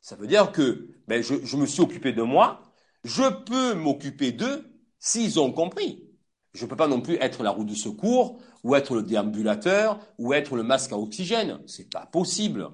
Ça 0.00 0.16
veut 0.16 0.26
dire 0.26 0.52
que 0.52 0.88
ben, 1.08 1.22
je, 1.22 1.56
me 1.56 1.66
suis 1.66 1.82
occupé 1.82 2.12
de 2.12 2.22
moi, 2.22 2.62
je 3.04 3.28
peux 3.44 3.74
m'occuper 3.74 4.32
d'eux 4.32 4.64
s'ils 4.98 5.38
ont 5.40 5.52
compris. 5.52 6.04
Je 6.52 6.64
ne 6.64 6.70
peux 6.70 6.76
pas 6.76 6.88
non 6.88 7.00
plus 7.00 7.16
être 7.20 7.42
la 7.42 7.50
roue 7.50 7.64
de 7.64 7.74
secours, 7.74 8.40
ou 8.64 8.74
être 8.74 8.94
le 8.94 9.02
déambulateur, 9.02 10.00
ou 10.18 10.32
être 10.34 10.56
le 10.56 10.62
masque 10.62 10.92
à 10.92 10.98
oxygène. 10.98 11.60
C'est 11.66 11.90
pas 11.90 12.06
possible. 12.06 12.68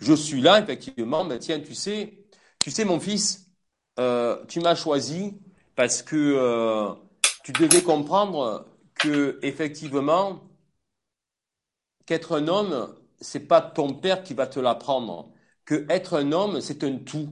Je 0.00 0.14
suis 0.14 0.40
là, 0.40 0.60
effectivement, 0.60 1.24
mais 1.24 1.38
tiens, 1.38 1.60
tu 1.60 1.74
sais, 1.74 2.24
tu 2.58 2.70
sais, 2.70 2.84
mon 2.84 3.00
fils, 3.00 3.46
euh, 3.98 4.44
tu 4.46 4.60
m'as 4.60 4.74
choisi 4.74 5.38
parce 5.76 6.02
que 6.02 6.16
euh, 6.16 6.92
tu 7.44 7.52
devais 7.52 7.82
comprendre 7.82 8.66
que, 8.94 9.38
effectivement, 9.42 10.42
qu'être 12.06 12.36
un 12.36 12.48
homme, 12.48 12.94
c'est 13.20 13.46
pas 13.46 13.60
ton 13.60 13.94
père 13.94 14.22
qui 14.22 14.34
va 14.34 14.46
te 14.46 14.60
l'apprendre. 14.60 15.30
Que 15.70 15.86
être 15.88 16.18
un 16.18 16.32
homme, 16.32 16.60
c'est 16.60 16.82
un 16.82 16.96
tout. 16.96 17.28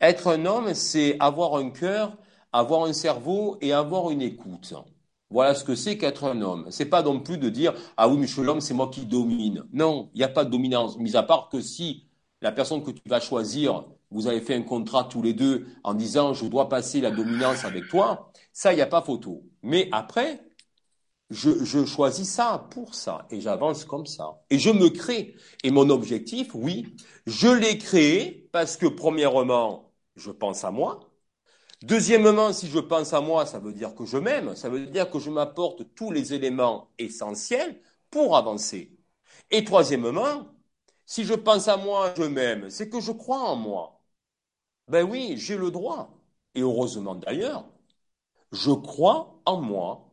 Être 0.00 0.26
un 0.26 0.46
homme, 0.46 0.74
c'est 0.74 1.16
avoir 1.20 1.54
un 1.54 1.70
cœur, 1.70 2.18
avoir 2.52 2.86
un 2.86 2.92
cerveau 2.92 3.56
et 3.60 3.72
avoir 3.72 4.10
une 4.10 4.20
écoute. 4.20 4.74
Voilà 5.30 5.54
ce 5.54 5.62
que 5.62 5.76
c'est 5.76 5.96
qu'être 5.96 6.24
un 6.24 6.42
homme. 6.42 6.66
C'est 6.70 6.86
pas 6.86 7.04
non 7.04 7.20
plus 7.20 7.38
de 7.38 7.48
dire 7.48 7.72
ah 7.96 8.08
oui, 8.08 8.16
mais 8.18 8.26
je 8.26 8.32
suis 8.32 8.42
l'homme, 8.42 8.60
c'est 8.60 8.74
moi 8.74 8.90
qui 8.92 9.06
domine. 9.06 9.62
Non, 9.72 10.10
il 10.12 10.18
n'y 10.18 10.24
a 10.24 10.28
pas 10.28 10.44
de 10.44 10.50
dominance. 10.50 10.98
Mis 10.98 11.14
à 11.14 11.22
part 11.22 11.50
que 11.50 11.60
si 11.60 12.08
la 12.40 12.50
personne 12.50 12.82
que 12.82 12.90
tu 12.90 13.08
vas 13.08 13.20
choisir, 13.20 13.84
vous 14.10 14.26
avez 14.26 14.40
fait 14.40 14.56
un 14.56 14.62
contrat 14.62 15.04
tous 15.04 15.22
les 15.22 15.32
deux 15.32 15.68
en 15.84 15.94
disant 15.94 16.34
je 16.34 16.46
dois 16.46 16.68
passer 16.68 17.00
la 17.00 17.12
dominance 17.12 17.64
avec 17.64 17.86
toi, 17.86 18.32
ça, 18.52 18.72
il 18.72 18.76
n'y 18.76 18.82
a 18.82 18.88
pas 18.88 19.02
photo. 19.02 19.44
Mais 19.62 19.88
après, 19.92 20.40
je, 21.32 21.84
choisis 21.86 22.28
ça 22.28 22.66
pour 22.70 22.94
ça 22.94 23.26
et 23.30 23.40
j'avance 23.40 23.84
comme 23.84 24.06
ça. 24.06 24.42
Et 24.50 24.58
je 24.58 24.70
me 24.70 24.88
crée. 24.90 25.34
Et 25.64 25.70
mon 25.70 25.88
objectif, 25.90 26.54
oui, 26.54 26.94
je 27.26 27.48
l'ai 27.48 27.78
créé 27.78 28.48
parce 28.52 28.76
que 28.76 28.86
premièrement, 28.86 29.92
je 30.16 30.30
pense 30.30 30.64
à 30.64 30.70
moi. 30.70 31.00
Deuxièmement, 31.82 32.52
si 32.52 32.68
je 32.68 32.78
pense 32.78 33.12
à 33.12 33.20
moi, 33.20 33.46
ça 33.46 33.58
veut 33.58 33.72
dire 33.72 33.94
que 33.94 34.04
je 34.04 34.18
m'aime, 34.18 34.54
ça 34.56 34.68
veut 34.68 34.86
dire 34.86 35.10
que 35.10 35.18
je 35.18 35.30
m'apporte 35.30 35.94
tous 35.94 36.10
les 36.12 36.34
éléments 36.34 36.90
essentiels 36.98 37.80
pour 38.10 38.36
avancer. 38.36 38.96
Et 39.50 39.64
troisièmement, 39.64 40.46
si 41.06 41.24
je 41.24 41.34
pense 41.34 41.68
à 41.68 41.76
moi, 41.76 42.14
je 42.16 42.24
m'aime, 42.24 42.70
c'est 42.70 42.88
que 42.90 43.00
je 43.00 43.12
crois 43.12 43.40
en 43.40 43.56
moi. 43.56 44.02
Ben 44.88 45.04
oui, 45.08 45.34
j'ai 45.36 45.56
le 45.56 45.70
droit. 45.70 46.10
Et 46.54 46.60
heureusement 46.62 47.14
d'ailleurs, 47.14 47.64
je 48.52 48.72
crois 48.72 49.40
en 49.46 49.60
moi. 49.60 50.11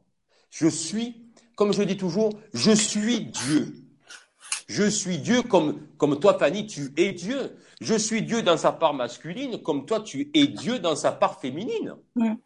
Je 0.49 0.67
suis, 0.67 1.31
comme 1.55 1.73
je 1.73 1.83
dis 1.83 1.97
toujours, 1.97 2.31
je 2.53 2.71
suis 2.71 3.21
Dieu. 3.25 3.75
Je 4.67 4.87
suis 4.87 5.17
Dieu 5.17 5.41
comme, 5.41 5.87
comme 5.97 6.19
toi, 6.19 6.37
Fanny, 6.37 6.67
tu 6.67 6.93
es 6.95 7.11
Dieu. 7.11 7.57
Je 7.81 7.95
suis 7.95 8.21
Dieu 8.21 8.43
dans 8.43 8.57
sa 8.57 8.71
part 8.71 8.93
masculine, 8.93 9.61
comme 9.61 9.85
toi, 9.85 10.01
tu 10.01 10.29
es 10.33 10.47
Dieu 10.47 10.79
dans 10.79 10.95
sa 10.95 11.11
part 11.11 11.39
féminine. 11.39 11.95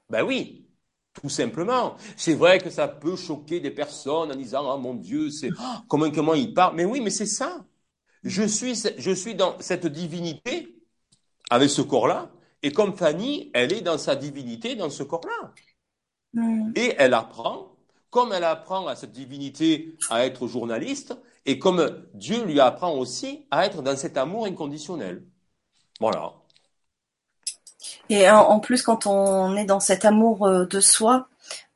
Ben 0.10 0.24
oui, 0.24 0.68
tout 1.14 1.30
simplement. 1.30 1.96
C'est 2.16 2.36
vrai 2.36 2.60
que 2.60 2.70
ça 2.70 2.88
peut 2.88 3.16
choquer 3.16 3.60
des 3.60 3.72
personnes 3.72 4.32
en 4.32 4.36
disant, 4.36 4.72
ah 4.72 4.78
mon 4.78 4.94
Dieu, 4.94 5.30
c'est 5.32 5.50
comment, 5.88 6.10
comment 6.12 6.34
il 6.34 6.54
parle. 6.54 6.76
Mais 6.76 6.86
oui, 6.86 7.02
mais 7.02 7.10
c'est 7.10 7.26
ça. 7.26 7.66
Je 8.24 8.44
suis, 8.44 8.76
je 8.98 9.12
suis 9.12 9.36
dans 9.36 9.60
cette 9.60 9.86
divinité 9.86 10.76
avec 11.50 11.70
ce 11.70 11.82
corps-là. 11.82 12.32
Et 12.62 12.72
comme 12.72 12.96
Fanny, 12.96 13.52
elle 13.54 13.74
est 13.74 13.82
dans 13.82 13.98
sa 13.98 14.16
divinité 14.16 14.76
dans 14.76 14.90
ce 14.90 15.04
corps-là. 15.04 15.52
Et 16.76 16.96
elle 16.98 17.14
apprend, 17.14 17.73
comme 18.14 18.32
elle 18.32 18.44
apprend 18.44 18.86
à 18.86 18.96
cette 18.96 19.12
divinité 19.12 19.98
à 20.12 20.24
être 20.24 20.48
journaliste, 20.48 21.18
et 21.48 21.58
comme 21.58 22.06
Dieu 22.14 22.46
lui 22.46 22.60
apprend 22.60 22.94
aussi 22.94 23.48
à 23.50 23.66
être 23.66 23.82
dans 23.82 23.98
cet 23.98 24.18
amour 24.18 24.46
inconditionnel. 24.46 25.24
Voilà. 26.00 26.34
Et 28.10 28.30
en 28.30 28.60
plus, 28.60 28.84
quand 28.84 29.08
on 29.08 29.56
est 29.56 29.66
dans 29.66 29.80
cet 29.80 30.06
amour 30.06 30.46
euh, 30.46 30.66
de 30.68 30.80
soi, 30.80 31.28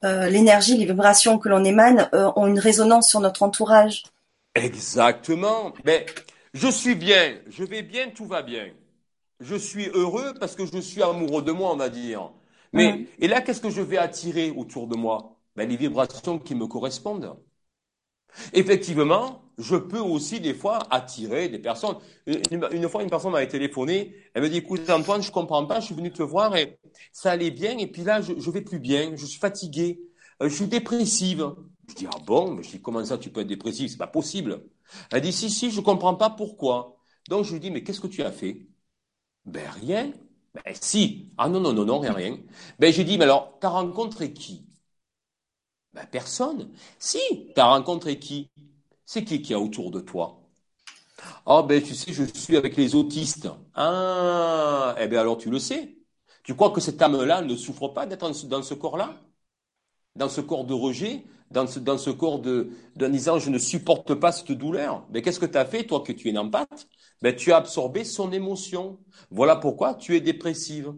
euh, 0.03 0.29
l'énergie, 0.29 0.77
les 0.77 0.85
vibrations 0.85 1.39
que 1.39 1.49
l'on 1.49 1.63
émane 1.63 2.07
euh, 2.13 2.31
ont 2.35 2.45
une 2.45 2.59
résonance 2.59 3.09
sur 3.09 3.19
notre 3.19 3.41
entourage. 3.41 4.03
Exactement. 4.53 5.73
Mais 5.85 6.05
je 6.53 6.67
suis 6.67 6.93
bien, 6.93 7.39
je 7.49 7.63
vais 7.63 7.81
bien, 7.81 8.11
tout 8.11 8.27
va 8.27 8.43
bien. 8.43 8.67
Je 9.39 9.55
suis 9.55 9.87
heureux 9.87 10.35
parce 10.39 10.55
que 10.55 10.67
je 10.67 10.77
suis 10.77 11.01
amoureux 11.01 11.41
de 11.41 11.51
moi, 11.51 11.71
on 11.73 11.77
va 11.77 11.89
dire. 11.89 12.29
Mais 12.73 13.07
et 13.17 13.27
là, 13.27 13.41
qu'est-ce 13.41 13.61
que 13.61 13.71
je 13.71 13.81
vais 13.81 13.97
attirer 13.97 14.51
autour 14.51 14.85
de 14.85 14.95
moi? 14.95 15.36
Ben, 15.57 15.67
Les 15.69 15.77
vibrations 15.77 16.39
qui 16.39 16.55
me 16.55 16.67
correspondent. 16.67 17.37
Effectivement, 18.53 19.41
je 19.57 19.75
peux 19.75 19.99
aussi 19.99 20.39
des 20.39 20.53
fois 20.53 20.79
attirer 20.91 21.49
des 21.49 21.59
personnes. 21.59 21.97
Une, 22.27 22.87
fois, 22.87 23.01
une 23.03 23.09
personne 23.09 23.31
m'a 23.31 23.45
téléphoné, 23.45 24.15
elle 24.33 24.43
me 24.43 24.49
dit, 24.49 24.57
écoute 24.57 24.89
Antoine, 24.89 25.21
je 25.21 25.31
comprends 25.31 25.65
pas, 25.65 25.79
je 25.79 25.87
suis 25.87 25.95
venu 25.95 26.11
te 26.11 26.21
voir 26.23 26.55
et 26.55 26.79
ça 27.11 27.31
allait 27.31 27.51
bien, 27.51 27.77
et 27.77 27.87
puis 27.87 28.03
là, 28.03 28.21
je, 28.21 28.33
je 28.37 28.51
vais 28.51 28.61
plus 28.61 28.79
bien, 28.79 29.15
je 29.15 29.25
suis 29.25 29.39
fatigué, 29.39 29.99
euh, 30.41 30.49
je 30.49 30.55
suis 30.55 30.67
dépressive. 30.67 31.51
Je 31.89 31.95
dis, 31.95 32.07
ah 32.13 32.19
bon, 32.25 32.51
mais 32.53 32.63
je 32.63 32.71
dis, 32.71 32.81
comment 32.81 33.03
ça 33.05 33.17
tu 33.17 33.29
peux 33.31 33.41
être 33.41 33.47
dépressive 33.47 33.89
C'est 33.89 33.97
pas 33.97 34.07
possible. 34.07 34.63
Elle 35.11 35.21
dit, 35.21 35.33
si, 35.33 35.49
si, 35.49 35.71
je 35.71 35.81
comprends 35.81 36.15
pas 36.15 36.29
pourquoi. 36.29 36.97
Donc 37.29 37.45
je 37.45 37.53
lui 37.53 37.59
dis, 37.59 37.71
mais 37.71 37.83
qu'est-ce 37.83 38.01
que 38.01 38.07
tu 38.07 38.21
as 38.23 38.31
fait? 38.31 38.67
Ben 39.45 39.69
rien. 39.81 40.13
Ben 40.55 40.75
si. 40.81 41.31
Ah 41.37 41.49
non, 41.49 41.61
non, 41.61 41.73
non, 41.73 41.85
non, 41.85 41.99
rien, 41.99 42.13
rien. 42.13 42.39
Ben 42.79 42.93
j'ai 42.93 43.05
dit, 43.05 43.17
mais 43.17 43.25
alors, 43.25 43.57
t'as 43.61 43.69
rencontré 43.69 44.33
qui? 44.33 44.66
Ben, 45.97 46.05
personne. 46.11 46.69
Si, 46.99 47.19
tu 47.55 47.59
as 47.61 47.65
rencontré 47.65 48.19
qui? 48.19 48.49
C'est 49.05 49.23
qui 49.23 49.41
qui 49.41 49.53
a 49.53 49.59
autour 49.59 49.91
de 49.91 49.99
toi? 50.01 50.39
Ah, 51.45 51.63
ben 51.63 51.81
tu 51.81 51.95
sais, 51.95 52.13
je 52.13 52.23
suis 52.23 52.57
avec 52.57 52.75
les 52.77 52.95
autistes. 52.95 53.49
Ah, 53.73 54.95
eh 54.99 55.07
bien 55.07 55.21
alors 55.21 55.37
tu 55.37 55.49
le 55.49 55.59
sais. 55.59 55.97
Tu 56.43 56.55
crois 56.55 56.71
que 56.71 56.81
cette 56.81 57.01
âme-là 57.01 57.41
ne 57.41 57.55
souffre 57.55 57.87
pas 57.89 58.05
d'être 58.05 58.29
dans 58.47 58.63
ce 58.63 58.73
corps-là? 58.75 59.15
Dans 60.15 60.29
ce 60.29 60.41
corps 60.41 60.65
de 60.65 60.73
rejet? 60.73 61.25
Dans 61.51 61.65
ce, 61.65 61.79
dans 61.79 61.97
ce 61.97 62.09
corps 62.09 62.39
de, 62.39 62.71
d'un 62.95 63.09
disant 63.09 63.39
je 63.39 63.49
ne 63.49 63.57
supporte 63.57 64.13
pas 64.15 64.31
cette 64.31 64.51
douleur? 64.51 65.05
Mais 65.11 65.21
qu'est-ce 65.21 65.39
que 65.39 65.45
tu 65.45 65.57
as 65.57 65.65
fait, 65.65 65.85
toi, 65.85 66.01
que 66.01 66.11
tu 66.11 66.27
es 66.27 66.31
une 66.31 66.37
empathe? 66.37 66.87
Ben, 67.21 67.35
tu 67.35 67.51
as 67.53 67.57
absorbé 67.57 68.03
son 68.03 68.31
émotion. 68.31 68.99
Voilà 69.31 69.55
pourquoi 69.55 69.95
tu 69.95 70.15
es 70.15 70.21
dépressive. 70.21 70.93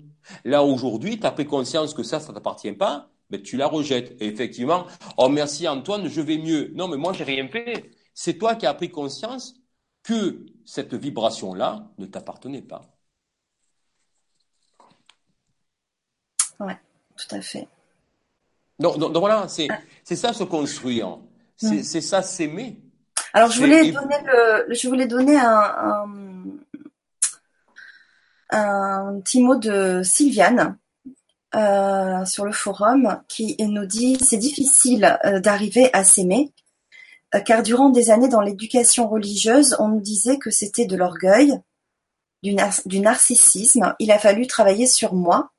Là, 0.45 0.64
aujourd'hui, 0.64 1.20
tu 1.20 1.26
as 1.26 1.32
pris 1.32 1.45
conscience 1.45 1.93
que 1.93 2.04
ça, 2.04 2.20
ça 2.20 2.34
t'appartient 2.34 2.74
pas 2.74 3.10
mais 3.30 3.41
tu 3.41 3.57
la 3.57 3.67
rejettes. 3.67 4.15
Et 4.21 4.27
effectivement, 4.27 4.86
oh 5.17 5.30
merci 5.30 5.67
Antoine, 5.67 6.07
je 6.07 6.21
vais 6.21 6.38
mieux. 6.38 6.71
Non, 6.75 6.88
mais 6.88 6.97
moi, 6.97 7.13
j'ai 7.13 7.23
rien 7.23 7.47
fait. 7.47 7.91
C'est 8.13 8.38
toi 8.38 8.55
qui 8.55 8.65
as 8.65 8.73
pris 8.73 8.89
conscience 8.89 9.55
que 10.03 10.45
cette 10.65 10.93
vibration-là 10.93 11.88
ne 11.97 12.05
t'appartenait 12.05 12.61
pas. 12.61 12.82
Ouais, 16.59 16.77
tout 17.15 17.36
à 17.36 17.41
fait. 17.41 17.67
Donc, 18.80 18.97
donc, 18.97 19.15
voilà, 19.17 19.47
c'est, 19.47 19.67
c'est 20.03 20.15
ça 20.15 20.34
se 20.34 20.43
construire. 20.43 21.19
C'est, 21.57 21.80
mm. 21.80 21.84
c'est 21.84 22.01
ça 22.01 22.21
s'aimer. 22.21 22.82
Alors 23.34 23.51
je 23.51 23.59
voulais 23.59 23.91
donner 23.91 24.15
le, 24.25 24.73
je 24.73 24.88
voulais 24.88 25.07
donner 25.07 25.38
un, 25.38 26.07
un, 28.49 29.19
petit 29.21 29.43
mot 29.43 29.55
de 29.55 30.01
Sylviane 30.03 30.77
euh, 31.56 32.26
sur 32.26 32.45
le 32.45 32.52
forum 32.52 33.22
qui 33.28 33.56
nous 33.60 33.86
dit 33.86 34.18
c'est 34.24 34.38
difficile 34.38 35.18
euh, 35.26 35.39
d'arriver 35.39 35.89
à 35.93 36.04
s'aimer 36.04 36.54
euh, 37.36 37.39
car 37.39 37.64
durant 37.64 37.89
des 37.89 38.12
années 38.12 38.28
dans 38.28 38.41
l'éducation 38.41 39.08
religieuse 39.08 39.76
on 39.80 39.88
nous 39.88 40.02
disait 40.02 40.38
que 40.38 40.52
c'était 40.52 40.86
de 40.86 40.95
l'orgueil, 40.95 41.60
du, 42.43 42.56
du 42.86 43.00
narcissisme. 43.00 43.95
Il 44.00 44.12
a 44.12 44.20
fallu 44.20 44.47
travailler 44.47 44.88
sur 44.88 45.14
moi. 45.14 45.52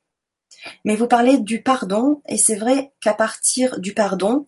Mais 0.84 0.96
vous 0.96 1.06
parlez 1.06 1.38
du 1.38 1.62
pardon 1.62 2.20
et 2.28 2.36
c'est 2.36 2.56
vrai 2.56 2.92
qu'à 3.00 3.14
partir 3.14 3.80
du 3.80 3.94
pardon, 3.94 4.46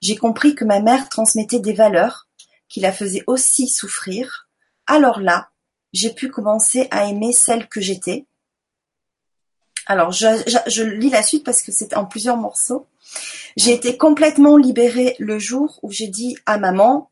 j'ai 0.00 0.16
compris 0.16 0.54
que 0.54 0.64
ma 0.64 0.80
mère 0.80 1.08
transmettait 1.08 1.60
des 1.60 1.74
valeurs 1.74 2.28
qui 2.68 2.80
la 2.80 2.92
faisaient 2.92 3.24
aussi 3.26 3.68
souffrir, 3.68 4.48
alors 4.86 5.20
là, 5.20 5.50
j'ai 5.92 6.14
pu 6.14 6.30
commencer 6.30 6.88
à 6.90 7.04
aimer 7.06 7.32
celle 7.32 7.68
que 7.68 7.80
j'étais. 7.80 8.26
Alors, 9.90 10.12
je, 10.12 10.82
lis 10.84 11.10
la 11.10 11.24
suite 11.24 11.44
parce 11.44 11.64
que 11.64 11.72
c'est 11.72 11.96
en 11.96 12.04
plusieurs 12.04 12.36
morceaux. 12.36 12.86
J'ai 13.56 13.72
été 13.72 13.96
complètement 13.96 14.56
libérée 14.56 15.16
le 15.18 15.40
jour 15.40 15.80
où 15.82 15.90
j'ai 15.90 16.06
dit 16.06 16.36
à 16.46 16.58
maman, 16.58 17.10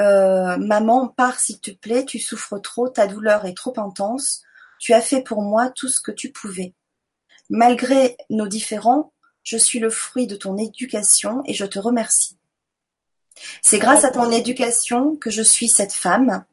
euh, 0.00 0.56
maman, 0.56 1.08
pars 1.08 1.38
s'il 1.38 1.60
te 1.60 1.72
plaît, 1.72 2.06
tu 2.06 2.18
souffres 2.18 2.58
trop, 2.58 2.88
ta 2.88 3.06
douleur 3.06 3.44
est 3.44 3.54
trop 3.54 3.78
intense, 3.78 4.40
tu 4.78 4.94
as 4.94 5.02
fait 5.02 5.20
pour 5.20 5.42
moi 5.42 5.68
tout 5.68 5.90
ce 5.90 6.00
que 6.00 6.10
tu 6.10 6.32
pouvais. 6.32 6.72
Malgré 7.50 8.16
nos 8.30 8.48
différends, 8.48 9.12
je 9.42 9.58
suis 9.58 9.78
le 9.78 9.90
fruit 9.90 10.26
de 10.26 10.36
ton 10.36 10.56
éducation 10.56 11.42
et 11.44 11.52
je 11.52 11.66
te 11.66 11.78
remercie. 11.78 12.38
C'est 13.60 13.78
grâce 13.78 14.04
à 14.04 14.10
ton 14.10 14.30
éducation 14.30 15.16
que 15.16 15.28
je 15.28 15.42
suis 15.42 15.68
cette 15.68 15.92
femme. 15.92 16.46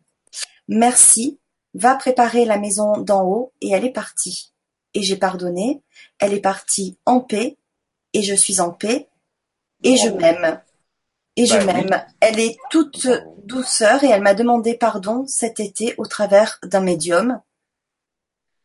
Merci, 0.68 1.40
va 1.74 1.96
préparer 1.96 2.44
la 2.44 2.58
maison 2.58 2.98
d'en 2.98 3.24
haut 3.24 3.54
et 3.62 3.72
elle 3.72 3.86
est 3.86 3.94
partie. 3.94 4.53
Et 4.94 5.02
j'ai 5.02 5.18
pardonné, 5.18 5.82
elle 6.20 6.34
est 6.34 6.42
partie 6.42 6.98
en 7.06 7.20
paix 7.20 7.58
et 8.14 8.22
je 8.22 8.36
suis 8.36 8.62
en 8.62 8.72
paix 8.72 9.08
et 9.84 9.98
je 9.98 10.10
m'aime. 10.10 10.62
Et 11.36 11.46
je 11.46 11.58
bah 11.58 11.66
m'aime. 11.66 12.06
Elle 12.20 12.40
est 12.40 12.58
toute 12.70 13.08
douceur 13.44 14.04
et 14.04 14.10
elle 14.10 14.22
m'a 14.22 14.36
demandé 14.36 14.76
pardon 14.76 15.26
cet 15.28 15.60
été 15.60 15.96
au 15.98 16.06
travers 16.06 16.60
d'un 16.64 16.82
médium. 16.82 17.42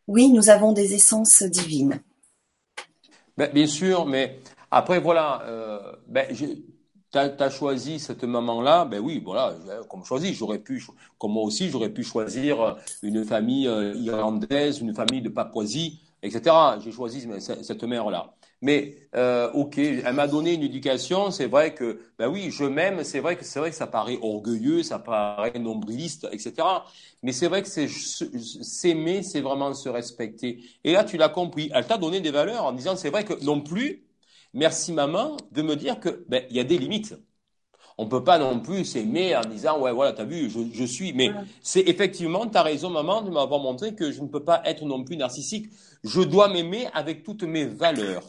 Oui, 0.07 0.29
nous 0.29 0.51
avons 0.51 0.73
des 0.73 0.95
essences 0.95 1.43
divines. 1.43 2.03
Ben, 3.37 3.51
bien 3.53 3.67
sûr, 3.67 4.05
mais 4.05 4.41
après, 4.71 5.01
voilà, 5.01 5.43
euh, 5.47 5.93
ben, 6.07 6.27
tu 6.35 7.19
as, 7.19 7.51
choisi 7.51 7.99
cette 7.99 8.25
maman-là, 8.25 8.85
ben 8.85 9.01
oui, 9.01 9.23
voilà, 9.25 9.55
comme 9.89 10.05
choisi, 10.05 10.35
j'aurais 10.35 10.59
pu, 10.59 10.85
comme 11.19 11.33
moi 11.33 11.43
aussi, 11.43 11.71
j'aurais 11.71 11.91
pu 11.91 12.03
choisir 12.03 12.77
une 13.03 13.25
famille 13.25 13.67
euh, 13.67 13.95
irlandaise, 13.95 14.81
une 14.81 14.95
famille 14.95 15.23
de 15.23 15.31
Papouasie, 15.31 16.01
etc. 16.23 16.55
J'ai 16.83 16.93
choisi 16.93 17.27
cette 17.41 17.83
mère-là. 17.85 18.35
Mais 18.61 18.97
euh, 19.15 19.51
ok, 19.53 19.79
elle 19.79 20.15
m'a 20.15 20.27
donné 20.27 20.55
une 20.55 20.63
éducation. 20.63 21.31
C'est 21.31 21.47
vrai 21.47 21.75
que, 21.75 22.01
ben 22.19 22.29
oui, 22.29 22.51
je 22.51 22.65
m'aime. 22.65 23.05
C'est 23.05 23.21
vrai 23.21 23.37
que 23.37 23.45
c'est 23.45 23.61
vrai 23.61 23.71
que 23.71 23.77
ça 23.77 23.87
paraît 23.87 24.19
orgueilleux, 24.21 24.83
ça 24.83 24.99
paraît 24.99 25.59
nombriliste, 25.59 26.27
etc. 26.33 26.67
Mais 27.23 27.33
c'est 27.33 27.47
vrai 27.47 27.63
que 27.63 27.69
c'est 27.69 27.89
s'aimer, 27.89 29.23
c'est 29.23 29.41
vraiment 29.41 29.73
se 29.75 29.89
respecter. 29.89 30.65
Et 30.85 30.93
là, 30.93 31.05
tu 31.05 31.17
l'as 31.17 31.29
compris. 31.29 31.71
Elle 31.73 31.87
t'a 31.87 31.99
donné 31.99 32.21
des 32.21 32.31
valeurs 32.31 32.65
en 32.65 32.73
disant, 32.73 32.97
c'est 32.97 33.11
vrai 33.11 33.25
que 33.25 33.35
non 33.45 33.61
plus, 33.61 34.05
merci 34.55 34.93
maman 34.93 35.37
de 35.53 35.63
me 35.63 35.77
dire 35.77 36.01
que 36.01 36.25
ben 36.29 36.45
il 36.51 36.57
y 36.57 36.61
a 36.61 36.65
des 36.65 36.79
limites. 36.79 37.15
On 38.01 38.07
peut 38.07 38.23
pas 38.23 38.39
non 38.39 38.61
plus 38.61 38.85
s'aimer 38.85 39.37
en 39.37 39.41
disant 39.41 39.81
ouais 39.81 39.93
voilà 39.93 40.13
t'as 40.13 40.25
vu 40.25 40.49
je, 40.49 40.61
je, 40.73 40.85
suis. 40.85 41.13
Mais 41.13 41.31
c'est 41.61 41.81
effectivement 41.81 42.47
t'as 42.47 42.63
raison 42.63 42.91
maman 42.91 43.23
de 43.23 43.31
m'avoir 43.31 43.61
montré 43.61 43.95
que 43.95 44.13
je 44.13 44.23
ne 44.23 44.29
peux 44.29 44.45
pas 44.45 44.63
être 44.65 44.85
non 44.85 45.03
plus 45.03 45.17
narcissique. 45.17 45.67
Je 46.05 46.21
dois 46.21 46.49
m'aimer 46.49 46.87
avec 46.95 47.25
toutes 47.25 47.43
mes 47.43 47.65
valeurs. 47.65 48.23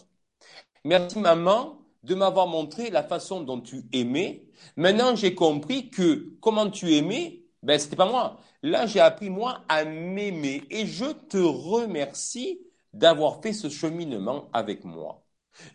Merci 0.84 1.20
maman 1.20 1.78
de 2.04 2.16
m'avoir 2.16 2.48
montré 2.48 2.90
la 2.90 3.04
façon 3.04 3.42
dont 3.42 3.62
tu 3.62 3.84
aimais. 3.94 4.44
Maintenant 4.76 5.16
j'ai 5.16 5.36
compris 5.36 5.92
que 5.92 6.34
comment 6.42 6.70
tu 6.70 6.96
aimais 6.96 7.44
ben 7.62 7.78
c'était 7.78 7.96
pas 7.96 8.10
moi. 8.10 8.40
Là 8.64 8.88
j'ai 8.88 9.00
appris 9.00 9.30
moi 9.30 9.62
à 9.70 9.86
m'aimer. 9.86 10.64
Et 10.72 10.88
je 10.88 11.06
te 11.06 11.38
remercie 11.38 12.60
d'avoir 12.94 13.42
fait 13.42 13.54
ce 13.54 13.70
cheminement 13.70 14.50
avec 14.52 14.84
moi. 14.84 15.24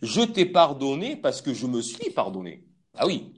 Je 0.02 0.22
t'ai 0.22 0.46
pardonné 0.46 1.14
parce 1.14 1.42
que 1.42 1.54
je 1.54 1.66
me 1.66 1.80
suis 1.80 2.10
pardonné. 2.10 2.64
Ah 2.96 3.06
oui, 3.06 3.33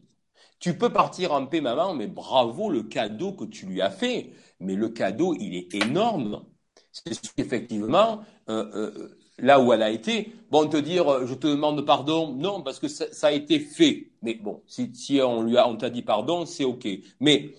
tu 0.59 0.77
peux 0.77 0.91
partir 0.91 1.33
en 1.33 1.47
paix, 1.47 1.61
maman, 1.61 1.95
mais 1.95 2.07
bravo 2.07 2.71
le 2.71 2.83
cadeau 2.83 3.33
que 3.33 3.45
tu 3.45 3.67
lui 3.67 3.81
as 3.83 3.91
fait. 3.91 4.31
Mais 4.61 4.75
le 4.75 4.89
cadeau, 4.89 5.35
il 5.39 5.55
est 5.55 5.75
énorme. 5.75 6.45
C'est 6.93 7.39
effectivement 7.39 8.21
euh, 8.49 8.65
euh, 8.75 9.19
là 9.39 9.61
où 9.61 9.73
elle 9.73 9.83
a 9.83 9.91
été. 9.91 10.33
Bon, 10.51 10.67
te 10.67 10.79
dire, 10.79 11.13
euh, 11.13 11.27
je 11.27 11.35
te 11.35 11.47
demande 11.47 11.85
pardon, 11.85 12.33
non, 12.33 12.63
parce 12.63 12.79
que 12.79 12.89
ça, 12.89 13.27
a 13.27 13.33
été 13.33 13.59
fait. 13.59 14.13
Mais 14.23 14.35
bon, 14.35 14.63
si, 14.67 14.95
si 14.95 15.21
on 15.21 15.43
lui 15.43 15.59
a, 15.59 15.69
on 15.69 15.77
t'a 15.77 15.91
dit 15.91 16.03
pardon, 16.03 16.47
c'est 16.47 16.65
ok. 16.65 16.89
Mais 17.21 17.51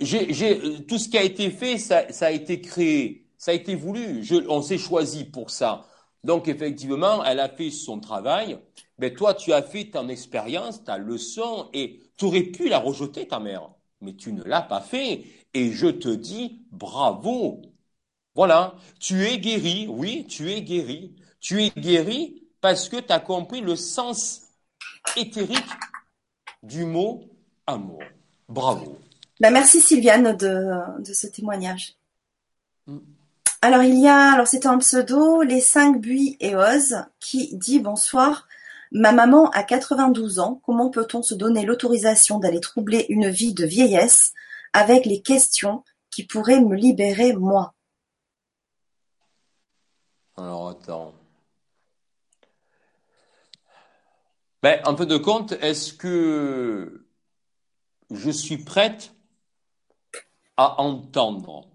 j'ai, 0.00 0.84
tout 0.86 0.98
ce 0.98 1.08
qui 1.08 1.18
a 1.18 1.22
été 1.22 1.50
fait, 1.50 1.78
ça, 1.78 2.12
ça, 2.12 2.26
a 2.26 2.30
été 2.30 2.60
créé, 2.60 3.26
ça 3.36 3.52
a 3.52 3.54
été 3.54 3.74
voulu. 3.76 4.24
Je, 4.24 4.36
on 4.48 4.62
s'est 4.62 4.78
choisi 4.78 5.24
pour 5.24 5.50
ça. 5.50 5.86
Donc 6.24 6.48
effectivement, 6.48 7.24
elle 7.24 7.40
a 7.40 7.48
fait 7.48 7.70
son 7.70 7.98
travail, 7.98 8.58
mais 8.98 9.12
toi 9.12 9.34
tu 9.34 9.52
as 9.52 9.62
fait 9.62 9.86
ton 9.86 10.08
expérience, 10.08 10.84
ta 10.84 10.98
leçon, 10.98 11.68
et 11.72 12.00
tu 12.22 12.26
aurais 12.26 12.42
pu 12.42 12.68
la 12.68 12.78
rejeter, 12.78 13.26
ta 13.26 13.40
mère, 13.40 13.68
mais 14.00 14.14
tu 14.14 14.32
ne 14.32 14.44
l'as 14.44 14.62
pas 14.62 14.80
fait, 14.80 15.24
et 15.54 15.72
je 15.72 15.88
te 15.88 16.08
dis 16.08 16.62
bravo. 16.70 17.62
Voilà, 18.36 18.76
tu 19.00 19.26
es 19.26 19.38
guéri, 19.38 19.88
oui, 19.88 20.24
tu 20.28 20.52
es 20.52 20.62
guéri. 20.62 21.16
Tu 21.40 21.64
es 21.64 21.70
guéri 21.70 22.44
parce 22.60 22.88
que 22.88 22.98
tu 22.98 23.12
as 23.12 23.18
compris 23.18 23.60
le 23.60 23.74
sens 23.74 24.42
éthérique 25.16 25.66
du 26.62 26.84
mot 26.84 27.24
amour. 27.66 28.04
Bravo. 28.48 28.96
Ben 29.40 29.50
merci 29.50 29.80
Sylviane 29.80 30.36
de, 30.36 31.02
de 31.02 31.12
ce 31.12 31.26
témoignage. 31.26 31.96
Mm. 32.86 32.98
Alors 33.62 33.82
il 33.82 33.98
y 33.98 34.06
a, 34.06 34.34
alors 34.34 34.46
c'est 34.46 34.66
un 34.66 34.78
pseudo, 34.78 35.42
les 35.42 35.60
cinq 35.60 36.00
buis 36.00 36.36
et 36.38 36.54
Oz, 36.54 37.04
qui 37.18 37.56
dit 37.56 37.80
bonsoir. 37.80 38.46
Ma 38.94 39.12
maman 39.12 39.48
a 39.50 39.62
92 39.62 40.38
ans. 40.38 40.60
Comment 40.66 40.90
peut-on 40.90 41.22
se 41.22 41.34
donner 41.34 41.64
l'autorisation 41.64 42.38
d'aller 42.38 42.60
troubler 42.60 43.06
une 43.08 43.30
vie 43.30 43.54
de 43.54 43.64
vieillesse 43.64 44.32
avec 44.74 45.06
les 45.06 45.22
questions 45.22 45.82
qui 46.10 46.26
pourraient 46.26 46.60
me 46.60 46.76
libérer 46.76 47.32
moi? 47.32 47.74
Alors 50.36 50.68
attends. 50.68 51.14
Ben, 54.62 54.80
en 54.84 54.94
peu 54.94 55.06
de 55.06 55.16
compte, 55.16 55.52
est-ce 55.52 55.94
que 55.94 57.06
je 58.10 58.30
suis 58.30 58.58
prête 58.58 59.14
à 60.58 60.80
entendre? 60.82 61.66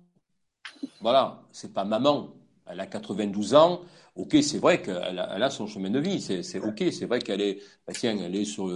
Voilà, 1.01 1.41
c'est 1.51 1.73
pas 1.73 1.83
maman. 1.83 2.29
Elle 2.67 2.79
a 2.79 2.85
92 2.85 3.55
ans. 3.55 3.81
Ok, 4.17 4.35
c'est 4.41 4.57
vrai 4.57 4.81
qu'elle 4.81 5.19
a, 5.19 5.49
son 5.51 5.67
chemin 5.67 5.91
de 5.91 5.99
vie. 5.99 6.19
C'est 6.21 6.59
ok, 6.59 6.83
c'est 6.91 7.05
vrai 7.05 7.19
qu'elle 7.19 7.39
est, 7.41 7.59
bah, 7.85 7.93
tiens, 7.93 8.17
elle 8.17 8.35
est 8.35 8.45
sur, 8.45 8.67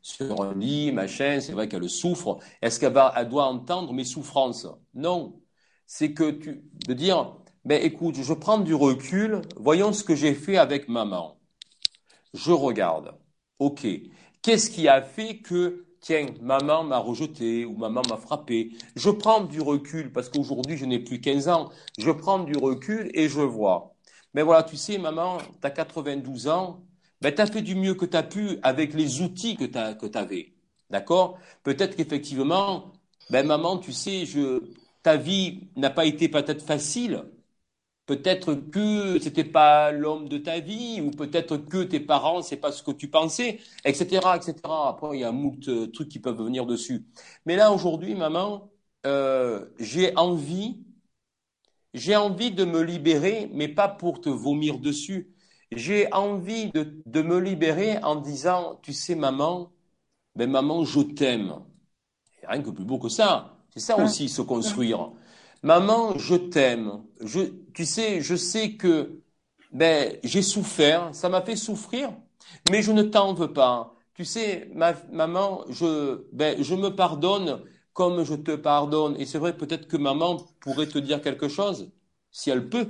sur 0.00 0.40
un 0.42 0.54
lit, 0.54 0.92
machin. 0.92 1.40
C'est 1.40 1.52
vrai 1.52 1.68
qu'elle 1.68 1.88
souffre. 1.90 2.38
Est-ce 2.62 2.78
qu'elle 2.78 2.92
va, 2.92 3.12
elle 3.16 3.28
doit 3.28 3.46
entendre 3.46 3.92
mes 3.92 4.04
souffrances? 4.04 4.68
Non. 4.94 5.40
C'est 5.86 6.12
que 6.14 6.30
tu, 6.30 6.62
de 6.86 6.94
dire, 6.94 7.36
ben 7.64 7.82
écoute, 7.82 8.14
je 8.22 8.32
prends 8.34 8.58
du 8.58 8.74
recul. 8.74 9.42
Voyons 9.56 9.92
ce 9.92 10.04
que 10.04 10.14
j'ai 10.14 10.32
fait 10.34 10.56
avec 10.58 10.88
maman. 10.88 11.38
Je 12.34 12.52
regarde. 12.52 13.14
Ok. 13.58 13.86
Qu'est-ce 14.42 14.70
qui 14.70 14.88
a 14.88 15.02
fait 15.02 15.38
que 15.38 15.86
tiens, 16.00 16.26
maman 16.42 16.84
m'a 16.84 16.98
rejeté 16.98 17.64
ou 17.64 17.76
maman 17.76 18.02
m'a 18.08 18.16
frappé? 18.18 18.72
Je 18.96 19.10
prends 19.10 19.42
du 19.44 19.60
recul 19.60 20.12
parce 20.12 20.28
qu'aujourd'hui 20.28 20.76
je 20.76 20.84
n'ai 20.86 20.98
plus 21.00 21.20
15 21.20 21.48
ans. 21.48 21.70
Je 21.98 22.10
prends 22.10 22.40
du 22.40 22.56
recul 22.56 23.10
et 23.14 23.28
je 23.28 23.40
vois. 23.40 23.93
Mais 24.34 24.42
voilà, 24.42 24.62
tu 24.62 24.76
sais, 24.76 24.98
maman, 24.98 25.38
tu 25.38 25.66
as 25.66 25.70
92 25.70 26.48
ans, 26.48 26.84
ben, 27.20 27.34
tu 27.34 27.40
as 27.40 27.46
fait 27.46 27.62
du 27.62 27.74
mieux 27.74 27.94
que 27.94 28.04
tu 28.06 28.16
as 28.16 28.22
pu 28.22 28.58
avec 28.62 28.94
les 28.94 29.22
outils 29.22 29.56
que 29.56 29.64
tu 29.64 30.18
avais. 30.18 30.54
D'accord? 30.90 31.38
Peut-être 31.62 31.96
qu'effectivement, 31.96 32.92
ben, 33.30 33.46
maman, 33.46 33.78
tu 33.78 33.92
sais, 33.92 34.26
je, 34.26 34.62
ta 35.02 35.16
vie 35.16 35.68
n'a 35.76 35.90
pas 35.90 36.04
été 36.06 36.28
peut-être 36.28 36.62
facile, 36.64 37.24
Peut-être 38.06 38.54
que 38.54 39.18
c'était 39.18 39.44
pas 39.44 39.90
l'homme 39.90 40.28
de 40.28 40.36
ta 40.36 40.60
vie, 40.60 41.00
ou 41.00 41.10
peut-être 41.10 41.56
que 41.56 41.82
tes 41.84 42.00
parents, 42.00 42.42
c'est 42.42 42.58
pas 42.58 42.70
ce 42.70 42.82
que 42.82 42.90
tu 42.90 43.08
pensais, 43.08 43.60
etc., 43.84 44.36
etc. 44.36 44.88
Après, 44.88 45.16
il 45.16 45.20
y 45.20 45.24
a 45.24 45.32
moult 45.32 45.66
euh, 45.68 45.86
trucs 45.86 46.10
qui 46.10 46.18
peuvent 46.18 46.36
venir 46.42 46.66
dessus. 46.66 47.06
Mais 47.46 47.56
là, 47.56 47.72
aujourd'hui, 47.72 48.14
maman, 48.14 48.70
euh, 49.06 49.64
j'ai 49.78 50.14
envie, 50.16 50.83
j'ai 51.94 52.16
envie 52.16 52.52
de 52.52 52.64
me 52.64 52.82
libérer, 52.82 53.50
mais 53.52 53.68
pas 53.68 53.88
pour 53.88 54.20
te 54.20 54.28
vomir 54.28 54.78
dessus. 54.78 55.34
J'ai 55.72 56.12
envie 56.12 56.70
de, 56.72 57.02
de 57.06 57.22
me 57.22 57.38
libérer 57.40 57.98
en 58.04 58.16
disant, 58.16 58.78
tu 58.82 58.92
sais, 58.92 59.14
maman, 59.16 59.72
ben 60.36 60.50
maman, 60.50 60.84
je 60.84 61.00
t'aime. 61.00 61.54
Rien 62.46 62.62
que 62.62 62.70
plus 62.70 62.84
beau 62.84 62.98
que 62.98 63.08
ça. 63.08 63.56
C'est 63.70 63.80
ça 63.80 63.98
aussi, 63.98 64.28
se 64.28 64.42
construire. 64.42 65.12
Maman, 65.62 66.18
je 66.18 66.34
t'aime. 66.34 67.04
Je, 67.20 67.40
tu 67.72 67.84
sais, 67.86 68.20
je 68.20 68.36
sais 68.36 68.74
que 68.76 69.20
ben, 69.72 70.18
j'ai 70.22 70.42
souffert, 70.42 71.14
ça 71.14 71.28
m'a 71.28 71.42
fait 71.42 71.56
souffrir, 71.56 72.12
mais 72.70 72.82
je 72.82 72.92
ne 72.92 73.02
t'en 73.02 73.34
veux 73.34 73.52
pas. 73.52 73.94
Tu 74.14 74.24
sais, 74.24 74.70
ma, 74.74 74.92
maman, 75.10 75.64
je, 75.70 76.24
ben, 76.32 76.62
je 76.62 76.74
me 76.74 76.90
pardonne 76.90 77.62
comme 77.94 78.24
je 78.24 78.34
te 78.34 78.54
pardonne. 78.54 79.16
Et 79.18 79.24
c'est 79.24 79.38
vrai, 79.38 79.56
peut-être 79.56 79.88
que 79.88 79.96
maman 79.96 80.36
pourrait 80.60 80.88
te 80.88 80.98
dire 80.98 81.22
quelque 81.22 81.48
chose, 81.48 81.90
si 82.30 82.50
elle 82.50 82.68
peut, 82.68 82.88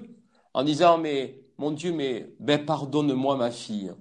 en 0.54 0.64
disant, 0.64 0.98
mais 0.98 1.44
mon 1.58 1.70
Dieu, 1.70 1.92
mais 1.92 2.34
ben, 2.40 2.64
pardonne-moi 2.64 3.36
ma 3.36 3.50
fille. 3.50 3.92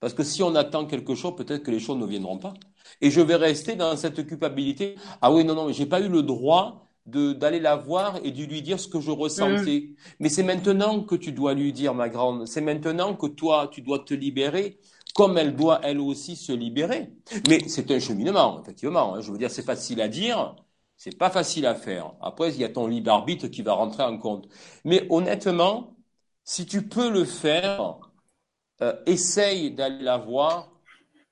Parce 0.00 0.14
que 0.14 0.22
si 0.22 0.42
on 0.42 0.54
attend 0.54 0.86
quelque 0.86 1.14
chose, 1.14 1.36
peut-être 1.36 1.62
que 1.62 1.70
les 1.70 1.80
choses 1.80 1.98
ne 1.98 2.06
viendront 2.06 2.38
pas. 2.38 2.54
Et 3.00 3.10
je 3.10 3.20
vais 3.20 3.36
rester 3.36 3.76
dans 3.76 3.96
cette 3.96 4.26
culpabilité. 4.26 4.96
Ah 5.20 5.32
oui, 5.32 5.44
non, 5.44 5.54
non, 5.54 5.66
mais 5.66 5.72
j'ai 5.72 5.86
pas 5.86 6.00
eu 6.00 6.08
le 6.08 6.22
droit 6.22 6.86
d'aller 7.06 7.60
la 7.60 7.76
voir 7.76 8.18
et 8.24 8.30
de 8.30 8.44
lui 8.44 8.62
dire 8.62 8.80
ce 8.80 8.88
que 8.88 9.00
je 9.00 9.10
ressentais. 9.10 9.88
Mm. 9.90 9.94
Mais 10.20 10.28
c'est 10.28 10.42
maintenant 10.42 11.02
que 11.02 11.16
tu 11.16 11.32
dois 11.32 11.54
lui 11.54 11.72
dire, 11.72 11.94
ma 11.94 12.08
grande. 12.08 12.46
C'est 12.46 12.60
maintenant 12.60 13.14
que 13.14 13.26
toi, 13.26 13.68
tu 13.70 13.82
dois 13.82 13.98
te 13.98 14.14
libérer, 14.14 14.78
comme 15.14 15.38
elle 15.38 15.56
doit 15.56 15.80
elle 15.82 16.00
aussi 16.00 16.36
se 16.36 16.52
libérer. 16.52 17.10
Mais 17.48 17.60
c'est 17.68 17.90
un 17.90 18.00
cheminement, 18.00 18.60
effectivement. 18.60 19.14
Hein. 19.14 19.20
Je 19.20 19.30
veux 19.32 19.38
dire, 19.38 19.50
c'est 19.50 19.62
facile 19.64 20.00
à 20.02 20.08
dire, 20.08 20.56
c'est 20.96 21.16
pas 21.18 21.30
facile 21.30 21.66
à 21.66 21.74
faire. 21.74 22.14
Après, 22.20 22.50
il 22.52 22.60
y 22.60 22.64
a 22.64 22.68
ton 22.68 22.86
libre 22.86 23.12
arbitre 23.12 23.48
qui 23.48 23.62
va 23.62 23.74
rentrer 23.74 24.02
en 24.02 24.18
compte. 24.18 24.48
Mais 24.84 25.06
honnêtement, 25.10 25.96
si 26.44 26.66
tu 26.66 26.88
peux 26.88 27.10
le 27.10 27.24
faire, 27.24 27.98
euh, 28.82 28.94
essaye 29.06 29.70
d'aller 29.70 30.02
la 30.02 30.18
voir, 30.18 30.70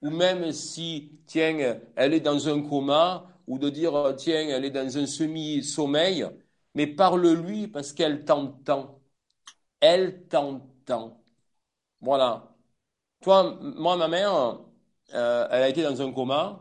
ou 0.00 0.10
même 0.10 0.52
si, 0.52 1.12
tiens, 1.26 1.76
elle 1.96 2.14
est 2.14 2.20
dans 2.20 2.48
un 2.48 2.62
coma, 2.62 3.26
ou 3.46 3.58
de 3.58 3.68
dire, 3.70 4.14
tiens, 4.16 4.48
elle 4.48 4.64
est 4.64 4.70
dans 4.70 4.98
un 4.98 5.06
semi-sommeil, 5.06 6.26
mais 6.74 6.86
parle-lui 6.86 7.68
parce 7.68 7.92
qu'elle 7.92 8.24
t'entend. 8.24 9.00
Elle 9.80 10.26
t'entend. 10.28 11.20
Voilà. 12.00 12.51
Toi, 13.22 13.58
moi, 13.62 13.96
ma 13.96 14.06
mère, 14.08 14.58
euh, 15.14 15.48
elle 15.50 15.62
a 15.62 15.68
été 15.68 15.82
dans 15.82 16.00
un 16.02 16.12
coma, 16.12 16.60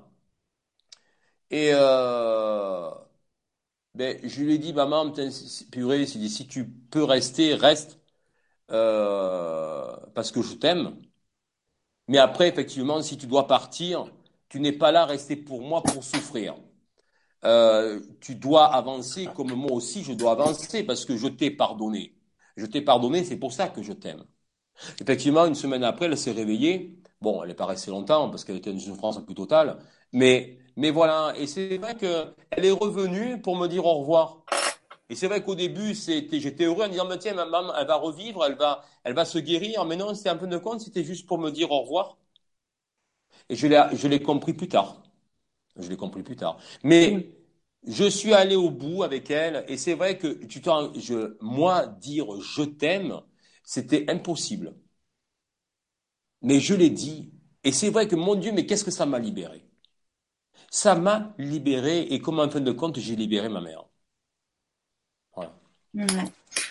et 1.49 1.71
euh, 1.73 2.89
ben, 3.93 4.17
je 4.23 4.41
lui 4.41 4.53
ai 4.55 4.57
dit, 4.57 4.73
maman, 4.73 5.11
purée, 5.71 6.05
si 6.05 6.47
tu 6.47 6.65
peux 6.69 7.03
rester, 7.03 7.55
reste, 7.55 7.99
parce 10.13 10.31
que 10.31 10.41
je 10.41 10.53
t'aime. 10.55 10.95
Mais 12.07 12.17
après, 12.17 12.47
effectivement, 12.49 13.01
si 13.01 13.17
tu 13.17 13.27
dois 13.27 13.47
partir, 13.47 14.05
tu 14.49 14.59
n'es 14.59 14.71
pas 14.71 14.91
là 14.91 15.05
rester 15.05 15.35
pour 15.35 15.61
moi 15.61 15.83
pour 15.83 16.03
souffrir. 16.03 16.55
Euh, 17.45 18.01
tu 18.21 18.35
dois 18.35 18.67
avancer 18.73 19.31
comme 19.33 19.53
moi 19.55 19.71
aussi 19.73 20.03
je 20.03 20.13
dois 20.13 20.33
avancer 20.33 20.83
parce 20.83 21.05
que 21.05 21.17
je 21.17 21.27
t'ai 21.27 21.51
pardonné. 21.51 22.15
Je 22.57 22.65
t'ai 22.67 22.81
pardonné, 22.81 23.23
c'est 23.25 23.37
pour 23.37 23.53
ça 23.53 23.69
que 23.69 23.83
je 23.83 23.93
t'aime. 23.93 24.25
Effectivement, 25.01 25.45
une 25.45 25.55
semaine 25.55 25.83
après, 25.83 26.05
elle 26.05 26.17
s'est 26.17 26.31
réveillée. 26.31 26.95
Bon, 27.21 27.41
elle 27.43 27.49
n'est 27.49 27.55
pas 27.55 27.65
restée 27.65 27.91
longtemps 27.91 28.29
parce 28.29 28.43
qu'elle 28.45 28.57
était 28.57 28.71
une 28.71 28.79
souffrance 28.79 29.23
plus 29.23 29.35
totale. 29.35 29.77
Mais, 30.13 30.57
mais 30.75 30.91
voilà. 30.91 31.33
Et 31.37 31.47
c'est 31.47 31.77
vrai 31.77 31.95
qu'elle 31.95 32.65
est 32.65 32.71
revenue 32.71 33.41
pour 33.41 33.55
me 33.57 33.67
dire 33.67 33.85
au 33.85 33.99
revoir. 33.99 34.43
Et 35.09 35.15
c'est 35.15 35.27
vrai 35.27 35.43
qu'au 35.43 35.55
début, 35.55 35.93
j'étais 35.95 36.65
heureux 36.65 36.85
en 36.85 36.89
disant, 36.89 37.07
mais 37.07 37.17
tiens, 37.19 37.33
ma 37.35 37.45
maman, 37.45 37.73
elle 37.77 37.87
va 37.87 37.95
revivre, 37.97 38.45
elle 38.45 38.55
va, 38.57 38.83
elle 39.03 39.13
va 39.13 39.25
se 39.25 39.39
guérir. 39.39 39.85
Mais 39.85 39.97
non, 39.97 40.15
c'était 40.15 40.29
un 40.29 40.37
peu 40.37 40.47
de 40.47 40.57
compte, 40.57 40.81
c'était 40.81 41.03
juste 41.03 41.27
pour 41.27 41.39
me 41.39 41.51
dire 41.51 41.71
au 41.71 41.81
revoir. 41.83 42.17
Et 43.49 43.55
je 43.55 43.67
l'ai, 43.67 43.81
je 43.93 44.07
l'ai 44.07 44.21
compris 44.21 44.53
plus 44.53 44.67
tard. 44.67 45.01
Je 45.77 45.89
l'ai 45.89 45.97
compris 45.97 46.23
plus 46.23 46.35
tard. 46.37 46.57
Mais 46.83 47.29
je 47.87 48.05
suis 48.05 48.33
allé 48.33 48.55
au 48.55 48.71
bout 48.71 49.03
avec 49.03 49.31
elle. 49.31 49.65
Et 49.69 49.77
c'est 49.77 49.95
vrai 49.95 50.17
que 50.17 50.27
tu 50.45 50.61
je, 50.99 51.37
moi, 51.41 51.87
dire 51.87 52.27
je 52.41 52.63
t'aime, 52.63 53.21
c'était 53.71 54.03
impossible. 54.09 54.75
Mais 56.41 56.59
je 56.59 56.73
l'ai 56.73 56.89
dit. 56.89 57.31
Et 57.63 57.71
c'est 57.71 57.89
vrai 57.89 58.05
que 58.05 58.17
mon 58.17 58.35
Dieu, 58.35 58.51
mais 58.51 58.65
qu'est-ce 58.65 58.83
que 58.83 58.91
ça 58.91 59.05
m'a 59.05 59.17
libéré? 59.17 59.63
Ça 60.69 60.93
m'a 60.93 61.33
libéré 61.37 62.01
et 62.01 62.19
comme 62.19 62.39
en 62.39 62.49
fin 62.49 62.59
de 62.59 62.71
compte, 62.73 62.99
j'ai 62.99 63.15
libéré 63.15 63.47
ma 63.47 63.61
mère. 63.61 63.85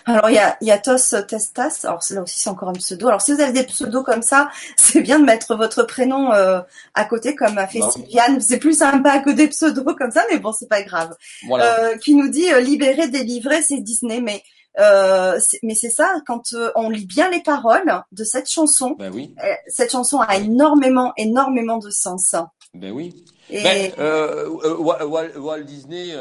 Alors 0.05 0.29
il 0.29 0.35
y 0.35 0.39
a, 0.39 0.59
y 0.61 0.71
a 0.71 0.79
Tos 0.79 1.23
Testas, 1.27 1.81
alors 1.85 2.03
là 2.11 2.23
aussi 2.23 2.41
c'est 2.41 2.51
encore 2.51 2.69
un 2.69 2.75
pseudo. 2.75 3.09
Alors 3.09 3.23
si 3.23 3.33
vous 3.33 3.41
avez 3.41 3.53
des 3.53 3.65
pseudos 3.65 4.05
comme 4.05 4.23
ça, 4.23 4.51
c'est 4.77 5.01
bien 5.01 5.21
de 5.21 5.25
mettre 5.25 5.57
votre 5.57 5.85
prénom 5.85 6.35
euh, 6.35 6.61
à 6.93 7.05
côté 7.07 7.35
comme 7.35 7.57
a 7.57 7.67
fait 7.67 7.81
Sylviane. 7.93 8.43
C'est 8.43 8.59
plus 8.59 8.79
sympa 8.79 9.21
que 9.21 9.31
des 9.31 9.49
pseudos 9.49 9.95
comme 9.97 10.11
ça, 10.11 10.23
mais 10.31 10.39
bon 10.39 10.53
c'est 10.53 10.69
pas 10.69 10.83
grave. 10.83 11.17
Euh, 11.51 11.97
qui 11.97 12.15
nous 12.15 12.29
dit 12.29 12.53
euh, 12.53 12.61
libérer, 12.61 13.09
délivrer, 13.09 13.63
c'est 13.63 13.81
Disney, 13.81 14.21
mais 14.21 14.43
mais 14.79 15.75
c'est 15.75 15.91
ça 15.91 16.21
quand 16.27 16.43
on 16.75 16.91
lit 16.91 17.07
bien 17.07 17.31
les 17.31 17.43
paroles 17.43 18.03
de 18.13 18.25
cette 18.25 18.49
chanson. 18.49 18.97
Ben 18.99 19.13
oui. 19.13 19.35
cette 19.69 19.93
chanson 19.93 20.21
a 20.21 20.37
énormément, 20.37 21.13
énormément 21.17 21.79
de 21.79 21.91
sens. 21.91 22.35
Ben 22.75 22.93
oui. 22.93 23.25
Ben, 23.51 23.93
Walt, 23.99 25.65
Disney, 25.65 26.13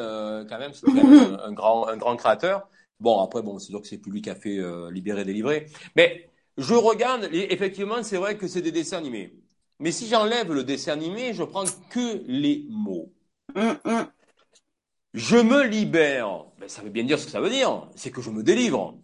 quand 0.49 0.59
même, 0.59 0.73
c'est 0.73 0.87
un 1.43 1.51
grand, 1.51 1.87
un 1.87 1.97
grand 1.97 2.15
créateur. 2.15 2.67
Bon, 2.99 3.21
après, 3.21 3.41
bon, 3.41 3.59
c'est 3.59 3.67
sûr 3.67 3.81
que 3.81 3.87
c'est 3.87 3.97
plus 3.97 4.11
lui 4.11 4.21
qui 4.21 4.29
a 4.29 4.35
fait 4.35 4.57
euh, 4.57 4.91
Libérer, 4.91 5.23
Délivrer. 5.23 5.67
Mais 5.95 6.29
je 6.57 6.73
regarde, 6.73 7.29
et 7.31 7.53
effectivement, 7.53 8.03
c'est 8.03 8.17
vrai 8.17 8.37
que 8.37 8.47
c'est 8.47 8.61
des 8.61 8.73
dessins 8.73 8.97
animés. 8.97 9.33
Mais 9.79 9.91
si 9.91 10.07
j'enlève 10.07 10.51
le 10.51 10.65
dessin 10.65 10.93
animé, 10.93 11.33
je 11.33 11.43
prends 11.43 11.63
que 11.89 12.21
les 12.27 12.65
mots. 12.69 13.09
Hum, 13.55 13.77
hum. 13.85 14.07
Je 15.13 15.37
me 15.37 15.63
libère. 15.63 16.45
Ben, 16.59 16.69
ça 16.69 16.81
veut 16.81 16.89
bien 16.89 17.03
dire 17.03 17.19
ce 17.19 17.25
que 17.25 17.31
ça 17.31 17.41
veut 17.41 17.49
dire. 17.49 17.87
C'est 17.95 18.11
que 18.11 18.21
je 18.21 18.29
me 18.29 18.43
délivre. 18.43 18.95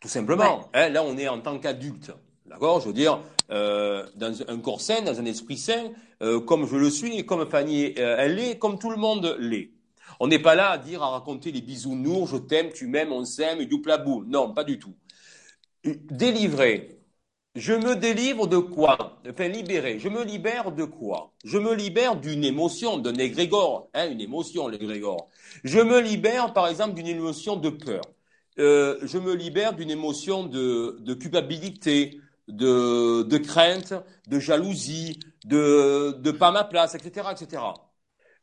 Tout 0.00 0.08
simplement. 0.08 0.70
Hein, 0.74 0.90
là, 0.90 1.02
on 1.02 1.16
est 1.16 1.28
en 1.28 1.40
tant 1.40 1.58
qu'adulte. 1.58 2.12
D'accord? 2.46 2.80
Je 2.80 2.86
veux 2.86 2.92
dire, 2.92 3.20
euh, 3.50 4.06
dans 4.14 4.42
un 4.48 4.58
corps 4.58 4.80
sain, 4.80 5.02
dans 5.02 5.18
un 5.18 5.24
esprit 5.24 5.58
sain, 5.58 5.90
euh, 6.22 6.40
comme 6.40 6.66
je 6.66 6.76
le 6.76 6.88
suis, 6.88 7.26
comme 7.26 7.48
Fanny, 7.48 7.94
euh, 7.98 8.16
elle 8.18 8.36
l'est, 8.36 8.58
comme 8.58 8.78
tout 8.78 8.90
le 8.90 8.96
monde 8.96 9.36
l'est. 9.38 9.70
On 10.20 10.28
n'est 10.28 10.38
pas 10.38 10.54
là 10.54 10.70
à 10.70 10.78
dire, 10.78 11.02
à 11.02 11.10
raconter 11.10 11.52
les 11.52 11.60
bisounours, 11.60 12.30
je 12.30 12.36
t'aime, 12.36 12.70
tu 12.72 12.86
m'aimes, 12.86 13.12
on 13.12 13.24
s'aime, 13.24 13.64
douplabou. 13.64 14.24
Non, 14.26 14.52
pas 14.52 14.64
du 14.64 14.78
tout. 14.78 14.94
Délivrer. 15.84 16.97
Je 17.58 17.72
me 17.72 17.96
délivre 17.96 18.46
de 18.46 18.58
quoi? 18.58 19.18
Enfin, 19.28 19.48
libérer. 19.48 19.98
Je 19.98 20.08
me 20.08 20.22
libère 20.22 20.70
de 20.70 20.84
quoi? 20.84 21.32
Je 21.44 21.58
me 21.58 21.74
libère 21.74 22.14
d'une 22.14 22.44
émotion, 22.44 22.98
d'un 22.98 23.16
égrégore. 23.16 23.90
Hein, 23.94 24.12
une 24.12 24.20
émotion, 24.20 24.68
l'égrégore. 24.68 25.28
Je 25.64 25.80
me 25.80 25.98
libère, 25.98 26.52
par 26.52 26.68
exemple, 26.68 26.94
d'une 26.94 27.08
émotion 27.08 27.56
de 27.56 27.70
peur. 27.70 28.02
Euh, 28.60 28.96
je 29.02 29.18
me 29.18 29.34
libère 29.34 29.72
d'une 29.72 29.90
émotion 29.90 30.44
de, 30.44 31.14
culpabilité, 31.14 32.20
de, 32.46 33.38
crainte, 33.38 33.92
de 34.28 34.38
jalousie, 34.38 35.18
de, 35.44 36.12
de 36.12 36.30
pas 36.30 36.52
ma 36.52 36.62
place, 36.62 36.94
etc., 36.94 37.26
etc. 37.32 37.60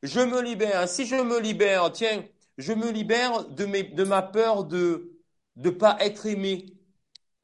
Je 0.04 0.20
me 0.20 0.42
libère. 0.42 0.90
Si 0.90 1.06
je 1.06 1.16
me 1.16 1.40
libère, 1.40 1.90
tiens, 1.94 2.26
je 2.58 2.74
me 2.74 2.92
libère 2.92 3.46
de 3.48 4.04
ma 4.04 4.22
peur 4.22 4.66
de 4.66 5.14
ne 5.56 5.70
pas 5.70 5.96
être 6.02 6.26
aimé. 6.26 6.75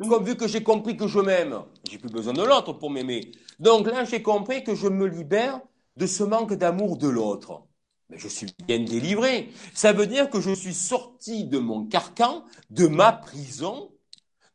Comme 0.08 0.24
vu 0.24 0.36
que 0.36 0.48
j'ai 0.48 0.64
compris 0.64 0.98
que 0.98 1.08
je 1.08 1.20
m'aime, 1.20 1.62
j'ai 1.90 1.98
plus 1.98 2.10
besoin 2.10 2.34
de 2.34 2.44
l'autre 2.44 2.74
pour 2.74 2.90
m'aimer. 2.90 3.32
Donc 3.60 3.88
là, 3.88 4.04
j'ai 4.04 4.22
compris 4.22 4.64
que 4.64 4.74
je 4.74 4.88
me 4.88 5.06
libère 5.06 5.62
de 5.98 6.08
ce 6.08 6.24
manque 6.24 6.54
d'amour 6.54 6.98
de 6.98 7.08
l'autre. 7.08 7.64
Mais 8.10 8.18
je 8.18 8.28
suis 8.28 8.48
bien 8.66 8.80
délivré. 8.80 9.50
Ça 9.74 9.94
veut 9.94 10.08
dire 10.08 10.30
que 10.30 10.42
je 10.42 10.52
suis 10.52 10.74
sorti 10.74 11.46
de 11.46 11.60
mon 11.60 11.86
carcan, 11.86 12.44
de 12.70 12.88
ma 12.88 13.12
prison, 13.12 13.92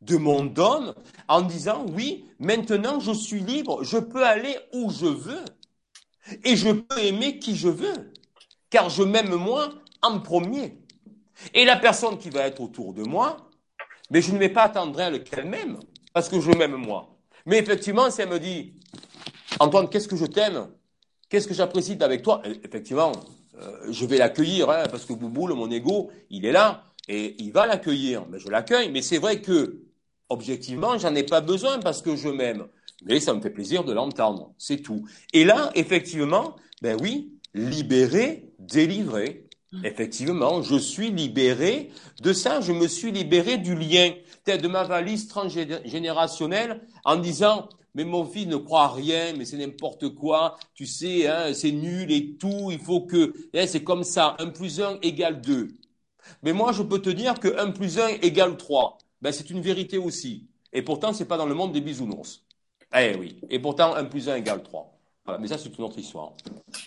de 0.00 0.16
mon 0.16 0.44
dôme, 0.44 0.94
en 1.28 1.42
disant 1.42 1.86
oui, 1.94 2.26
maintenant 2.38 3.00
je 3.00 3.12
suis 3.12 3.40
libre, 3.40 3.82
je 3.84 3.98
peux 3.98 4.24
aller 4.24 4.56
où 4.72 4.90
je 4.90 5.06
veux. 5.06 5.44
Et 6.44 6.56
je 6.56 6.70
peux 6.70 6.98
aimer 6.98 7.38
qui 7.38 7.54
je 7.54 7.68
veux, 7.68 8.12
car 8.68 8.90
je 8.90 9.04
m'aime 9.04 9.36
moi 9.36 9.68
en 10.02 10.18
premier. 10.18 10.76
Et 11.54 11.64
la 11.64 11.76
personne 11.76 12.18
qui 12.18 12.30
va 12.30 12.46
être 12.46 12.60
autour 12.60 12.94
de 12.94 13.02
moi, 13.04 13.45
mais 14.10 14.22
je 14.22 14.32
ne 14.32 14.38
vais 14.38 14.48
pas 14.48 14.64
attendre 14.64 15.00
elle 15.00 15.22
qu'elle 15.24 15.46
m'aime, 15.46 15.78
parce 16.12 16.28
que 16.28 16.40
je 16.40 16.50
m'aime 16.50 16.76
moi. 16.76 17.16
Mais 17.44 17.58
effectivement, 17.58 18.10
si 18.10 18.22
elle 18.22 18.28
me 18.28 18.38
dit, 18.38 18.74
Antoine, 19.60 19.88
qu'est-ce 19.88 20.08
que 20.08 20.16
je 20.16 20.26
t'aime? 20.26 20.68
Qu'est-ce 21.28 21.48
que 21.48 21.54
j'apprécie 21.54 21.96
avec 22.00 22.22
toi? 22.22 22.42
Effectivement, 22.64 23.12
euh, 23.60 23.90
je 23.90 24.06
vais 24.06 24.18
l'accueillir, 24.18 24.70
hein, 24.70 24.84
parce 24.90 25.04
que 25.04 25.12
Bouboule, 25.12 25.54
mon 25.54 25.70
ego, 25.70 26.10
il 26.30 26.44
est 26.44 26.52
là, 26.52 26.84
et 27.08 27.36
il 27.38 27.52
va 27.52 27.66
l'accueillir. 27.66 28.26
Mais 28.30 28.38
je 28.38 28.48
l'accueille, 28.48 28.90
mais 28.90 29.02
c'est 29.02 29.18
vrai 29.18 29.40
que, 29.40 29.82
objectivement, 30.28 30.98
j'en 30.98 31.14
ai 31.14 31.22
pas 31.22 31.40
besoin 31.40 31.78
parce 31.78 32.02
que 32.02 32.16
je 32.16 32.28
m'aime 32.28 32.66
mais 33.04 33.20
ça 33.20 33.34
me 33.34 33.40
fait 33.40 33.50
plaisir 33.50 33.84
de 33.84 33.92
l'entendre, 33.92 34.52
c'est 34.58 34.78
tout. 34.78 35.06
Et 35.32 35.44
là, 35.44 35.70
effectivement, 35.74 36.56
ben 36.82 36.96
oui, 37.00 37.32
libéré, 37.54 38.52
délivré. 38.58 39.45
Effectivement, 39.84 40.62
je 40.62 40.76
suis 40.76 41.10
libéré 41.10 41.90
de 42.22 42.32
ça, 42.32 42.60
je 42.60 42.72
me 42.72 42.88
suis 42.88 43.12
libéré 43.12 43.58
du 43.58 43.74
lien, 43.74 44.12
de 44.46 44.68
ma 44.68 44.84
valise 44.84 45.26
transgénérationnelle 45.28 46.80
en 47.04 47.16
disant, 47.16 47.68
mais 47.94 48.04
mon 48.04 48.24
fils 48.24 48.46
ne 48.46 48.56
croit 48.56 48.84
à 48.84 48.88
rien, 48.88 49.32
mais 49.36 49.44
c'est 49.44 49.56
n'importe 49.56 50.10
quoi, 50.10 50.56
tu 50.74 50.86
sais, 50.86 51.26
hein, 51.26 51.52
c'est 51.54 51.72
nul 51.72 52.12
et 52.12 52.36
tout, 52.36 52.68
il 52.70 52.78
faut 52.78 53.00
que, 53.00 53.32
hein, 53.54 53.66
c'est 53.66 53.82
comme 53.82 54.04
ça, 54.04 54.36
1 54.38 54.48
plus 54.48 54.80
1 54.80 54.98
égale 55.02 55.40
2. 55.40 55.68
Mais 56.42 56.52
moi, 56.52 56.72
je 56.72 56.82
peux 56.82 57.00
te 57.00 57.10
dire 57.10 57.40
que 57.40 57.58
1 57.58 57.70
plus 57.70 57.98
1 57.98 58.08
égale 58.22 58.56
3. 58.56 58.98
Ben, 59.22 59.32
c'est 59.32 59.50
une 59.50 59.60
vérité 59.60 59.98
aussi. 59.98 60.46
Et 60.72 60.82
pourtant, 60.82 61.12
c'est 61.12 61.24
pas 61.24 61.38
dans 61.38 61.46
le 61.46 61.54
monde 61.54 61.72
des 61.72 61.80
bisounours. 61.80 62.44
Eh 62.94 63.16
oui. 63.16 63.40
Et 63.50 63.58
pourtant, 63.58 63.94
1 63.94 64.04
plus 64.04 64.28
1 64.28 64.36
égale 64.36 64.62
3. 64.62 64.95
Voilà, 65.26 65.40
mais 65.40 65.48
ça, 65.48 65.58
c'est 65.58 65.76
une 65.76 65.84
autre 65.84 65.98
histoire. 65.98 66.32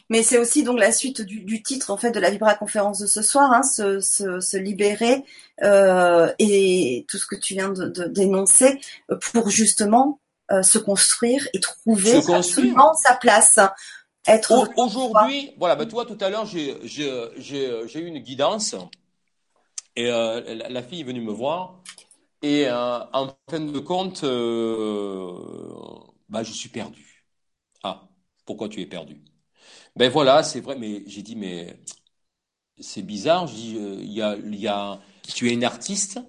Mais 0.09 0.23
c'est 0.23 0.37
aussi 0.37 0.63
donc 0.63 0.79
la 0.79 0.93
suite 0.93 1.21
du, 1.21 1.41
du, 1.41 1.61
titre 1.61 1.91
en 1.91 1.97
fait 1.97 2.11
de 2.11 2.19
la 2.19 2.29
Vibra 2.29 2.55
conférence 2.55 2.99
de 2.99 3.05
ce 3.05 3.21
soir, 3.21 3.51
hein, 3.51 3.63
se, 3.63 3.99
se, 3.99 4.39
se, 4.39 4.55
libérer 4.55 5.25
euh, 5.61 6.31
et 6.39 7.05
tout 7.09 7.17
ce 7.17 7.25
que 7.25 7.35
tu 7.35 7.55
viens 7.55 7.69
de, 7.69 8.05
dénoncer 8.05 8.79
pour 9.33 9.49
justement 9.49 10.21
euh, 10.51 10.63
se 10.63 10.77
construire 10.77 11.47
et 11.53 11.59
trouver 11.59 12.21
absolument 12.33 12.93
sa 12.93 13.15
place. 13.15 13.59
Être 14.25 14.69
aujourd'hui, 14.77 15.53
voilà, 15.57 15.75
bah, 15.75 15.85
toi 15.85 16.05
tout 16.05 16.17
à 16.21 16.29
l'heure 16.29 16.45
j'ai 16.45 16.71
eu 16.71 18.05
une 18.05 18.19
guidance 18.19 18.75
et 19.95 20.09
euh, 20.09 20.55
la, 20.55 20.69
la, 20.69 20.83
fille 20.83 21.01
est 21.01 21.05
venue 21.05 21.21
me 21.21 21.31
voir 21.31 21.81
et 22.41 22.69
en 22.69 23.35
fin 23.49 23.59
de 23.59 23.79
compte, 23.79 24.23
bah, 26.29 26.43
je 26.43 26.51
suis 26.53 26.69
perdu. 26.69 27.08
Pourquoi 28.49 28.69
tu 28.69 28.81
es 28.81 28.87
perdu 28.87 29.21
Ben 29.95 30.09
voilà, 30.11 30.43
c'est 30.43 30.61
vrai, 30.61 30.77
mais 30.77 31.03
j'ai 31.07 31.21
dit, 31.23 31.35
mais 31.37 31.79
c'est 32.79 33.03
bizarre. 33.03 33.47
Je 33.47 33.53
dis, 33.55 33.77
euh, 33.77 33.97
il 34.01 34.11
y, 34.11 34.21
a, 34.21 34.35
y 34.37 34.67
a, 34.67 34.99
tu 35.35 35.49
es 35.49 35.53
une 35.53 35.63
artiste? 35.63 36.19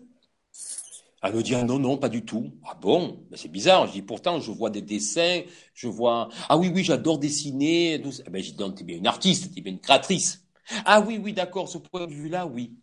Elle 1.22 1.34
me 1.34 1.42
dit, 1.42 1.54
ah 1.54 1.64
non, 1.64 1.78
non, 1.78 1.98
pas 1.98 2.08
du 2.08 2.24
tout. 2.24 2.50
Ah 2.66 2.74
bon? 2.80 3.26
Ben, 3.30 3.36
C'est 3.36 3.50
bizarre. 3.50 3.86
Je 3.86 3.92
dis, 3.92 4.02
pourtant, 4.02 4.40
je 4.40 4.50
vois 4.50 4.70
des 4.70 4.80
dessins, 4.82 5.42
je 5.74 5.86
vois. 5.88 6.28
Ah 6.48 6.56
oui, 6.56 6.70
oui, 6.74 6.82
j'adore 6.82 7.18
dessiner. 7.18 7.98
Ben, 7.98 8.42
j'ai 8.42 8.52
dit, 8.52 8.56
non, 8.58 8.72
tu 8.72 8.82
es 8.82 8.86
bien 8.86 8.96
une 8.96 9.06
artiste, 9.06 9.52
tu 9.52 9.58
es 9.58 9.62
bien 9.62 9.72
une 9.72 9.80
créatrice. 9.80 10.44
Ah 10.84 11.00
oui, 11.00 11.20
oui, 11.22 11.32
d'accord, 11.32 11.68
ce 11.68 11.78
point 11.78 12.06
de 12.06 12.12
vue-là, 12.12 12.46
oui. 12.46 12.74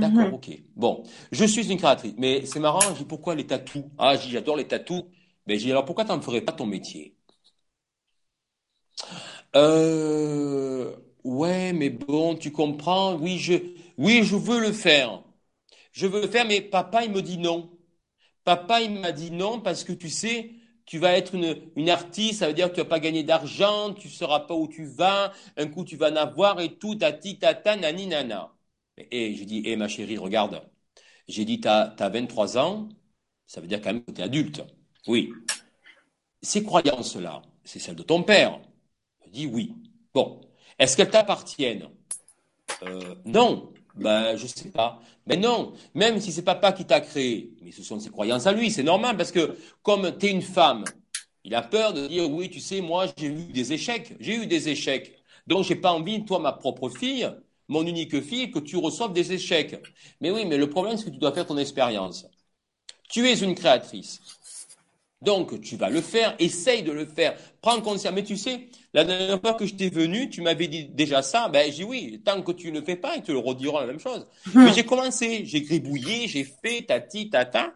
D'accord, 0.00 0.32
mhm. 0.32 0.34
ok. 0.34 0.50
Bon, 0.76 1.04
je 1.32 1.44
suis 1.44 1.70
une 1.72 1.78
créatrice, 1.78 2.14
mais 2.18 2.46
c'est 2.46 2.60
marrant, 2.60 2.94
je 2.94 3.00
dis 3.00 3.04
pourquoi 3.06 3.34
les 3.34 3.46
tatous? 3.48 3.84
Ah, 3.98 4.16
j'adore 4.16 4.56
les 4.56 4.68
tatous. 4.68 5.04
Mais 5.46 5.58
j'ai 5.58 5.72
alors 5.72 5.84
pourquoi 5.86 6.04
tu 6.04 6.12
n'en 6.12 6.22
ferais 6.22 6.42
pas 6.42 6.52
ton 6.52 6.66
métier? 6.66 7.15
Euh, 9.54 10.94
ouais, 11.24 11.72
mais 11.72 11.90
bon, 11.90 12.36
tu 12.36 12.52
comprends, 12.52 13.14
oui, 13.16 13.38
je, 13.38 13.54
oui, 13.98 14.22
je 14.24 14.36
veux 14.36 14.60
le 14.60 14.72
faire. 14.72 15.22
Je 15.92 16.06
veux 16.06 16.22
le 16.22 16.28
faire, 16.28 16.46
mais 16.46 16.60
papa, 16.60 17.04
il 17.04 17.12
me 17.12 17.22
dit 17.22 17.38
non. 17.38 17.70
Papa, 18.44 18.80
il 18.82 18.92
m'a 18.92 19.12
dit 19.12 19.30
non 19.30 19.60
parce 19.60 19.84
que 19.84 19.92
tu 19.92 20.10
sais, 20.10 20.52
tu 20.86 20.98
vas 20.98 21.14
être 21.16 21.34
une, 21.34 21.56
une 21.76 21.90
artiste, 21.90 22.40
ça 22.40 22.48
veut 22.48 22.54
dire 22.54 22.68
que 22.70 22.74
tu 22.74 22.80
vas 22.80 22.86
pas 22.86 23.00
gagner 23.00 23.24
d'argent, 23.24 23.92
tu 23.94 24.08
sauras 24.08 24.40
pas 24.40 24.54
où 24.54 24.68
tu 24.68 24.86
vas, 24.86 25.32
un 25.56 25.66
coup 25.68 25.84
tu 25.84 25.96
vas 25.96 26.12
en 26.12 26.16
avoir 26.16 26.60
et 26.60 26.76
tout, 26.78 26.94
tati, 26.96 27.38
tata, 27.38 27.76
nani, 27.76 28.06
nana. 28.06 28.52
Et 29.10 29.34
j'ai 29.34 29.44
dit, 29.46 29.62
hé 29.64 29.76
ma 29.76 29.88
chérie, 29.88 30.18
regarde. 30.18 30.62
J'ai 31.28 31.44
dit, 31.44 31.60
tu 31.60 31.68
as, 31.68 31.94
23 31.98 32.58
ans, 32.58 32.88
ça 33.46 33.60
veut 33.60 33.66
dire 33.66 33.80
quand 33.80 33.92
même 33.92 34.04
que 34.04 34.12
tu 34.12 34.20
es 34.20 34.24
adulte. 34.24 34.62
Oui. 35.06 35.32
Ces 36.42 36.62
croyances-là, 36.62 37.42
c'est 37.64 37.78
celles 37.78 37.96
de 37.96 38.02
ton 38.02 38.22
père. 38.22 38.60
Oui. 39.36 39.74
Bon. 40.14 40.40
Est-ce 40.78 40.96
qu'elles 40.96 41.10
t'appartiennent? 41.10 41.88
Euh, 42.82 43.14
Non. 43.24 43.72
Ben, 43.94 44.36
je 44.36 44.46
sais 44.46 44.70
pas. 44.70 45.00
Mais 45.26 45.36
non. 45.36 45.72
Même 45.94 46.20
si 46.20 46.32
c'est 46.32 46.42
papa 46.42 46.72
qui 46.72 46.84
t'a 46.84 47.00
créé, 47.00 47.54
mais 47.62 47.72
ce 47.72 47.82
sont 47.82 47.98
ses 47.98 48.10
croyances 48.10 48.46
à 48.46 48.52
lui, 48.52 48.70
c'est 48.70 48.82
normal 48.82 49.16
parce 49.16 49.32
que 49.32 49.56
comme 49.82 50.16
tu 50.18 50.26
es 50.26 50.30
une 50.32 50.42
femme, 50.42 50.84
il 51.44 51.54
a 51.54 51.62
peur 51.62 51.94
de 51.94 52.06
dire 52.08 52.30
oui, 52.30 52.50
tu 52.50 52.60
sais, 52.60 52.80
moi 52.82 53.06
j'ai 53.16 53.26
eu 53.28 53.44
des 53.52 53.72
échecs, 53.72 54.14
j'ai 54.20 54.36
eu 54.36 54.46
des 54.46 54.68
échecs. 54.68 55.16
Donc 55.46 55.64
j'ai 55.64 55.76
pas 55.76 55.92
envie, 55.92 56.24
toi, 56.24 56.40
ma 56.40 56.52
propre 56.52 56.88
fille, 56.90 57.30
mon 57.68 57.86
unique 57.86 58.20
fille, 58.22 58.50
que 58.50 58.58
tu 58.58 58.76
reçoives 58.76 59.12
des 59.14 59.32
échecs. 59.32 59.76
Mais 60.20 60.30
oui, 60.30 60.44
mais 60.46 60.58
le 60.58 60.68
problème, 60.70 60.96
c'est 60.98 61.06
que 61.06 61.10
tu 61.10 61.18
dois 61.18 61.32
faire 61.32 61.46
ton 61.46 61.56
expérience. 61.58 62.26
Tu 63.08 63.26
es 63.28 63.38
une 63.40 63.54
créatrice. 63.54 64.20
Donc, 65.22 65.60
tu 65.62 65.76
vas 65.76 65.88
le 65.88 66.02
faire, 66.02 66.36
essaye 66.38 66.82
de 66.82 66.92
le 66.92 67.06
faire, 67.06 67.36
prends 67.62 67.80
conscience. 67.80 68.14
Mais 68.14 68.22
tu 68.22 68.36
sais, 68.36 68.68
la 68.92 69.04
dernière 69.04 69.40
fois 69.40 69.54
que 69.54 69.64
je 69.64 69.74
t'ai 69.74 69.88
venu, 69.88 70.28
tu 70.28 70.42
m'avais 70.42 70.68
dit 70.68 70.88
déjà 70.88 71.22
ça, 71.22 71.48
ben, 71.48 71.64
j'ai 71.66 71.78
dit 71.78 71.84
oui, 71.84 72.22
tant 72.24 72.42
que 72.42 72.52
tu 72.52 72.70
ne 72.70 72.82
fais 72.82 72.96
pas, 72.96 73.16
ils 73.16 73.22
te 73.22 73.32
le 73.32 73.38
rediront 73.38 73.80
la 73.80 73.86
même 73.86 73.98
chose. 73.98 74.26
Mais 74.54 74.72
j'ai 74.74 74.84
commencé, 74.84 75.44
j'ai 75.46 75.62
gribouillé, 75.62 76.28
j'ai 76.28 76.44
fait 76.44 76.82
tati, 76.82 77.30
tata. 77.30 77.72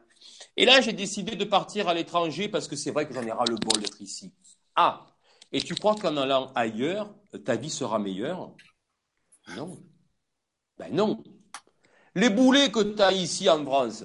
Et 0.56 0.66
là, 0.66 0.80
j'ai 0.82 0.92
décidé 0.92 1.36
de 1.36 1.44
partir 1.44 1.88
à 1.88 1.94
l'étranger 1.94 2.48
parce 2.48 2.68
que 2.68 2.76
c'est 2.76 2.90
vrai 2.90 3.08
que 3.08 3.14
j'en 3.14 3.22
ai 3.22 3.32
ras 3.32 3.44
le 3.48 3.56
bol 3.56 3.80
d'être 3.80 4.00
ici. 4.02 4.32
Ah. 4.76 5.06
Et 5.52 5.60
tu 5.60 5.74
crois 5.74 5.94
qu'en 5.94 6.16
allant 6.16 6.52
ailleurs, 6.54 7.12
ta 7.44 7.56
vie 7.56 7.70
sera 7.70 7.98
meilleure? 7.98 8.54
Non. 9.56 9.82
Ben 10.78 10.94
non. 10.94 11.22
Les 12.14 12.30
boulets 12.30 12.70
que 12.70 12.80
tu 12.80 13.02
as 13.02 13.12
ici 13.12 13.48
en 13.48 13.64
France, 13.64 14.04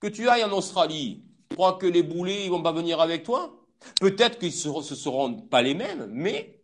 que 0.00 0.06
tu 0.08 0.28
ailles 0.28 0.44
en 0.44 0.52
Australie, 0.52 1.24
crois 1.52 1.74
que 1.74 1.86
les 1.86 2.02
boulets, 2.02 2.44
ils 2.44 2.50
vont 2.50 2.62
pas 2.62 2.72
venir 2.72 3.00
avec 3.00 3.22
toi 3.24 3.58
Peut-être 4.00 4.38
qu'ils 4.38 4.48
ne 4.48 4.82
seront 4.82 5.34
pas 5.34 5.62
les 5.62 5.74
mêmes, 5.74 6.08
mais 6.10 6.62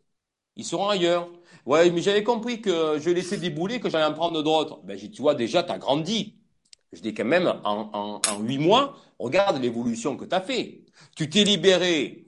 ils 0.57 0.65
seront 0.65 0.89
ailleurs. 0.89 1.29
Ouais, 1.67 1.91
mais 1.91 2.01
j'avais 2.03 2.25
compris 2.25 2.61
que 2.61 2.99
je 2.99 3.11
laissais 3.11 3.39
des 3.39 3.51
boulets, 3.51 3.81
que 3.81 3.91
j'allais 3.91 4.05
en 4.05 4.15
prendre 4.15 4.43
d'autres. 4.43 4.81
Ben, 4.85 4.99
tu 4.99 5.23
vois, 5.23 5.35
déjà, 5.35 5.63
tu 5.63 5.73
as 5.73 5.79
grandi. 5.79 6.37
Je 6.93 7.01
dis 7.01 7.15
quand 7.15 7.25
même, 7.25 7.61
en, 7.65 8.21
huit 8.41 8.59
mois, 8.59 8.97
regarde 9.19 9.61
l'évolution 9.61 10.17
que 10.17 10.25
tu 10.25 10.35
as 10.35 10.41
fait. 10.41 10.85
Tu 11.17 11.29
t'es 11.29 11.45
libéré, 11.45 12.27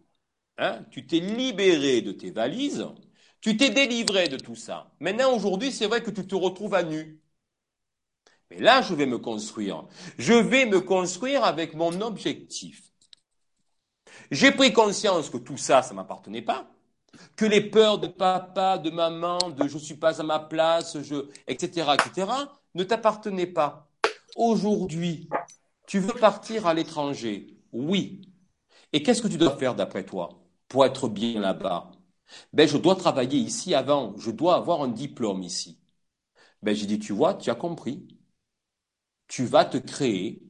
hein, 0.59 0.85
tu 0.91 1.07
t'es 1.07 1.21
libéré 1.21 2.03
de 2.03 2.13
tes 2.13 2.31
valises, 2.31 2.87
tu 3.41 3.57
t'es 3.57 3.71
délivré 3.71 4.29
de 4.29 4.37
tout 4.37 4.57
ça. 4.57 4.93
Maintenant, 5.01 5.35
aujourd'hui, 5.35 5.73
c'est 5.73 5.87
vrai 5.87 6.03
que 6.03 6.11
tu 6.11 6.27
te 6.27 6.35
retrouves 6.35 6.75
à 6.75 6.83
nu. 6.83 7.21
Mais 8.51 8.59
là, 8.59 8.83
je 8.83 8.95
vais 8.95 9.07
me 9.07 9.19
construire. 9.19 9.85
Je 10.19 10.33
vais 10.35 10.67
me 10.67 10.81
construire 10.81 11.45
avec 11.45 11.75
mon 11.75 12.01
objectif. 12.01 12.91
J'ai 14.31 14.53
pris 14.53 14.73
conscience 14.73 15.31
que 15.31 15.37
tout 15.37 15.57
ça, 15.57 15.83
ça 15.83 15.95
m'appartenait 15.95 16.43
pas. 16.43 16.67
Que 17.37 17.45
les 17.45 17.61
peurs 17.61 17.99
de 17.99 18.07
papa, 18.07 18.79
de 18.79 18.91
maman, 18.91 19.39
de 19.51 19.69
je 19.69 19.79
suis 19.79 19.97
pas 19.97 20.21
à 20.21 20.25
ma 20.25 20.39
place, 20.39 20.97
etc., 21.47 21.95
etc., 21.95 22.33
ne 22.75 22.85
t'appartenaient 22.85 23.47
pas. 23.47 23.89
Aujourd'hui, 24.37 25.29
tu 25.87 25.99
veux 25.99 26.15
partir 26.15 26.67
à 26.67 26.75
l'étranger? 26.75 27.57
Oui. 27.73 28.23
Et 28.93 29.03
qu'est-ce 29.03 29.23
que 29.23 29.29
tu 29.29 29.37
dois 29.37 29.57
faire 29.57 29.75
d'après 29.75 30.05
toi 30.05 30.41
pour 30.69 30.85
être 30.85 31.09
bien 31.09 31.41
là-bas? 31.41 31.91
Ben, 32.53 32.69
je 32.69 32.77
dois 32.77 32.95
travailler 32.97 33.39
ici 33.39 33.75
avant, 33.75 34.15
je 34.19 34.31
dois 34.31 34.55
avoir 34.57 34.83
un 34.83 34.89
diplôme 34.89 35.43
ici. 35.43 35.81
Ben, 36.63 36.75
j'ai 36.75 36.87
dit, 36.87 36.99
tu 36.99 37.13
vois, 37.13 37.35
tu 37.35 37.51
as 37.51 37.55
compris. 37.55 38.07
Tu 39.31 39.47
vas 39.47 39.65
te 39.65 39.79
créer, 39.79 40.43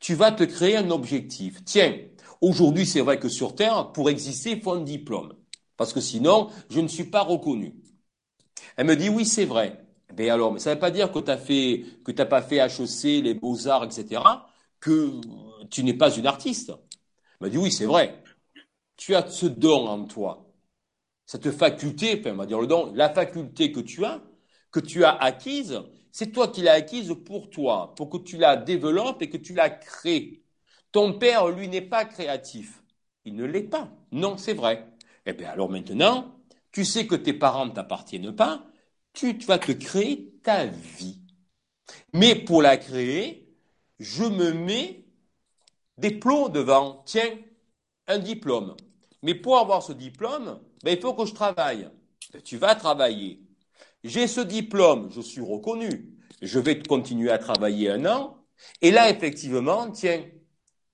tu 0.00 0.14
vas 0.14 0.32
te 0.32 0.44
créer 0.44 0.76
un 0.78 0.90
objectif. 0.90 1.64
Tiens, 1.64 1.96
aujourd'hui, 2.40 2.86
c'est 2.86 3.02
vrai 3.02 3.20
que 3.20 3.28
sur 3.28 3.54
Terre, 3.54 3.92
pour 3.92 4.10
exister, 4.10 4.52
il 4.52 4.62
faut 4.62 4.72
un 4.72 4.80
diplôme. 4.82 5.34
Parce 5.76 5.92
que 5.92 6.00
sinon, 6.00 6.50
je 6.70 6.80
ne 6.80 6.88
suis 6.88 7.04
pas 7.04 7.22
reconnu. 7.22 7.74
Elle 8.76 8.86
me 8.86 8.96
dit, 8.96 9.08
oui, 9.08 9.26
c'est 9.26 9.44
vrai. 9.44 9.86
Ben 10.14 10.30
alors, 10.30 10.52
mais 10.52 10.60
ça 10.60 10.70
ne 10.70 10.74
veut 10.76 10.80
pas 10.80 10.90
dire 10.90 11.12
que 11.12 11.20
tu 11.20 11.30
as 11.30 11.38
fait, 11.38 11.84
que 12.04 12.12
tu 12.12 12.18
n'as 12.18 12.26
pas 12.26 12.42
fait 12.42 12.56
HEC, 12.56 13.22
les 13.22 13.34
beaux-arts, 13.34 13.84
etc., 13.84 14.22
que 14.80 15.20
tu 15.70 15.84
n'es 15.84 15.94
pas 15.94 16.10
une 16.16 16.26
artiste. 16.26 16.72
Elle 17.40 17.46
me 17.46 17.50
dit, 17.50 17.58
oui, 17.58 17.72
c'est 17.72 17.86
vrai. 17.86 18.22
Tu 18.96 19.14
as 19.14 19.28
ce 19.28 19.46
don 19.46 19.86
en 19.88 20.04
toi 20.06 20.44
cette 21.26 21.50
faculté, 21.50 22.18
enfin, 22.20 22.32
on 22.32 22.36
va 22.36 22.46
dire 22.46 22.60
le 22.60 22.66
don, 22.66 22.92
la 22.94 23.08
faculté 23.10 23.72
que 23.72 23.80
tu 23.80 24.04
as, 24.04 24.22
que 24.70 24.80
tu 24.80 25.04
as 25.04 25.12
acquise, 25.12 25.80
c'est 26.14 26.30
toi 26.30 26.46
qui 26.46 26.62
l'as 26.62 26.74
acquise 26.74 27.12
pour 27.26 27.50
toi, 27.50 27.92
pour 27.96 28.08
que 28.08 28.18
tu 28.18 28.36
la 28.36 28.56
développes 28.56 29.20
et 29.20 29.28
que 29.28 29.36
tu 29.36 29.52
la 29.52 29.68
crées. 29.68 30.44
Ton 30.92 31.18
père, 31.18 31.48
lui, 31.48 31.66
n'est 31.66 31.80
pas 31.80 32.04
créatif. 32.04 32.84
Il 33.24 33.34
ne 33.34 33.44
l'est 33.44 33.64
pas. 33.64 33.90
Non, 34.12 34.36
c'est 34.36 34.54
vrai. 34.54 34.86
Eh 35.26 35.32
bien, 35.32 35.50
alors 35.50 35.68
maintenant, 35.68 36.36
tu 36.70 36.84
sais 36.84 37.08
que 37.08 37.16
tes 37.16 37.32
parents 37.32 37.66
ne 37.66 37.72
t'appartiennent 37.72 38.30
pas, 38.30 38.64
tu 39.12 39.36
vas 39.38 39.58
te 39.58 39.72
créer 39.72 40.32
ta 40.44 40.66
vie. 40.66 41.20
Mais 42.12 42.36
pour 42.36 42.62
la 42.62 42.76
créer, 42.76 43.52
je 43.98 44.22
me 44.22 44.52
mets 44.52 45.06
des 45.98 46.12
plots 46.12 46.48
devant. 46.48 47.02
Tiens, 47.06 47.38
un 48.06 48.20
diplôme. 48.20 48.76
Mais 49.24 49.34
pour 49.34 49.58
avoir 49.58 49.82
ce 49.82 49.92
diplôme, 49.92 50.60
ben, 50.84 50.96
il 50.96 51.00
faut 51.00 51.14
que 51.14 51.26
je 51.26 51.34
travaille. 51.34 51.90
Ben, 52.32 52.40
tu 52.40 52.56
vas 52.56 52.76
travailler. 52.76 53.43
J'ai 54.04 54.26
ce 54.28 54.40
diplôme, 54.42 55.10
je 55.10 55.20
suis 55.22 55.40
reconnu. 55.40 56.14
Je 56.42 56.58
vais 56.58 56.78
continuer 56.82 57.30
à 57.30 57.38
travailler 57.38 57.90
un 57.90 58.04
an. 58.06 58.36
Et 58.82 58.90
là, 58.90 59.10
effectivement, 59.10 59.90
tiens, 59.90 60.24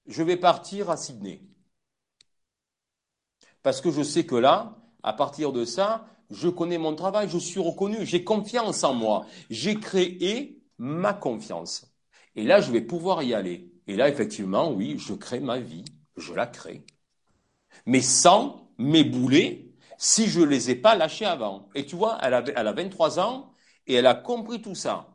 je 0.06 0.22
vais 0.22 0.36
partir 0.36 0.90
à 0.90 0.96
Sydney. 0.96 1.42
Parce 3.62 3.80
que 3.80 3.90
je 3.90 4.02
sais 4.02 4.24
que 4.24 4.36
là, 4.36 4.78
à 5.02 5.12
partir 5.12 5.52
de 5.52 5.64
ça, 5.64 6.06
je 6.30 6.48
connais 6.48 6.78
mon 6.78 6.94
travail, 6.94 7.28
je 7.28 7.38
suis 7.38 7.60
reconnu, 7.60 8.06
j'ai 8.06 8.22
confiance 8.24 8.84
en 8.84 8.94
moi. 8.94 9.26
J'ai 9.50 9.74
créé 9.74 10.62
ma 10.78 11.12
confiance. 11.12 11.92
Et 12.36 12.44
là, 12.44 12.60
je 12.60 12.70
vais 12.70 12.80
pouvoir 12.80 13.22
y 13.22 13.34
aller. 13.34 13.72
Et 13.88 13.96
là, 13.96 14.08
effectivement, 14.08 14.72
oui, 14.72 14.96
je 14.98 15.14
crée 15.14 15.40
ma 15.40 15.58
vie, 15.58 15.84
je 16.16 16.32
la 16.32 16.46
crée. 16.46 16.84
mes 17.86 18.02
sangs, 18.02 18.68
mes 18.78 19.04
boulets, 19.04 19.69
si 20.00 20.28
je 20.28 20.40
les 20.40 20.70
ai 20.70 20.76
pas 20.76 20.94
lâchés 20.96 21.26
avant. 21.26 21.68
Et 21.74 21.84
tu 21.84 21.94
vois, 21.94 22.18
elle, 22.22 22.32
avait, 22.32 22.54
elle 22.56 22.66
a 22.66 22.72
23 22.72 23.20
ans 23.20 23.52
et 23.86 23.94
elle 23.94 24.06
a 24.06 24.14
compris 24.14 24.62
tout 24.62 24.74
ça. 24.74 25.14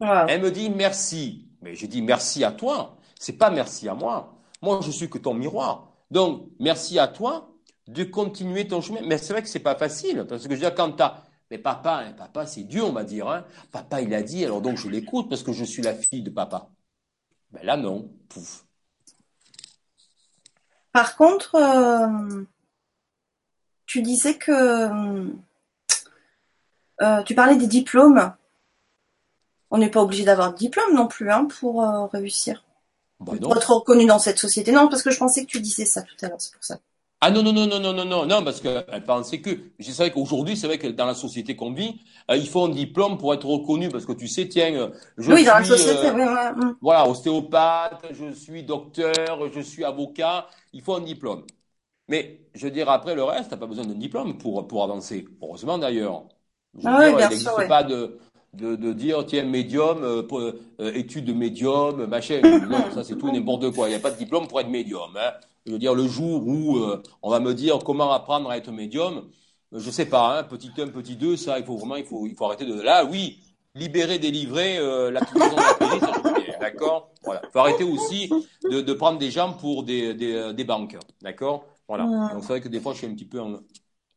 Elle 0.00 0.42
me 0.42 0.50
dit 0.50 0.68
merci. 0.68 1.48
Mais 1.62 1.76
j'ai 1.76 1.86
dit 1.86 2.02
merci 2.02 2.42
à 2.42 2.50
toi. 2.50 2.98
C'est 3.20 3.38
pas 3.38 3.50
merci 3.50 3.88
à 3.88 3.94
moi. 3.94 4.34
Moi, 4.62 4.80
je 4.82 4.90
suis 4.90 5.08
que 5.08 5.18
ton 5.18 5.32
miroir. 5.32 5.92
Donc, 6.10 6.50
merci 6.58 6.98
à 6.98 7.06
toi 7.06 7.54
de 7.86 8.02
continuer 8.02 8.66
ton 8.66 8.80
chemin. 8.80 9.00
Mais 9.06 9.16
c'est 9.16 9.32
vrai 9.32 9.42
que 9.42 9.48
c'est 9.48 9.60
pas 9.60 9.76
facile. 9.76 10.26
Parce 10.28 10.42
que 10.42 10.48
je 10.48 10.54
veux 10.54 10.60
dire, 10.60 10.74
quand 10.74 10.90
t'as, 10.90 11.22
mais 11.52 11.58
papa, 11.58 12.02
hein, 12.04 12.12
papa, 12.14 12.46
c'est 12.46 12.64
Dieu, 12.64 12.82
on 12.82 12.92
va 12.92 13.04
dire, 13.04 13.28
hein. 13.28 13.44
Papa, 13.70 14.00
il 14.00 14.12
a 14.12 14.22
dit, 14.22 14.44
alors 14.44 14.60
donc 14.60 14.76
je 14.76 14.88
l'écoute 14.88 15.28
parce 15.28 15.44
que 15.44 15.52
je 15.52 15.64
suis 15.64 15.82
la 15.82 15.94
fille 15.94 16.22
de 16.22 16.30
papa. 16.30 16.68
Ben 17.52 17.62
là, 17.62 17.76
non. 17.76 18.10
Pouf. 18.28 18.64
Par 20.92 21.16
contre, 21.16 21.54
euh, 21.54 22.44
tu 23.94 24.02
disais 24.02 24.34
que 24.34 24.50
euh, 27.00 27.22
tu 27.22 27.34
parlais 27.36 27.54
des 27.54 27.68
diplômes. 27.68 28.32
On 29.70 29.78
n'est 29.78 29.88
pas 29.88 30.02
obligé 30.02 30.24
d'avoir 30.24 30.52
de 30.52 30.58
diplôme 30.58 30.94
non 30.94 31.06
plus 31.06 31.30
hein, 31.30 31.46
pour 31.60 31.80
euh, 31.80 32.06
réussir. 32.06 32.64
Bah 33.20 33.34
pour 33.40 33.56
être 33.56 33.72
reconnu 33.72 34.04
dans 34.06 34.18
cette 34.18 34.38
société. 34.38 34.72
Non, 34.72 34.88
parce 34.88 35.04
que 35.04 35.12
je 35.12 35.18
pensais 35.18 35.44
que 35.44 35.50
tu 35.50 35.60
disais 35.60 35.84
ça 35.84 36.02
tout 36.02 36.16
à 36.22 36.28
l'heure, 36.28 36.40
c'est 36.40 36.52
pour 36.52 36.64
ça. 36.64 36.80
Ah 37.20 37.30
non, 37.30 37.44
non, 37.44 37.52
non, 37.52 37.68
non, 37.68 37.78
non, 37.78 37.92
non, 37.92 38.04
non, 38.04 38.26
non, 38.26 38.42
parce 38.42 38.60
qu'elle 38.60 39.04
pensait 39.06 39.40
que. 39.40 39.50
Je 39.78 39.92
savais 39.92 40.10
qu'aujourd'hui, 40.10 40.56
c'est 40.56 40.66
vrai 40.66 40.78
que 40.78 40.88
dans 40.88 41.06
la 41.06 41.14
société 41.14 41.54
qu'on 41.54 41.72
vit, 41.72 42.00
euh, 42.32 42.36
il 42.36 42.48
faut 42.48 42.64
un 42.64 42.70
diplôme 42.70 43.16
pour 43.16 43.32
être 43.32 43.46
reconnu, 43.46 43.90
parce 43.90 44.06
que 44.06 44.12
tu 44.12 44.26
sais, 44.26 44.48
tiens, 44.48 44.90
je 45.18 45.30
oui, 45.30 45.36
suis. 45.36 45.46
dans 45.46 45.58
la 45.58 45.64
société, 45.64 46.10
oui, 46.10 46.22
oui. 46.22 46.64
Mm. 46.64 46.76
Voilà, 46.82 47.08
ostéopathe, 47.08 48.06
je 48.10 48.32
suis 48.32 48.64
docteur, 48.64 49.48
je 49.54 49.60
suis 49.60 49.84
avocat, 49.84 50.48
il 50.72 50.82
faut 50.82 50.96
un 50.96 51.00
diplôme. 51.00 51.44
Mais 52.08 52.40
je 52.54 52.66
veux 52.66 52.70
dire, 52.70 52.88
après 52.90 53.14
le 53.14 53.24
reste, 53.24 53.50
t'as 53.50 53.56
pas 53.56 53.66
besoin 53.66 53.84
d'un 53.84 53.94
diplôme 53.94 54.38
pour, 54.38 54.66
pour 54.66 54.84
avancer. 54.84 55.26
Heureusement 55.42 55.78
d'ailleurs. 55.78 56.24
Ah 56.84 56.98
oui, 57.00 57.06
il 57.10 57.16
n'existe 57.16 57.68
pas 57.68 57.82
de, 57.84 58.18
de, 58.52 58.76
de, 58.76 58.92
dire, 58.92 59.24
tiens, 59.26 59.44
médium, 59.44 60.02
euh, 60.02 60.22
euh, 60.80 60.92
étude 60.94 61.24
de 61.24 61.32
médium, 61.32 62.06
machin. 62.06 62.40
non, 62.42 62.90
ça 62.94 63.04
c'est 63.04 63.16
tout 63.16 63.30
n'importe 63.30 63.70
quoi. 63.72 63.88
Il 63.88 63.90
n'y 63.90 63.96
a 63.96 64.00
pas 64.00 64.10
de 64.10 64.18
diplôme 64.18 64.48
pour 64.48 64.60
être 64.60 64.68
médium. 64.68 65.16
Hein. 65.16 65.32
Je 65.66 65.72
veux 65.72 65.78
dire, 65.78 65.94
le 65.94 66.06
jour 66.06 66.46
où 66.46 66.76
euh, 66.76 67.02
on 67.22 67.30
va 67.30 67.40
me 67.40 67.54
dire 67.54 67.78
comment 67.78 68.12
apprendre 68.12 68.50
à 68.50 68.56
être 68.56 68.70
médium, 68.70 69.28
je 69.72 69.90
sais 69.90 70.06
pas, 70.06 70.38
hein, 70.38 70.42
petit 70.44 70.70
1, 70.76 70.88
petit 70.88 71.16
2, 71.16 71.36
ça, 71.36 71.58
il 71.58 71.64
faut 71.64 71.76
vraiment, 71.76 71.96
il 71.96 72.04
faut, 72.04 72.26
il 72.26 72.34
faut 72.34 72.44
arrêter 72.44 72.66
de... 72.66 72.80
Là, 72.80 73.04
oui, 73.04 73.38
libérer, 73.74 74.18
délivrer, 74.18 74.78
euh, 74.78 75.10
la 75.10 75.20
maison 75.20 75.34
de 75.34 75.56
la 75.56 76.00
ça 76.00 76.12
je 76.46 76.60
d'accord? 76.60 77.10
Voilà. 77.24 77.40
Il 77.44 77.50
faut 77.50 77.58
arrêter 77.58 77.84
aussi 77.84 78.30
de, 78.70 78.80
de, 78.80 78.92
prendre 78.92 79.18
des 79.18 79.30
gens 79.30 79.54
pour 79.54 79.82
des, 79.82 80.14
des, 80.14 80.52
des 80.52 80.64
banques, 80.64 80.96
d'accord? 81.22 81.64
Voilà. 81.88 82.04
Donc 82.32 82.42
c'est 82.42 82.48
vrai 82.48 82.60
que 82.60 82.68
des 82.68 82.80
fois, 82.80 82.92
je 82.92 82.98
suis 82.98 83.06
un 83.06 83.14
petit 83.14 83.26
peu 83.26 83.40
en, 83.40 83.60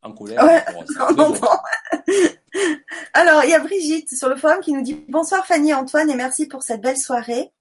en 0.02 0.12
colère. 0.12 0.42
Ouais, 0.44 0.64
Alors, 3.14 3.44
il 3.44 3.50
y 3.50 3.54
a 3.54 3.60
Brigitte 3.60 4.10
sur 4.16 4.28
le 4.28 4.36
forum 4.36 4.60
qui 4.60 4.72
nous 4.72 4.82
dit 4.82 5.04
Bonsoir 5.08 5.46
Fanny 5.46 5.70
et 5.70 5.74
Antoine 5.74 6.10
et 6.10 6.16
merci 6.16 6.46
pour 6.46 6.62
cette 6.62 6.80
belle 6.80 6.98
soirée. 6.98 7.52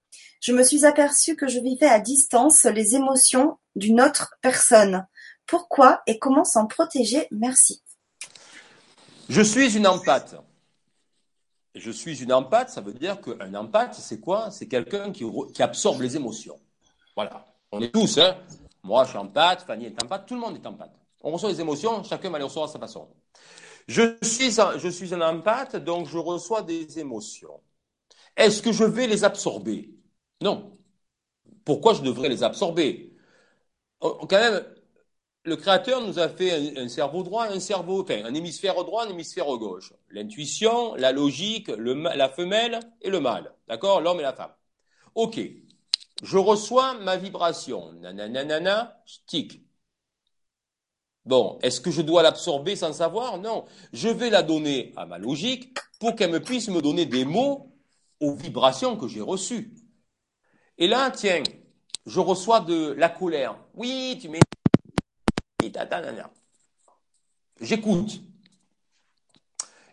Je 0.41 0.53
me 0.53 0.63
suis 0.63 0.85
aperçue 0.85 1.35
que 1.35 1.47
je 1.47 1.59
vivais 1.59 1.87
à 1.87 1.99
distance 1.99 2.63
les 2.65 2.95
émotions 2.95 3.57
d'une 3.75 4.01
autre 4.01 4.35
personne. 4.41 5.05
Pourquoi 5.45 6.01
et 6.07 6.19
comment 6.19 6.43
s'en 6.43 6.67
protéger? 6.67 7.27
Merci. 7.31 7.81
Je 9.29 9.41
suis 9.41 9.75
une 9.75 9.87
empathe. 9.87 10.35
Je 11.75 11.91
suis 11.91 12.23
une 12.23 12.33
empathe, 12.33 12.69
ça 12.69 12.81
veut 12.81 12.93
dire 12.93 13.19
qu'un 13.21 13.53
empathe, 13.53 13.95
c'est 13.95 14.19
quoi? 14.19 14.49
C'est 14.51 14.67
quelqu'un 14.67 15.11
qui, 15.11 15.25
absorbe 15.61 16.01
les 16.01 16.15
émotions. 16.15 16.59
Voilà. 17.15 17.45
On 17.71 17.81
est 17.81 17.91
tous, 17.91 18.17
hein 18.17 18.37
Moi, 18.87 19.03
je 19.03 19.09
suis 19.09 19.17
empathe, 19.17 19.63
Fanny 19.63 19.85
est 19.87 20.01
empathe, 20.01 20.25
tout 20.25 20.35
le 20.35 20.39
monde 20.39 20.55
est 20.55 20.65
empathe. 20.65 20.95
On 21.21 21.31
reçoit 21.31 21.49
les 21.49 21.59
émotions, 21.59 22.03
chacun 22.03 22.29
va 22.29 22.37
les 22.37 22.45
recevoir 22.45 22.69
à 22.69 22.71
sa 22.71 22.79
façon. 22.79 23.09
Je 23.87 24.15
suis, 24.21 24.61
un, 24.61 24.77
je 24.77 24.87
suis 24.87 25.13
un 25.13 25.21
empathe, 25.21 25.75
donc 25.75 26.07
je 26.07 26.17
reçois 26.17 26.61
des 26.61 26.97
émotions. 26.97 27.59
Est-ce 28.37 28.61
que 28.61 28.71
je 28.71 28.85
vais 28.85 29.07
les 29.07 29.25
absorber? 29.25 29.93
Non. 30.41 30.77
Pourquoi 31.65 31.95
je 31.95 32.01
devrais 32.01 32.29
les 32.29 32.43
absorber? 32.43 33.13
Oh, 33.99 34.25
Quand 34.29 34.39
même, 34.39 34.63
le 35.43 35.55
Créateur 35.57 36.01
nous 36.05 36.17
a 36.17 36.29
fait 36.29 36.77
un, 36.77 36.87
cerveau 36.87 37.23
droit, 37.23 37.45
un 37.47 37.59
cerveau, 37.59 38.05
un 38.09 38.33
hémisphère 38.33 38.75
droit, 38.85 39.05
un 39.05 39.09
hémisphère 39.09 39.47
gauche. 39.57 39.93
L'intuition, 40.11 40.95
la 40.95 41.11
logique, 41.11 41.67
le, 41.67 41.93
la 41.93 42.29
femelle 42.29 42.79
et 43.01 43.09
le 43.09 43.19
mâle. 43.19 43.53
D'accord? 43.67 43.99
L'homme 43.99 44.19
et 44.19 44.23
la 44.23 44.33
femme. 44.33 44.53
Ok. 45.15 45.39
Je 46.23 46.37
reçois 46.37 46.95
ma 46.95 47.17
vibration. 47.17 47.93
Nanana, 47.93 49.01
je 49.05 49.17
tic. 49.27 49.63
Bon, 51.25 51.59
est-ce 51.61 51.81
que 51.81 51.91
je 51.91 52.01
dois 52.01 52.23
l'absorber 52.23 52.75
sans 52.75 52.93
savoir? 52.93 53.37
Non. 53.37 53.65
Je 53.91 54.07
vais 54.07 54.29
la 54.29 54.43
donner 54.43 54.93
à 54.95 55.05
ma 55.05 55.17
logique 55.17 55.77
pour 55.99 56.15
qu'elle 56.15 56.31
me 56.31 56.41
puisse 56.41 56.69
me 56.69 56.81
donner 56.81 57.05
des 57.05 57.25
mots 57.25 57.75
aux 58.19 58.33
vibrations 58.33 58.97
que 58.97 59.07
j'ai 59.07 59.21
reçues. 59.21 59.73
Et 60.77 60.87
là, 60.87 61.11
tiens, 61.11 61.43
je 62.05 62.19
reçois 62.19 62.61
de 62.61 62.93
la 62.93 63.09
colère. 63.09 63.59
Oui, 63.73 64.17
tu 64.21 64.29
mets... 64.29 64.39
J'écoute. 67.59 68.21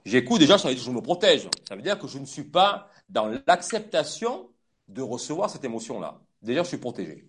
J'écoute 0.05 0.38
déjà, 0.38 0.56
ça 0.56 0.68
veut 0.68 0.74
dire 0.74 0.84
que 0.84 0.90
je 0.90 0.94
me 0.94 1.02
protège. 1.02 1.48
Ça 1.66 1.74
veut 1.74 1.82
dire 1.82 1.98
que 1.98 2.06
je 2.06 2.18
ne 2.18 2.26
suis 2.26 2.44
pas 2.44 2.88
dans 3.09 3.26
l'acceptation 3.46 4.53
de 4.89 5.02
recevoir 5.02 5.51
cette 5.51 5.65
émotion-là. 5.65 6.20
Déjà, 6.43 6.62
je 6.62 6.69
suis 6.69 6.78
protégé. 6.78 7.28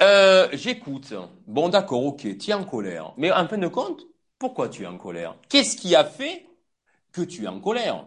Euh, 0.00 0.48
j'écoute. 0.52 1.12
Bon, 1.46 1.68
d'accord, 1.68 2.04
ok, 2.04 2.38
tu 2.38 2.50
es 2.50 2.54
en 2.54 2.64
colère. 2.64 3.12
Mais 3.16 3.30
en 3.30 3.46
fin 3.46 3.58
de 3.58 3.68
compte, 3.68 4.02
pourquoi 4.38 4.68
tu 4.68 4.82
es 4.82 4.86
en 4.86 4.98
colère? 4.98 5.36
Qu'est-ce 5.48 5.76
qui 5.76 5.94
a 5.94 6.04
fait 6.04 6.46
que 7.12 7.22
tu 7.22 7.44
es 7.44 7.48
en 7.48 7.60
colère? 7.60 8.06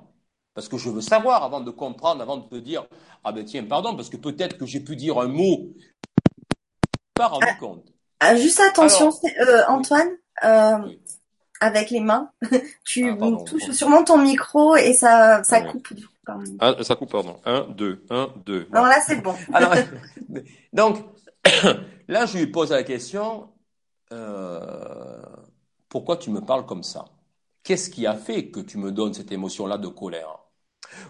Parce 0.54 0.70
que 0.70 0.78
je 0.78 0.90
veux 0.90 1.02
savoir 1.02 1.44
avant 1.44 1.62
de 1.62 1.70
comprendre, 1.70 2.22
avant 2.22 2.38
de 2.38 2.48
te 2.48 2.56
dire, 2.56 2.88
ah 3.24 3.32
ben 3.32 3.44
tiens, 3.44 3.64
pardon, 3.66 3.96
parce 3.96 4.10
que 4.10 4.18
peut-être 4.18 4.58
que 4.58 4.66
j'ai 4.66 4.80
pu 4.80 4.96
dire 4.96 5.20
un 5.20 5.28
mot, 5.28 5.74
pas 7.14 7.28
rendu 7.28 7.46
ah, 7.50 7.56
compte. 7.60 7.86
Ah, 8.22 8.36
juste 8.36 8.62
attention, 8.62 9.12
euh, 9.42 9.64
Antoine, 9.68 10.10
euh, 10.46 10.78
avec 11.60 11.90
les 11.90 12.00
mains, 12.00 12.32
tu 12.86 13.10
ah, 13.10 13.28
touches 13.46 13.72
sûrement 13.72 14.04
ton 14.04 14.18
micro 14.18 14.78
et 14.78 14.94
ça, 14.94 15.44
ça 15.44 15.62
coupe 15.62 15.94
du 15.94 16.08
coup. 16.08 16.15
Ça 16.84 16.96
coupe, 16.96 17.12
pardon. 17.12 17.38
Un, 17.46 17.62
deux, 17.62 18.04
un, 18.10 18.30
deux. 18.46 18.68
Non, 18.74 18.86
là 18.86 19.00
c'est 19.06 19.22
bon. 19.22 19.36
Alors, 19.54 19.74
donc, 20.74 20.98
Là, 22.08 22.26
je 22.26 22.38
lui 22.38 22.48
pose 22.48 22.72
la 22.72 22.84
question, 22.84 23.50
euh, 24.12 25.22
pourquoi 25.90 26.18
tu 26.18 26.30
me 26.30 26.42
parles 26.42 26.66
comme 26.66 26.84
ça? 26.84 27.06
Qu'est-ce 27.64 27.90
qui 27.90 28.06
a 28.06 28.16
fait 28.16 28.50
que 28.50 28.60
tu 28.60 28.78
me 28.78 28.92
donnes 28.92 29.14
cette 29.14 29.32
émotion-là 29.32 29.78
de 29.78 29.88
colère? 29.88 30.40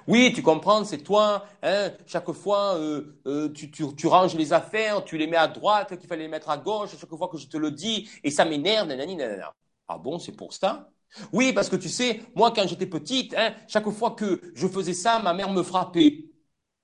Oui, 0.08 0.32
tu 0.34 0.42
comprends, 0.42 0.86
c'est 0.86 1.00
toi, 1.00 1.46
hein, 1.62 1.92
chaque 2.08 2.32
fois 2.32 2.76
euh, 2.78 3.20
euh, 3.28 3.50
tu, 3.50 3.70
tu, 3.70 4.08
ranges 4.08 4.36
les 4.36 4.54
affaires, 4.54 5.04
tu 5.04 5.18
les 5.18 5.28
mets 5.28 5.38
à 5.38 5.48
droite, 5.48 5.98
qu'il 6.00 6.08
fallait 6.08 6.24
les 6.24 6.30
mettre 6.30 6.50
à 6.50 6.58
gauche, 6.58 6.92
chaque 6.98 7.10
fois 7.10 7.28
que 7.28 7.38
je 7.38 7.48
te 7.48 7.58
le 7.58 7.72
dis, 7.72 8.10
et 8.24 8.32
ça 8.32 8.46
m'énerve, 8.46 8.88
nanani, 8.88 9.18
nanana. 9.18 9.54
Ah 9.88 9.98
bon, 9.98 10.18
c'est 10.18 10.32
pour 10.32 10.54
ça? 10.54 10.90
Oui, 11.34 11.54
parce 11.54 11.70
que 11.70 11.76
tu 11.76 11.90
sais, 11.90 12.22
moi 12.36 12.52
quand 12.54 12.68
j'étais 12.68 12.88
petite, 12.88 13.34
hein, 13.38 13.54
chaque 13.68 13.90
fois 13.90 14.12
que 14.12 14.42
je 14.56 14.68
faisais 14.68 14.94
ça, 14.94 15.20
ma 15.20 15.34
mère 15.34 15.52
me 15.52 15.64
frappait. 15.64 16.26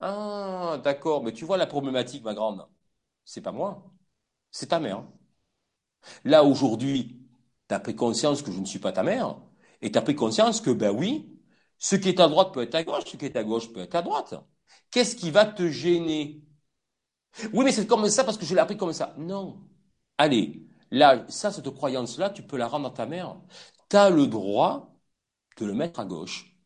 Ah, 0.00 0.80
d'accord, 0.84 1.22
mais 1.24 1.32
tu 1.32 1.44
vois 1.44 1.56
la 1.58 1.66
problématique, 1.66 2.24
ma 2.24 2.34
grande 2.34 2.66
c'est 3.26 3.42
pas 3.42 3.52
moi, 3.52 3.84
c'est 4.52 4.68
ta 4.68 4.80
mère. 4.80 5.04
Là, 6.24 6.44
aujourd'hui, 6.44 7.20
tu 7.68 7.74
as 7.74 7.80
pris 7.80 7.94
conscience 7.96 8.42
que 8.42 8.50
je 8.52 8.60
ne 8.60 8.64
suis 8.64 8.78
pas 8.78 8.92
ta 8.92 9.02
mère, 9.02 9.36
et 9.80 9.90
tu 9.92 9.98
as 9.98 10.02
pris 10.02 10.14
conscience 10.16 10.60
que, 10.60 10.70
ben 10.70 10.90
oui, 10.90 11.38
ce 11.78 11.96
qui 11.96 12.08
est 12.08 12.20
à 12.20 12.28
droite 12.28 12.52
peut 12.54 12.62
être 12.62 12.74
à 12.74 12.84
gauche, 12.84 13.04
ce 13.06 13.16
qui 13.16 13.24
est 13.26 13.36
à 13.36 13.44
gauche 13.44 13.72
peut 13.72 13.80
être 13.80 13.94
à 13.94 14.02
droite. 14.02 14.34
Qu'est-ce 14.90 15.16
qui 15.16 15.30
va 15.30 15.46
te 15.46 15.68
gêner? 15.68 16.42
Oui, 17.52 17.64
mais 17.64 17.72
c'est 17.72 17.86
comme 17.86 18.08
ça 18.08 18.24
parce 18.24 18.36
que 18.36 18.44
je 18.44 18.54
l'ai 18.54 18.60
appris 18.60 18.76
comme 18.76 18.92
ça. 18.92 19.14
Non. 19.18 19.58
Allez, 20.18 20.66
là, 20.90 21.24
ça, 21.28 21.50
cette 21.50 21.68
croyance-là, 21.70 22.30
tu 22.30 22.42
peux 22.42 22.56
la 22.56 22.68
rendre 22.68 22.88
à 22.88 22.90
ta 22.90 23.06
mère. 23.06 23.36
Tu 23.92 23.98
as 23.98 24.08
le 24.08 24.26
droit 24.26 24.96
de 25.58 25.66
le 25.66 25.74
mettre 25.74 26.00
à 26.00 26.06
gauche. 26.06 26.56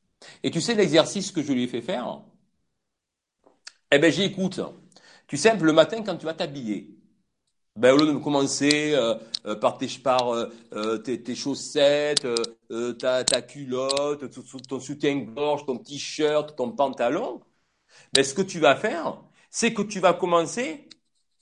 Et 0.44 0.50
tu 0.52 0.60
sais 0.60 0.76
l'exercice 0.76 1.32
que 1.32 1.42
je 1.42 1.52
lui 1.52 1.64
ai 1.64 1.66
fait 1.66 1.82
faire? 1.82 2.22
Eh 3.90 3.98
ben, 3.98 4.12
j'écoute. 4.12 4.60
Tu 5.26 5.36
sais, 5.36 5.56
le 5.56 5.72
matin, 5.72 6.04
quand 6.04 6.16
tu 6.16 6.24
vas 6.24 6.34
t'habiller, 6.34 6.96
ben, 7.76 7.94
au 7.94 7.98
lieu 7.98 8.12
de 8.12 8.18
commencer 8.18 8.92
euh, 8.94 9.16
euh, 9.46 9.56
par, 9.56 9.76
tes, 9.78 9.88
euh, 10.72 10.98
tes, 10.98 11.34
chaussettes, 11.34 12.28
ta, 13.00 13.24
ta, 13.24 13.42
culotte, 13.42 14.30
ton, 14.68 14.78
soutien-gorge, 14.80 15.66
ton 15.66 15.78
t-shirt, 15.78 16.56
ton 16.56 16.70
pantalon, 16.70 17.40
ben, 18.14 18.24
ce 18.24 18.34
que 18.34 18.42
tu 18.42 18.60
vas 18.60 18.76
faire, 18.76 19.20
c'est 19.50 19.74
que 19.74 19.82
tu 19.82 19.98
vas 20.00 20.14
commencer 20.14 20.88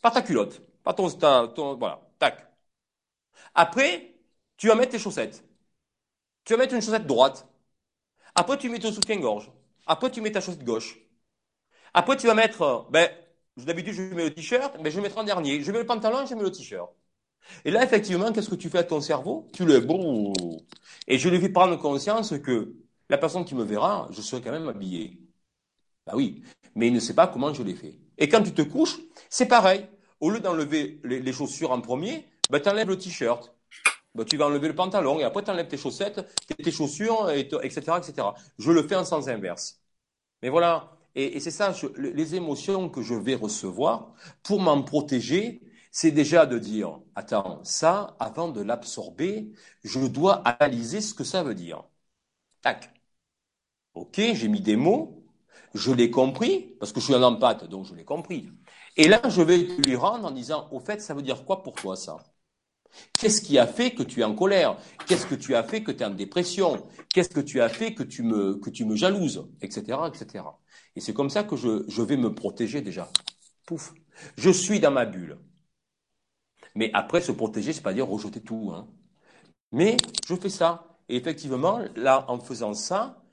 par 0.02 0.12
ta 0.14 0.22
culotte, 0.22 0.62
par 0.82 0.94
ton, 0.94 1.10
ton, 1.10 1.76
voilà, 1.76 2.00
tac. 2.18 2.50
Après, 3.54 4.14
tu 4.56 4.68
vas 4.68 4.76
mettre 4.76 4.92
tes 4.92 4.98
chaussettes. 4.98 5.43
Tu 6.44 6.52
vas 6.52 6.58
mettre 6.58 6.74
une 6.74 6.82
chaussette 6.82 7.06
droite. 7.06 7.46
Après, 8.34 8.58
tu 8.58 8.68
mets 8.68 8.78
ton 8.78 8.92
soutien-gorge. 8.92 9.50
Après, 9.86 10.10
tu 10.10 10.20
mets 10.20 10.32
ta 10.32 10.40
chaussette 10.40 10.64
gauche. 10.64 10.98
Après, 11.94 12.16
tu 12.16 12.26
vas 12.26 12.34
mettre, 12.34 12.86
ben, 12.90 13.08
D'habitude, 13.56 13.94
je 13.94 14.02
mets 14.14 14.24
le 14.24 14.34
t-shirt, 14.34 14.76
mais 14.82 14.90
je 14.90 14.96
vais 14.96 15.02
mettre 15.02 15.18
en 15.18 15.24
dernier. 15.24 15.62
Je 15.62 15.70
mets 15.70 15.78
le 15.78 15.86
pantalon, 15.86 16.26
je 16.26 16.34
mets 16.34 16.42
le 16.42 16.50
t-shirt. 16.50 16.90
Et 17.64 17.70
là, 17.70 17.84
effectivement, 17.84 18.32
qu'est-ce 18.32 18.50
que 18.50 18.56
tu 18.56 18.68
fais 18.68 18.78
à 18.78 18.84
ton 18.84 19.00
cerveau? 19.00 19.46
Tu 19.52 19.64
le 19.64 19.80
bon. 19.80 20.32
Et 21.06 21.18
je 21.18 21.28
lui 21.28 21.40
fais 21.40 21.50
prendre 21.50 21.76
conscience 21.76 22.36
que 22.38 22.74
la 23.08 23.18
personne 23.18 23.44
qui 23.44 23.54
me 23.54 23.62
verra, 23.62 24.08
je 24.10 24.20
serai 24.22 24.42
quand 24.42 24.50
même 24.50 24.68
habillé. 24.68 25.20
Bah 26.06 26.14
oui, 26.16 26.42
mais 26.74 26.88
il 26.88 26.92
ne 26.92 27.00
sait 27.00 27.14
pas 27.14 27.28
comment 27.28 27.54
je 27.54 27.62
l'ai 27.62 27.74
fait. 27.74 27.98
Et 28.18 28.28
quand 28.28 28.42
tu 28.42 28.52
te 28.52 28.62
couches, 28.62 28.98
c'est 29.30 29.46
pareil. 29.46 29.86
Au 30.20 30.30
lieu 30.30 30.40
d'enlever 30.40 31.00
les, 31.04 31.32
chaussures 31.32 31.70
en 31.70 31.80
premier, 31.80 32.26
bah, 32.50 32.58
tu 32.60 32.68
enlèves 32.68 32.88
le 32.88 32.98
t-shirt. 32.98 33.53
Bah, 34.14 34.24
tu 34.24 34.36
vas 34.36 34.46
enlever 34.46 34.68
le 34.68 34.74
pantalon 34.74 35.18
et 35.18 35.24
après 35.24 35.42
tu 35.42 35.50
enlèves 35.50 35.66
tes 35.68 35.76
chaussettes, 35.76 36.20
tes 36.62 36.70
chaussures, 36.70 37.30
etc., 37.30 37.98
etc. 37.98 38.34
Je 38.58 38.70
le 38.70 38.82
fais 38.86 38.94
en 38.96 39.04
sens 39.04 39.28
inverse. 39.28 39.80
Mais 40.42 40.48
voilà. 40.50 40.92
Et, 41.16 41.40
c'est 41.40 41.50
ça, 41.52 41.74
les 41.98 42.34
émotions 42.36 42.88
que 42.90 43.02
je 43.02 43.14
vais 43.14 43.34
recevoir, 43.36 44.14
pour 44.44 44.60
m'en 44.60 44.82
protéger, 44.82 45.62
c'est 45.92 46.10
déjà 46.12 46.46
de 46.46 46.58
dire, 46.58 47.00
attends, 47.16 47.60
ça, 47.64 48.16
avant 48.20 48.48
de 48.48 48.62
l'absorber, 48.62 49.52
je 49.84 50.00
dois 50.06 50.36
analyser 50.48 51.00
ce 51.00 51.14
que 51.14 51.24
ça 51.24 51.42
veut 51.44 51.54
dire. 51.54 51.84
Tac. 52.62 52.90
Ok, 53.94 54.20
j'ai 54.34 54.48
mis 54.48 54.60
des 54.60 54.76
mots, 54.76 55.24
je 55.74 55.92
l'ai 55.92 56.10
compris, 56.10 56.76
parce 56.80 56.92
que 56.92 57.00
je 57.00 57.06
suis 57.06 57.14
un 57.14 57.22
empathe, 57.22 57.64
donc 57.68 57.86
je 57.86 57.94
l'ai 57.94 58.04
compris. 58.04 58.50
Et 58.96 59.08
là, 59.08 59.20
je 59.28 59.42
vais 59.42 59.58
lui 59.58 59.96
rendre 59.96 60.26
en 60.26 60.30
disant, 60.30 60.68
au 60.72 60.80
fait, 60.80 61.00
ça 61.00 61.14
veut 61.14 61.22
dire 61.22 61.44
quoi 61.44 61.62
pour 61.62 61.74
toi 61.74 61.96
ça? 61.96 62.18
Qu'est-ce 63.18 63.40
qui 63.40 63.58
a 63.58 63.66
fait 63.66 63.92
que 63.92 64.02
tu 64.02 64.20
es 64.20 64.24
en 64.24 64.34
colère? 64.34 64.76
Qu'est-ce 65.06 65.26
que 65.26 65.34
tu 65.34 65.54
as 65.54 65.62
fait 65.62 65.82
que 65.82 65.92
tu 65.92 66.02
es 66.02 66.06
en 66.06 66.10
dépression? 66.10 66.86
Qu'est-ce 67.12 67.30
que 67.30 67.40
tu 67.40 67.60
as 67.60 67.68
fait 67.68 67.94
que 67.94 68.02
tu 68.02 68.22
me, 68.22 68.96
jalouses? 68.96 69.48
Etc. 69.60 69.82
etc. 70.08 70.44
Et 70.96 71.00
c'est 71.00 71.14
comme 71.14 71.30
ça 71.30 71.44
que 71.44 71.56
je, 71.56 71.84
je 71.88 72.02
vais 72.02 72.16
me 72.16 72.34
protéger 72.34 72.80
déjà. 72.80 73.08
Pouf. 73.66 73.94
Je 74.36 74.50
suis 74.50 74.80
dans 74.80 74.90
ma 74.90 75.06
bulle. 75.06 75.38
Mais 76.74 76.90
après, 76.92 77.20
se 77.20 77.32
protéger, 77.32 77.72
c'est 77.72 77.82
pas 77.82 77.94
dire 77.94 78.08
rejeter 78.08 78.40
tout. 78.40 78.72
Hein. 78.74 78.88
Mais 79.72 79.96
je 80.28 80.34
fais 80.34 80.48
ça. 80.48 80.98
Et 81.08 81.16
effectivement, 81.16 81.80
là, 81.96 82.24
en 82.28 82.38
faisant 82.38 82.74
ça, 82.74 83.23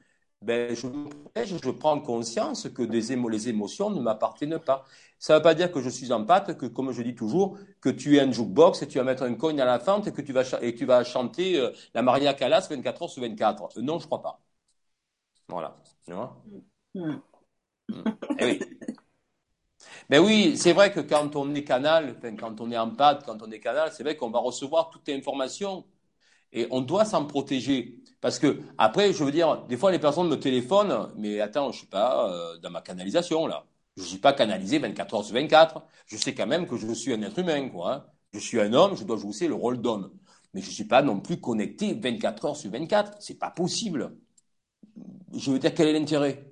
ben, 0.42 0.76
je 0.76 0.88
me 0.88 1.08
protège, 1.10 1.56
je 1.64 1.70
prends 1.72 2.00
conscience 2.00 2.68
que 2.70 2.82
les 2.82 3.12
émotions 3.50 3.90
ne 3.92 4.02
m'appartiennent 4.02 4.58
pas. 4.60 4.86
Ça 5.20 5.34
ne 5.34 5.38
veut 5.40 5.44
pas 5.44 5.54
dire 5.54 5.72
que 5.72 5.82
je 5.82 5.90
suis 5.90 6.12
en 6.12 6.26
pâte, 6.26 6.58
que 6.58 6.66
comme 6.66 6.92
je 6.92 7.02
dis 7.04 7.14
toujours, 7.16 7.58
que 7.80 7.90
tu 7.90 8.18
es 8.18 8.22
un 8.22 8.32
jukebox 8.32 8.82
et 8.82 8.88
tu 8.88 8.98
vas 8.98 9.04
mettre 9.04 9.24
un 9.24 9.36
coin 9.36 9.58
à 9.60 9.66
la 9.66 9.80
fente 9.80 10.08
et 10.08 10.12
que 10.14 10.22
tu 10.22 10.34
vas, 10.34 10.44
et 10.62 10.74
tu 10.76 10.86
vas 10.86 11.04
chanter 11.04 11.60
euh, 11.60 11.70
la 11.94 12.02
Maria 12.02 12.34
Callas 12.34 12.68
24 12.70 13.04
heures 13.04 13.10
sur 13.10 13.22
24. 13.22 13.78
Euh, 13.78 13.82
non, 13.82 14.00
je 14.00 14.08
crois 14.08 14.22
pas. 14.24 14.42
Voilà. 15.48 15.76
Tu 16.06 16.14
vois? 16.14 16.44
Eh 18.38 18.46
oui. 18.46 18.60
Mais 20.10 20.20
oui, 20.20 20.58
c'est 20.58 20.74
vrai 20.74 20.92
que 20.92 21.00
quand 21.00 21.36
on 21.36 21.54
est 21.56 21.64
canal, 21.64 22.18
quand 22.40 22.62
on 22.62 22.72
est 22.72 22.78
en 22.78 22.90
pâte, 22.92 23.24
quand 23.26 23.42
on 23.42 23.52
est 23.52 23.60
canal, 23.60 23.92
c'est 23.94 24.04
vrai 24.04 24.16
qu'on 24.16 24.30
va 24.30 24.40
recevoir 24.40 24.90
toutes 24.90 25.08
les 25.08 25.16
informations. 25.16 25.86
Et 26.54 26.68
on 26.72 26.82
doit 26.82 27.06
s'en 27.06 27.26
protéger. 27.28 28.01
Parce 28.22 28.39
que, 28.39 28.61
après, 28.77 29.14
je 29.14 29.23
veux 29.23 29.31
dire, 29.31 29.64
des 29.68 29.77
fois, 29.77 29.91
les 29.91 29.99
personnes 29.99 30.30
me 30.30 30.39
téléphonent, 30.39 31.11
mais 31.18 31.41
attends, 31.41 31.72
je 31.72 31.80
suis 31.80 31.88
pas 31.88 32.30
euh, 32.30 32.57
dans 32.60 32.69
ma 32.69 32.81
canalisation, 32.81 33.48
là. 33.48 33.65
Je 33.98 34.03
ne 34.03 34.07
suis 34.07 34.19
pas 34.19 34.34
canalisé 34.34 34.80
24 34.80 35.15
heures 35.15 35.26
sur 35.26 35.34
24. 35.35 35.84
Je 36.07 36.18
sais 36.18 36.34
quand 36.34 36.48
même 36.48 36.68
que 36.68 36.77
je 36.77 36.91
suis 36.93 37.14
un 37.14 37.22
être 37.23 37.39
humain, 37.39 37.69
quoi. 37.69 37.93
Hein. 37.93 38.06
Je 38.34 38.39
suis 38.39 38.60
un 38.61 38.73
homme, 38.73 38.95
je 38.95 39.03
dois 39.03 39.18
jouer 39.18 39.48
le 39.48 39.56
rôle 39.56 39.81
d'homme. 39.81 40.11
Mais 40.53 40.61
je 40.61 40.68
ne 40.68 40.72
suis 40.73 40.85
pas 40.85 41.02
non 41.02 41.19
plus 41.19 41.39
connecté 41.41 41.93
24 41.93 42.45
heures 42.45 42.56
sur 42.56 42.72
24. 42.72 43.18
C'est 43.19 43.39
pas 43.39 43.52
possible. 43.52 44.15
Je 45.34 45.52
veux 45.52 45.60
dire, 45.60 45.73
quel 45.73 45.88
est 45.88 45.93
l'intérêt? 45.93 46.45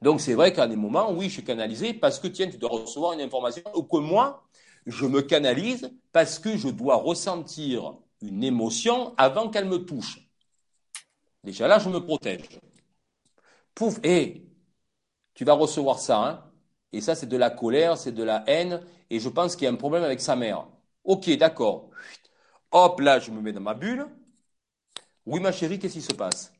Donc 0.00 0.20
c'est 0.20 0.34
vrai 0.34 0.52
qu'à 0.52 0.66
des 0.66 0.76
moments, 0.76 1.12
oui, 1.12 1.26
je 1.28 1.34
suis 1.34 1.44
canalisé 1.44 1.94
parce 1.94 2.18
que 2.18 2.28
tiens, 2.28 2.48
tu 2.50 2.58
dois 2.58 2.70
recevoir 2.70 3.12
une 3.12 3.20
information, 3.20 3.62
ou 3.74 3.84
que 3.84 3.98
moi, 3.98 4.44
je 4.86 5.06
me 5.06 5.22
canalise 5.22 5.92
parce 6.12 6.38
que 6.38 6.56
je 6.56 6.68
dois 6.68 6.96
ressentir 6.96 7.96
une 8.20 8.42
émotion 8.44 9.14
avant 9.16 9.48
qu'elle 9.50 9.66
me 9.66 9.84
touche. 9.84 10.21
Déjà 11.44 11.68
là, 11.68 11.78
je 11.78 11.88
me 11.88 12.00
protège. 12.00 12.48
Pouf, 13.74 13.98
hé, 14.04 14.44
tu 15.34 15.44
vas 15.44 15.54
recevoir 15.54 16.00
ça, 16.00 16.18
hein 16.28 16.44
Et 16.92 17.00
ça, 17.02 17.14
c'est 17.16 17.26
de 17.28 17.38
la 17.38 17.50
colère, 17.50 17.98
c'est 17.98 18.12
de 18.12 18.24
la 18.24 18.44
haine, 18.48 18.82
et 19.10 19.20
je 19.20 19.30
pense 19.30 19.56
qu'il 19.56 19.66
y 19.66 19.68
a 19.68 19.72
un 19.72 19.76
problème 19.76 20.04
avec 20.04 20.20
sa 20.20 20.36
mère. 20.36 20.68
Ok, 21.04 21.30
d'accord. 21.38 21.90
Hop, 22.72 23.00
là, 23.00 23.20
je 23.20 23.32
me 23.32 23.42
mets 23.42 23.52
dans 23.54 23.62
ma 23.62 23.74
bulle. 23.74 24.06
Oui, 25.26 25.40
ma 25.40 25.52
chérie, 25.52 25.78
qu'est-ce 25.78 25.94
qui 25.94 26.02
se 26.02 26.12
passe? 26.14 26.52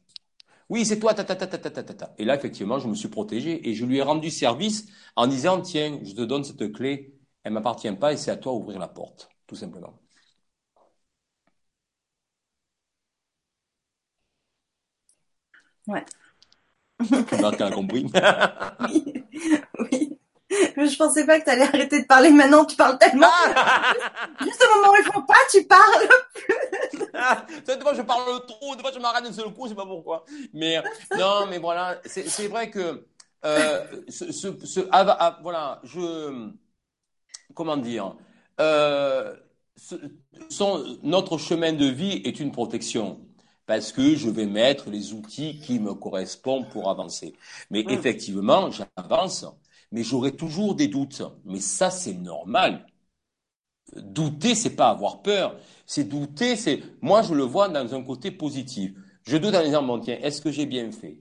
Oui, 0.70 0.86
c'est 0.86 1.00
toi, 1.00 1.14
ta, 1.14 1.24
ta, 1.24 1.36
ta, 1.36 1.48
ta, 1.48 1.58
ta, 1.58 1.70
ta, 1.84 1.94
ta. 1.94 2.14
Et 2.18 2.26
là, 2.26 2.36
effectivement, 2.36 2.80
je 2.80 2.88
me 2.88 2.96
suis 2.96 3.08
protégé 3.10 3.68
et 3.70 3.74
je 3.74 3.86
lui 3.86 3.98
ai 3.98 4.02
rendu 4.02 4.30
service 4.30 4.88
en 5.16 5.28
disant, 5.28 5.62
tiens, 5.62 6.00
je 6.04 6.14
te 6.14 6.22
donne 6.22 6.44
cette 6.44 6.72
clé, 6.74 7.14
elle 7.44 7.54
m'appartient 7.54 7.92
pas 7.94 8.14
et 8.14 8.18
c'est 8.18 8.32
à 8.32 8.38
toi 8.38 8.54
d'ouvrir 8.54 8.80
la 8.80 8.88
porte, 8.88 9.30
tout 9.48 9.56
simplement. 9.56 9.94
Ouais. 15.88 16.04
Tu 17.06 17.62
as 17.62 17.70
compris. 17.70 18.06
oui. 18.80 19.24
oui. 19.92 20.18
Je 20.50 20.96
pensais 20.96 21.26
pas 21.26 21.40
que 21.40 21.44
tu 21.44 21.50
allais 21.50 21.62
arrêter 21.62 22.02
de 22.02 22.06
parler 22.06 22.30
maintenant, 22.30 22.64
tu 22.64 22.76
parles 22.76 22.98
tellement. 22.98 23.26
Ah 23.54 23.92
Juste 24.40 24.62
au 24.62 24.76
moment 24.76 24.92
où 24.92 24.96
il 24.98 25.04
faut 25.12 25.22
pas, 25.22 25.34
tu 25.50 25.64
parles 25.64 26.08
ah, 27.14 27.46
des 27.66 27.72
fois 27.80 27.94
je 27.94 28.02
parle 28.02 28.44
trop, 28.46 28.74
des 28.74 28.82
fois 28.82 28.90
je 28.92 28.98
m'arrête 28.98 29.24
d'un 29.24 29.32
seul 29.32 29.52
coup, 29.52 29.64
je 29.64 29.70
sais 29.70 29.74
pas 29.74 29.86
pourquoi. 29.86 30.24
Mais 30.52 30.82
non, 31.16 31.46
mais 31.48 31.58
voilà, 31.58 32.00
c'est 32.04 32.48
vrai 32.48 32.70
que 32.70 33.06
euh, 33.44 34.02
ce, 34.08 34.32
ce, 34.32 34.48
ce 34.64 34.80
ah, 34.90 35.04
ah, 35.18 35.38
voilà, 35.42 35.80
je 35.84 36.50
comment 37.54 37.76
dire, 37.76 38.16
euh, 38.60 39.34
son, 40.48 40.98
notre 41.02 41.38
chemin 41.38 41.72
de 41.72 41.86
vie 41.86 42.22
est 42.24 42.40
une 42.40 42.52
protection 42.52 43.20
parce 43.72 43.90
que 43.90 44.16
je 44.16 44.28
vais 44.28 44.44
mettre 44.44 44.90
les 44.90 45.14
outils 45.14 45.58
qui 45.58 45.78
me 45.78 45.94
correspondent 45.94 46.68
pour 46.68 46.90
avancer. 46.90 47.32
Mais 47.70 47.82
mm. 47.82 47.88
effectivement, 47.88 48.70
j'avance 48.70 49.46
mais 49.92 50.02
j'aurai 50.02 50.36
toujours 50.36 50.74
des 50.74 50.88
doutes. 50.88 51.22
Mais 51.46 51.60
ça, 51.60 51.88
c'est 51.88 52.12
normal. 52.12 52.84
Douter, 53.96 54.54
c'est 54.54 54.76
pas 54.76 54.90
avoir 54.90 55.22
peur. 55.22 55.56
C'est 55.86 56.04
douter, 56.04 56.56
c'est, 56.56 56.82
moi, 57.00 57.22
je 57.22 57.32
le 57.32 57.44
vois 57.44 57.70
dans 57.70 57.94
un 57.94 58.02
côté 58.02 58.30
positif. 58.30 58.92
Je 59.22 59.38
doute 59.38 59.54
en 59.54 59.62
disant, 59.62 59.82
bon, 59.82 60.00
tiens, 60.00 60.18
est-ce 60.20 60.42
que 60.42 60.50
j'ai 60.50 60.66
bien 60.66 60.92
fait? 60.92 61.16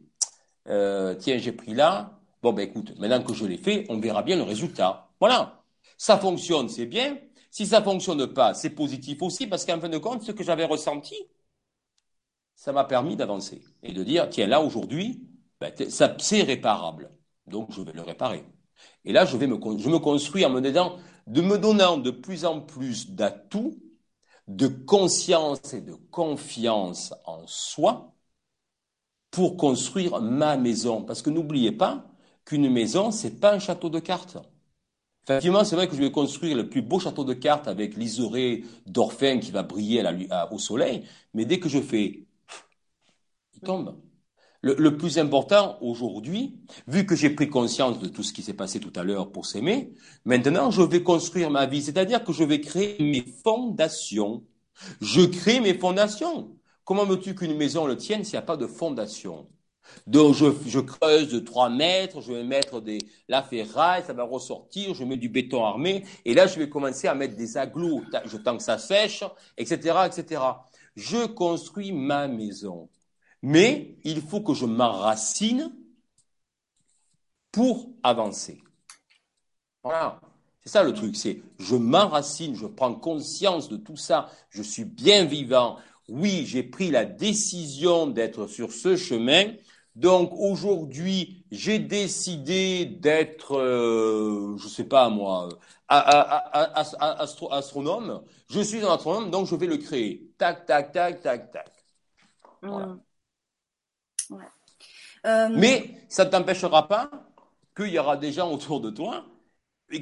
Euh, 0.68 1.16
tiens, 1.16 1.38
j'ai 1.38 1.54
pris 1.54 1.74
là. 1.74 2.20
Bon, 2.42 2.52
ben, 2.52 2.68
écoute, 2.68 3.00
maintenant 3.00 3.24
que 3.24 3.34
je 3.34 3.46
l'ai 3.46 3.58
fait, 3.58 3.86
on 3.88 3.98
verra 3.98 4.24
bien 4.24 4.36
le 4.36 4.44
résultat. 4.44 5.10
Voilà. 5.22 5.64
Ça 5.98 6.18
fonctionne, 6.18 6.68
c'est 6.68 6.86
bien. 6.86 7.18
Si 7.50 7.66
ça 7.66 7.82
fonctionne 7.82 8.28
pas, 8.28 8.54
c'est 8.54 8.72
positif 8.72 9.22
aussi, 9.22 9.48
parce 9.48 9.64
qu'en 9.64 9.80
fin 9.80 9.88
de 9.88 9.98
compte, 10.00 10.24
ce 10.24 10.34
que 10.34 10.44
j'avais 10.44 10.66
ressenti, 10.66 11.16
ça 12.62 12.72
m'a 12.72 12.84
permis 12.84 13.16
d'avancer 13.16 13.64
et 13.82 13.92
de 13.92 14.04
dire, 14.04 14.30
tiens, 14.30 14.46
là, 14.46 14.62
aujourd'hui, 14.62 15.28
ben, 15.60 15.74
c'est 16.20 16.44
réparable. 16.44 17.10
Donc, 17.48 17.72
je 17.72 17.82
vais 17.82 17.92
le 17.92 18.04
réparer. 18.04 18.46
Et 19.04 19.12
là, 19.14 19.26
je, 19.26 19.36
vais 19.36 19.48
me, 19.48 19.58
je 19.80 19.90
me 19.90 19.98
construis 19.98 20.46
en 20.46 20.52
me 20.52 20.62
donnant, 20.62 20.98
de 21.26 21.42
me 21.42 21.58
donnant 21.58 21.98
de 21.98 22.12
plus 22.12 22.46
en 22.46 22.62
plus 22.62 23.10
d'atouts, 23.10 23.82
de 24.48 24.68
conscience 24.68 25.74
et 25.74 25.82
de 25.82 25.96
confiance 26.12 27.16
en 27.26 27.48
soi 27.48 28.14
pour 29.32 29.58
construire 29.58 30.22
ma 30.22 30.56
maison. 30.56 31.02
Parce 31.02 31.24
que 31.24 31.32
n'oubliez 31.32 31.72
pas 31.72 32.12
qu'une 32.46 32.70
maison, 32.70 33.10
c'est 33.10 33.40
pas 33.40 33.56
un 33.56 33.60
château 33.60 33.90
de 33.90 33.98
cartes. 33.98 34.38
Effectivement, 35.28 35.64
c'est 35.64 35.76
vrai 35.76 35.88
que 35.88 35.96
je 35.96 36.02
vais 36.02 36.12
construire 36.12 36.56
le 36.56 36.70
plus 36.70 36.84
beau 36.84 37.00
château 37.00 37.24
de 37.24 37.34
cartes 37.34 37.68
avec 37.68 37.96
l'isoré 37.96 38.66
d'Orphin 38.86 39.40
qui 39.40 39.50
va 39.50 39.64
briller 39.64 40.04
au 40.52 40.60
soleil, 40.60 41.06
mais 41.34 41.46
dès 41.46 41.60
que 41.60 41.68
je 41.68 41.80
fais, 41.80 42.28
Le, 44.64 44.96
plus 44.96 45.18
important 45.18 45.78
aujourd'hui, 45.82 46.60
vu 46.88 47.06
que 47.06 47.16
j'ai 47.16 47.32
pris 47.32 47.50
conscience 47.50 48.00
de 48.00 48.08
tout 48.08 48.24
ce 48.24 48.34
qui 48.34 48.44
s'est 48.44 48.54
passé 48.54 48.80
tout 48.80 48.94
à 48.96 49.04
l'heure 49.04 49.32
pour 49.32 49.46
s'aimer, 49.46 49.94
maintenant 50.26 50.70
je 50.72 50.82
vais 50.82 51.02
construire 51.04 51.50
ma 51.50 51.66
vie, 51.66 51.82
c'est-à-dire 51.82 52.24
que 52.24 52.32
je 52.32 52.44
vais 52.44 52.62
créer 52.62 53.02
mes 53.02 53.26
fondations. 53.44 54.44
Je 55.02 55.22
crée 55.22 55.60
mes 55.60 55.74
fondations. 55.74 56.56
Comment 56.84 57.06
veux-tu 57.06 57.36
qu'une 57.36 57.58
maison 57.58 57.86
le 57.86 57.98
tienne 57.98 58.24
s'il 58.24 58.34
n'y 58.34 58.40
a 58.40 58.44
pas 58.44 58.58
de 58.58 58.68
fondation? 58.68 59.48
Donc 60.08 60.36
je, 60.36 60.46
je, 60.68 60.80
creuse 60.80 61.30
de 61.30 61.40
3 61.40 61.70
mètres, 61.70 62.22
je 62.22 62.32
vais 62.32 62.44
mettre 62.44 62.82
des, 62.82 63.00
la 63.28 63.44
ferraille, 63.44 64.04
ça 64.06 64.14
va 64.14 64.24
ressortir, 64.24 64.94
je 64.94 65.04
mets 65.04 65.18
du 65.18 65.28
béton 65.28 65.66
armé, 65.66 66.06
et 66.24 66.34
là 66.34 66.48
je 66.48 66.58
vais 66.60 66.70
commencer 66.70 67.08
à 67.08 67.16
mettre 67.16 67.36
des 67.36 67.58
aglos, 67.58 68.04
je 68.26 68.38
tends 68.38 68.58
que 68.58 68.64
ça 68.64 68.78
sèche, 68.78 69.24
etc., 69.58 69.98
etc. 70.06 70.42
Je 70.96 71.26
construis 71.26 71.92
ma 71.92 72.28
maison. 72.28 72.90
Mais 73.42 73.98
il 74.04 74.22
faut 74.22 74.42
que 74.42 74.54
je 74.54 74.66
m'enracine 74.66 75.72
pour 77.52 77.90
avancer. 78.04 78.64
Voilà. 79.84 80.22
C'est 80.64 80.70
ça 80.70 80.84
le 80.84 80.94
truc, 80.94 81.16
c'est 81.16 81.42
je 81.58 81.76
m'enracine, 81.76 82.56
je 82.56 82.68
prends 82.68 82.94
conscience 82.94 83.68
de 83.68 83.78
tout 83.78 83.98
ça, 83.98 84.30
je 84.50 84.62
suis 84.62 84.86
bien 84.86 85.26
vivant. 85.26 85.78
Oui, 86.08 86.46
j'ai 86.46 86.62
pris 86.62 86.92
la 86.92 87.04
décision 87.06 88.06
d'être 88.06 88.46
sur 88.46 88.72
ce 88.72 88.96
chemin. 88.96 89.54
Donc 89.96 90.32
aujourd'hui, 90.34 91.46
j'ai 91.52 91.80
décidé 91.80 92.86
d'être, 92.86 93.58
euh, 93.58 94.56
je 94.58 94.68
sais 94.68 94.84
pas 94.84 95.10
moi, 95.10 95.50
astronome. 97.50 98.22
Je 98.50 98.62
suis 98.62 98.86
un 98.86 98.94
astronome, 98.94 99.32
donc 99.32 99.48
je 99.48 99.56
vais 99.56 99.68
le 99.68 99.78
créer. 99.78 100.30
Tac, 100.38 100.66
tac, 100.66 100.92
tac, 100.92 101.22
tac, 101.22 101.52
tac. 101.52 101.72
Voilà. 102.62 102.98
Ouais. 104.32 104.46
Euh, 105.26 105.50
Mais 105.52 106.06
ça 106.10 106.26
ne 106.26 106.30
t'empêchera 106.30 106.88
pas 106.88 107.12
qu'il 107.76 107.90
y 107.90 108.00
aura 108.00 108.18
des 108.18 108.32
gens 108.32 108.52
autour 108.52 108.82
de 108.82 108.90
toi 108.90 109.26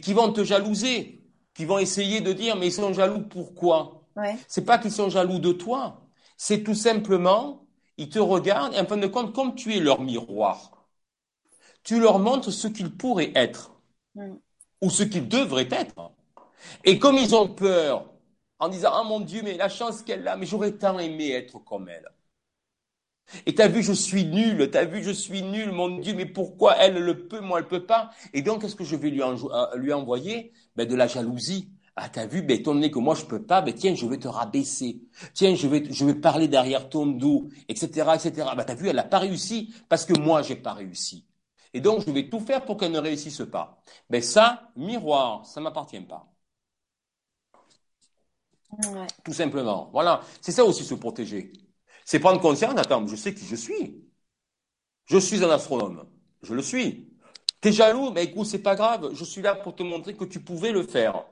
qui 0.02 0.14
vont 0.14 0.32
te 0.32 0.44
jalouser, 0.44 1.24
qui 1.54 1.66
vont 1.66 1.80
essayer 1.80 2.22
de 2.22 2.32
dire 2.32 2.56
mais 2.56 2.68
ils 2.68 2.74
sont 2.74 2.94
jaloux 2.94 3.22
pourquoi 3.22 4.04
ouais. 4.16 4.38
C'est 4.48 4.66
pas 4.66 4.78
qu'ils 4.78 4.92
sont 4.92 5.10
jaloux 5.10 5.40
de 5.40 5.52
toi, 5.52 6.02
c'est 6.38 6.64
tout 6.64 6.76
simplement 6.76 7.66
ils 7.98 8.10
te 8.10 8.20
regardent 8.20 8.74
et 8.76 8.80
en 8.80 8.86
fin 8.86 8.98
de 8.98 9.08
compte 9.08 9.34
comme 9.34 9.56
tu 9.56 9.76
es 9.76 9.80
leur 9.80 10.02
miroir, 10.02 10.88
tu 11.84 12.00
leur 12.00 12.20
montres 12.20 12.52
ce 12.52 12.68
qu'ils 12.68 12.96
pourraient 12.96 13.32
être 13.36 13.72
mm. 14.16 14.36
ou 14.82 14.90
ce 14.90 15.04
qu'ils 15.04 15.28
devraient 15.28 15.68
être. 15.72 16.12
Et 16.84 17.00
comme 17.00 17.18
ils 17.18 17.36
ont 17.36 17.48
peur 17.48 18.06
en 18.60 18.70
disant 18.70 18.92
ah 18.94 19.04
mon 19.04 19.20
Dieu 19.20 19.42
mais 19.44 19.58
la 19.58 19.70
chance 19.70 20.02
qu'elle 20.04 20.28
a 20.28 20.38
mais 20.38 20.46
j'aurais 20.46 20.74
tant 20.74 21.00
aimé 21.00 21.32
être 21.32 21.60
comme 21.60 21.90
elle. 21.90 22.08
Et 23.46 23.56
t'as 23.56 23.68
vu, 23.68 23.84
je 23.84 23.94
suis 23.94 24.26
nul, 24.26 24.70
t'as 24.72 24.86
vu, 24.86 25.04
je 25.04 25.12
suis 25.12 25.42
nul, 25.44 25.72
mon 25.72 26.00
Dieu, 26.00 26.14
mais 26.16 26.26
pourquoi 26.26 26.76
elle 26.78 26.96
le 27.00 27.28
peut, 27.28 27.42
moi 27.42 27.60
elle 27.60 27.68
peut 27.68 27.86
pas? 27.86 28.12
Et 28.34 28.42
donc, 28.42 28.62
qu'est-ce 28.62 28.76
que 28.76 28.84
je 28.84 28.96
vais 28.96 29.10
lui, 29.10 29.22
euh, 29.22 29.78
lui 29.78 29.94
envoyer? 29.94 30.52
Ben, 30.76 30.88
De 30.88 30.96
la 30.96 31.08
jalousie. 31.08 31.70
Ah, 31.96 32.08
t'as 32.10 32.28
vu, 32.28 32.42
ben, 32.42 32.58
étant 32.60 32.74
donné 32.74 32.90
que 32.92 33.00
moi 33.00 33.14
je 33.16 33.26
peux 33.26 33.42
pas, 33.44 33.62
ben, 33.62 33.74
tiens, 33.74 33.94
je 33.96 34.06
vais 34.06 34.18
te 34.18 34.28
rabaisser. 34.28 35.02
Tiens, 35.34 35.54
je 35.56 35.68
vais, 35.68 35.84
je 35.92 36.06
vais 36.06 36.16
parler 36.16 36.48
derrière 36.48 36.90
ton 36.90 37.06
dos, 37.06 37.50
etc., 37.68 38.16
etc. 38.16 38.56
Ben, 38.56 38.64
t'as 38.64 38.76
vu, 38.76 38.88
elle 38.88 38.96
n'a 38.96 39.04
pas 39.04 39.20
réussi 39.20 39.74
parce 39.90 40.06
que 40.06 40.14
moi 40.20 40.42
j'ai 40.42 40.56
pas 40.56 40.74
réussi. 40.74 41.26
Et 41.74 41.82
donc, 41.82 42.04
je 42.06 42.12
vais 42.12 42.30
tout 42.30 42.40
faire 42.40 42.66
pour 42.66 42.78
qu'elle 42.78 42.92
ne 42.92 43.00
réussisse 43.00 43.42
pas. 43.52 43.82
Ben, 44.10 44.22
ça, 44.22 44.72
miroir, 44.76 45.46
ça 45.46 45.62
m'appartient 45.62 46.00
pas. 46.02 46.28
Ouais. 48.72 49.08
Tout 49.24 49.34
simplement. 49.34 49.90
Voilà. 49.94 50.22
C'est 50.42 50.52
ça 50.52 50.64
aussi 50.66 50.84
se 50.84 50.96
protéger. 50.96 51.52
C'est 52.10 52.20
prendre 52.20 52.42
conscience, 52.42 52.74
attends, 52.76 53.06
je 53.06 53.16
sais 53.16 53.36
qui 53.36 53.46
je 53.46 53.56
suis. 53.56 54.04
Je 55.06 55.20
suis 55.20 55.44
un 55.44 55.50
astronome. 55.52 56.08
Je 56.42 56.56
le 56.56 56.64
suis. 56.64 57.08
T'es 57.62 57.72
jaloux, 57.72 58.10
mais 58.10 58.24
écoute, 58.24 58.48
c'est 58.48 58.64
pas 58.64 58.74
grave. 58.74 59.12
Je 59.14 59.24
suis 59.24 59.44
là 59.44 59.54
pour 59.54 59.76
te 59.76 59.84
montrer 59.84 60.16
que 60.16 60.24
tu 60.26 60.40
pouvais 60.40 60.72
le 60.72 60.82
faire. 60.82 61.24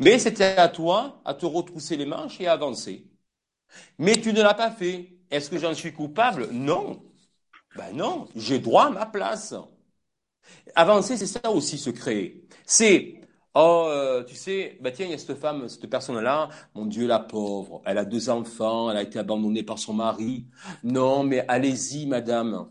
Mais 0.00 0.18
c'était 0.18 0.58
à 0.58 0.68
toi 0.68 1.22
à 1.24 1.32
te 1.32 1.46
retrousser 1.46 1.96
les 1.96 2.04
manches 2.04 2.38
et 2.42 2.46
à 2.46 2.52
avancer. 2.52 3.06
Mais 3.98 4.20
tu 4.20 4.34
ne 4.34 4.42
l'as 4.42 4.52
pas 4.54 4.70
fait. 4.70 5.16
Est-ce 5.30 5.48
que 5.48 5.58
j'en 5.58 5.74
suis 5.74 5.94
coupable? 5.94 6.50
Non. 6.52 7.02
Ben 7.76 7.92
non, 7.94 8.28
j'ai 8.36 8.58
droit 8.58 8.86
à 8.86 8.90
ma 8.90 9.06
place. 9.06 9.54
Avancer, 10.74 11.16
c'est 11.16 11.26
ça 11.26 11.50
aussi 11.50 11.78
se 11.78 11.90
créer. 11.90 12.44
C'est 12.66 13.20
Oh, 13.54 13.84
euh, 13.88 14.24
tu 14.24 14.34
sais, 14.34 14.78
bah 14.80 14.90
tiens, 14.92 15.04
il 15.06 15.10
y 15.10 15.14
a 15.14 15.18
cette 15.18 15.34
femme, 15.38 15.68
cette 15.68 15.86
personne-là, 15.90 16.48
mon 16.74 16.86
Dieu, 16.86 17.06
la 17.06 17.18
pauvre, 17.18 17.82
elle 17.84 17.98
a 17.98 18.04
deux 18.06 18.30
enfants, 18.30 18.90
elle 18.90 18.96
a 18.96 19.02
été 19.02 19.18
abandonnée 19.18 19.62
par 19.62 19.78
son 19.78 19.92
mari. 19.92 20.46
Non, 20.84 21.22
mais 21.22 21.44
allez-y, 21.48 22.06
madame. 22.06 22.70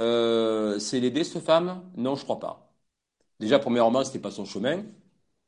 Euh, 0.00 0.78
c'est 0.78 1.00
l'aider, 1.00 1.24
cette 1.24 1.44
femme? 1.44 1.90
Non, 1.96 2.16
je 2.16 2.24
crois 2.24 2.38
pas. 2.38 2.74
Déjà, 3.40 3.58
premièrement, 3.58 4.04
c'était 4.04 4.18
pas 4.20 4.30
son 4.30 4.44
chemin. 4.46 4.84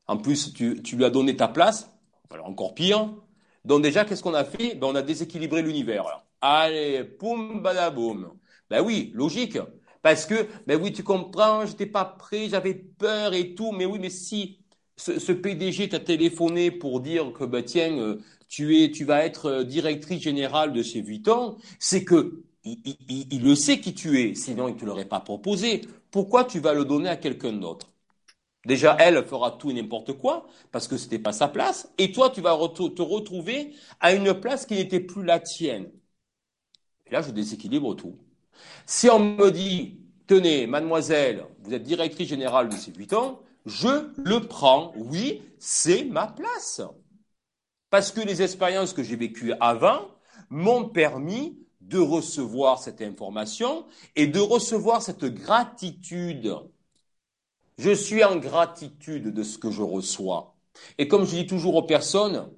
En 0.06 0.18
plus, 0.18 0.54
tu, 0.54 0.82
tu 0.82 0.96
lui 0.96 1.04
as 1.04 1.10
donné 1.10 1.36
ta 1.36 1.48
place. 1.48 1.90
Alors, 2.30 2.48
encore 2.48 2.74
pire. 2.74 3.10
Donc 3.64 3.82
déjà, 3.82 4.04
qu'est-ce 4.04 4.22
qu'on 4.22 4.34
a 4.34 4.44
fait? 4.44 4.74
Ben, 4.76 4.88
On 4.88 4.96
a 4.96 5.02
déséquilibré 5.02 5.62
l'univers. 5.62 6.24
Allez, 6.40 7.04
poum, 7.04 7.62
badaboum. 7.62 8.32
Ben 8.70 8.82
oui, 8.84 9.12
logique. 9.14 9.58
Parce 10.02 10.26
que, 10.26 10.46
ben 10.66 10.80
oui, 10.80 10.92
tu 10.92 11.02
comprends, 11.02 11.66
j'étais 11.66 11.86
pas 11.86 12.04
prêt, 12.04 12.48
j'avais 12.48 12.74
peur 12.74 13.34
et 13.34 13.54
tout, 13.54 13.72
mais 13.72 13.84
oui, 13.86 13.98
mais 13.98 14.10
si 14.10 14.58
ce, 14.96 15.32
PDG 15.32 15.88
t'a 15.88 16.00
téléphoné 16.00 16.70
pour 16.70 17.00
dire 17.00 17.32
que, 17.32 17.44
ben 17.44 17.62
tiens, 17.64 17.98
euh, 17.98 18.18
tu 18.48 18.82
es, 18.82 18.90
tu 18.90 19.04
vas 19.04 19.24
être 19.24 19.46
euh, 19.46 19.64
directrice 19.64 20.22
générale 20.22 20.72
de 20.72 20.82
chez 20.82 21.00
Vuitton, 21.02 21.56
c'est 21.78 22.04
que 22.04 22.42
il, 22.64 23.42
le 23.42 23.54
sait 23.54 23.80
qui 23.80 23.94
tu 23.94 24.20
es, 24.20 24.34
sinon 24.34 24.68
il 24.68 24.76
te 24.76 24.84
l'aurait 24.84 25.06
pas 25.08 25.20
proposé. 25.20 25.82
Pourquoi 26.10 26.44
tu 26.44 26.60
vas 26.60 26.74
le 26.74 26.84
donner 26.84 27.08
à 27.08 27.16
quelqu'un 27.16 27.52
d'autre? 27.52 27.90
Déjà, 28.66 28.96
elle 29.00 29.24
fera 29.26 29.52
tout 29.52 29.70
et 29.70 29.74
n'importe 29.74 30.12
quoi 30.14 30.46
parce 30.72 30.88
que 30.88 30.96
c'était 30.96 31.18
pas 31.18 31.32
sa 31.32 31.48
place, 31.48 31.92
et 31.98 32.12
toi, 32.12 32.30
tu 32.30 32.40
vas 32.40 32.56
te 32.68 33.02
retrouver 33.02 33.74
à 34.00 34.12
une 34.14 34.34
place 34.40 34.66
qui 34.66 34.74
n'était 34.74 35.00
plus 35.00 35.24
la 35.24 35.40
tienne. 35.40 35.90
Et 37.06 37.10
là, 37.10 37.22
je 37.22 37.32
déséquilibre 37.32 37.96
tout. 37.96 38.16
Si 38.86 39.08
on 39.10 39.18
me 39.18 39.50
dit, 39.50 40.00
tenez, 40.26 40.66
mademoiselle, 40.66 41.46
vous 41.62 41.74
êtes 41.74 41.82
directrice 41.82 42.28
générale 42.28 42.68
de 42.68 42.76
ces 42.76 42.92
huit 42.92 43.12
ans, 43.12 43.40
je 43.66 44.10
le 44.16 44.40
prends. 44.40 44.92
Oui, 44.96 45.42
c'est 45.58 46.04
ma 46.04 46.26
place. 46.26 46.80
Parce 47.90 48.12
que 48.12 48.20
les 48.20 48.42
expériences 48.42 48.92
que 48.92 49.02
j'ai 49.02 49.16
vécues 49.16 49.52
avant 49.60 50.08
m'ont 50.50 50.88
permis 50.88 51.58
de 51.80 51.98
recevoir 51.98 52.78
cette 52.78 53.00
information 53.00 53.86
et 54.14 54.26
de 54.26 54.40
recevoir 54.40 55.02
cette 55.02 55.24
gratitude. 55.24 56.54
Je 57.78 57.90
suis 57.90 58.24
en 58.24 58.36
gratitude 58.36 59.32
de 59.32 59.42
ce 59.42 59.56
que 59.56 59.70
je 59.70 59.82
reçois. 59.82 60.56
Et 60.98 61.08
comme 61.08 61.24
je 61.24 61.36
dis 61.36 61.46
toujours 61.46 61.76
aux 61.76 61.82
personnes, 61.82 62.50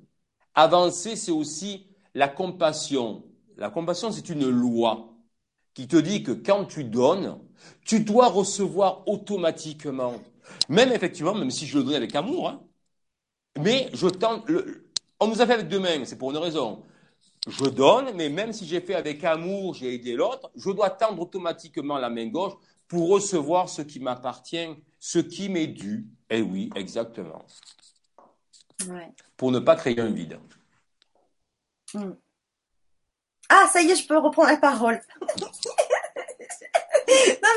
avancer, 0.54 1.14
c'est 1.14 1.30
aussi 1.30 1.86
la 2.14 2.28
compassion. 2.28 3.24
La 3.56 3.70
compassion, 3.70 4.10
c'est 4.10 4.28
une 4.30 4.48
loi 4.48 5.09
qui 5.74 5.88
te 5.88 5.96
dit 5.96 6.22
que 6.22 6.32
quand 6.32 6.64
tu 6.64 6.84
donnes, 6.84 7.38
tu 7.84 8.00
dois 8.00 8.28
recevoir 8.28 9.06
automatiquement. 9.08 10.14
Même 10.68 10.92
effectivement, 10.92 11.34
même 11.34 11.50
si 11.50 11.66
je 11.66 11.78
le 11.78 11.84
donne 11.84 11.94
avec 11.94 12.14
amour, 12.14 12.48
hein, 12.48 12.62
mais 13.58 13.90
je 13.92 14.08
tente. 14.08 14.44
on 15.20 15.26
nous 15.28 15.40
a 15.40 15.46
fait 15.46 15.54
avec 15.54 15.68
deux 15.68 15.80
mains, 15.80 16.04
c'est 16.04 16.18
pour 16.18 16.30
une 16.30 16.38
raison. 16.38 16.82
Je 17.48 17.64
donne, 17.64 18.12
mais 18.14 18.28
même 18.28 18.52
si 18.52 18.66
j'ai 18.66 18.80
fait 18.80 18.94
avec 18.94 19.24
amour, 19.24 19.74
j'ai 19.74 19.94
aidé 19.94 20.14
l'autre, 20.14 20.50
je 20.56 20.70
dois 20.70 20.90
tendre 20.90 21.22
automatiquement 21.22 21.98
la 21.98 22.10
main 22.10 22.26
gauche 22.26 22.52
pour 22.86 23.08
recevoir 23.08 23.68
ce 23.68 23.82
qui 23.82 24.00
m'appartient, 24.00 24.68
ce 24.98 25.18
qui 25.18 25.48
m'est 25.48 25.68
dû. 25.68 26.06
Eh 26.28 26.42
oui, 26.42 26.70
exactement. 26.74 27.44
Pour 29.36 29.52
ne 29.52 29.58
pas 29.58 29.76
créer 29.76 30.00
un 30.00 30.10
vide. 30.10 30.38
Hmm. 31.94 32.12
Ah, 33.48 33.66
ça 33.72 33.82
y 33.82 33.90
est, 33.90 33.96
je 33.96 34.06
peux 34.06 34.18
reprendre 34.18 34.50
la 34.50 34.56
parole. 34.56 35.00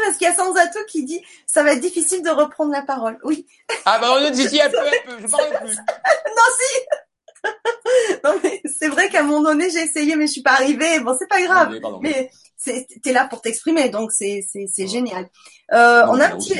parce 0.03 0.17
qu'il 0.17 0.27
y 0.27 0.29
a 0.29 0.35
Sansato 0.35 0.79
qui 0.87 1.03
dit 1.03 1.21
ça 1.45 1.63
va 1.63 1.73
être 1.73 1.81
difficile 1.81 2.21
de 2.21 2.29
reprendre 2.29 2.71
la 2.71 2.81
parole. 2.81 3.17
Oui. 3.23 3.45
Ah 3.85 3.99
bah 3.99 4.09
on 4.11 4.29
dit 4.31 4.47
si 4.47 4.61
un 4.61 4.69
peu, 4.69 4.77
un 4.79 4.83
peu, 5.17 5.21
je 5.21 5.31
parle 5.31 5.49
plus. 5.63 5.75
non 6.37 6.49
si. 6.59 6.81
non 8.23 8.35
mais 8.43 8.61
c'est 8.65 8.87
vrai 8.87 9.09
qu'à 9.09 9.19
un 9.21 9.23
moment 9.23 9.51
donné 9.51 9.69
j'ai 9.69 9.79
essayé 9.81 10.15
mais 10.15 10.27
je 10.27 10.33
suis 10.33 10.41
pas 10.41 10.53
arrivée. 10.53 10.99
Bon 10.99 11.15
c'est 11.17 11.27
pas 11.27 11.41
grave. 11.41 11.73
Mais 12.01 12.29
t'es 13.03 13.11
là 13.11 13.27
pour 13.27 13.41
t'exprimer 13.41 13.89
donc 13.89 14.11
c'est 14.11 14.45
c'est 14.49 14.65
c'est 14.71 14.87
génial. 14.87 15.29
Euh, 15.73 16.03
on 16.09 16.19
a 16.19 16.27
un 16.27 16.37
petit. 16.37 16.53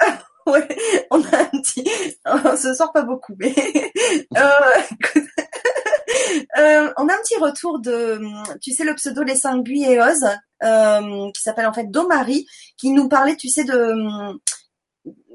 ouais, 0.46 0.68
on 1.10 1.22
a 1.22 1.36
un 1.36 1.60
petit. 1.62 1.88
On 2.24 2.56
se 2.56 2.74
sort 2.74 2.92
pas 2.92 3.02
beaucoup 3.02 3.34
mais. 3.38 3.54
euh, 4.36 5.20
euh, 6.58 6.92
on 6.96 7.08
a 7.08 7.12
un 7.12 7.18
petit 7.18 7.36
retour 7.38 7.80
de, 7.80 8.20
tu 8.60 8.72
sais, 8.72 8.84
le 8.84 8.94
pseudo 8.94 9.22
Les 9.22 9.36
Cinq 9.36 9.66
et 9.68 9.98
euh, 10.62 11.30
qui 11.32 11.42
s'appelle 11.42 11.66
en 11.66 11.72
fait 11.72 11.90
Domari, 11.90 12.46
qui 12.76 12.90
nous 12.90 13.08
parlait, 13.08 13.36
tu 13.36 13.48
sais, 13.48 13.64
de 13.64 14.38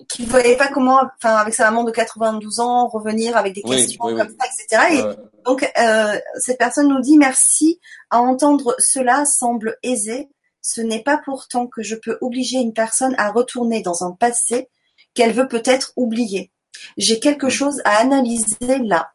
qui 0.09 0.23
ne 0.23 0.27
voyait 0.27 0.57
pas 0.57 0.67
comment, 0.67 1.01
enfin, 1.17 1.35
avec 1.35 1.53
sa 1.53 1.65
maman 1.65 1.83
de 1.83 1.91
92 1.91 2.59
ans, 2.59 2.87
revenir 2.87 3.37
avec 3.37 3.53
des 3.53 3.61
questions 3.61 4.03
comme 4.03 4.17
ça, 4.17 4.45
etc. 4.45 4.83
Et 4.91 5.03
donc, 5.45 5.69
euh, 5.77 6.19
cette 6.39 6.57
personne 6.57 6.87
nous 6.87 7.01
dit 7.01 7.17
merci 7.17 7.79
à 8.09 8.19
entendre 8.19 8.75
cela 8.79 9.25
semble 9.25 9.77
aisé. 9.83 10.29
Ce 10.61 10.81
n'est 10.81 11.03
pas 11.03 11.17
pourtant 11.17 11.67
que 11.67 11.83
je 11.83 11.95
peux 11.95 12.17
obliger 12.21 12.57
une 12.57 12.73
personne 12.73 13.15
à 13.17 13.31
retourner 13.31 13.81
dans 13.81 14.03
un 14.03 14.11
passé 14.11 14.69
qu'elle 15.13 15.33
veut 15.33 15.47
peut-être 15.47 15.91
oublier. 15.95 16.51
J'ai 16.97 17.19
quelque 17.19 17.49
chose 17.49 17.81
à 17.85 17.97
analyser 17.97 18.79
là. 18.79 19.11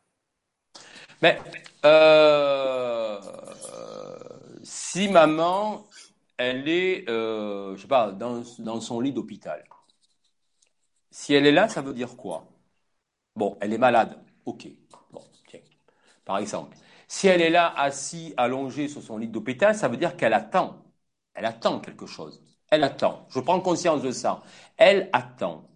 Mais 1.22 1.38
euh, 1.84 3.18
si 4.62 5.08
maman, 5.08 5.84
elle 6.38 6.68
est, 6.68 7.08
euh, 7.08 7.76
je 7.76 7.82
sais 7.82 7.88
pas, 7.88 8.12
dans, 8.12 8.42
son 8.80 9.00
lit 9.00 9.12
d'hôpital, 9.12 9.64
si 11.10 11.34
elle 11.34 11.46
est 11.46 11.52
là, 11.52 11.68
ça 11.68 11.82
veut 11.82 11.94
dire 11.94 12.16
quoi? 12.16 12.46
Bon, 13.36 13.56
elle 13.60 13.72
est 13.72 13.78
malade, 13.78 14.18
ok. 14.46 14.68
Bon, 15.12 15.22
tiens. 15.48 15.60
Par 16.24 16.38
exemple, 16.38 16.76
si 17.08 17.28
elle 17.28 17.42
est 17.42 17.50
là, 17.50 17.72
assise, 17.76 18.34
allongée 18.36 18.88
sur 18.88 19.02
son 19.02 19.18
lit 19.18 19.28
d'hôpital, 19.28 19.74
ça 19.74 19.88
veut 19.88 19.96
dire 19.96 20.16
qu'elle 20.16 20.34
attend. 20.34 20.84
Elle 21.34 21.46
attend 21.46 21.80
quelque 21.80 22.06
chose. 22.06 22.42
Elle 22.70 22.84
attend. 22.84 23.26
Je 23.30 23.40
prends 23.40 23.60
conscience 23.60 24.02
de 24.02 24.10
ça. 24.12 24.42
Elle 24.76 25.08
attend. 25.12 25.68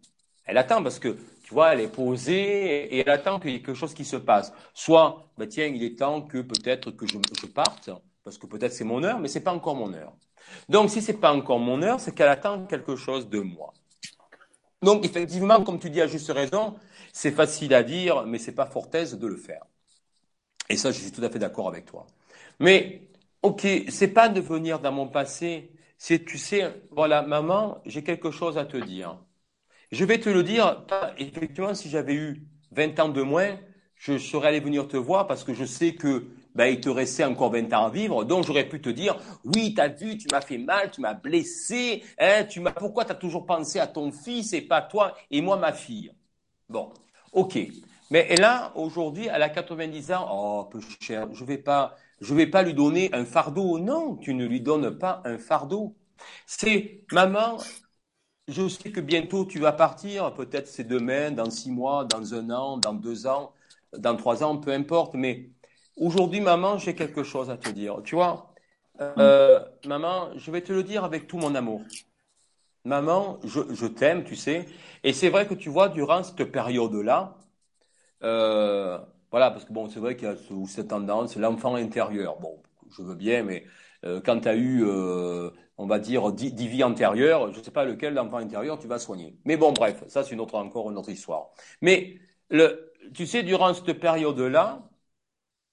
Elle 0.45 0.59
attend 0.59 0.83
parce 0.83 0.99
que 0.99 1.17
tu 1.45 1.55
vois, 1.55 1.73
elle 1.75 1.81
est 1.81 1.89
posée 1.89 2.95
et 2.95 2.99
elle 3.01 3.11
attend 3.11 3.41
qu'il 3.41 3.51
y 3.51 3.55
ait 3.57 3.63
quelque 3.63 3.75
chose 3.75 3.95
qui 3.95 4.05
se 4.05 4.17
passe. 4.17 4.53
Soit, 4.75 5.31
bah 5.39 5.47
tiens, 5.47 5.67
il 5.67 5.83
est 5.83 5.99
temps 5.99 6.23
que 6.23 6.39
peut-être 6.43 6.91
que 6.93 7.07
je, 7.07 7.19
parte, 7.47 7.91
parce 8.25 8.39
que 8.39 8.47
peut-être 8.47 8.73
c'est 8.73 8.85
mon 8.85 9.03
heure, 9.05 9.19
mais 9.19 9.29
c'est 9.29 9.43
pas 9.43 9.53
encore 9.53 9.77
mon 9.77 9.93
heure. 9.95 10.15
Donc, 10.69 10.91
si 10.91 11.03
c'est 11.03 11.15
pas 11.15 11.33
encore 11.33 11.59
mon 11.59 11.83
heure, 11.83 12.01
c'est 12.01 12.15
qu'elle 12.15 12.29
attend 12.29 12.65
quelque 12.67 12.97
chose 12.97 13.29
de 13.29 13.41
moi. 13.41 13.73
Donc, 14.83 15.05
effectivement, 15.05 15.63
comme 15.63 15.79
tu 15.79 15.91
dis 15.91 16.01
à 16.01 16.07
juste 16.07 16.31
raison, 16.31 16.75
c'est 17.13 17.31
facile 17.31 17.75
à 17.75 17.83
dire, 17.83 18.25
mais 18.27 18.39
c'est 18.39 18.53
pas 18.53 18.67
fort 18.67 18.89
aise 18.95 19.19
de 19.19 19.27
le 19.27 19.37
faire. 19.37 19.65
Et 20.69 20.77
ça, 20.77 20.91
je 20.91 21.01
suis 21.01 21.13
tout 21.13 21.23
à 21.25 21.31
fait 21.31 21.39
d'accord 21.39 21.69
avec 21.69 21.87
toi. 21.87 22.07
Mais, 22.61 23.09
ok, 23.43 23.67
c'est 23.89 24.09
pas 24.09 24.29
de 24.29 24.41
venir 24.41 24.81
dans 24.81 24.93
mon 24.93 25.09
passé, 25.09 25.73
c'est, 25.99 26.25
tu 26.25 26.39
sais, 26.39 26.83
voilà, 26.91 27.23
maman, 27.23 27.81
j'ai 27.87 28.03
quelque 28.03 28.31
chose 28.31 28.59
à 28.59 28.65
te 28.65 28.77
dire. 28.77 29.19
Je 29.93 30.05
vais 30.05 30.19
te 30.19 30.29
le 30.31 30.43
dire, 30.43 30.85
effectivement, 31.19 31.75
si 31.75 31.91
j'avais 31.91 32.15
eu 32.15 32.47
20 32.73 32.99
ans 33.01 33.09
de 33.09 33.23
moins, 33.23 33.59
je 33.97 34.19
serais 34.19 34.49
allé 34.49 34.61
venir 34.61 34.89
te 34.89 34.97
voir 34.97 35.27
parce 35.27 35.45
que 35.45 35.55
je 35.55 35.65
sais 35.65 35.95
que 35.95 36.27
ben, 36.55 36.67
il 36.67 36.81
te 36.81 36.89
restait 36.89 37.25
encore 37.25 37.53
20 37.53 37.73
ans 37.73 37.87
à 37.87 37.91
vivre, 37.91 38.25
donc 38.25 38.45
j'aurais 38.45 38.69
pu 38.69 38.81
te 38.81 38.89
dire, 38.91 39.17
oui, 39.45 39.75
t'as 39.75 39.89
vu, 39.89 40.19
tu 40.19 40.27
m'as 40.31 40.41
fait 40.41 40.59
mal, 40.59 40.91
tu 40.91 41.01
m'as 41.01 41.15
blessé, 41.15 42.03
hein, 42.19 42.45
tu 42.45 42.61
m'as, 42.61 42.73
pourquoi 42.73 43.05
t'as 43.05 43.15
toujours 43.15 43.47
pensé 43.47 43.79
à 43.79 43.87
ton 43.87 44.13
fils 44.13 44.53
et 44.53 44.63
pas 44.63 44.83
toi 44.83 45.15
et 45.31 45.41
moi 45.41 45.57
ma 45.57 45.73
fille? 45.73 46.13
Bon, 46.69 46.93
ok. 47.33 47.59
Mais 48.11 48.35
là, 48.37 48.73
aujourd'hui, 48.75 49.29
elle 49.33 49.43
a 49.43 49.49
90 49.49 50.13
ans, 50.13 50.29
oh, 50.31 50.65
peu 50.71 50.81
cher, 51.01 51.29
je 51.33 51.45
vais 51.45 51.59
pas, 51.59 51.97
je 52.21 52.35
vais 52.35 52.47
pas 52.47 52.63
lui 52.63 52.75
donner 52.75 53.09
un 53.15 53.25
fardeau. 53.25 53.79
Non, 53.79 54.17
tu 54.17 54.35
ne 54.35 54.45
lui 54.47 54.61
donnes 54.61 54.99
pas 54.99 55.23
un 55.25 55.39
fardeau. 55.39 55.97
C'est, 56.47 57.05
maman, 57.11 57.57
je 58.49 58.69
sais 58.69 58.91
que 58.93 59.01
bientôt 59.01 59.45
tu 59.47 59.59
vas 59.59 59.73
partir, 59.73 60.35
peut-être 60.35 60.69
c'est 60.69 60.85
demain, 60.85 61.31
dans 61.31 61.51
six 61.51 61.71
mois, 61.71 62.05
dans 62.05 62.35
un 62.35 62.51
an, 62.51 62.77
dans 62.79 62.95
deux 62.95 63.27
ans, 63.27 63.53
dans 63.97 64.17
trois 64.17 64.43
ans, 64.45 64.59
peu 64.59 64.73
importe, 64.73 65.15
mais 65.15 65.51
Aujourd'hui, 65.97 66.41
maman, 66.41 66.79
j'ai 66.79 66.95
quelque 66.95 67.23
chose 67.23 67.51
à 67.51 67.57
te 67.57 67.69
dire. 67.69 68.01
Tu 68.05 68.15
vois, 68.15 68.55
euh, 69.01 69.61
maman, 69.87 70.31
je 70.37 70.51
vais 70.51 70.63
te 70.63 70.73
le 70.73 70.83
dire 70.83 71.05
avec 71.05 71.27
tout 71.27 71.39
mon 71.39 71.55
amour. 71.55 71.83
Maman, 72.85 73.39
je, 73.45 73.87
t'aime, 73.87 74.25
tu 74.25 74.35
sais. 74.35 74.67
Et 75.05 75.13
c'est 75.13 75.29
vrai 75.29 75.47
que 75.47 75.55
tu 75.55 75.69
vois, 75.69 75.89
durant 75.89 76.23
cette 76.25 76.45
période-là, 76.45 77.37
euh, 78.25 78.99
voilà, 79.31 79.51
parce 79.51 79.65
que 79.65 79.73
bon, 79.73 79.89
c'est 79.89 80.01
vrai 80.01 80.17
qu'il 80.17 80.29
y 80.29 80.31
a 80.31 80.37
cette 80.67 80.89
tendance, 80.89 81.37
l'enfant 81.37 81.75
intérieur. 81.75 82.39
Bon, 82.41 82.61
je 82.91 83.03
veux 83.03 83.15
bien, 83.15 83.43
mais 83.43 83.65
euh, 84.05 84.21
quand 84.25 84.41
tu 84.41 84.49
as 84.49 84.57
eu, 84.57 84.85
on 85.79 85.87
va 85.87 85.99
dire, 85.99 86.33
dix, 86.33 86.51
vies 86.69 86.85
antérieures, 86.85 87.53
je 87.53 87.59
ne 87.59 87.65
sais 87.65 87.71
pas 87.71 87.85
lequel 87.85 88.15
l'enfant 88.15 88.39
intérieur 88.39 88.79
tu 88.79 88.89
vas 88.89 88.99
soigner. 88.99 89.37
Mais 89.45 89.57
bon, 89.57 89.73
bref, 89.73 90.03
ça 90.09 90.25
c'est 90.25 90.33
une 90.33 90.41
autre, 90.41 90.55
encore 90.57 90.91
une 90.91 90.97
autre 90.99 91.11
histoire. 91.11 91.51
Mais 91.83 92.19
le, 92.51 92.93
tu 93.15 93.27
sais, 93.27 93.43
durant 93.43 93.73
cette 93.75 94.01
période-là, 94.01 94.83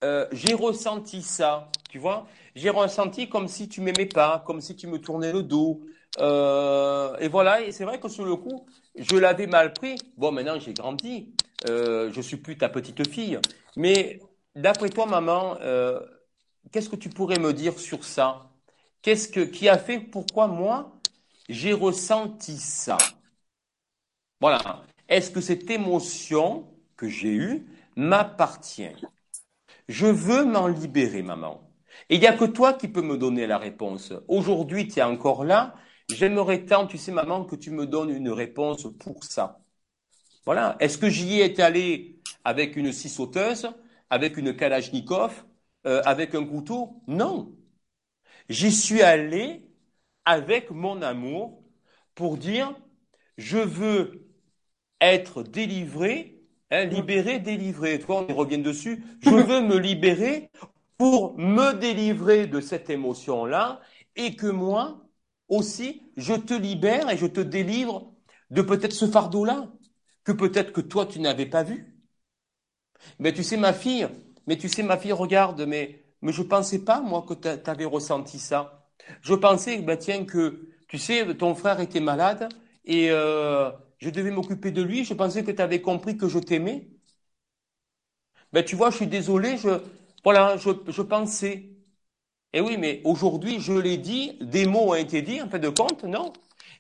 euh, 0.04 0.28
j'ai 0.32 0.54
ressenti 0.54 1.22
ça, 1.22 1.70
tu 1.90 2.00
vois. 2.00 2.28
J'ai 2.56 2.70
ressenti 2.70 3.30
comme 3.30 3.48
si 3.48 3.68
tu 3.70 3.82
m'aimais 3.82 4.06
pas, 4.06 4.44
comme 4.46 4.62
si 4.62 4.76
tu 4.76 4.88
me 4.88 5.00
tournais 5.00 5.32
le 5.34 5.44
dos. 5.44 5.82
Euh, 6.20 7.16
et 7.20 7.28
voilà, 7.28 7.62
et 7.62 7.72
c'est 7.72 7.86
vrai 7.86 8.00
que 8.00 8.10
sur 8.10 8.26
le 8.26 8.36
coup, 8.36 8.66
je 8.96 9.16
l'avais 9.18 9.48
mal 9.48 9.74
pris. 9.74 9.96
Bon, 10.18 10.32
maintenant 10.32 10.60
j'ai 10.60 10.74
grandi, 10.74 11.34
euh, 11.70 12.12
je 12.12 12.22
suis 12.22 12.38
plus 12.38 12.58
ta 12.58 12.70
petite 12.70 13.08
fille. 13.08 13.40
Mais 13.76 14.20
d'après 14.56 14.90
toi, 14.90 15.06
maman, 15.06 15.58
euh, 15.62 16.00
qu'est-ce 16.72 16.90
que 16.90 16.96
tu 16.96 17.10
pourrais 17.10 17.40
me 17.40 17.54
dire 17.54 17.80
sur 17.80 18.04
ça? 18.06 18.50
Qu'est-ce 19.02 19.30
que 19.30 19.42
qui 19.42 19.70
a 19.70 19.78
fait 19.78 20.00
pourquoi 20.00 20.48
moi 20.48 20.94
j'ai 21.50 21.74
ressenti 21.74 22.58
ça? 22.58 22.98
Voilà. 24.42 24.84
Est-ce 25.08 25.32
que 25.32 25.40
cette 25.42 25.70
émotion 25.70 26.68
que 26.98 27.08
j'ai 27.10 27.34
eue 27.34 27.66
m'appartient? 27.96 28.92
Je 29.90 30.06
veux 30.06 30.46
m'en 30.46 30.68
libérer, 30.68 31.24
maman. 31.24 31.70
Et 32.10 32.16
il 32.16 32.22
n'y 32.22 32.28
a 32.28 32.38
que 32.38 32.46
toi 32.46 32.74
qui 32.74 32.88
peux 32.88 33.02
me 33.02 33.18
donner 33.18 33.48
la 33.48 33.58
réponse. 33.58 34.14
Aujourd'hui, 34.28 34.88
tu 34.88 35.00
es 35.00 35.04
encore 35.04 35.44
là. 35.44 35.76
J'aimerais 36.10 36.66
tant, 36.66 36.88
tu 36.88 36.98
sais, 36.98 37.12
maman, 37.12 37.44
que 37.44 37.56
tu 37.56 37.72
me 37.72 37.88
donnes 37.88 38.12
une 38.12 38.30
réponse 38.30 38.88
pour 39.00 39.24
ça. 39.24 39.60
Voilà. 40.46 40.78
Est-ce 40.80 40.98
que 40.98 41.10
j'y 41.10 41.42
ai 41.42 41.60
allé 41.62 42.22
avec 42.44 42.76
une 42.78 42.94
scie 42.94 43.10
sauteuse, 43.10 43.70
avec 44.10 44.38
une 44.38 44.56
kalachnikov, 44.56 45.44
euh, 45.88 46.02
avec 46.06 46.36
un 46.36 46.46
couteau? 46.46 47.02
Non. 47.08 47.56
J'y 48.48 48.72
suis 48.72 49.02
allé 49.02 49.68
avec 50.26 50.72
mon 50.72 51.02
amour 51.02 51.64
pour 52.16 52.38
dire, 52.38 52.76
je 53.38 53.58
veux 53.58 54.28
être 55.02 55.44
délivré 55.44 56.39
Hein, 56.72 56.86
libérer, 56.86 57.40
délivrer. 57.40 58.00
Toi, 58.00 58.26
on 58.30 58.36
revient 58.36 58.60
dessus. 58.60 59.04
Je 59.22 59.30
veux 59.32 59.62
me 59.62 59.78
libérer 59.78 60.52
pour 60.98 61.38
me 61.38 61.74
délivrer 61.74 62.46
de 62.46 62.62
cette 62.62 62.90
émotion-là 62.90 63.82
et 64.16 64.36
que 64.36 64.48
moi 64.48 65.02
aussi, 65.48 66.04
je 66.16 66.34
te 66.34 66.54
libère 66.54 67.10
et 67.10 67.18
je 67.18 67.26
te 67.26 67.40
délivre 67.40 68.14
de 68.52 68.62
peut-être 68.62 68.94
ce 68.94 69.08
fardeau-là 69.08 69.68
que 70.24 70.32
peut-être 70.32 70.72
que 70.72 70.82
toi, 70.82 71.06
tu 71.08 71.20
n'avais 71.20 71.48
pas 71.48 71.64
vu. 71.64 71.96
Mais 73.18 73.34
tu 73.34 73.44
sais, 73.44 73.58
ma 73.58 73.74
fille, 73.74 74.08
mais 74.46 74.58
tu 74.58 74.70
sais, 74.70 74.84
ma 74.84 74.98
fille, 74.98 75.14
regarde, 75.14 75.62
mais, 75.66 76.04
mais 76.22 76.34
je 76.34 76.44
pensais 76.44 76.80
pas, 76.84 77.02
moi, 77.02 77.26
que 77.28 77.34
tu 77.34 77.70
avais 77.70 77.86
ressenti 77.86 78.38
ça. 78.40 78.88
Je 79.22 79.34
pensais, 79.34 79.80
ben, 79.80 79.98
tiens, 79.98 80.26
que, 80.26 80.70
tu 80.88 80.98
sais, 80.98 81.36
ton 81.36 81.56
frère 81.56 81.80
était 81.80 82.00
malade 82.00 82.50
et, 82.86 83.10
euh, 83.12 83.72
je 84.00 84.10
devais 84.10 84.32
m'occuper 84.32 84.72
de 84.72 84.82
lui, 84.82 85.06
je 85.06 85.14
pensais 85.14 85.44
que 85.44 85.52
tu 85.52 85.62
avais 85.62 85.82
compris 85.82 86.18
que 86.18 86.28
je 86.30 86.40
t'aimais. 86.40 86.90
Ben, 88.54 88.64
tu 88.64 88.76
vois, 88.76 88.90
je 88.92 88.98
suis 88.98 89.08
désolé, 89.08 89.58
je, 89.58 89.70
voilà, 90.24 90.58
je, 90.58 90.70
je 90.88 91.02
pensais. 91.02 91.70
Et 92.54 92.62
oui, 92.62 92.78
mais 92.78 93.02
aujourd'hui, 93.06 93.60
je 93.62 93.74
l'ai 93.74 93.98
dit, 93.98 94.38
des 94.42 94.66
mots 94.68 94.92
ont 94.92 94.96
été 94.96 95.22
dits, 95.22 95.42
en 95.42 95.50
fait 95.50 95.60
de 95.60 95.70
compte, 95.70 96.04
non? 96.06 96.34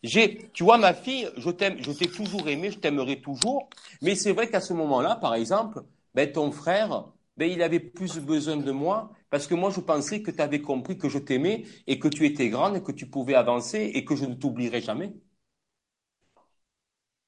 J'ai, 0.04 0.50
tu 0.54 0.64
vois, 0.64 0.78
ma 0.78 0.94
fille, 0.94 1.30
je 1.38 1.50
t'aime, 1.52 1.78
je 1.82 1.91
t'ai 1.91 2.08
toujours 2.12 2.48
aimé, 2.50 2.72
je 2.72 2.80
t'aimerai 2.80 3.22
toujours. 3.22 3.70
Mais 4.02 4.16
c'est 4.16 4.34
vrai 4.34 4.50
qu'à 4.50 4.62
ce 4.62 4.74
moment-là, 4.74 5.16
par 5.18 5.36
exemple, 5.36 5.84
ben, 6.16 6.32
ton 6.32 6.52
frère, 6.52 7.08
ben, 7.38 7.52
il 7.52 7.62
avait 7.64 7.80
plus 7.82 8.20
besoin 8.20 8.58
de 8.58 8.72
moi 8.72 9.12
parce 9.32 9.48
que 9.48 9.56
moi, 9.56 9.72
je 9.72 9.82
pensais 9.82 10.22
que 10.24 10.32
tu 10.32 10.41
avais 10.41 10.62
compris 10.62 10.98
que 10.98 11.10
je 11.10 11.20
t'aimais 11.20 11.66
et 11.88 12.00
que 12.00 12.08
tu 12.10 12.26
étais 12.26 12.50
grande 12.50 12.78
et 12.78 12.84
que 12.84 12.91
tu 12.94 13.08
pouvais 13.10 13.36
avancer 13.36 13.91
et 13.96 14.06
que 14.06 14.16
je 14.16 14.26
ne 14.26 14.36
t'oublierai 14.36 14.82
jamais. 14.82 15.14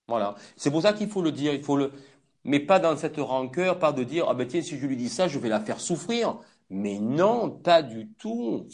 Voilà. 0.08 0.36
C'est 0.58 0.72
pour 0.72 0.82
ça 0.82 0.94
qu'il 0.94 1.10
faut 1.10 1.22
le 1.22 1.32
dire, 1.32 1.54
il 1.54 1.64
faut 1.64 1.78
le, 1.78 1.92
mais 2.44 2.60
pas 2.60 2.80
dans 2.80 2.98
cette 2.98 3.18
rancœur, 3.18 3.80
pas 3.80 3.92
de 3.94 4.04
dire, 4.04 4.26
ah 4.30 4.34
ben 4.34 4.48
tiens, 4.48 4.62
si 4.62 4.78
je 4.78 4.86
lui 4.88 4.98
dis 4.98 5.10
ça, 5.10 5.28
je 5.28 5.40
vais 5.40 5.50
la 5.50 5.60
faire 5.62 5.80
souffrir. 5.80 6.40
Mais 6.70 7.00
non, 7.00 7.50
pas 7.52 7.82
du 7.84 8.10
tout. 8.18 8.68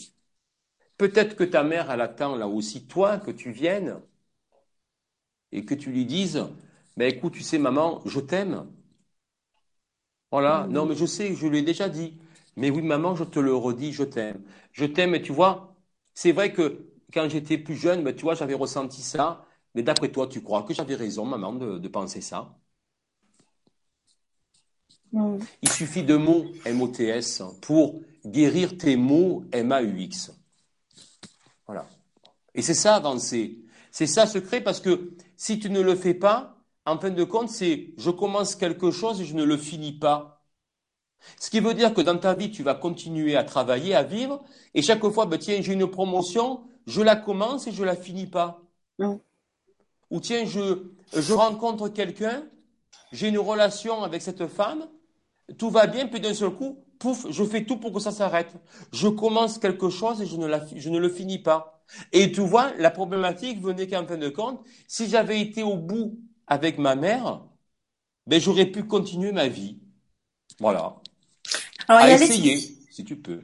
Peut-être 0.98 1.34
que 1.34 1.44
ta 1.44 1.62
mère, 1.64 1.90
elle 1.90 2.02
attend 2.02 2.36
là 2.36 2.46
aussi 2.46 2.86
toi 2.86 3.16
que 3.16 3.30
tu 3.30 3.50
viennes 3.52 4.02
et 5.52 5.64
que 5.66 5.74
tu 5.74 5.90
lui 5.92 6.06
dises, 6.06 6.42
ben 6.96 7.06
écoute, 7.14 7.34
tu 7.34 7.42
sais, 7.42 7.58
maman, 7.58 8.00
je 8.06 8.18
t'aime. 8.20 8.66
Voilà. 10.30 10.66
Non, 10.70 10.86
mais 10.86 10.94
je 10.94 11.06
sais, 11.06 11.34
je 11.34 11.46
lui 11.46 11.58
ai 11.58 11.62
déjà 11.62 11.88
dit. 11.88 12.18
Mais 12.56 12.70
oui, 12.70 12.82
maman, 12.82 13.14
je 13.16 13.24
te 13.24 13.38
le 13.38 13.54
redis, 13.54 13.92
je 13.92 14.02
t'aime. 14.04 14.42
Je 14.72 14.84
t'aime, 14.84 15.14
et 15.14 15.22
tu 15.22 15.32
vois, 15.32 15.74
c'est 16.14 16.32
vrai 16.32 16.52
que 16.52 16.86
quand 17.12 17.28
j'étais 17.28 17.56
plus 17.58 17.76
jeune, 17.76 18.02
ben, 18.04 18.14
tu 18.14 18.22
vois, 18.22 18.34
j'avais 18.34 18.54
ressenti 18.54 19.02
ça. 19.02 19.44
Mais 19.78 19.84
d'après 19.84 20.10
toi, 20.10 20.26
tu 20.26 20.42
crois 20.42 20.64
que 20.64 20.74
j'avais 20.74 20.96
raison, 20.96 21.24
maman, 21.24 21.52
de, 21.52 21.86
penser 21.86 22.20
ça? 22.20 22.52
Il 25.12 25.68
suffit 25.68 26.02
de 26.02 26.16
mots 26.16 26.46
M-O-T-S 26.64 27.44
pour 27.60 28.00
guérir 28.26 28.76
tes 28.76 28.96
mots 28.96 29.44
M-A-U-X. 29.52 30.32
Voilà. 31.64 31.86
Et 32.56 32.62
c'est 32.62 32.74
ça 32.74 32.96
avancer. 32.96 33.60
C'est 33.92 34.08
ça 34.08 34.26
secret 34.26 34.60
parce 34.60 34.80
que 34.80 35.12
si 35.36 35.60
tu 35.60 35.70
ne 35.70 35.80
le 35.80 35.94
fais 35.94 36.14
pas, 36.14 36.56
en 36.84 36.98
fin 36.98 37.10
de 37.10 37.22
compte, 37.22 37.48
c'est 37.48 37.94
je 37.98 38.10
commence 38.10 38.56
quelque 38.56 38.90
chose 38.90 39.20
et 39.20 39.24
je 39.24 39.36
ne 39.36 39.44
le 39.44 39.56
finis 39.56 39.96
pas. 39.96 40.42
Ce 41.38 41.50
qui 41.50 41.60
veut 41.60 41.74
dire 41.74 41.94
que 41.94 42.00
dans 42.00 42.18
ta 42.18 42.34
vie, 42.34 42.50
tu 42.50 42.64
vas 42.64 42.74
continuer 42.74 43.36
à 43.36 43.44
travailler, 43.44 43.94
à 43.94 44.02
vivre, 44.02 44.42
et 44.74 44.82
chaque 44.82 45.08
fois, 45.08 45.26
ben, 45.26 45.38
tiens, 45.38 45.60
j'ai 45.60 45.74
une 45.74 45.86
promotion, 45.86 46.64
je 46.88 47.00
la 47.00 47.14
commence 47.14 47.68
et 47.68 47.72
je 47.72 47.84
la 47.84 47.94
finis 47.94 48.26
pas 48.26 48.60
ou 50.10 50.20
tiens, 50.20 50.44
je, 50.46 50.84
je 51.14 51.32
rencontre 51.32 51.88
quelqu'un, 51.88 52.44
j'ai 53.12 53.28
une 53.28 53.38
relation 53.38 54.02
avec 54.02 54.22
cette 54.22 54.46
femme, 54.46 54.86
tout 55.56 55.70
va 55.70 55.86
bien, 55.86 56.06
puis 56.06 56.20
d'un 56.20 56.34
seul 56.34 56.50
coup, 56.50 56.78
pouf, 56.98 57.26
je 57.30 57.44
fais 57.44 57.64
tout 57.64 57.76
pour 57.76 57.92
que 57.92 58.00
ça 58.00 58.12
s'arrête. 58.12 58.52
Je 58.92 59.08
commence 59.08 59.58
quelque 59.58 59.90
chose 59.90 60.20
et 60.20 60.26
je 60.26 60.36
ne, 60.36 60.46
la, 60.46 60.64
je 60.74 60.90
ne 60.90 60.98
le 60.98 61.08
finis 61.08 61.38
pas. 61.38 61.82
Et 62.12 62.32
tu 62.32 62.40
vois, 62.40 62.72
la 62.76 62.90
problématique 62.90 63.60
venait 63.62 63.86
qu'en 63.86 64.06
fin 64.06 64.18
de 64.18 64.28
compte, 64.28 64.60
si 64.86 65.08
j'avais 65.08 65.40
été 65.40 65.62
au 65.62 65.76
bout 65.76 66.18
avec 66.46 66.78
ma 66.78 66.94
mère, 66.94 67.40
ben 68.26 68.40
j'aurais 68.40 68.66
pu 68.66 68.84
continuer 68.84 69.32
ma 69.32 69.48
vie. 69.48 69.78
Voilà. 70.60 70.96
Alors, 71.86 72.02
à 72.02 72.10
essayer, 72.10 72.58
si 72.90 73.04
tu 73.04 73.16
peux. 73.16 73.40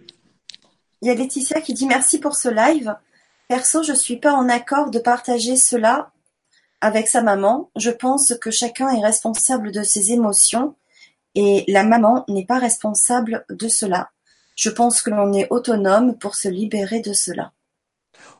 Il 1.00 1.08
y 1.08 1.10
a 1.10 1.14
Laetitia 1.14 1.60
qui 1.60 1.72
dit 1.72 1.86
merci 1.86 2.18
pour 2.18 2.34
ce 2.34 2.48
live. 2.48 2.94
Perso, 3.48 3.82
je 3.82 3.92
suis 3.92 4.16
pas 4.16 4.34
en 4.34 4.48
accord 4.48 4.90
de 4.90 4.98
partager 4.98 5.56
cela 5.56 6.12
avec 6.80 7.08
sa 7.08 7.22
maman, 7.22 7.70
je 7.76 7.90
pense 7.90 8.34
que 8.40 8.50
chacun 8.50 8.90
est 8.90 9.04
responsable 9.04 9.72
de 9.72 9.82
ses 9.82 10.12
émotions 10.12 10.74
et 11.34 11.64
la 11.68 11.82
maman 11.82 12.24
n'est 12.28 12.46
pas 12.46 12.58
responsable 12.58 13.44
de 13.48 13.68
cela. 13.68 14.10
Je 14.56 14.70
pense 14.70 15.02
que 15.02 15.10
l'on 15.10 15.32
est 15.32 15.48
autonome 15.50 16.16
pour 16.18 16.36
se 16.36 16.48
libérer 16.48 17.00
de 17.00 17.12
cela. 17.12 17.52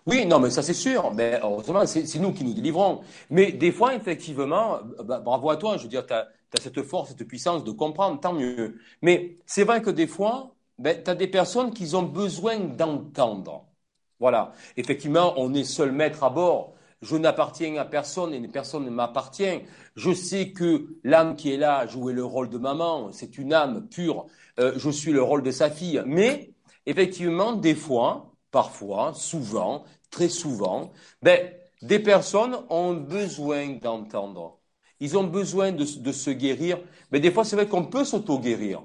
Oui, 0.06 0.26
non, 0.26 0.38
mais 0.38 0.50
ça 0.50 0.62
c'est 0.62 0.74
sûr. 0.74 1.12
Mais 1.12 1.40
heureusement, 1.42 1.86
c'est 1.86 2.18
nous 2.18 2.32
qui 2.32 2.44
nous 2.44 2.54
délivrons. 2.54 3.02
Mais 3.30 3.52
des 3.52 3.72
fois, 3.72 3.94
effectivement, 3.94 4.78
bah, 5.02 5.20
bravo 5.20 5.50
à 5.50 5.56
toi. 5.56 5.76
Je 5.76 5.84
veux 5.84 5.88
dire, 5.88 6.06
tu 6.06 6.12
as, 6.12 6.28
cette 6.60 6.82
force, 6.82 7.10
cette 7.10 7.26
puissance 7.26 7.64
de 7.64 7.72
comprendre, 7.72 8.20
tant 8.20 8.32
mieux. 8.32 8.78
Mais 9.02 9.38
c'est 9.46 9.64
vrai 9.64 9.82
que 9.82 9.90
des 9.90 10.06
fois, 10.06 10.54
ben, 10.78 11.02
tu 11.02 11.10
as 11.10 11.14
des 11.14 11.26
personnes 11.28 11.72
qui 11.72 11.94
ont 11.94 12.02
besoin 12.02 12.58
d'entendre. 12.58 13.66
Voilà. 14.20 14.52
Effectivement, 14.76 15.34
on 15.36 15.52
est 15.54 15.64
seul 15.64 15.92
maître 15.92 16.22
à 16.22 16.30
bord. 16.30 16.74
Je 17.04 17.16
n'appartiens 17.16 17.76
à 17.76 17.84
personne 17.84 18.32
et 18.32 18.48
personne 18.48 18.84
ne 18.86 18.90
m'appartient. 18.90 19.60
Je 19.94 20.12
sais 20.12 20.52
que 20.52 20.96
l'âme 21.04 21.36
qui 21.36 21.52
est 21.52 21.58
là 21.58 21.86
jouait 21.86 22.14
le 22.14 22.24
rôle 22.24 22.48
de 22.48 22.56
maman. 22.56 23.12
C'est 23.12 23.36
une 23.36 23.52
âme 23.52 23.86
pure. 23.88 24.26
Euh, 24.58 24.72
je 24.76 24.88
suis 24.88 25.12
le 25.12 25.22
rôle 25.22 25.42
de 25.42 25.50
sa 25.50 25.70
fille. 25.70 26.02
Mais 26.06 26.54
effectivement, 26.86 27.52
des 27.52 27.74
fois, 27.74 28.32
parfois, 28.50 29.12
souvent, 29.14 29.84
très 30.10 30.30
souvent, 30.30 30.92
ben, 31.22 31.52
des 31.82 31.98
personnes 31.98 32.56
ont 32.70 32.94
besoin 32.94 33.76
d'entendre. 33.82 34.60
Ils 35.00 35.18
ont 35.18 35.24
besoin 35.24 35.72
de, 35.72 35.84
se 35.84 36.30
guérir. 36.30 36.78
Mais 37.12 37.20
des 37.20 37.30
fois, 37.30 37.44
c'est 37.44 37.56
vrai 37.56 37.68
qu'on 37.68 37.84
peut 37.84 38.04
s'auto-guérir 38.04 38.82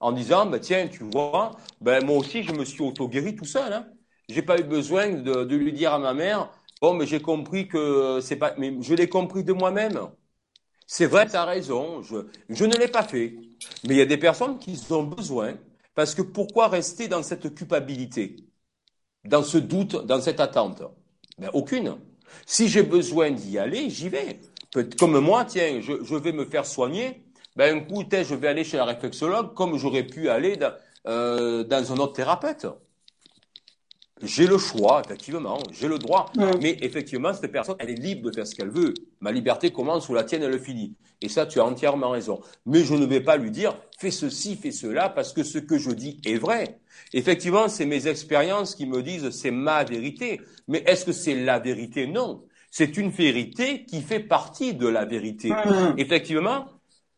en 0.00 0.12
disant, 0.12 0.44
ben, 0.44 0.60
tiens, 0.60 0.88
tu 0.88 1.04
vois, 1.04 1.52
ben, 1.80 2.04
moi 2.04 2.18
aussi, 2.18 2.42
je 2.42 2.52
me 2.52 2.66
suis 2.66 2.82
auto-guéri 2.82 3.34
tout 3.34 3.46
seul. 3.46 3.72
Hein. 3.72 3.86
J'ai 4.28 4.42
pas 4.42 4.58
eu 4.58 4.64
besoin 4.64 5.08
de, 5.08 5.56
lui 5.56 5.72
dire 5.72 5.94
à 5.94 5.98
ma 5.98 6.12
mère, 6.12 6.50
bon, 6.80 6.94
mais 6.94 7.06
j'ai 7.06 7.20
compris 7.20 7.68
que 7.68 8.20
c'est 8.20 8.36
pas, 8.36 8.54
mais 8.58 8.74
je 8.80 8.94
l'ai 8.94 9.08
compris 9.08 9.44
de 9.44 9.52
moi-même. 9.52 10.00
C'est 10.86 11.06
vrai, 11.06 11.26
tu 11.28 11.36
as 11.36 11.44
raison, 11.44 12.02
je, 12.02 12.16
je 12.48 12.64
ne 12.64 12.74
l'ai 12.76 12.88
pas 12.88 13.02
fait. 13.02 13.36
Mais 13.84 13.94
il 13.94 13.96
y 13.98 14.00
a 14.00 14.06
des 14.06 14.18
personnes 14.18 14.58
qui 14.58 14.80
ont 14.90 15.02
besoin, 15.04 15.54
parce 15.94 16.14
que 16.14 16.22
pourquoi 16.22 16.68
rester 16.68 17.08
dans 17.08 17.22
cette 17.22 17.54
culpabilité 17.54 18.36
dans 19.26 19.42
ce 19.42 19.58
doute, 19.58 20.06
dans 20.06 20.20
cette 20.20 20.40
attente? 20.40 20.82
Ben, 21.38 21.50
Aucune. 21.52 21.96
Si 22.46 22.68
j'ai 22.68 22.82
besoin 22.82 23.30
d'y 23.30 23.58
aller, 23.58 23.90
j'y 23.90 24.08
vais. 24.08 24.40
Comme 24.98 25.18
moi, 25.20 25.44
tiens, 25.44 25.80
je, 25.80 26.14
vais 26.16 26.32
me 26.32 26.44
faire 26.44 26.66
soigner, 26.66 27.24
ben 27.56 27.78
un 27.78 27.80
coup, 27.80 28.04
je 28.10 28.34
vais 28.34 28.48
aller 28.48 28.64
chez 28.64 28.76
la 28.76 28.84
réflexologue 28.84 29.54
comme 29.54 29.78
j'aurais 29.78 30.02
pu 30.04 30.28
aller 30.28 30.56
dans, 30.56 30.72
euh, 31.06 31.64
dans 31.64 31.92
un 31.92 31.96
autre 31.96 32.12
thérapeute. 32.14 32.66
J'ai 34.22 34.46
le 34.46 34.56
choix, 34.56 35.02
effectivement, 35.04 35.58
j'ai 35.72 35.88
le 35.88 35.98
droit. 35.98 36.32
Mais 36.62 36.78
effectivement, 36.80 37.34
cette 37.34 37.52
personne, 37.52 37.76
elle 37.78 37.90
est 37.90 37.94
libre 37.94 38.30
de 38.30 38.34
faire 38.34 38.46
ce 38.46 38.54
qu'elle 38.54 38.70
veut. 38.70 38.94
Ma 39.20 39.30
liberté 39.30 39.70
commence 39.70 40.08
où 40.08 40.14
la 40.14 40.24
tienne, 40.24 40.42
elle 40.42 40.58
finit. 40.58 40.94
Et 41.20 41.28
ça, 41.28 41.46
tu 41.46 41.60
as 41.60 41.64
entièrement 41.64 42.10
raison. 42.10 42.40
Mais 42.64 42.84
je 42.84 42.94
ne 42.94 43.04
vais 43.04 43.20
pas 43.20 43.36
lui 43.36 43.50
dire, 43.50 43.76
fais 43.98 44.10
ceci, 44.10 44.56
fais 44.56 44.70
cela, 44.70 45.08
parce 45.10 45.32
que 45.32 45.42
ce 45.42 45.58
que 45.58 45.78
je 45.78 45.90
dis 45.90 46.20
est 46.24 46.36
vrai. 46.36 46.78
Effectivement, 47.12 47.68
c'est 47.68 47.86
mes 47.86 48.06
expériences 48.06 48.74
qui 48.74 48.86
me 48.86 49.02
disent, 49.02 49.30
c'est 49.30 49.50
ma 49.50 49.84
vérité. 49.84 50.40
Mais 50.66 50.82
est-ce 50.86 51.04
que 51.04 51.12
c'est 51.12 51.34
la 51.34 51.58
vérité? 51.58 52.06
Non. 52.06 52.44
C'est 52.70 52.96
une 52.96 53.10
vérité 53.10 53.84
qui 53.84 54.00
fait 54.02 54.20
partie 54.20 54.74
de 54.74 54.86
la 54.88 55.04
vérité. 55.04 55.52
Effectivement, 55.98 56.66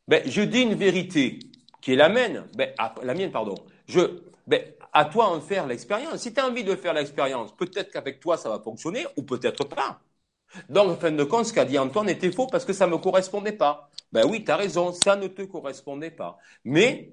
ben, 0.07 0.23
je 0.27 0.43
dis 0.43 0.63
une 0.63 0.75
vérité 0.75 1.39
qui 1.81 1.93
est 1.93 1.97
la 1.97 2.09
mienne, 2.09 2.45
ben, 2.57 2.71
la 3.03 3.15
mienne, 3.15 3.31
pardon. 3.31 3.55
Je, 3.87 4.01
ben, 4.47 4.63
à 4.93 5.05
toi 5.05 5.29
en 5.29 5.41
faire 5.41 5.67
l'expérience. 5.67 6.17
Si 6.19 6.33
tu 6.33 6.41
as 6.41 6.47
envie 6.47 6.65
de 6.65 6.75
faire 6.77 6.95
l'expérience, 6.95 7.55
peut-être 7.57 7.91
qu'avec 7.91 8.21
toi 8.21 8.37
ça 8.37 8.49
va 8.49 8.61
fonctionner 8.61 9.07
ou 9.17 9.23
peut-être 9.23 9.65
pas. 9.65 10.01
Donc, 10.69 10.89
en 10.91 10.97
fin 10.97 11.11
de 11.11 11.25
compte, 11.25 11.47
ce 11.47 11.53
qu'a 11.53 11.65
dit 11.65 11.79
Antoine 11.79 12.09
était 12.09 12.33
faux 12.33 12.47
parce 12.47 12.65
que 12.65 12.73
ça 12.73 12.87
ne 12.87 12.93
me 12.93 12.99
correspondait 12.99 13.53
pas. 13.53 13.91
Ben 14.13 14.25
oui, 14.27 14.45
tu 14.45 14.51
as 14.51 14.57
raison, 14.57 14.93
ça 14.93 15.17
ne 15.17 15.27
te 15.27 15.43
correspondait 15.43 16.11
pas. 16.11 16.39
Mais, 16.65 17.13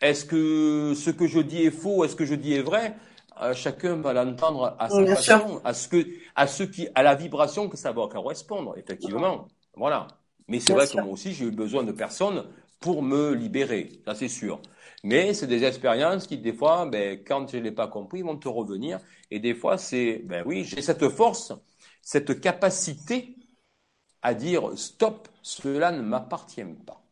est-ce 0.00 0.24
que 0.24 0.94
ce 0.94 1.10
que 1.10 1.28
je 1.28 1.38
dis 1.38 1.64
est 1.64 1.70
faux, 1.70 2.04
est-ce 2.04 2.16
que 2.16 2.24
je 2.24 2.34
dis 2.34 2.54
est 2.54 2.62
vrai 2.62 2.96
euh, 3.40 3.54
Chacun 3.54 3.96
va 3.96 4.12
l'entendre 4.12 4.74
à 4.78 4.88
sa 4.90 5.06
façon, 5.06 5.60
à 5.64 5.74
ce 5.74 5.88
que, 5.88 6.04
à 6.34 6.46
ce 6.48 6.64
qui, 6.64 6.88
à 6.94 7.04
la 7.04 7.14
vibration 7.14 7.68
que 7.68 7.76
ça 7.76 7.92
va 7.92 8.08
correspondre, 8.08 8.76
effectivement. 8.76 9.46
Voilà. 9.76 10.08
Mais 10.48 10.58
c'est 10.58 10.72
vrai 10.72 10.88
que 10.88 11.00
moi 11.00 11.12
aussi, 11.12 11.32
j'ai 11.32 11.44
eu 11.44 11.50
besoin 11.52 11.84
de 11.84 11.92
personnes 11.92 12.44
pour 12.82 13.02
me 13.02 13.32
libérer, 13.34 14.02
ça 14.04 14.14
c'est 14.14 14.28
sûr. 14.28 14.60
Mais 15.04 15.34
c'est 15.34 15.46
des 15.46 15.64
expériences 15.64 16.26
qui, 16.26 16.38
des 16.38 16.52
fois, 16.52 16.86
ben, 16.86 17.22
quand 17.24 17.48
je 17.48 17.56
ne 17.56 17.62
l'ai 17.62 17.72
pas 17.72 17.88
compris, 17.88 18.22
vont 18.22 18.36
te 18.36 18.48
revenir. 18.48 19.00
Et 19.30 19.40
des 19.40 19.54
fois, 19.54 19.78
c'est, 19.78 20.22
ben 20.24 20.44
oui, 20.46 20.64
j'ai 20.64 20.82
cette 20.82 21.08
force, 21.08 21.52
cette 22.02 22.40
capacité 22.40 23.36
à 24.22 24.34
dire 24.34 24.78
stop, 24.78 25.28
cela 25.42 25.92
ne 25.92 26.02
m'appartient 26.02 26.64
pas. 26.86 27.02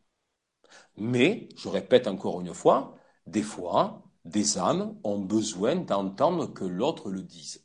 Mais, 0.97 1.49
je 1.57 1.69
répète 1.69 2.07
encore 2.07 2.41
une 2.41 2.55
fois, 2.55 2.97
des 3.27 3.43
fois, 3.43 4.03
des 4.25 4.59
âmes 4.59 4.97
ont 5.05 5.19
besoin 5.19 5.77
d'entendre 5.77 6.47
que 6.53 6.65
l'autre 6.65 7.11
le 7.11 7.23
dise. 7.23 7.65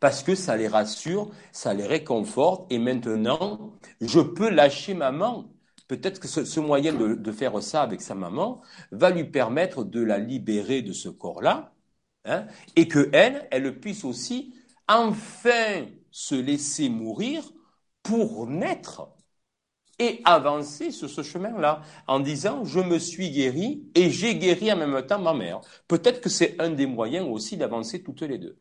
Parce 0.00 0.22
que 0.22 0.34
ça 0.34 0.56
les 0.56 0.68
rassure, 0.68 1.30
ça 1.52 1.74
les 1.74 1.86
réconforte, 1.86 2.70
et 2.72 2.78
maintenant, 2.78 3.72
je 4.00 4.20
peux 4.20 4.50
lâcher 4.50 4.94
maman 4.94 5.51
peut-être 5.96 6.20
que 6.20 6.28
ce, 6.28 6.58
moyen 6.60 6.94
de, 6.94 7.32
faire 7.32 7.62
ça 7.62 7.82
avec 7.82 8.00
sa 8.00 8.14
maman 8.14 8.62
va 8.92 9.10
lui 9.10 9.24
permettre 9.24 9.84
de 9.84 10.02
la 10.02 10.18
libérer 10.18 10.80
de 10.80 10.94
ce 10.94 11.10
corps-là, 11.10 11.74
hein, 12.24 12.46
et 12.76 12.88
que 12.88 13.10
elle, 13.12 13.46
elle 13.50 13.78
puisse 13.78 14.02
aussi 14.04 14.54
enfin 14.88 15.86
se 16.10 16.34
laisser 16.34 16.88
mourir 16.88 17.44
pour 18.02 18.46
naître 18.46 19.08
et 19.98 20.22
avancer 20.24 20.92
sur 20.92 21.10
ce 21.10 21.22
chemin-là 21.22 21.82
en 22.06 22.20
disant 22.20 22.64
je 22.64 22.80
me 22.80 22.98
suis 22.98 23.30
guéri 23.30 23.86
et 23.94 24.08
j'ai 24.10 24.36
guéri 24.36 24.72
en 24.72 24.78
même 24.78 25.06
temps 25.06 25.18
ma 25.20 25.34
mère. 25.34 25.60
Peut-être 25.88 26.22
que 26.22 26.30
c'est 26.30 26.58
un 26.58 26.70
des 26.70 26.86
moyens 26.86 27.28
aussi 27.28 27.58
d'avancer 27.58 28.02
toutes 28.02 28.22
les 28.22 28.38
deux. 28.38 28.58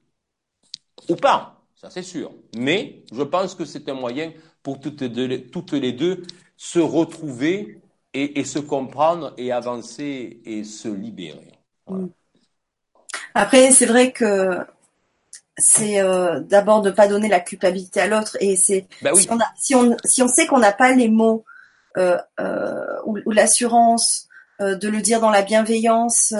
Ou 1.09 1.15
pas, 1.15 1.60
ça 1.81 1.89
c'est 1.89 2.03
sûr. 2.03 2.31
Mais 2.55 3.01
je 3.11 3.23
pense 3.23 3.55
que 3.55 3.65
c'est 3.65 3.89
un 3.89 3.95
moyen 3.95 4.31
pour 4.61 4.79
toutes 4.79 5.01
les 5.01 5.91
deux 5.91 6.23
se 6.55 6.77
retrouver 6.77 7.81
et, 8.13 8.43
se 8.43 8.59
comprendre 8.59 9.33
et 9.37 9.51
avancer 9.51 10.41
et 10.45 10.63
se 10.63 10.89
libérer. 10.89 11.57
Mm. 11.87 12.07
Après, 13.33 13.71
c'est 13.71 13.87
vrai 13.87 14.11
que 14.11 14.59
c'est 15.57 16.01
euh, 16.01 16.39
d'abord 16.41 16.83
de 16.83 16.89
ne 16.91 16.95
pas 16.95 17.07
donner 17.07 17.29
la 17.29 17.39
culpabilité 17.39 18.01
à 18.01 18.07
l'autre 18.07 18.37
et 18.39 18.55
c'est 18.57 18.85
bah 19.01 19.11
si, 19.15 19.27
on 19.31 19.39
si, 19.57 19.75
on, 19.75 19.97
si 20.03 20.21
on 20.21 20.27
sait 20.27 20.45
qu'on 20.45 20.59
n'a 20.59 20.71
pas 20.71 20.91
les 20.91 21.09
mots 21.09 21.43
euh, 21.97 22.17
euh, 22.39 22.85
ou, 23.05 23.31
l'assurance 23.31 24.27
de 24.61 24.87
le 24.87 25.01
dire 25.01 25.19
dans 25.19 25.29
la 25.29 25.41
bienveillance, 25.41 26.33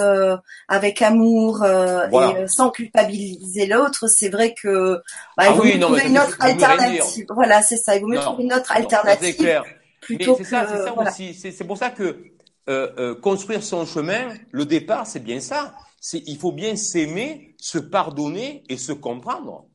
avec 0.68 1.02
amour 1.02 1.66
et 1.66 2.48
sans 2.48 2.70
culpabiliser 2.70 3.66
l'autre, 3.66 4.08
c'est 4.08 4.30
vrai 4.30 4.54
que 4.54 5.02
bah, 5.38 5.46
il 5.46 5.48
ah 5.48 5.52
vaut 5.52 5.80
trouver 5.80 6.08
une 6.08 6.20
autre 6.20 6.38
alternative. 6.40 7.26
Voilà, 7.34 7.62
c'est 7.62 7.78
ça. 7.78 7.96
Il 7.96 8.02
vaut 8.02 8.08
mieux 8.08 8.20
trouver 8.20 8.44
une 8.44 8.54
autre 8.54 8.72
alternative. 8.72 9.62
C'est 10.08 10.44
ça, 10.44 10.68
c'est 10.68 10.84
ça 10.84 10.94
aussi. 10.98 11.34
C'est 11.34 11.64
pour 11.66 11.78
ça 11.78 11.90
que 11.90 12.32
euh, 12.70 12.92
euh, 13.00 13.16
construire 13.16 13.64
son 13.64 13.86
chemin, 13.86 14.34
le 14.52 14.66
départ, 14.66 15.08
c'est 15.08 15.24
bien 15.24 15.40
ça. 15.40 15.74
Il 16.14 16.38
faut 16.38 16.52
bien 16.52 16.76
s'aimer, 16.76 17.56
se 17.60 17.80
pardonner 17.80 18.64
et 18.70 18.78
se 18.78 18.92
comprendre. 18.92 19.66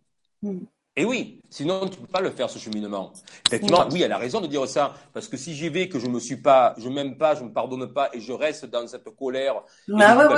Mm. 0.42 0.58
Et 0.98 1.04
oui, 1.04 1.42
sinon 1.50 1.86
tu 1.88 2.00
ne 2.00 2.06
peux 2.06 2.10
pas 2.10 2.22
le 2.22 2.30
faire 2.30 2.48
ce 2.48 2.58
cheminement. 2.58 3.12
Effectivement, 3.46 3.86
oui, 3.92 4.00
elle 4.00 4.12
a 4.12 4.18
raison 4.18 4.40
de 4.40 4.46
dire 4.46 4.66
ça, 4.66 4.94
parce 5.12 5.28
que 5.28 5.36
si 5.36 5.54
j'y 5.54 5.68
vais, 5.68 5.90
que 5.90 5.98
je 5.98 6.06
me 6.06 6.18
suis 6.18 6.38
pas, 6.38 6.74
je 6.78 6.88
m'aime 6.88 7.18
pas, 7.18 7.34
je 7.34 7.44
me 7.44 7.52
pardonne 7.52 7.92
pas, 7.92 8.08
et 8.14 8.20
je 8.20 8.32
reste 8.32 8.64
dans 8.64 8.86
cette 8.86 9.04
colère 9.14 9.62
et 9.88 9.92
ah, 10.02 10.28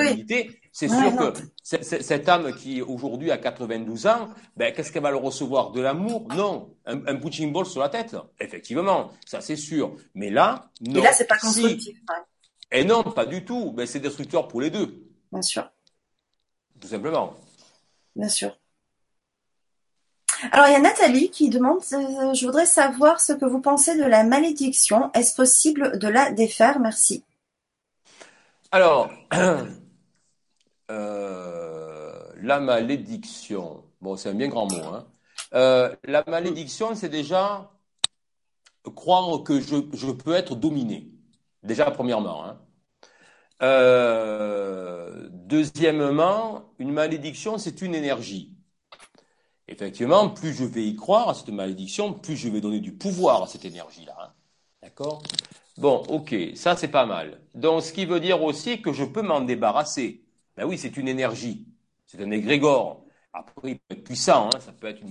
c'est 0.73 0.89
sûr 0.89 1.17
que 1.17 1.33
cette 1.61 2.29
âme 2.29 2.53
qui 2.55 2.83
aujourd'hui 2.83 3.31
a 3.31 3.39
92 3.39 4.07
ans, 4.09 4.29
ben 4.57 4.73
qu'est-ce 4.73 4.91
qu'elle 4.91 5.03
va 5.03 5.11
le 5.11 5.17
recevoir? 5.17 5.71
De 5.71 5.81
l'amour? 5.81 6.27
Non, 6.35 6.75
un, 6.87 7.07
un 7.07 7.17
punching 7.17 7.53
ball 7.53 7.67
sur 7.67 7.81
la 7.81 7.89
tête? 7.89 8.17
Effectivement, 8.41 9.11
ça 9.25 9.41
c'est 9.41 9.57
sûr. 9.57 9.95
Mais 10.15 10.31
là, 10.31 10.71
non. 10.81 11.01
Et 11.01 11.05
là, 11.05 11.13
c'est 11.13 11.27
pas 11.27 11.39
constructif. 11.39 11.99
Et 12.71 12.85
non, 12.85 13.03
pas 13.03 13.27
du 13.27 13.45
tout. 13.45 13.73
Ben 13.73 13.87
c'est 13.87 14.01
destructeur 14.01 14.49
pour 14.49 14.61
les 14.61 14.71
deux. 14.71 15.05
Bien 15.33 15.43
sûr. 15.43 15.71
Tout 16.81 16.89
simplement. 16.89 17.35
Bien 18.15 18.29
sûr. 18.29 18.57
Alors 20.53 20.69
il 20.69 20.73
y 20.73 20.77
a 20.77 20.81
Nathalie 20.81 21.31
qui 21.31 21.49
demande 21.51 21.81
euh, 21.93 22.33
je 22.33 22.47
voudrais 22.47 22.67
savoir 22.67 23.21
ce 23.21 23.33
que 23.33 23.45
vous 23.45 23.61
pensez 23.61 23.99
de 23.99 24.05
la 24.05 24.23
malédiction. 24.23 25.11
Est-ce 25.13 25.35
possible 25.35 25.99
de 25.99 26.09
la 26.09 26.31
défaire? 26.31 26.79
Merci. 26.79 27.25
Alors 28.71 29.11
euh, 30.91 32.23
la 32.41 32.61
malédiction. 32.61 33.83
C'est 34.17 34.29
un 34.29 34.35
bien 34.35 34.49
grand 34.49 34.71
mot. 34.71 34.85
Hein. 34.95 35.07
Euh, 35.55 35.95
la 36.05 36.23
malédiction, 36.27 36.95
c'est 36.95 37.09
déjà 37.09 37.73
croire 38.95 39.43
que 39.43 39.61
je, 39.61 40.13
peux 40.13 40.35
être 40.35 40.55
dominé. 40.55 41.11
Déjà, 41.65 41.91
premièrement. 41.91 42.45
Hein. 42.45 42.59
deuxièmement, 45.31 46.73
une 46.79 46.93
malédiction, 46.93 47.59
c'est 47.59 47.83
une 47.83 47.97
énergie. 47.97 48.58
Effectivement, 49.69 50.31
plus 50.31 50.55
je 50.55 50.65
vais 50.65 50.85
y 50.85 50.97
croire 50.97 51.29
à 51.29 51.35
cette 51.35 51.51
malédiction, 51.51 52.15
plus 52.15 52.37
je 52.37 52.49
vais 52.49 52.61
donner 52.61 52.81
du 52.81 52.93
pouvoir 52.93 53.43
à 53.43 53.47
cette 53.47 53.67
énergie-là. 53.67 54.17
Hein. 54.21 54.33
D'accord? 54.83 55.23
Bon, 55.77 56.03
ok, 56.09 56.35
ça 56.55 56.75
c'est 56.77 56.89
pas 56.89 57.05
mal. 57.05 57.41
Donc, 57.55 57.83
ce 57.83 57.93
qui 57.93 58.07
veut 58.07 58.19
dire 58.19 58.43
aussi 58.43 58.81
que 58.81 58.93
je 58.93 59.05
peux 59.05 59.23
m'en 59.23 59.43
débarrasser. 59.43 60.25
Ben 60.57 60.65
oui, 60.65 60.79
c'est 60.79 60.97
une 60.97 61.07
énergie. 61.07 61.67
C'est 62.07 62.21
un 62.23 62.31
égrégore. 62.31 63.05
Après, 63.35 63.73
il 63.73 63.79
peut 63.79 63.95
être 63.95 64.05
puissant, 64.05 64.49
hein. 64.53 64.59
ça 64.59 64.73
peut 64.73 64.89
être 64.89 65.03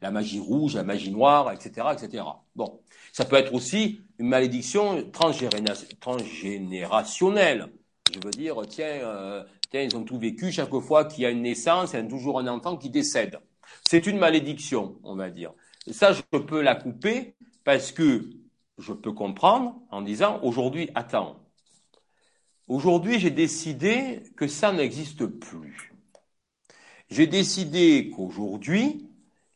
la 0.00 0.10
magie 0.10 0.40
rouge, 0.40 0.74
la 0.74 0.82
magie 0.82 1.10
noire, 1.10 1.52
etc., 1.52 1.88
etc. 1.92 2.24
Bon, 2.56 2.80
ça 3.12 3.26
peut 3.26 3.36
être 3.36 3.52
aussi 3.52 4.00
une 4.18 4.28
malédiction 4.28 5.10
transgénérationnelle. 5.10 7.68
Je 8.12 8.18
veux 8.24 8.30
dire, 8.30 8.56
tiens, 8.68 8.86
euh, 8.86 9.44
tiens, 9.70 9.82
ils 9.82 9.94
ont 9.94 10.04
tout 10.04 10.18
vécu. 10.18 10.50
Chaque 10.50 10.74
fois 10.80 11.04
qu'il 11.04 11.24
y 11.24 11.26
a 11.26 11.30
une 11.30 11.42
naissance, 11.42 11.92
il 11.92 11.96
y 11.96 11.98
a 11.98 12.02
toujours 12.02 12.40
un 12.40 12.48
enfant 12.48 12.78
qui 12.78 12.88
décède. 12.88 13.38
C'est 13.88 14.06
une 14.06 14.18
malédiction, 14.18 14.96
on 15.04 15.14
va 15.14 15.30
dire. 15.30 15.52
ça, 15.90 16.12
je 16.12 16.22
peux 16.22 16.60
la 16.60 16.74
couper 16.74 17.36
parce 17.62 17.92
que 17.92 18.28
je 18.78 18.92
peux 18.92 19.12
comprendre 19.12 19.76
en 19.90 20.02
disant 20.02 20.40
aujourd'hui, 20.42 20.90
attends. 20.96 21.40
Aujourd'hui, 22.66 23.20
j'ai 23.20 23.30
décidé 23.30 24.24
que 24.36 24.48
ça 24.48 24.72
n'existe 24.72 25.26
plus. 25.26 25.92
J'ai 27.10 27.28
décidé 27.28 28.10
qu'aujourd'hui, 28.14 29.08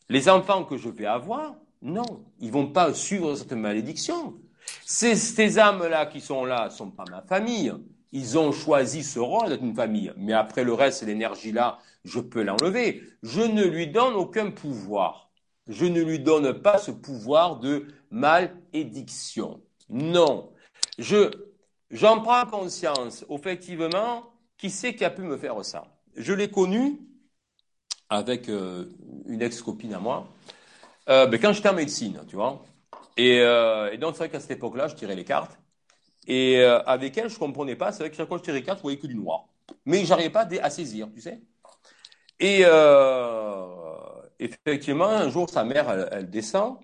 les 0.08 0.28
enfants 0.28 0.64
que 0.64 0.76
je 0.76 0.88
vais 0.88 1.06
avoir, 1.06 1.56
non, 1.82 2.24
ils 2.38 2.52
vont 2.52 2.68
pas 2.68 2.94
suivre 2.94 3.34
cette 3.34 3.52
malédiction. 3.52 4.36
Ces, 4.86 5.16
ces 5.16 5.58
âmes-là 5.58 6.06
qui 6.06 6.20
sont 6.20 6.44
là 6.44 6.70
sont 6.70 6.92
pas 6.92 7.04
ma 7.10 7.22
famille. 7.22 7.72
Ils 8.12 8.38
ont 8.38 8.52
choisi 8.52 9.02
ce 9.02 9.18
rôle 9.18 9.48
d'être 9.48 9.62
une 9.62 9.74
famille. 9.74 10.12
Mais 10.16 10.32
après 10.32 10.62
le 10.62 10.72
reste, 10.72 11.02
l'énergie-là, 11.02 11.78
je 12.04 12.20
peux 12.20 12.42
l'enlever. 12.42 13.02
Je 13.22 13.42
ne 13.42 13.64
lui 13.64 13.86
donne 13.88 14.14
aucun 14.14 14.50
pouvoir. 14.50 15.30
Je 15.66 15.86
ne 15.86 16.02
lui 16.02 16.18
donne 16.18 16.60
pas 16.62 16.78
ce 16.78 16.90
pouvoir 16.90 17.60
de 17.60 17.86
malédiction. 18.10 19.60
Non. 19.88 20.52
Je, 20.98 21.30
j'en 21.90 22.20
prends 22.20 22.46
conscience, 22.46 23.24
effectivement, 23.30 24.24
qui 24.56 24.70
c'est 24.70 24.94
qui 24.94 25.04
a 25.04 25.10
pu 25.10 25.22
me 25.22 25.36
faire 25.36 25.64
ça? 25.64 25.84
Je 26.16 26.32
l'ai 26.32 26.50
connu 26.50 26.98
avec 28.08 28.48
euh, 28.48 28.86
une 29.26 29.42
ex-copine 29.42 29.94
à 29.94 30.00
moi, 30.00 30.26
euh, 31.08 31.26
ben, 31.26 31.40
quand 31.40 31.52
j'étais 31.52 31.68
en 31.68 31.74
médecine, 31.74 32.20
tu 32.28 32.34
vois. 32.34 32.62
Et, 33.16 33.40
euh, 33.40 33.92
et 33.92 33.98
donc, 33.98 34.14
c'est 34.14 34.24
vrai 34.24 34.30
qu'à 34.30 34.40
cette 34.40 34.50
époque-là, 34.50 34.88
je 34.88 34.96
tirais 34.96 35.14
les 35.14 35.24
cartes. 35.24 35.56
Et 36.26 36.62
avec 36.62 37.16
elle, 37.18 37.28
je 37.28 37.38
comprenais 37.38 37.74
pas. 37.74 37.90
C'est 37.90 38.00
vrai 38.00 38.10
que 38.10 38.16
chaque 38.16 38.28
fois 38.28 38.38
que 38.38 38.42
je 38.42 38.44
tirais 38.44 38.58
les 38.58 38.64
cartes, 38.64 38.78
je 38.78 38.82
voyais 38.82 38.98
que 38.98 39.06
du 39.06 39.16
noir. 39.16 39.46
Mais 39.84 40.04
j'arrivais 40.04 40.30
pas 40.30 40.46
à 40.62 40.70
saisir, 40.70 41.08
tu 41.12 41.20
sais. 41.20 41.40
Et 42.40 42.62
euh, 42.64 43.66
effectivement, 44.40 45.06
un 45.08 45.30
jour, 45.30 45.50
sa 45.50 45.64
mère, 45.64 45.90
elle, 45.90 46.08
elle 46.12 46.30
descend 46.30 46.78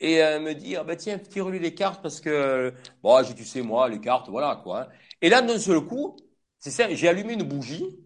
et 0.00 0.14
elle 0.14 0.42
me 0.42 0.54
dit, 0.54 0.76
ah 0.76 0.84
ben 0.84 0.96
tiens, 0.96 1.18
tire-lui 1.18 1.58
les 1.60 1.74
cartes 1.74 2.02
parce 2.02 2.20
que, 2.20 2.74
bon, 3.02 3.22
tu 3.36 3.44
sais, 3.44 3.62
moi, 3.62 3.88
les 3.88 4.00
cartes, 4.00 4.28
voilà, 4.28 4.60
quoi. 4.62 4.82
Hein. 4.82 4.88
Et 5.22 5.30
là, 5.30 5.42
d'un 5.42 5.58
seul 5.58 5.80
coup, 5.82 6.16
c'est 6.58 6.70
ça, 6.70 6.92
j'ai 6.94 7.08
allumé 7.08 7.34
une 7.34 7.44
bougie 7.44 7.98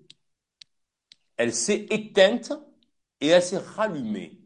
elle 1.37 1.55
s'est 1.55 1.87
éteinte 1.91 2.53
et 3.21 3.29
elle 3.29 3.43
s'est 3.43 3.59
rallumée. 3.59 4.39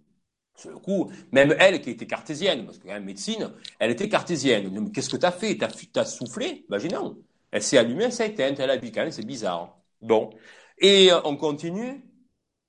Sur 0.57 0.71
le 0.71 0.79
coup, 0.79 1.11
même 1.33 1.55
elle 1.59 1.81
qui 1.81 1.91
était 1.91 2.07
cartésienne, 2.07 2.65
parce 2.65 2.79
que 2.79 2.85
quand 2.87 2.93
même 2.95 3.05
médecine, 3.05 3.53
elle 3.81 3.91
était 3.91 4.09
cartésienne. 4.09 4.93
Qu'est-ce 4.93 5.11
que 5.11 5.17
tu 5.17 5.27
as 5.27 5.33
fait 5.33 5.59
Tu 5.59 5.99
as 5.99 6.05
soufflé? 6.05 6.65
Ben 6.69 6.79
non. 6.93 7.19
Elle 7.51 7.63
s'est 7.63 7.79
allumée, 7.79 8.05
elle 8.05 8.13
s'est 8.13 8.29
éteinte, 8.29 8.61
elle 8.61 8.71
a 8.71 8.77
dit 8.77 8.93
quand 8.93 9.03
même, 9.03 9.11
c'est 9.11 9.27
bizarre. 9.27 9.77
Bon. 10.01 10.31
Et 10.79 11.11
euh, 11.13 11.21
on 11.25 11.37
continue. 11.37 12.05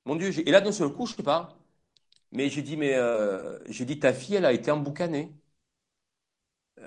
Mon 0.05 0.15
Dieu, 0.15 0.31
et 0.47 0.51
là 0.51 0.61
d'un 0.61 0.71
seul 0.71 0.89
coup, 0.89 1.05
je 1.07 1.15
sais 1.15 1.23
pas. 1.23 1.57
Mais 2.31 2.49
j'ai 2.49 2.61
dit, 2.61 2.77
mais 2.77 2.95
euh, 2.95 3.59
j'ai 3.67 3.85
dit, 3.85 3.99
ta 3.99 4.13
fille, 4.13 4.35
elle 4.35 4.45
a 4.45 4.53
été 4.53 4.71
emboucanée. 4.71 5.31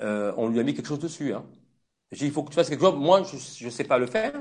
Euh, 0.02 0.32
on 0.36 0.48
lui 0.48 0.60
a 0.60 0.62
mis 0.62 0.74
quelque 0.74 0.86
chose 0.86 0.98
dessus. 0.98 1.32
Hein. 1.34 1.46
J'ai 2.12 2.18
dit, 2.20 2.26
il 2.26 2.32
faut 2.32 2.42
que 2.42 2.50
tu 2.50 2.54
fasses 2.56 2.68
quelque 2.68 2.82
chose. 2.82 2.96
Moi, 2.96 3.22
je 3.24 3.64
ne 3.64 3.70
sais 3.70 3.84
pas 3.84 3.98
le 3.98 4.06
faire. 4.06 4.34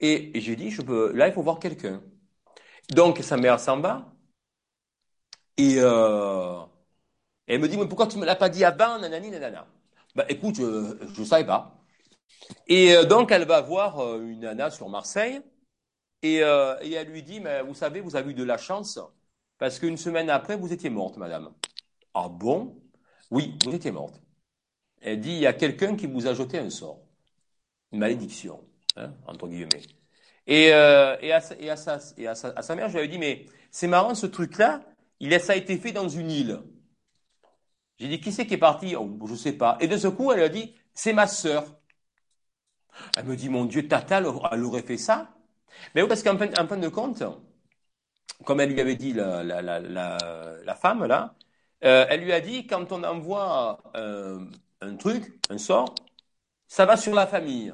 Et, 0.00 0.32
j'ai 0.40 0.56
dit, 0.56 0.70
là, 1.14 1.28
il 1.28 1.34
faut 1.34 1.42
voir 1.42 1.58
quelqu'un. 1.58 2.02
Donc, 2.94 3.18
sa 3.20 3.36
mère 3.36 3.60
s'en 3.60 3.80
va. 3.80 4.12
Et 5.56 5.76
euh, 5.78 6.60
elle 7.46 7.60
me 7.60 7.68
dit, 7.68 7.76
mais 7.76 7.86
pourquoi 7.86 8.06
tu 8.06 8.18
me 8.18 8.26
l'as 8.26 8.36
pas 8.36 8.48
dit 8.48 8.64
avant, 8.64 8.98
nanani, 8.98 9.30
nanana? 9.30 9.66
Bah, 10.14 10.24
écoute, 10.28 10.56
je 10.56 11.20
ne 11.20 11.24
savais 11.24 11.46
pas. 11.46 11.76
Et 12.68 12.94
donc, 13.06 13.32
elle 13.32 13.46
va 13.46 13.60
voir 13.60 14.18
une 14.20 14.40
nana 14.40 14.70
sur 14.70 14.88
Marseille. 14.88 15.42
Et, 16.24 16.42
euh, 16.42 16.76
et 16.80 16.92
elle 16.94 17.08
lui 17.08 17.22
dit, 17.22 17.40
mais 17.40 17.62
vous 17.62 17.74
savez, 17.74 18.00
vous 18.00 18.16
avez 18.16 18.30
eu 18.32 18.34
de 18.34 18.44
la 18.44 18.56
chance 18.56 18.98
parce 19.58 19.78
qu'une 19.78 19.98
semaine 19.98 20.30
après, 20.30 20.56
vous 20.56 20.72
étiez 20.72 20.88
morte, 20.90 21.18
madame. 21.18 21.52
Ah 22.14 22.28
bon? 22.28 22.76
Oui, 23.30 23.56
vous 23.64 23.74
étiez 23.74 23.92
morte. 23.92 24.22
Elle 25.02 25.20
dit, 25.20 25.32
il 25.32 25.38
y 25.40 25.46
a 25.46 25.54
quelqu'un 25.54 25.96
qui 25.96 26.06
vous 26.06 26.26
a 26.26 26.34
jeté 26.34 26.58
un 26.58 26.70
sort, 26.70 27.00
une 27.92 28.00
malédiction. 28.00 28.64
Hein, 28.96 29.14
entre 29.26 29.48
guillemets. 29.48 29.82
Et, 30.46 30.72
euh, 30.74 31.16
et, 31.22 31.32
à, 31.32 31.42
et, 31.60 31.70
à, 31.70 31.76
sa, 31.76 31.98
et 32.18 32.28
à, 32.28 32.34
sa, 32.34 32.48
à, 32.50 32.62
sa, 32.62 32.76
mère, 32.76 32.88
je 32.90 32.98
lui 32.98 33.04
ai 33.06 33.08
dit, 33.08 33.18
mais 33.18 33.46
c'est 33.70 33.88
marrant 33.88 34.14
ce 34.14 34.26
truc-là, 34.26 34.82
il 35.20 35.38
ça 35.40 35.54
a 35.54 35.56
été 35.56 35.78
fait 35.78 35.92
dans 35.92 36.08
une 36.08 36.30
île. 36.30 36.60
J'ai 37.98 38.08
dit, 38.08 38.20
qui 38.20 38.30
c'est 38.32 38.46
qui 38.46 38.54
est 38.54 38.58
parti? 38.58 38.94
Oh, 38.96 39.18
Je 39.28 39.34
sais 39.34 39.52
pas. 39.52 39.76
Et 39.80 39.88
de 39.88 39.96
ce 39.96 40.06
coup, 40.08 40.30
elle 40.32 40.42
a 40.42 40.48
dit, 40.48 40.74
c'est 40.94 41.12
ma 41.12 41.26
sœur. 41.26 41.64
Elle 43.16 43.24
me 43.24 43.34
dit, 43.36 43.48
mon 43.48 43.64
Dieu, 43.64 43.88
Tata, 43.88 44.18
elle 44.52 44.62
aurait 44.64 44.82
fait 44.82 44.96
ça? 44.98 45.33
Mais 45.94 46.02
oui, 46.02 46.08
parce 46.08 46.22
qu'en 46.22 46.36
fin, 46.38 46.46
de 46.76 46.88
compte, 46.88 47.22
comme 48.44 48.60
elle 48.60 48.70
lui 48.70 48.80
avait 48.80 48.96
dit 48.96 49.12
la, 49.12 49.42
la, 49.42 49.60
la, 49.62 50.74
femme, 50.74 51.04
là, 51.04 51.34
euh, 51.84 52.06
elle 52.08 52.22
lui 52.22 52.32
a 52.32 52.40
dit, 52.40 52.66
quand 52.66 52.92
on 52.92 53.02
envoie 53.04 53.82
euh, 53.96 54.40
un 54.80 54.96
truc, 54.96 55.38
un 55.50 55.58
sort, 55.58 55.94
ça 56.68 56.86
va 56.86 56.96
sur 56.96 57.14
la 57.14 57.26
famille. 57.26 57.72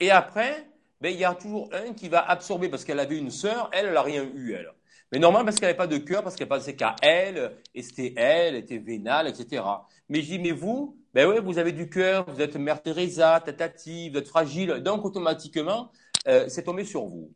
Et 0.00 0.10
après, 0.10 0.68
ben, 1.00 1.12
il 1.12 1.18
y 1.20 1.24
a 1.24 1.34
toujours 1.34 1.70
un 1.72 1.92
qui 1.94 2.08
va 2.08 2.28
absorber 2.28 2.68
parce 2.68 2.84
qu'elle 2.84 3.00
avait 3.00 3.18
une 3.18 3.30
sœur, 3.30 3.70
elle, 3.72 3.86
elle 3.86 3.94
n'a 3.94 4.02
rien 4.02 4.24
eu, 4.24 4.52
elle. 4.52 4.72
Mais 5.12 5.18
normalement, 5.18 5.44
parce 5.44 5.58
qu'elle 5.58 5.68
n'avait 5.68 5.76
pas 5.76 5.86
de 5.86 5.98
cœur, 5.98 6.22
parce 6.22 6.34
qu'elle 6.34 6.48
pensait 6.48 6.76
qu'à 6.76 6.96
elle, 7.02 7.56
et 7.74 7.82
c'était 7.82 8.14
elle, 8.16 8.56
était 8.56 8.78
vénale, 8.78 9.28
etc. 9.28 9.62
Mais 10.08 10.22
je 10.22 10.26
dis, 10.26 10.38
mais 10.38 10.50
vous, 10.50 10.98
ben 11.12 11.28
oui, 11.28 11.36
vous 11.42 11.58
avez 11.58 11.72
du 11.72 11.88
cœur, 11.88 12.28
vous 12.30 12.40
êtes 12.40 12.56
Mère 12.56 12.82
Teresa, 12.82 13.40
tatati, 13.40 14.10
vous 14.10 14.18
êtes 14.18 14.28
fragile, 14.28 14.80
donc 14.82 15.04
automatiquement, 15.04 15.92
euh, 16.28 16.48
c'est 16.48 16.64
tombé 16.64 16.84
sur 16.84 17.04
vous. 17.04 17.32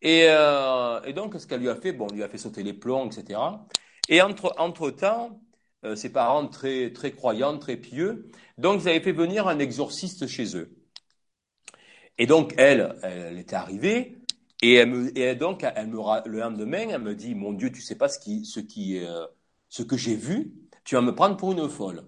Et, 0.00 0.26
euh, 0.28 1.00
et 1.04 1.12
donc, 1.12 1.38
ce 1.38 1.46
qu'elle 1.46 1.60
lui 1.60 1.68
a 1.68 1.76
fait, 1.76 1.92
bon, 1.92 2.08
on 2.10 2.14
lui 2.14 2.22
a 2.22 2.28
fait 2.28 2.38
sauter 2.38 2.62
les 2.62 2.72
plombs, 2.72 3.06
etc. 3.06 3.40
Et 4.08 4.20
entre, 4.22 4.54
entre 4.58 4.90
temps, 4.90 5.40
euh, 5.84 5.96
ses 5.96 6.10
parents 6.12 6.46
très, 6.48 6.92
très 6.92 7.12
croyants, 7.12 7.58
très 7.58 7.76
pieux, 7.76 8.30
donc 8.58 8.82
ils 8.82 8.88
avaient 8.88 9.00
fait 9.00 9.12
venir 9.12 9.48
un 9.48 9.58
exorciste 9.58 10.26
chez 10.26 10.56
eux. 10.56 10.76
Et 12.18 12.26
donc, 12.26 12.54
elle, 12.58 12.96
elle 13.02 13.38
était 13.38 13.56
arrivée, 13.56 14.18
et, 14.62 14.84
donc, 15.34 15.64
elle 15.64 15.88
me, 15.88 16.28
le 16.28 16.38
lendemain, 16.38 16.88
elle 16.90 17.02
me 17.02 17.14
dit, 17.14 17.34
mon 17.34 17.52
Dieu, 17.52 17.72
tu 17.72 17.80
sais 17.80 17.96
pas 17.96 18.08
ce 18.08 18.18
qui, 18.18 18.44
ce 18.44 18.60
qui, 18.60 19.00
ce 19.68 19.82
que 19.82 19.96
j'ai 19.96 20.14
vu, 20.14 20.52
tu 20.84 20.94
vas 20.94 21.00
me 21.00 21.14
prendre 21.14 21.36
pour 21.36 21.52
une 21.52 21.68
folle. 21.68 22.06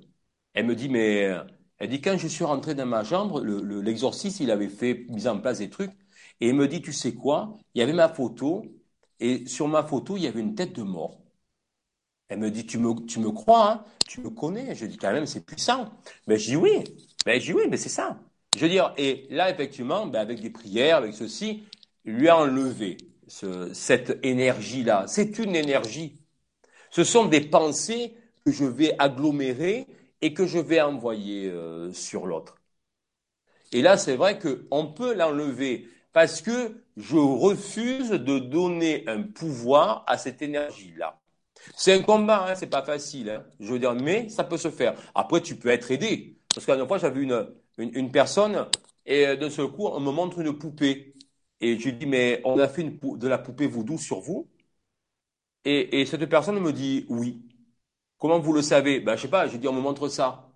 Elle 0.55 0.67
me 0.67 0.77
dit, 0.77 0.89
mais, 0.89 1.29
elle 1.79 1.89
dit, 1.89 2.01
quand 2.01 2.17
je 2.17 2.29
suis 2.29 2.45
rentré 2.45 2.75
dans 2.75 2.87
ma 2.87 3.03
chambre, 3.05 3.41
l'exorciste, 3.43 4.39
le, 4.41 4.45
il 4.47 4.51
avait 4.51 4.69
fait, 4.69 5.07
mis 5.09 5.27
en 5.27 5.39
place 5.41 5.59
des 5.59 5.71
trucs, 5.71 5.91
et 6.45 6.49
elle 6.49 6.57
me 6.57 6.69
dit, 6.69 6.83
tu 6.83 6.93
sais 6.93 7.15
quoi, 7.15 7.57
il 7.75 7.79
y 7.79 7.83
avait 7.83 7.95
ma 7.95 8.11
photo, 8.11 8.67
et 9.19 9.47
sur 9.47 9.67
ma 9.67 9.83
photo, 9.83 10.19
il 10.19 10.25
y 10.25 10.27
avait 10.27 10.41
une 10.41 10.55
tête 10.55 10.75
de 10.75 10.83
mort. 10.83 11.19
Elle 12.29 12.39
me 12.39 12.51
dit, 12.51 12.67
tu 12.67 12.77
me, 12.77 12.95
tu 13.07 13.19
me 13.19 13.31
crois, 13.31 13.71
hein? 13.71 13.85
Tu 14.07 14.21
me 14.21 14.29
connais? 14.29 14.75
Je 14.75 14.85
dis, 14.85 14.99
quand 14.99 15.11
même, 15.11 15.25
c'est 15.25 15.47
puissant. 15.47 15.91
Mais 16.27 16.37
je 16.37 16.51
dis 16.51 16.57
oui. 16.57 16.85
Mais 17.25 17.41
je 17.41 17.47
dis 17.47 17.53
oui, 17.55 17.63
mais 17.71 17.79
c'est 17.79 17.89
ça. 17.89 18.21
Je 18.55 18.61
veux 18.61 18.69
dire, 18.69 18.93
et 18.99 19.27
là, 19.31 19.51
effectivement, 19.51 20.07
ben 20.07 20.21
avec 20.21 20.43
des 20.43 20.51
prières, 20.51 20.99
avec 20.99 21.15
ceci, 21.15 21.65
lui 22.05 22.29
a 22.29 22.37
enlevé 22.37 22.99
ce, 23.27 23.73
cette 23.73 24.19
énergie-là. 24.23 25.07
C'est 25.09 25.39
une 25.39 25.57
énergie. 25.57 26.21
Ce 26.91 27.05
sont 27.05 27.25
des 27.25 27.41
pensées 27.41 28.19
que 28.45 28.53
je 28.53 28.67
vais 28.67 28.95
agglomérer 28.99 29.87
et 30.21 30.35
que 30.35 30.47
je 30.47 30.59
vais 30.59 30.83
envoyer 30.83 31.51
euh, 31.51 31.91
sur 31.95 32.27
l'autre. 32.27 32.59
Et 33.73 33.81
là, 33.81 33.97
c'est 33.97 34.17
vrai 34.17 34.39
qu'on 34.39 34.87
peut 34.93 35.15
l'enlever 35.15 35.89
parce 36.15 36.41
que 36.41 36.83
je 36.97 37.17
refuse 37.19 38.11
de 38.11 38.39
donner 38.39 39.05
un 39.09 39.23
pouvoir 39.25 40.05
à 40.07 40.19
cette 40.19 40.43
énergie-là. 40.43 41.21
C'est 41.77 41.93
un 41.95 42.03
combat, 42.03 42.47
hein, 42.49 42.55
c'est 42.55 42.69
pas 42.69 42.85
facile. 42.85 43.31
Hein. 43.31 43.45
Je 43.61 43.73
veux 43.73 43.79
dire, 43.81 43.95
mais 43.95 44.29
ça 44.31 44.45
peut 44.45 44.59
se 44.59 44.71
faire. 44.71 44.95
Après, 45.15 45.43
tu 45.43 45.57
peux 45.57 45.71
être 45.71 45.91
aidé. 45.91 46.39
Parce 46.55 46.67
qu'à 46.67 46.77
une 46.77 46.87
fois, 46.87 46.99
j'avais 46.99 47.23
une, 47.23 47.49
une, 47.79 47.91
une, 47.97 48.13
personne 48.13 48.67
et 49.07 49.27
euh, 49.27 49.37
d'un 49.37 49.51
seul 49.51 49.69
coup, 49.69 49.87
on 49.89 50.01
me 50.01 50.13
montre 50.13 50.41
une 50.41 50.57
poupée. 50.59 51.15
Et 51.61 51.79
je 51.79 51.87
lui 51.87 51.95
dis, 51.95 52.07
mais 52.07 52.41
on 52.45 52.59
a 52.61 52.69
fait 52.69 52.85
de 52.85 53.29
la 53.29 53.39
poupée 53.39 53.67
voodoo 53.67 53.99
sur 53.99 54.21
vous 54.21 54.49
et, 55.65 56.01
et, 56.01 56.07
cette 56.07 56.25
personne 56.27 56.59
me 56.61 56.73
dit, 56.73 57.07
oui. 57.09 57.43
Comment 58.19 58.39
vous 58.41 58.53
le 58.53 58.63
savez? 58.63 59.01
Ben, 59.01 59.17
je 59.17 59.23
sais 59.23 59.29
pas, 59.29 59.47
j'ai 59.49 59.59
dit, 59.59 59.69
on 59.69 59.73
me 59.73 59.81
montre 59.81 60.09
ça. 60.09 60.51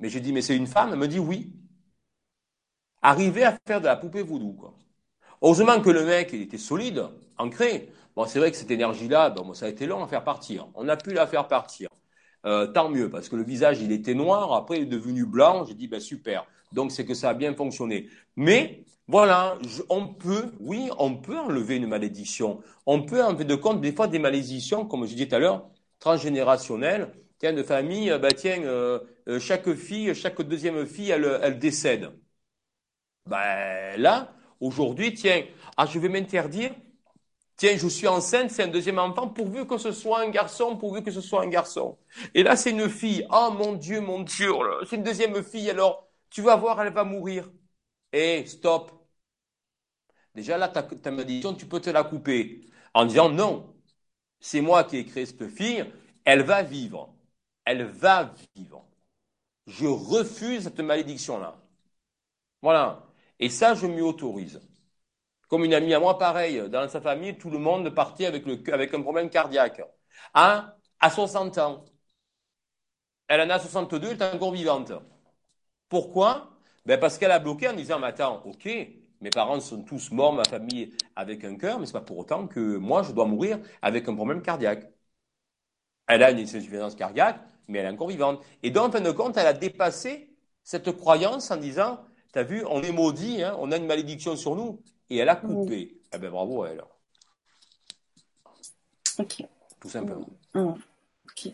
Mais 0.00 0.10
j'ai 0.10 0.20
dit, 0.20 0.32
mais 0.32 0.42
c'est 0.42 0.56
une 0.56 0.66
femme? 0.66 0.90
Elle 0.92 0.98
me 0.98 1.08
dit, 1.08 1.18
oui. 1.20 1.52
Arriver 3.02 3.44
à 3.44 3.56
faire 3.66 3.80
de 3.80 3.86
la 3.86 3.96
poupée 3.96 4.22
voodoo, 4.22 4.52
quoi. 4.52 4.74
Heureusement 5.42 5.80
que 5.80 5.90
le 5.90 6.04
mec, 6.04 6.30
il 6.32 6.42
était 6.42 6.58
solide, 6.58 7.04
ancré. 7.38 7.90
Bon, 8.16 8.26
c'est 8.26 8.40
vrai 8.40 8.50
que 8.50 8.56
cette 8.56 8.70
énergie-là, 8.70 9.30
bon, 9.30 9.54
ça 9.54 9.66
a 9.66 9.68
été 9.68 9.86
long 9.86 10.02
à 10.02 10.08
faire 10.08 10.24
partir. 10.24 10.66
On 10.74 10.88
a 10.88 10.96
pu 10.96 11.12
la 11.12 11.26
faire 11.26 11.46
partir. 11.46 11.88
Euh, 12.46 12.66
tant 12.66 12.88
mieux, 12.88 13.10
parce 13.10 13.28
que 13.28 13.36
le 13.36 13.44
visage, 13.44 13.80
il 13.80 13.92
était 13.92 14.14
noir, 14.14 14.52
après 14.52 14.78
il 14.78 14.82
est 14.84 14.86
devenu 14.86 15.24
blanc. 15.26 15.64
J'ai 15.64 15.74
dit, 15.74 15.88
ben 15.88 16.00
super. 16.00 16.46
Donc 16.72 16.92
c'est 16.92 17.04
que 17.04 17.14
ça 17.14 17.30
a 17.30 17.34
bien 17.34 17.54
fonctionné. 17.54 18.08
Mais 18.36 18.84
voilà, 19.06 19.58
on 19.88 20.06
peut, 20.08 20.52
oui, 20.60 20.90
on 20.98 21.16
peut 21.16 21.38
enlever 21.38 21.76
une 21.76 21.86
malédiction. 21.86 22.60
On 22.86 23.02
peut 23.02 23.22
enlever 23.22 23.44
de 23.44 23.54
compte 23.54 23.80
des 23.80 23.92
fois 23.92 24.08
des 24.08 24.18
malédictions, 24.18 24.86
comme 24.86 25.06
je 25.06 25.14
disais 25.14 25.28
tout 25.28 25.36
à 25.36 25.38
l'heure, 25.38 25.70
transgénérationnelles. 26.00 27.12
Tiens, 27.38 27.52
de 27.52 27.62
famille, 27.62 28.10
bah 28.20 28.32
tiens, 28.32 28.62
euh, 28.64 28.98
euh, 29.28 29.38
chaque 29.38 29.72
fille, 29.74 30.14
chaque 30.14 30.42
deuxième 30.42 30.84
fille, 30.86 31.10
elle, 31.10 31.38
elle 31.42 31.58
décède. 31.58 32.10
Ben 33.28 34.00
là, 34.00 34.32
aujourd'hui, 34.60 35.14
tiens, 35.14 35.44
ah, 35.76 35.86
je 35.86 35.98
vais 35.98 36.08
m'interdire. 36.08 36.72
Tiens, 37.56 37.76
je 37.76 37.88
suis 37.88 38.08
enceinte, 38.08 38.50
c'est 38.50 38.64
un 38.64 38.68
deuxième 38.68 38.98
enfant, 38.98 39.28
pourvu 39.28 39.66
que 39.66 39.78
ce 39.78 39.92
soit 39.92 40.20
un 40.22 40.30
garçon, 40.30 40.76
pourvu 40.76 41.02
que 41.02 41.10
ce 41.10 41.20
soit 41.20 41.42
un 41.44 41.48
garçon. 41.48 41.98
Et 42.34 42.42
là, 42.44 42.56
c'est 42.56 42.70
une 42.70 42.88
fille. 42.90 43.26
Ah, 43.30 43.50
mon 43.50 43.74
Dieu, 43.74 44.00
mon 44.00 44.22
Dieu, 44.22 44.52
c'est 44.88 44.96
une 44.96 45.04
deuxième 45.04 45.42
fille, 45.44 45.70
alors, 45.70 46.08
tu 46.30 46.42
vas 46.42 46.56
voir, 46.56 46.82
elle 46.82 46.92
va 46.92 47.04
mourir. 47.04 47.50
Eh, 48.12 48.46
stop. 48.46 48.92
Déjà 50.34 50.56
là, 50.58 50.68
ta, 50.68 50.82
ta 50.82 51.10
malédiction, 51.10 51.54
tu 51.54 51.66
peux 51.66 51.80
te 51.80 51.90
la 51.90 52.04
couper 52.04 52.60
en 52.94 53.04
disant 53.06 53.28
non, 53.28 53.74
c'est 54.40 54.60
moi 54.62 54.84
qui 54.84 54.98
ai 54.98 55.06
créé 55.06 55.26
cette 55.26 55.48
fille, 55.48 55.86
elle 56.24 56.42
va 56.42 56.62
vivre. 56.62 57.14
Elle 57.64 57.84
va 57.84 58.34
vivre. 58.56 58.84
Je 59.66 59.86
refuse 59.86 60.64
cette 60.64 60.80
malédiction-là. 60.80 61.58
Voilà. 62.62 63.07
Et 63.40 63.48
ça, 63.50 63.74
je 63.74 63.86
m'y 63.86 64.00
autorise. 64.00 64.60
Comme 65.48 65.64
une 65.64 65.74
amie 65.74 65.94
à 65.94 66.00
moi, 66.00 66.18
pareil, 66.18 66.68
dans 66.70 66.88
sa 66.88 67.00
famille, 67.00 67.38
tout 67.38 67.50
le 67.50 67.58
monde 67.58 67.90
partait 67.94 68.26
avec, 68.26 68.94
un 68.94 69.02
problème 69.02 69.30
cardiaque. 69.30 69.82
À, 70.34 70.76
à 71.00 71.10
60 71.10 71.58
ans. 71.58 71.84
Elle 73.28 73.40
en 73.42 73.50
a 73.50 73.58
62, 73.58 74.08
elle 74.10 74.22
est 74.22 74.34
encore 74.34 74.52
vivante. 74.52 74.92
Pourquoi? 75.88 76.50
Ben 76.86 76.98
Parce 76.98 77.18
qu'elle 77.18 77.30
a 77.30 77.38
bloqué 77.38 77.68
en 77.68 77.74
disant, 77.74 77.98
mais 77.98 78.08
attends, 78.08 78.42
ok, 78.44 78.66
mes 79.20 79.30
parents 79.30 79.60
sont 79.60 79.82
tous 79.82 80.10
morts, 80.10 80.32
ma 80.32 80.44
famille 80.44 80.94
avec 81.16 81.44
un 81.44 81.56
cœur, 81.56 81.78
mais 81.78 81.86
c'est 81.86 81.92
pas 81.92 82.00
pour 82.00 82.18
autant 82.18 82.46
que 82.46 82.76
moi 82.76 83.02
je 83.02 83.12
dois 83.12 83.26
mourir 83.26 83.58
avec 83.82 84.08
un 84.08 84.14
problème 84.14 84.42
cardiaque. 84.42 84.90
Elle 86.06 86.22
a 86.22 86.30
une 86.30 86.38
insuffisance 86.38 86.94
cardiaque, 86.94 87.40
mais 87.68 87.78
elle 87.78 87.86
est 87.86 87.90
encore 87.90 88.08
vivante. 88.08 88.42
Et 88.62 88.70
donc, 88.70 88.88
en 88.88 88.92
fin 88.92 89.00
de 89.00 89.10
compte, 89.10 89.36
elle 89.36 89.46
a 89.46 89.52
dépassé 89.52 90.34
cette 90.62 90.90
croyance 90.96 91.50
en 91.50 91.56
disant, 91.56 92.00
t'as 92.38 92.44
vu, 92.44 92.64
on 92.70 92.80
est 92.84 92.92
maudit, 92.92 93.42
hein, 93.42 93.56
on 93.58 93.72
a 93.72 93.76
une 93.78 93.86
malédiction 93.86 94.36
sur 94.36 94.54
nous, 94.54 94.80
et 95.10 95.16
elle 95.16 95.28
a 95.28 95.34
coupé. 95.34 95.96
Eh 96.14 96.18
ben 96.18 96.30
bravo 96.30 96.62
à 96.62 96.68
elle. 96.68 96.84
Ok. 99.18 99.42
Tout 99.80 99.88
simplement. 99.88 100.28
Ok. 100.54 101.52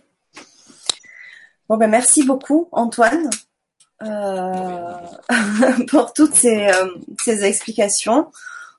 Bon 1.66 1.78
ben 1.78 1.88
merci 1.88 2.22
beaucoup 2.22 2.68
Antoine 2.70 3.30
euh, 4.02 4.92
pour 5.88 6.12
toutes 6.12 6.34
ces, 6.34 6.66
euh, 6.66 6.88
ces 7.18 7.44
explications. 7.44 8.30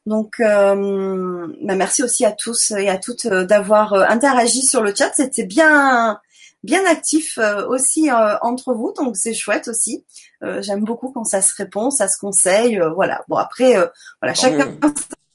Donc, 0.05 0.39
euh, 0.41 1.47
bah, 1.63 1.73
merci 1.73 2.03
aussi 2.03 2.23
à 2.23 2.31
tous 2.31 2.69
et 2.69 2.87
à 2.87 2.99
toutes 2.99 3.25
d'avoir 3.25 3.93
interagi 3.93 4.61
sur 4.61 4.83
le 4.83 4.93
chat. 4.93 5.11
C'était 5.15 5.47
bien, 5.47 6.19
bien 6.65 6.85
actif 6.85 7.39
aussi 7.69 8.09
entre 8.41 8.73
vous, 8.73 8.93
donc 8.93 9.15
c'est 9.15 9.33
chouette 9.33 9.67
aussi. 9.67 10.05
J'aime 10.41 10.83
beaucoup 10.83 11.11
quand 11.11 11.23
ça 11.23 11.41
se 11.41 11.53
répond, 11.55 11.89
ça 11.89 12.07
se 12.07 12.17
conseille. 12.19 12.79
voilà. 12.95 13.23
Bon 13.27 13.37
après, 13.37 13.75
voilà, 14.21 14.33
chacun 14.33 14.77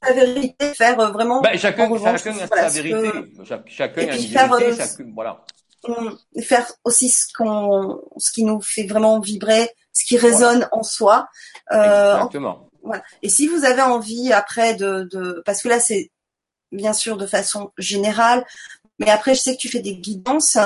sa 0.02 0.12
vérité, 0.12 0.74
faire 0.74 0.97
vraiment. 1.12 1.40
Ben, 1.40 1.59
chacun, 1.59 1.89
chacun 1.98 2.39
a 2.39 2.47
sa 2.47 2.69
vérité. 2.69 3.11
chacun 3.66 4.09
a 4.09 4.16
une 4.16 4.27
vérité. 4.27 4.77
Chacun, 4.77 5.12
voilà. 5.15 5.44
Faire 6.43 6.70
aussi 6.85 7.09
ce 7.09 7.27
qu'on, 7.35 8.01
ce 8.19 8.32
qui 8.32 8.44
nous 8.44 8.61
fait 8.61 8.86
vraiment 8.86 9.19
vibrer, 9.20 9.70
ce 9.93 10.05
qui 10.05 10.16
résonne 10.19 10.69
en 10.73 10.82
soi. 10.82 11.28
Exactement. 11.70 12.69
Voilà. 12.82 13.02
Et 13.23 13.28
si 13.28 13.47
vous 13.47 13.65
avez 13.65 13.82
envie 13.82 14.32
après 14.32 14.74
de, 14.74 15.09
de 15.11 15.43
parce 15.44 15.62
que 15.62 15.69
là 15.69 15.81
c'est 15.81 16.11
bien 16.73 16.93
sûr 16.93 17.16
de 17.16 17.27
façon 17.27 17.73
générale, 17.77 18.47
mais 19.01 19.10
après 19.10 19.35
je 19.35 19.40
sais 19.40 19.56
que 19.56 19.60
tu 19.60 19.68
fais 19.68 19.81
des 19.81 19.97
guidances 19.97 20.56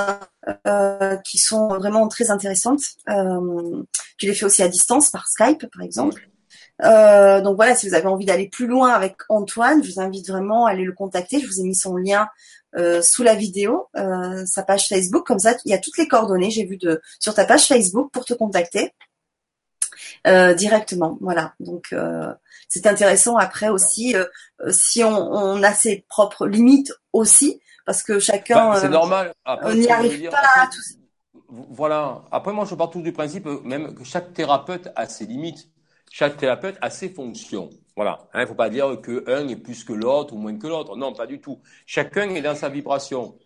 euh, 0.67 1.15
qui 1.17 1.37
sont 1.39 1.69
vraiment 1.69 2.07
très 2.07 2.29
intéressantes. 2.29 2.81
Euh, 3.09 3.83
tu 4.17 4.27
les 4.27 4.35
fais 4.35 4.45
aussi 4.45 4.61
à 4.61 4.67
distance 4.67 5.09
par 5.09 5.27
Skype 5.27 5.65
par 5.73 5.81
exemple. 5.81 6.29
Euh, 6.83 7.41
donc 7.41 7.55
voilà, 7.55 7.75
si 7.75 7.87
vous 7.87 7.95
avez 7.95 8.07
envie 8.07 8.25
d'aller 8.25 8.49
plus 8.49 8.67
loin 8.67 8.89
avec 8.89 9.15
Antoine, 9.29 9.83
je 9.83 9.93
vous 9.93 10.01
invite 10.01 10.27
vraiment 10.27 10.65
à 10.65 10.71
aller 10.71 10.83
le 10.83 10.91
contacter. 10.91 11.39
Je 11.39 11.47
vous 11.47 11.61
ai 11.61 11.63
mis 11.63 11.75
son 11.75 11.95
lien 11.95 12.27
euh, 12.75 13.01
sous 13.01 13.23
la 13.23 13.35
vidéo, 13.35 13.87
euh, 13.95 14.45
sa 14.45 14.63
page 14.63 14.87
Facebook. 14.87 15.25
Comme 15.25 15.39
ça, 15.39 15.55
il 15.63 15.71
y 15.71 15.73
a 15.73 15.77
toutes 15.77 15.97
les 15.97 16.07
coordonnées. 16.07 16.51
J'ai 16.51 16.65
vu 16.65 16.77
de 16.77 17.01
sur 17.19 17.33
ta 17.33 17.45
page 17.45 17.65
Facebook 17.65 18.11
pour 18.11 18.25
te 18.25 18.33
contacter. 18.33 18.91
Euh, 20.27 20.53
directement. 20.53 21.17
Voilà. 21.21 21.53
Donc 21.59 21.87
euh, 21.93 22.33
c'est 22.67 22.87
intéressant 22.87 23.37
après 23.37 23.69
aussi 23.69 24.15
euh, 24.15 24.25
si 24.71 25.03
on, 25.03 25.15
on, 25.15 25.63
a 25.63 25.73
ses 25.73 26.05
propres 26.09 26.47
limites 26.47 26.91
aussi 27.13 27.61
parce 27.85 28.03
que 28.03 28.19
chacun 28.19 28.71
bah, 28.71 28.79
c'est 28.79 28.89
normal. 28.89 29.33
on 29.45 29.73
n'y 29.73 29.87
arrive 29.87 30.29
pas. 30.29 30.37
à 30.55 30.67
tout... 30.67 30.81
Voilà. 31.47 32.23
Après 32.31 32.51
moi 32.51 32.65
je 32.65 32.75
pars 32.75 32.89
tout 32.89 33.01
du 33.01 33.11
principe 33.13 33.45
même 33.63 33.93
que 33.95 34.03
chaque 34.03 34.33
thérapeute 34.33 34.89
a 34.95 35.07
ses 35.07 35.25
limites. 35.25 35.69
Chaque 36.11 36.37
thérapeute 36.37 36.77
a 36.81 36.89
ses 36.89 37.09
fonctions. 37.09 37.69
Voilà. 37.95 38.27
Il 38.33 38.37
hein, 38.37 38.41
ne 38.41 38.45
faut 38.47 38.55
pas 38.55 38.69
dire 38.69 38.99
que 39.01 39.23
un 39.29 39.47
est 39.47 39.55
plus 39.55 39.83
que 39.83 39.93
l'autre 39.93 40.33
ou 40.33 40.37
moins 40.37 40.57
que 40.57 40.67
l'autre. 40.67 40.95
Non, 40.95 41.13
pas 41.13 41.27
du 41.27 41.39
tout. 41.39 41.61
Chacun 41.85 42.29
est 42.29 42.41
dans 42.41 42.55
sa 42.55 42.69
vibration. 42.69 43.37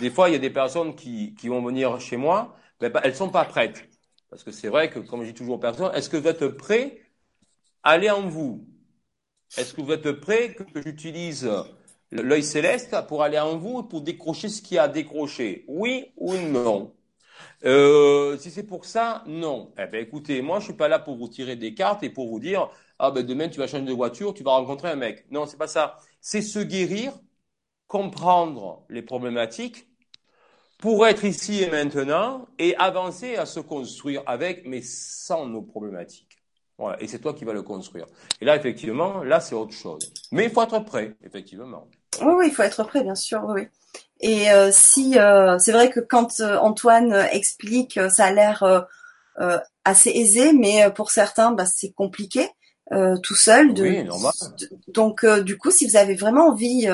Des 0.00 0.10
fois, 0.10 0.28
il 0.28 0.32
y 0.32 0.36
a 0.36 0.38
des 0.38 0.50
personnes 0.50 0.94
qui, 0.94 1.34
qui 1.34 1.48
vont 1.48 1.62
venir 1.62 2.00
chez 2.00 2.16
moi, 2.16 2.56
ben, 2.80 2.92
elles 3.02 3.16
sont 3.16 3.30
pas 3.30 3.44
prêtes. 3.44 3.88
Parce 4.30 4.42
que 4.42 4.50
c'est 4.50 4.68
vrai 4.68 4.90
que, 4.90 4.98
comme 4.98 5.22
je 5.22 5.28
dis 5.28 5.34
toujours 5.34 5.56
aux 5.56 5.60
personnes, 5.60 5.92
est-ce 5.94 6.08
que 6.08 6.16
vous 6.16 6.28
êtes 6.28 6.46
prêt 6.48 7.00
à 7.82 7.90
aller 7.90 8.10
en 8.10 8.28
vous? 8.28 8.66
Est-ce 9.56 9.74
que 9.74 9.80
vous 9.80 9.92
êtes 9.92 10.12
prêt 10.12 10.54
que 10.54 10.82
j'utilise 10.82 11.48
l'œil 12.14 12.42
céleste 12.42 12.96
pour 13.08 13.22
aller 13.22 13.38
en 13.38 13.58
vous, 13.58 13.82
pour 13.82 14.02
décrocher 14.02 14.48
ce 14.48 14.62
qu'il 14.62 14.76
y 14.76 14.78
a 14.78 14.84
à 14.84 14.88
décrocher 14.88 15.64
Oui 15.68 16.12
ou 16.16 16.34
non? 16.36 16.94
Euh, 17.64 18.36
si 18.38 18.50
c'est 18.50 18.64
pour 18.64 18.84
ça, 18.84 19.24
non. 19.26 19.72
Eh 19.78 19.86
ben 19.86 20.02
écoutez, 20.02 20.42
moi 20.42 20.60
je 20.60 20.66
suis 20.66 20.74
pas 20.74 20.88
là 20.88 20.98
pour 20.98 21.16
vous 21.16 21.28
tirer 21.28 21.56
des 21.56 21.74
cartes 21.74 22.02
et 22.02 22.10
pour 22.10 22.28
vous 22.28 22.40
dire 22.40 22.70
ah 22.98 23.10
ben 23.10 23.24
demain 23.24 23.48
tu 23.48 23.58
vas 23.58 23.66
changer 23.66 23.84
de 23.84 23.92
voiture, 23.92 24.34
tu 24.34 24.42
vas 24.44 24.52
rencontrer 24.52 24.90
un 24.90 24.96
mec. 24.96 25.26
Non, 25.30 25.46
c'est 25.46 25.56
pas 25.58 25.66
ça. 25.68 25.98
C'est 26.20 26.42
se 26.42 26.58
guérir, 26.60 27.12
comprendre 27.88 28.84
les 28.90 29.02
problématiques 29.02 29.88
pour 30.78 31.06
être 31.06 31.24
ici 31.24 31.62
et 31.62 31.70
maintenant 31.70 32.48
et 32.58 32.76
avancer 32.76 33.36
à 33.36 33.46
se 33.46 33.60
construire 33.60 34.22
avec, 34.26 34.66
mais 34.66 34.82
sans 34.82 35.46
nos 35.46 35.62
problématiques. 35.62 36.38
Voilà. 36.78 37.00
Et 37.02 37.06
c'est 37.06 37.20
toi 37.20 37.34
qui 37.34 37.44
vas 37.44 37.52
le 37.52 37.62
construire. 37.62 38.06
Et 38.40 38.44
là, 38.44 38.56
effectivement, 38.56 39.22
là, 39.22 39.40
c'est 39.40 39.54
autre 39.54 39.72
chose. 39.72 40.12
Mais 40.32 40.44
il 40.46 40.50
faut 40.50 40.62
être 40.62 40.80
prêt, 40.80 41.16
effectivement. 41.22 41.88
Oui, 42.22 42.32
oui, 42.36 42.44
il 42.48 42.54
faut 42.54 42.62
être 42.62 42.84
prêt, 42.84 43.02
bien 43.02 43.14
sûr, 43.14 43.44
oui. 43.48 43.68
Et 44.20 44.50
euh, 44.50 44.70
si 44.72 45.18
euh, 45.18 45.58
c'est 45.58 45.72
vrai 45.72 45.90
que 45.90 46.00
quand 46.00 46.40
euh, 46.40 46.56
Antoine 46.56 47.12
explique, 47.32 47.98
ça 48.10 48.26
a 48.26 48.32
l'air 48.32 48.86
assez 49.84 50.10
aisé, 50.10 50.52
mais 50.52 50.90
pour 50.94 51.10
certains, 51.10 51.52
bah, 51.52 51.66
c'est 51.66 51.92
compliqué 51.92 52.48
tout 53.22 53.34
seul. 53.34 53.74
De, 53.74 53.82
oui, 53.82 54.04
normal. 54.04 54.32
donc, 54.88 55.26
du 55.26 55.58
coup, 55.58 55.70
si 55.70 55.86
vous 55.86 55.96
avez 55.96 56.14
vraiment 56.14 56.48
envie 56.48 56.88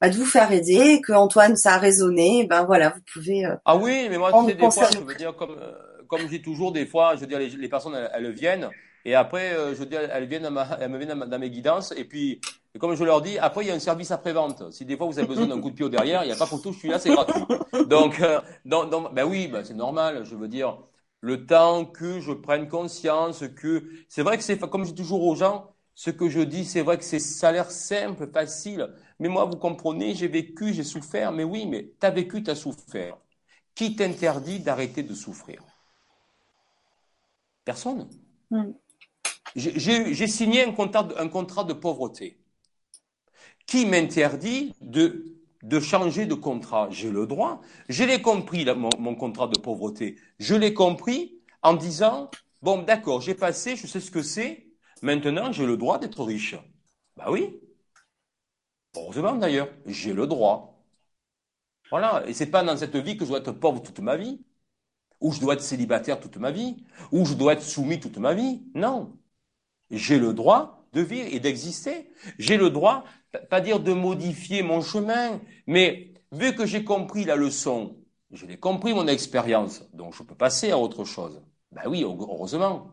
bah, 0.00 0.10
de 0.10 0.16
vous 0.16 0.26
faire 0.26 0.52
aider, 0.52 1.00
que 1.00 1.12
Antoine 1.12 1.56
ça 1.56 1.74
a 1.74 1.78
résonné, 1.78 2.46
ben 2.48 2.64
voilà, 2.64 2.90
vous 2.90 3.00
pouvez. 3.12 3.46
Euh, 3.46 3.56
ah 3.64 3.76
oui, 3.76 4.08
mais 4.10 4.18
moi 4.18 4.30
tu 4.30 4.50
sais 4.50 4.54
des 4.54 4.70
fois, 4.70 4.88
je 4.92 4.98
veux 4.98 5.14
dire 5.14 5.34
comme 5.34 5.56
euh, 5.58 5.72
comme 6.06 6.28
j'ai 6.30 6.42
toujours 6.42 6.70
des 6.70 6.84
fois, 6.84 7.14
je 7.14 7.20
veux 7.20 7.26
dire 7.26 7.38
les, 7.38 7.48
les 7.48 7.68
personnes 7.68 7.94
elles, 7.94 8.10
elles, 8.12 8.32
viennent 8.32 8.68
et 9.06 9.14
après 9.14 9.54
euh, 9.54 9.74
je 9.74 9.84
dire 9.84 10.00
elles 10.00 10.26
viennent 10.26 10.50
ma, 10.50 10.76
elles 10.80 10.90
me 10.90 10.98
viennent 10.98 11.18
dans 11.18 11.38
mes 11.38 11.50
guidances 11.50 11.92
et 11.96 12.04
puis 12.04 12.40
comme 12.78 12.94
je 12.94 13.04
leur 13.04 13.22
dis, 13.22 13.38
après 13.38 13.64
il 13.64 13.68
y 13.68 13.70
a 13.70 13.74
un 13.74 13.78
service 13.78 14.10
après 14.10 14.34
vente. 14.34 14.70
Si 14.70 14.84
des 14.84 14.98
fois 14.98 15.06
vous 15.06 15.18
avez 15.18 15.28
besoin 15.28 15.46
d'un 15.46 15.60
coup 15.62 15.70
de 15.70 15.74
pied 15.74 15.86
au 15.86 15.88
derrière, 15.88 16.24
il 16.24 16.26
n'y 16.26 16.32
a 16.32 16.36
pas 16.36 16.44
photo, 16.44 16.72
je 16.72 16.78
suis 16.78 16.88
là, 16.90 16.98
c'est 16.98 17.10
gratuit. 17.10 17.40
Donc, 17.86 18.20
donc 18.66 19.14
ben 19.14 19.24
oui, 19.24 19.48
ben 19.48 19.64
c'est 19.64 19.72
normal, 19.72 20.24
je 20.24 20.34
veux 20.34 20.48
dire 20.48 20.76
le 21.20 21.46
temps 21.46 21.84
que 21.84 22.20
je 22.20 22.32
prenne 22.32 22.68
conscience 22.68 23.44
que 23.56 23.84
c'est 24.08 24.22
vrai 24.22 24.36
que 24.36 24.44
c'est 24.44 24.58
comme 24.58 24.84
je 24.84 24.90
dis 24.90 24.94
toujours 24.94 25.24
aux 25.24 25.34
gens, 25.34 25.74
ce 25.94 26.10
que 26.10 26.28
je 26.28 26.40
dis, 26.40 26.64
c'est 26.64 26.82
vrai 26.82 26.98
que 26.98 27.04
c'est 27.04 27.18
ça 27.18 27.48
a 27.48 27.52
l'air 27.52 27.70
simple, 27.70 28.28
facile. 28.30 28.92
Mais 29.18 29.28
moi, 29.28 29.46
vous 29.46 29.56
comprenez, 29.56 30.14
j'ai 30.14 30.28
vécu, 30.28 30.74
j'ai 30.74 30.84
souffert. 30.84 31.32
Mais 31.32 31.42
oui, 31.42 31.66
mais 31.66 31.90
tu 31.98 32.06
as 32.06 32.10
vécu, 32.10 32.42
tu 32.42 32.50
as 32.50 32.54
souffert. 32.54 33.16
Qui 33.74 33.96
t'interdit 33.96 34.60
d'arrêter 34.60 35.02
de 35.02 35.14
souffrir? 35.14 35.62
Personne. 37.64 38.08
Mm. 38.50 38.72
J'ai 39.56 40.28
signé 40.28 40.62
un 40.64 40.70
contrat, 40.72 41.08
un 41.18 41.26
contrat 41.28 41.64
de 41.64 41.72
pauvreté. 41.72 42.38
Qui 43.66 43.86
m'interdit 43.86 44.74
de, 44.80 45.24
de 45.62 45.80
changer 45.80 46.26
de 46.26 46.34
contrat 46.34 46.88
J'ai 46.90 47.10
le 47.10 47.26
droit. 47.26 47.60
Je 47.88 48.04
l'ai 48.04 48.22
compris, 48.22 48.64
mon, 48.76 48.90
mon 48.98 49.14
contrat 49.14 49.48
de 49.48 49.58
pauvreté. 49.58 50.16
Je 50.38 50.54
l'ai 50.54 50.72
compris 50.74 51.40
en 51.62 51.74
disant, 51.74 52.30
bon, 52.62 52.82
d'accord, 52.82 53.20
j'ai 53.20 53.34
passé, 53.34 53.76
je 53.76 53.86
sais 53.86 54.00
ce 54.00 54.10
que 54.10 54.22
c'est, 54.22 54.62
Maintenant, 55.02 55.52
j'ai 55.52 55.66
le 55.66 55.76
droit 55.76 55.98
d'être 55.98 56.24
riche. 56.24 56.56
Bah 57.18 57.26
oui. 57.30 57.60
Heureusement 58.96 59.36
d'ailleurs, 59.36 59.68
j'ai 59.86 60.12
le 60.12 60.26
droit. 60.26 60.82
Voilà. 61.90 62.24
Et 62.28 62.32
c'est 62.34 62.50
pas 62.50 62.62
dans 62.64 62.76
cette 62.76 62.96
vie 62.96 63.16
que 63.16 63.24
je 63.24 63.30
dois 63.30 63.38
être 63.40 63.52
pauvre 63.52 63.82
toute 63.82 64.00
ma 64.00 64.16
vie. 64.16 64.40
ou 65.20 65.32
je 65.32 65.40
dois 65.40 65.54
être 65.54 65.62
célibataire 65.62 66.20
toute 66.20 66.36
ma 66.38 66.50
vie, 66.52 66.84
ou 67.12 67.26
je 67.26 67.34
dois 67.34 67.54
être 67.54 67.62
soumis 67.62 68.00
toute 68.00 68.18
ma 68.18 68.34
vie. 68.34 68.64
Non. 68.74 69.18
J'ai 69.90 70.18
le 70.18 70.32
droit 70.34 70.86
de 70.92 71.00
vivre 71.00 71.28
et 71.30 71.40
d'exister. 71.40 72.10
J'ai 72.38 72.56
le 72.56 72.70
droit, 72.70 73.04
pas 73.50 73.60
dire 73.60 73.80
de 73.80 73.92
modifier 73.92 74.62
mon 74.62 74.80
chemin, 74.80 75.40
mais 75.66 76.12
vu 76.32 76.54
que 76.54 76.66
j'ai 76.66 76.84
compris 76.84 77.24
la 77.24 77.36
leçon, 77.36 77.96
je 78.32 78.46
l'ai 78.46 78.58
compris 78.58 78.94
mon 78.94 79.06
expérience, 79.06 79.84
donc 79.92 80.14
je 80.14 80.22
peux 80.22 80.34
passer 80.34 80.70
à 80.70 80.78
autre 80.78 81.04
chose. 81.04 81.42
Ben 81.72 81.82
oui, 81.88 82.02
heureusement. 82.02 82.92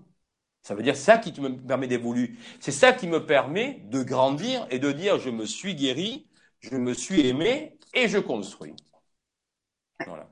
Ça 0.64 0.76
veut 0.76 0.84
dire 0.84 0.96
ça 0.98 1.18
qui 1.18 1.40
me 1.42 1.50
permet 1.58 1.88
d'évoluer. 1.88 2.34
C'est 2.60 2.72
ça 2.72 2.94
qui 2.94 3.08
me 3.08 3.26
permet 3.26 3.82
de 3.90 4.04
grandir 4.04 4.68
et 4.72 4.80
de 4.80 4.92
dire 4.92 5.20
je 5.20 5.30
me 5.30 5.46
suis 5.46 5.76
guéri, 5.76 6.28
je 6.60 6.76
me 6.78 6.94
suis 6.94 7.28
aimé 7.28 7.78
et 7.94 8.08
je 8.08 8.18
construis. 8.20 8.76
Voilà. 10.06 10.30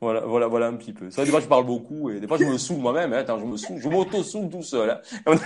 Voilà, 0.00 0.20
voilà, 0.20 0.46
voilà 0.46 0.68
un 0.68 0.76
petit 0.76 0.92
peu. 0.92 1.10
Ça, 1.10 1.24
des 1.24 1.30
fois, 1.30 1.40
je 1.40 1.46
parle 1.46 1.66
beaucoup 1.66 2.10
et 2.10 2.20
des 2.20 2.26
fois, 2.26 2.38
je 2.38 2.44
me 2.44 2.56
saoule 2.56 2.78
moi-même. 2.78 3.12
Hein. 3.12 3.18
Attends, 3.18 3.38
je 3.38 3.44
me 3.44 3.56
saoule, 3.56 3.80
je 3.80 3.88
m'auto-saoule 3.88 4.48
tout 4.48 4.62
seul. 4.62 5.00
Hein. 5.26 5.26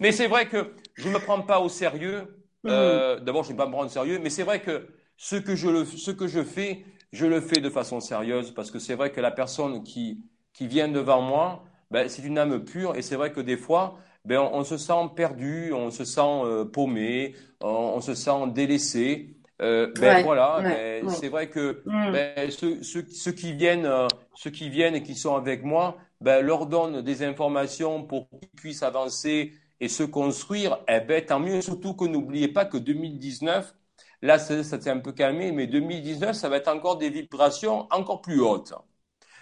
mais 0.00 0.10
c'est 0.10 0.26
vrai 0.26 0.48
que 0.48 0.72
je 0.94 1.08
ne 1.08 1.14
me 1.14 1.18
prends 1.18 1.42
pas 1.42 1.60
au 1.60 1.68
sérieux. 1.68 2.42
Euh, 2.66 3.18
mhm. 3.18 3.24
D'abord, 3.24 3.44
je 3.44 3.48
ne 3.48 3.54
vais 3.54 3.58
pas 3.58 3.66
me 3.66 3.72
prendre 3.72 3.88
au 3.88 3.92
sérieux, 3.92 4.18
mais 4.22 4.30
c'est 4.30 4.44
vrai 4.44 4.60
que 4.60 4.86
ce 5.16 5.36
que 5.36 5.54
je 5.54 5.68
le, 5.68 5.84
ce 5.84 6.10
que 6.10 6.26
je 6.26 6.42
fais, 6.42 6.84
je 7.12 7.26
le 7.26 7.40
fais 7.40 7.60
de 7.60 7.68
façon 7.68 8.00
sérieuse 8.00 8.52
parce 8.52 8.70
que 8.70 8.78
c'est 8.78 8.94
vrai 8.94 9.12
que 9.12 9.20
la 9.20 9.30
personne 9.30 9.82
qui, 9.82 10.22
qui 10.52 10.66
vient 10.66 10.88
devant 10.88 11.20
moi, 11.20 11.64
ben, 11.90 12.08
c'est 12.08 12.22
une 12.22 12.38
âme 12.38 12.64
pure 12.64 12.96
et 12.96 13.02
c'est 13.02 13.16
vrai 13.16 13.32
que 13.32 13.40
des 13.40 13.56
fois, 13.56 13.98
ben, 14.24 14.40
on, 14.40 14.64
se 14.64 14.76
sent 14.76 15.10
perdu, 15.14 15.72
on 15.72 15.90
se 15.90 16.04
sent 16.04 16.20
euh, 16.22 16.64
paumé, 16.64 17.34
on, 17.60 18.00
se 18.00 18.14
sent 18.14 18.48
délaissé. 18.54 19.36
Euh, 19.60 19.92
ben 20.00 20.24
voilà, 20.24 20.60
ben, 20.62 21.08
c'est 21.08 21.28
vrai 21.28 21.48
que 21.48 21.82
mm. 21.84 22.12
ben, 22.12 22.50
ceux, 22.50 22.82
ceux, 22.82 23.04
ceux, 23.08 23.32
qui 23.32 23.52
viennent, 23.52 23.86
euh, 23.86 24.08
ceux 24.34 24.50
qui 24.50 24.70
viennent 24.70 24.94
et 24.94 25.02
qui 25.02 25.14
sont 25.14 25.36
avec 25.36 25.62
moi, 25.62 25.96
ben, 26.20 26.40
leur 26.40 26.66
donne 26.66 27.02
des 27.02 27.22
informations 27.22 28.02
pour 28.02 28.28
qu'ils 28.30 28.48
puissent 28.56 28.82
avancer 28.82 29.52
et 29.80 29.88
se 29.88 30.02
construire. 30.04 30.78
Eh 30.88 31.00
ben 31.00 31.24
tant 31.24 31.40
mieux. 31.40 31.60
Surtout 31.60 31.94
que 31.94 32.04
n'oubliez 32.04 32.48
pas 32.48 32.64
que 32.64 32.78
2019, 32.78 33.74
là 34.22 34.38
ça, 34.38 34.62
ça 34.64 34.80
s'est 34.80 34.90
un 34.90 35.00
peu 35.00 35.12
calmé, 35.12 35.52
mais 35.52 35.66
2019 35.66 36.34
ça 36.34 36.48
va 36.48 36.56
être 36.56 36.68
encore 36.68 36.96
des 36.96 37.10
vibrations 37.10 37.86
encore 37.90 38.22
plus 38.22 38.40
hautes. 38.40 38.74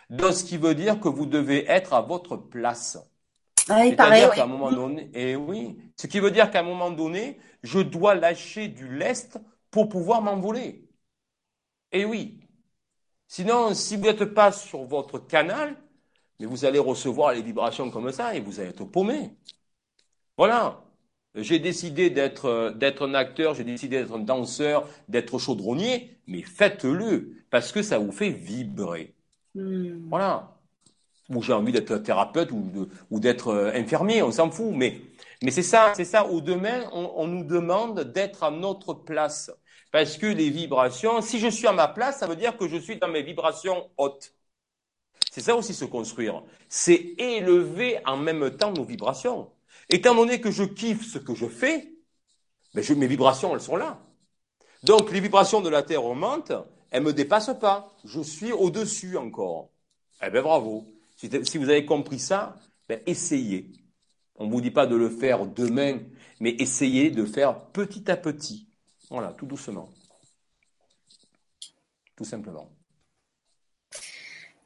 Donc 0.09 0.32
ce 0.32 0.45
qui 0.45 0.57
veut 0.57 0.74
dire 0.74 0.99
que 0.99 1.09
vous 1.09 1.27
devez 1.27 1.70
être 1.70 1.93
à 1.93 2.01
votre 2.01 2.37
place. 2.37 2.99
Ah, 3.69 3.82
C'est-à-dire 3.85 4.32
qu'à 4.32 4.45
un 4.45 4.47
moment 4.47 4.73
donné, 4.73 5.11
et 5.15 5.31
eh 5.32 5.37
oui, 5.37 5.77
ce 5.97 6.07
qui 6.07 6.19
veut 6.19 6.31
dire 6.31 6.51
qu'à 6.51 6.61
un 6.61 6.65
moment 6.65 6.91
donné, 6.91 7.39
je 7.62 7.78
dois 7.78 8.15
lâcher 8.15 8.69
du 8.69 8.89
lest 8.97 9.39
pour 9.70 9.88
pouvoir 9.88 10.22
m'envoler. 10.22 10.88
Et 11.92 12.05
oui. 12.05 12.40
Sinon, 13.28 13.74
si 13.74 13.97
vous 13.97 14.02
n'êtes 14.05 14.24
pas 14.24 14.52
sur 14.52 14.84
votre 14.84 15.18
canal, 15.18 15.76
mais 16.38 16.47
vous 16.47 16.64
allez 16.64 16.78
recevoir 16.78 17.32
les 17.34 17.42
vibrations 17.42 17.90
comme 17.90 18.10
ça 18.12 18.34
et 18.34 18.40
vous 18.40 18.60
allez 18.60 18.70
être 18.70 18.84
paumé. 18.84 19.30
Voilà. 20.36 20.82
J'ai 21.36 21.60
décidé 21.60 22.10
d'être 22.10 22.74
d'être 22.76 23.06
un 23.06 23.14
acteur, 23.14 23.55
j'ai 23.55 23.62
décidé 23.62 23.98
d'être 23.98 24.14
un 24.16 24.18
danseur, 24.20 24.88
d'être 25.09 25.38
chaudronnier, 25.38 26.18
mais 26.26 26.42
faites-le 26.42 27.36
parce 27.51 27.70
que 27.70 27.82
ça 27.82 27.98
vous 27.98 28.10
fait 28.10 28.30
vibrer. 28.30 29.14
Hmm. 29.55 30.09
Voilà. 30.09 30.56
Ou 31.28 31.42
j'ai 31.42 31.52
envie 31.52 31.72
d'être 31.72 31.98
thérapeute 31.98 32.51
ou, 32.51 32.88
ou 33.10 33.20
d'être 33.20 33.48
euh, 33.48 33.72
infirmier, 33.74 34.22
on 34.22 34.32
s'en 34.32 34.51
fout, 34.51 34.72
mais 34.74 35.01
mais 35.43 35.51
c'est 35.51 35.62
ça, 35.62 35.93
c'est 35.95 36.05
ça. 36.05 36.27
Ou 36.29 36.41
demain, 36.41 36.89
on, 36.93 37.12
on 37.17 37.27
nous 37.27 37.45
demande 37.45 38.01
d'être 38.12 38.43
à 38.43 38.51
notre 38.51 38.95
place. 38.95 39.51
Parce 39.93 40.17
que 40.17 40.27
les 40.27 40.51
vibrations, 40.51 41.21
si 41.21 41.39
je 41.39 41.49
suis 41.49 41.67
à 41.67 41.73
ma 41.73 41.89
place, 41.89 42.19
ça 42.19 42.27
veut 42.27 42.37
dire 42.37 42.57
que 42.57 42.69
je 42.69 42.77
suis 42.77 42.99
dans 42.99 43.09
mes 43.09 43.23
vibrations 43.23 43.91
hautes. 43.97 44.35
C'est 45.31 45.41
ça 45.41 45.57
aussi 45.57 45.75
se 45.75 45.85
construire. 45.85 46.43
C'est 46.69 47.15
élever 47.19 47.99
en 48.05 48.17
même 48.17 48.51
temps 48.57 48.73
nos 48.73 48.85
vibrations. 48.85 49.51
Étant 49.89 50.15
donné 50.15 50.41
que 50.41 50.51
je 50.51 50.65
kiffe 50.65 51.07
ce 51.07 51.19
que 51.19 51.35
je 51.35 51.47
fais, 51.47 51.93
ben 52.75 52.85
mes 52.97 53.07
vibrations, 53.07 53.55
elles 53.55 53.61
sont 53.61 53.77
là. 53.77 54.01
Donc 54.83 55.11
les 55.11 55.21
vibrations 55.21 55.61
de 55.61 55.69
la 55.69 55.83
Terre 55.83 56.05
augmentent, 56.05 56.53
elles 56.91 57.03
ne 57.03 57.09
me 57.09 57.12
dépassent 57.12 57.59
pas. 57.61 57.93
Je 58.05 58.21
suis 58.21 58.53
au-dessus 58.53 59.17
encore. 59.17 59.71
Eh 60.23 60.31
bien 60.31 60.43
bravo. 60.43 60.87
Si, 61.17 61.59
vous 61.59 61.69
avez 61.69 61.85
compris 61.85 62.19
ça, 62.19 62.57
ben 62.89 63.01
essayez. 63.07 63.71
On 64.41 64.47
ne 64.47 64.51
vous 64.51 64.62
dit 64.62 64.71
pas 64.71 64.87
de 64.87 64.97
le 64.97 65.11
faire 65.11 65.45
demain, 65.47 65.99
mais 66.41 66.57
essayez 66.59 67.11
de 67.11 67.27
faire 67.27 67.61
petit 67.67 68.11
à 68.11 68.17
petit. 68.17 68.67
Voilà, 69.11 69.35
tout 69.35 69.45
doucement. 69.45 69.91
Tout 72.17 72.25
simplement. 72.25 72.71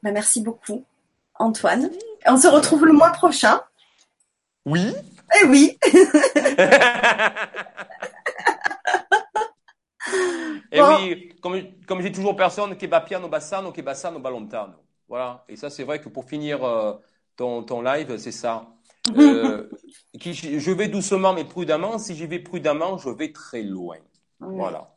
Ben, 0.01 0.13
merci 0.13 0.41
beaucoup, 0.41 0.85
Antoine. 1.33 1.91
On 2.25 2.37
se 2.37 2.47
retrouve 2.47 2.85
le 2.85 2.93
mois 2.93 3.11
prochain. 3.11 3.61
Oui. 4.65 4.95
Eh 5.41 5.45
oui. 5.45 5.77
Et 10.71 10.81
oui, 10.81 11.33
comme, 11.41 11.61
comme 11.85 12.01
j'ai 12.01 12.13
toujours 12.13 12.37
personne 12.37 12.77
qui 12.77 12.87
va 12.87 13.01
piano 13.01 13.27
bassano, 13.27 13.73
qui 13.73 13.81
bassano 13.81 14.19
balontano. 14.19 14.75
Voilà. 15.09 15.43
Et 15.49 15.57
ça, 15.57 15.69
c'est 15.69 15.83
vrai 15.83 15.99
que 15.99 16.07
pour 16.07 16.23
finir 16.23 16.63
euh, 16.63 16.93
ton, 17.35 17.63
ton 17.63 17.81
live, 17.81 18.17
c'est 18.17 18.31
ça. 18.31 18.67
Euh, 19.17 19.69
qui, 20.19 20.33
je 20.33 20.71
vais 20.71 20.87
doucement 20.87 21.33
mais 21.33 21.45
prudemment. 21.45 21.97
Si 21.97 22.15
j'y 22.15 22.25
vais 22.25 22.39
prudemment, 22.39 22.97
je 22.97 23.09
vais 23.09 23.31
très 23.31 23.61
loin. 23.61 23.97
Voilà. 24.39 24.95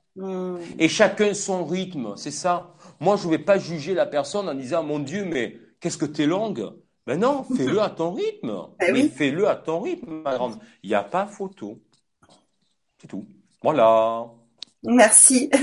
Et 0.78 0.89
chacun 0.89 1.32
son 1.35 1.64
rythme, 1.64 2.14
c'est 2.16 2.32
ça. 2.32 2.74
Moi, 2.98 3.16
je 3.16 3.26
ne 3.26 3.32
vais 3.32 3.39
pas 3.39 3.59
juger 3.59 3.94
la 3.94 4.06
personne 4.06 4.48
en 4.48 4.55
disant, 4.55 4.82
mon 4.82 4.98
Dieu, 4.98 5.24
mais 5.24 5.56
qu'est-ce 5.80 5.98
que 5.98 6.06
tu 6.06 6.22
es 6.22 6.26
longue? 6.26 6.72
Ben 7.06 7.20
non, 7.20 7.44
fais-le 7.44 7.80
à 7.80 7.89
ton 7.89 8.12
rythme. 8.12 8.68
Eh 8.86 8.93
mais 8.93 9.09
fais-le 9.09 9.48
à 9.48 9.55
ton 9.55 9.80
rythme, 9.80 10.22
ma 10.22 10.35
grande. 10.35 10.59
Il 10.82 10.90
n'y 10.90 10.94
a 10.94 11.02
pas 11.02 11.26
photo. 11.26 11.80
C'est 13.01 13.06
tout. 13.06 13.24
Voilà. 13.62 14.26
Merci. 14.85 15.51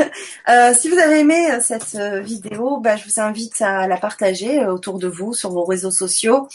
Euh, 0.48 0.76
si 0.76 0.90
vous 0.90 1.00
avez 1.00 1.22
aimé 1.22 1.52
euh, 1.52 1.60
cette 1.60 1.96
euh, 1.96 2.22
vidéo, 2.22 2.80
bah, 2.80 2.98
je 2.98 3.06
vous 3.06 3.20
invite 3.20 3.60
à 3.62 3.88
la 3.88 3.98
partager 3.98 4.64
autour 4.68 5.00
de 5.00 5.08
vous 5.08 5.34
sur 5.34 5.50
vos 5.50 5.66
réseaux 5.66 5.90
sociaux, 5.90 6.48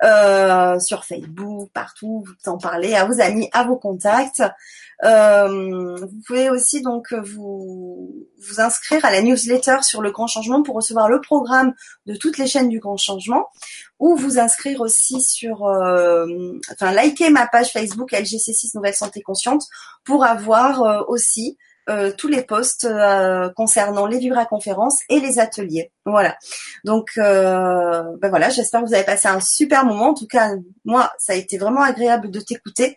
sur 0.00 1.04
Facebook, 1.04 1.68
partout, 1.74 2.24
vous 2.24 2.50
en 2.50 2.58
parler 2.58 2.94
à 2.94 3.04
vos 3.04 3.20
amis, 3.20 3.48
à 3.52 3.64
vos 3.64 3.76
contacts. 3.76 4.44
vous 5.02 6.20
pouvez 6.24 6.50
aussi 6.50 6.82
donc 6.82 7.12
vous 7.12 8.28
vous 8.46 8.60
inscrire 8.60 9.04
à 9.04 9.10
la 9.10 9.22
newsletter 9.22 9.78
sur 9.82 10.02
le 10.02 10.12
Grand 10.12 10.28
Changement 10.28 10.62
pour 10.62 10.76
recevoir 10.76 11.08
le 11.08 11.20
programme 11.20 11.74
de 12.06 12.14
toutes 12.14 12.38
les 12.38 12.46
chaînes 12.46 12.68
du 12.68 12.78
Grand 12.78 12.96
Changement, 12.96 13.48
ou 13.98 14.14
vous 14.16 14.38
inscrire 14.38 14.80
aussi 14.82 15.20
sur, 15.20 15.62
enfin 15.62 16.92
liker 16.92 17.30
ma 17.30 17.48
page 17.48 17.72
Facebook 17.72 18.12
LGC6 18.12 18.76
Nouvelle 18.76 18.94
Santé 18.94 19.20
Consciente 19.20 19.64
pour 20.04 20.24
avoir 20.24 21.08
aussi 21.08 21.58
euh, 21.88 22.12
tous 22.16 22.28
les 22.28 22.42
posts 22.42 22.84
euh, 22.84 23.50
concernant 23.56 24.06
les 24.06 24.18
vibra-conférences 24.18 25.00
et 25.08 25.18
les 25.18 25.40
ateliers. 25.40 25.90
Voilà. 26.06 26.36
Donc, 26.84 27.10
euh, 27.18 28.04
ben 28.20 28.28
voilà, 28.28 28.50
j'espère 28.50 28.82
que 28.82 28.86
vous 28.86 28.94
avez 28.94 29.04
passé 29.04 29.26
un 29.26 29.40
super 29.40 29.84
moment. 29.84 30.10
En 30.10 30.14
tout 30.14 30.28
cas, 30.28 30.50
moi, 30.84 31.10
ça 31.18 31.32
a 31.32 31.36
été 31.36 31.58
vraiment 31.58 31.82
agréable 31.82 32.30
de 32.30 32.38
t'écouter. 32.38 32.96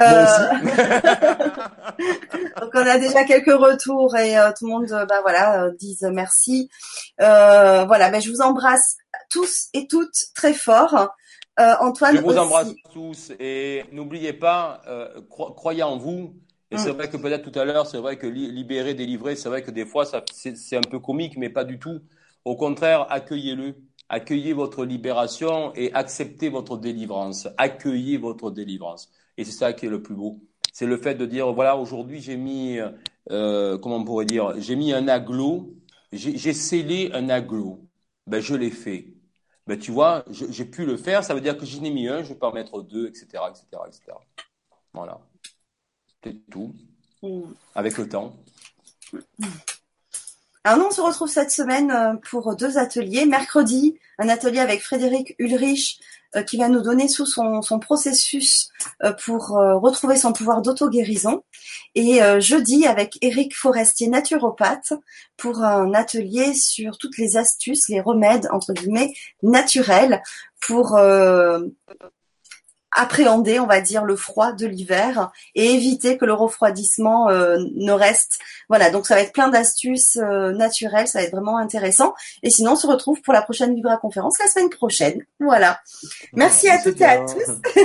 Euh, 0.00 0.04
donc, 2.60 2.70
on 2.74 2.86
a 2.86 2.98
déjà 2.98 3.24
quelques 3.24 3.52
retours 3.52 4.16
et 4.16 4.36
tout 4.56 4.66
le 4.66 4.70
monde, 4.70 5.06
ben 5.08 5.20
voilà, 5.22 5.68
disent 5.78 6.08
merci. 6.12 6.70
voilà, 7.18 8.10
ben 8.10 8.20
je 8.20 8.30
vous 8.30 8.42
embrasse 8.42 8.96
tous 9.28 9.66
et 9.74 9.88
toutes 9.88 10.26
très 10.34 10.54
fort. 10.54 11.10
Antoine. 11.58 12.16
Je 12.16 12.22
vous 12.22 12.38
embrasse 12.38 12.72
tous 12.94 13.32
et 13.38 13.84
n'oubliez 13.92 14.32
pas, 14.32 14.80
croyez 15.28 15.82
en 15.82 15.98
vous 15.98 16.34
et 16.70 16.78
c'est 16.78 16.92
vrai 16.92 17.10
que 17.10 17.16
peut-être 17.16 17.50
tout 17.50 17.58
à 17.58 17.64
l'heure, 17.64 17.86
c'est 17.86 17.98
vrai 17.98 18.16
que 18.16 18.26
libérer, 18.26 18.94
délivrer, 18.94 19.34
c'est 19.34 19.48
vrai 19.48 19.62
que 19.62 19.72
des 19.72 19.84
fois, 19.84 20.04
c'est 20.04 20.76
un 20.76 20.82
peu 20.82 21.00
comique, 21.00 21.36
mais 21.36 21.50
pas 21.50 21.64
du 21.64 21.78
tout. 21.78 22.00
Au 22.44 22.56
contraire, 22.56 23.06
accueillez-le. 23.10 23.74
Accueillez 24.08 24.52
votre 24.52 24.84
libération 24.84 25.72
et 25.74 25.92
acceptez 25.94 26.48
votre 26.48 26.76
délivrance. 26.76 27.48
Accueillez 27.58 28.18
votre 28.18 28.50
délivrance. 28.50 29.10
Et 29.36 29.44
c'est 29.44 29.52
ça 29.52 29.72
qui 29.72 29.86
est 29.86 29.88
le 29.88 30.02
plus 30.02 30.14
beau. 30.14 30.40
C'est 30.72 30.86
le 30.86 30.96
fait 30.96 31.14
de 31.14 31.26
dire, 31.26 31.52
voilà, 31.52 31.76
aujourd'hui, 31.76 32.20
j'ai 32.20 32.36
mis, 32.36 32.78
euh, 33.30 33.78
comment 33.78 33.96
on 33.96 34.04
pourrait 34.04 34.24
dire, 34.24 34.54
j'ai 34.58 34.76
mis 34.76 34.92
un 34.92 35.08
aglo, 35.08 35.74
j'ai 36.12 36.52
scellé 36.52 37.10
un 37.14 37.28
aglo. 37.28 37.88
Ben, 38.26 38.40
je 38.40 38.54
l'ai 38.54 38.70
fait. 38.70 39.14
Ben, 39.66 39.78
tu 39.78 39.90
vois, 39.92 40.24
j'ai 40.30 40.64
pu 40.64 40.84
le 40.86 40.96
faire, 40.96 41.24
ça 41.24 41.34
veut 41.34 41.40
dire 41.40 41.56
que 41.56 41.66
j'en 41.66 41.82
ai 41.84 41.90
mis 41.90 42.08
un, 42.08 42.22
je 42.22 42.34
peux 42.34 42.46
en 42.46 42.52
mettre 42.52 42.82
deux, 42.82 43.08
etc., 43.08 43.42
etc., 43.48 43.82
etc. 43.86 44.12
Voilà. 44.92 45.20
C'est 46.22 46.36
tout. 46.50 46.74
Avec 47.74 47.96
le 47.98 48.08
temps. 48.08 48.36
Alors 50.62 50.78
nous, 50.78 50.84
on 50.84 50.90
se 50.90 51.00
retrouve 51.00 51.30
cette 51.30 51.50
semaine 51.50 51.90
euh, 51.90 52.14
pour 52.30 52.54
deux 52.54 52.76
ateliers. 52.76 53.24
Mercredi, 53.24 53.98
un 54.18 54.28
atelier 54.28 54.58
avec 54.58 54.82
Frédéric 54.82 55.34
Ulrich 55.38 55.98
euh, 56.36 56.42
qui 56.42 56.58
va 56.58 56.68
nous 56.68 56.82
donner 56.82 57.08
sous 57.08 57.24
son, 57.24 57.62
processus 57.80 58.68
euh, 59.02 59.14
pour 59.24 59.48
retrouver 59.48 60.16
son 60.16 60.34
pouvoir 60.34 60.60
d'auto-guérison. 60.60 61.42
Et 61.94 62.20
jeudi, 62.40 62.86
avec 62.86 63.18
Eric 63.20 63.56
Forestier, 63.56 64.08
naturopathe, 64.08 64.92
pour 65.36 65.64
un 65.64 65.92
atelier 65.94 66.54
sur 66.54 66.98
toutes 66.98 67.18
les 67.18 67.36
astuces, 67.36 67.88
les 67.88 68.00
remèdes, 68.00 68.46
entre 68.52 68.72
guillemets, 68.72 69.12
naturels 69.42 70.22
pour 70.60 70.96
appréhender, 72.92 73.60
on 73.60 73.66
va 73.66 73.80
dire, 73.80 74.04
le 74.04 74.16
froid 74.16 74.52
de 74.52 74.66
l'hiver 74.66 75.30
et 75.54 75.72
éviter 75.72 76.18
que 76.18 76.24
le 76.24 76.32
refroidissement 76.32 77.28
euh, 77.28 77.58
ne 77.74 77.92
reste. 77.92 78.38
Voilà, 78.68 78.90
donc 78.90 79.06
ça 79.06 79.14
va 79.14 79.22
être 79.22 79.32
plein 79.32 79.48
d'astuces 79.48 80.16
euh, 80.16 80.52
naturelles, 80.52 81.08
ça 81.08 81.20
va 81.20 81.24
être 81.24 81.32
vraiment 81.32 81.58
intéressant. 81.58 82.14
Et 82.42 82.50
sinon, 82.50 82.72
on 82.72 82.76
se 82.76 82.86
retrouve 82.86 83.20
pour 83.22 83.32
la 83.32 83.42
prochaine 83.42 83.74
Vibra 83.74 83.96
conférence 83.96 84.38
la 84.38 84.48
semaine 84.48 84.70
prochaine. 84.70 85.24
Voilà. 85.38 85.80
Merci 86.32 86.68
à 86.68 86.82
toutes 86.82 87.00
et 87.00 87.04
à 87.04 87.24
tous. 87.24 87.52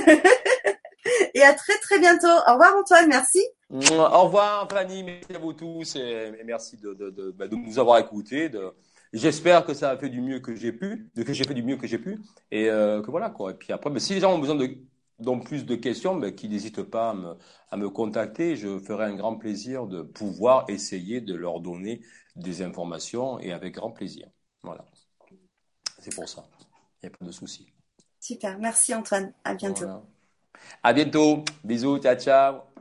et 1.33 1.43
à 1.43 1.53
très 1.53 1.77
très 1.79 1.99
bientôt. 1.99 2.27
Au 2.47 2.53
revoir 2.53 2.75
Antoine, 2.75 3.07
merci. 3.07 3.41
Au 3.69 4.23
revoir 4.23 4.67
Fanny, 4.69 5.03
merci 5.03 5.33
à 5.35 5.39
vous 5.39 5.53
tous 5.53 5.95
et 5.95 6.31
merci 6.45 6.77
de, 6.77 6.93
de, 6.93 7.09
de, 7.09 7.31
bah, 7.31 7.47
de 7.47 7.55
nous 7.55 7.79
avoir 7.79 7.97
écoutés. 7.97 8.49
J'espère 9.15 9.65
que 9.65 9.73
ça 9.73 9.91
a 9.91 9.97
fait 9.97 10.09
du 10.09 10.19
mieux 10.21 10.39
que 10.39 10.55
j'ai 10.55 10.73
pu, 10.73 11.09
que 11.15 11.33
j'ai 11.33 11.45
fait 11.45 11.53
du 11.53 11.63
mieux 11.63 11.77
que 11.77 11.87
j'ai 11.87 11.97
pu, 11.97 12.19
et 12.51 12.69
euh, 12.69 13.01
que 13.01 13.09
voilà 13.09 13.29
quoi. 13.29 13.51
Et 13.51 13.53
puis 13.53 13.71
après, 13.71 13.89
mais 13.89 14.01
si 14.01 14.13
les 14.13 14.19
gens 14.19 14.35
ont 14.35 14.39
besoin 14.39 14.55
de 14.55 14.77
donc 15.19 15.45
plus 15.45 15.65
de 15.65 15.75
questions, 15.75 16.15
mais 16.15 16.35
qui 16.35 16.49
n'hésitent 16.49 16.83
pas 16.83 17.11
à 17.11 17.13
me, 17.13 17.37
à 17.71 17.77
me, 17.77 17.89
contacter. 17.89 18.55
Je 18.55 18.79
ferai 18.79 19.05
un 19.05 19.15
grand 19.15 19.37
plaisir 19.37 19.87
de 19.87 20.01
pouvoir 20.01 20.65
essayer 20.69 21.21
de 21.21 21.33
leur 21.35 21.59
donner 21.61 22.01
des 22.35 22.61
informations 22.61 23.39
et 23.39 23.51
avec 23.51 23.75
grand 23.75 23.91
plaisir. 23.91 24.27
Voilà. 24.63 24.85
C'est 25.99 26.13
pour 26.13 26.27
ça. 26.27 26.45
Il 27.01 27.07
n'y 27.09 27.13
a 27.13 27.17
pas 27.17 27.25
de 27.25 27.31
souci. 27.31 27.67
Super. 28.19 28.57
Merci 28.59 28.93
Antoine. 28.93 29.33
À 29.43 29.53
bientôt. 29.53 29.85
À 30.83 30.93
bientôt. 30.93 31.43
Bisous. 31.63 31.99
Ciao, 31.99 32.15
ciao. 32.15 32.74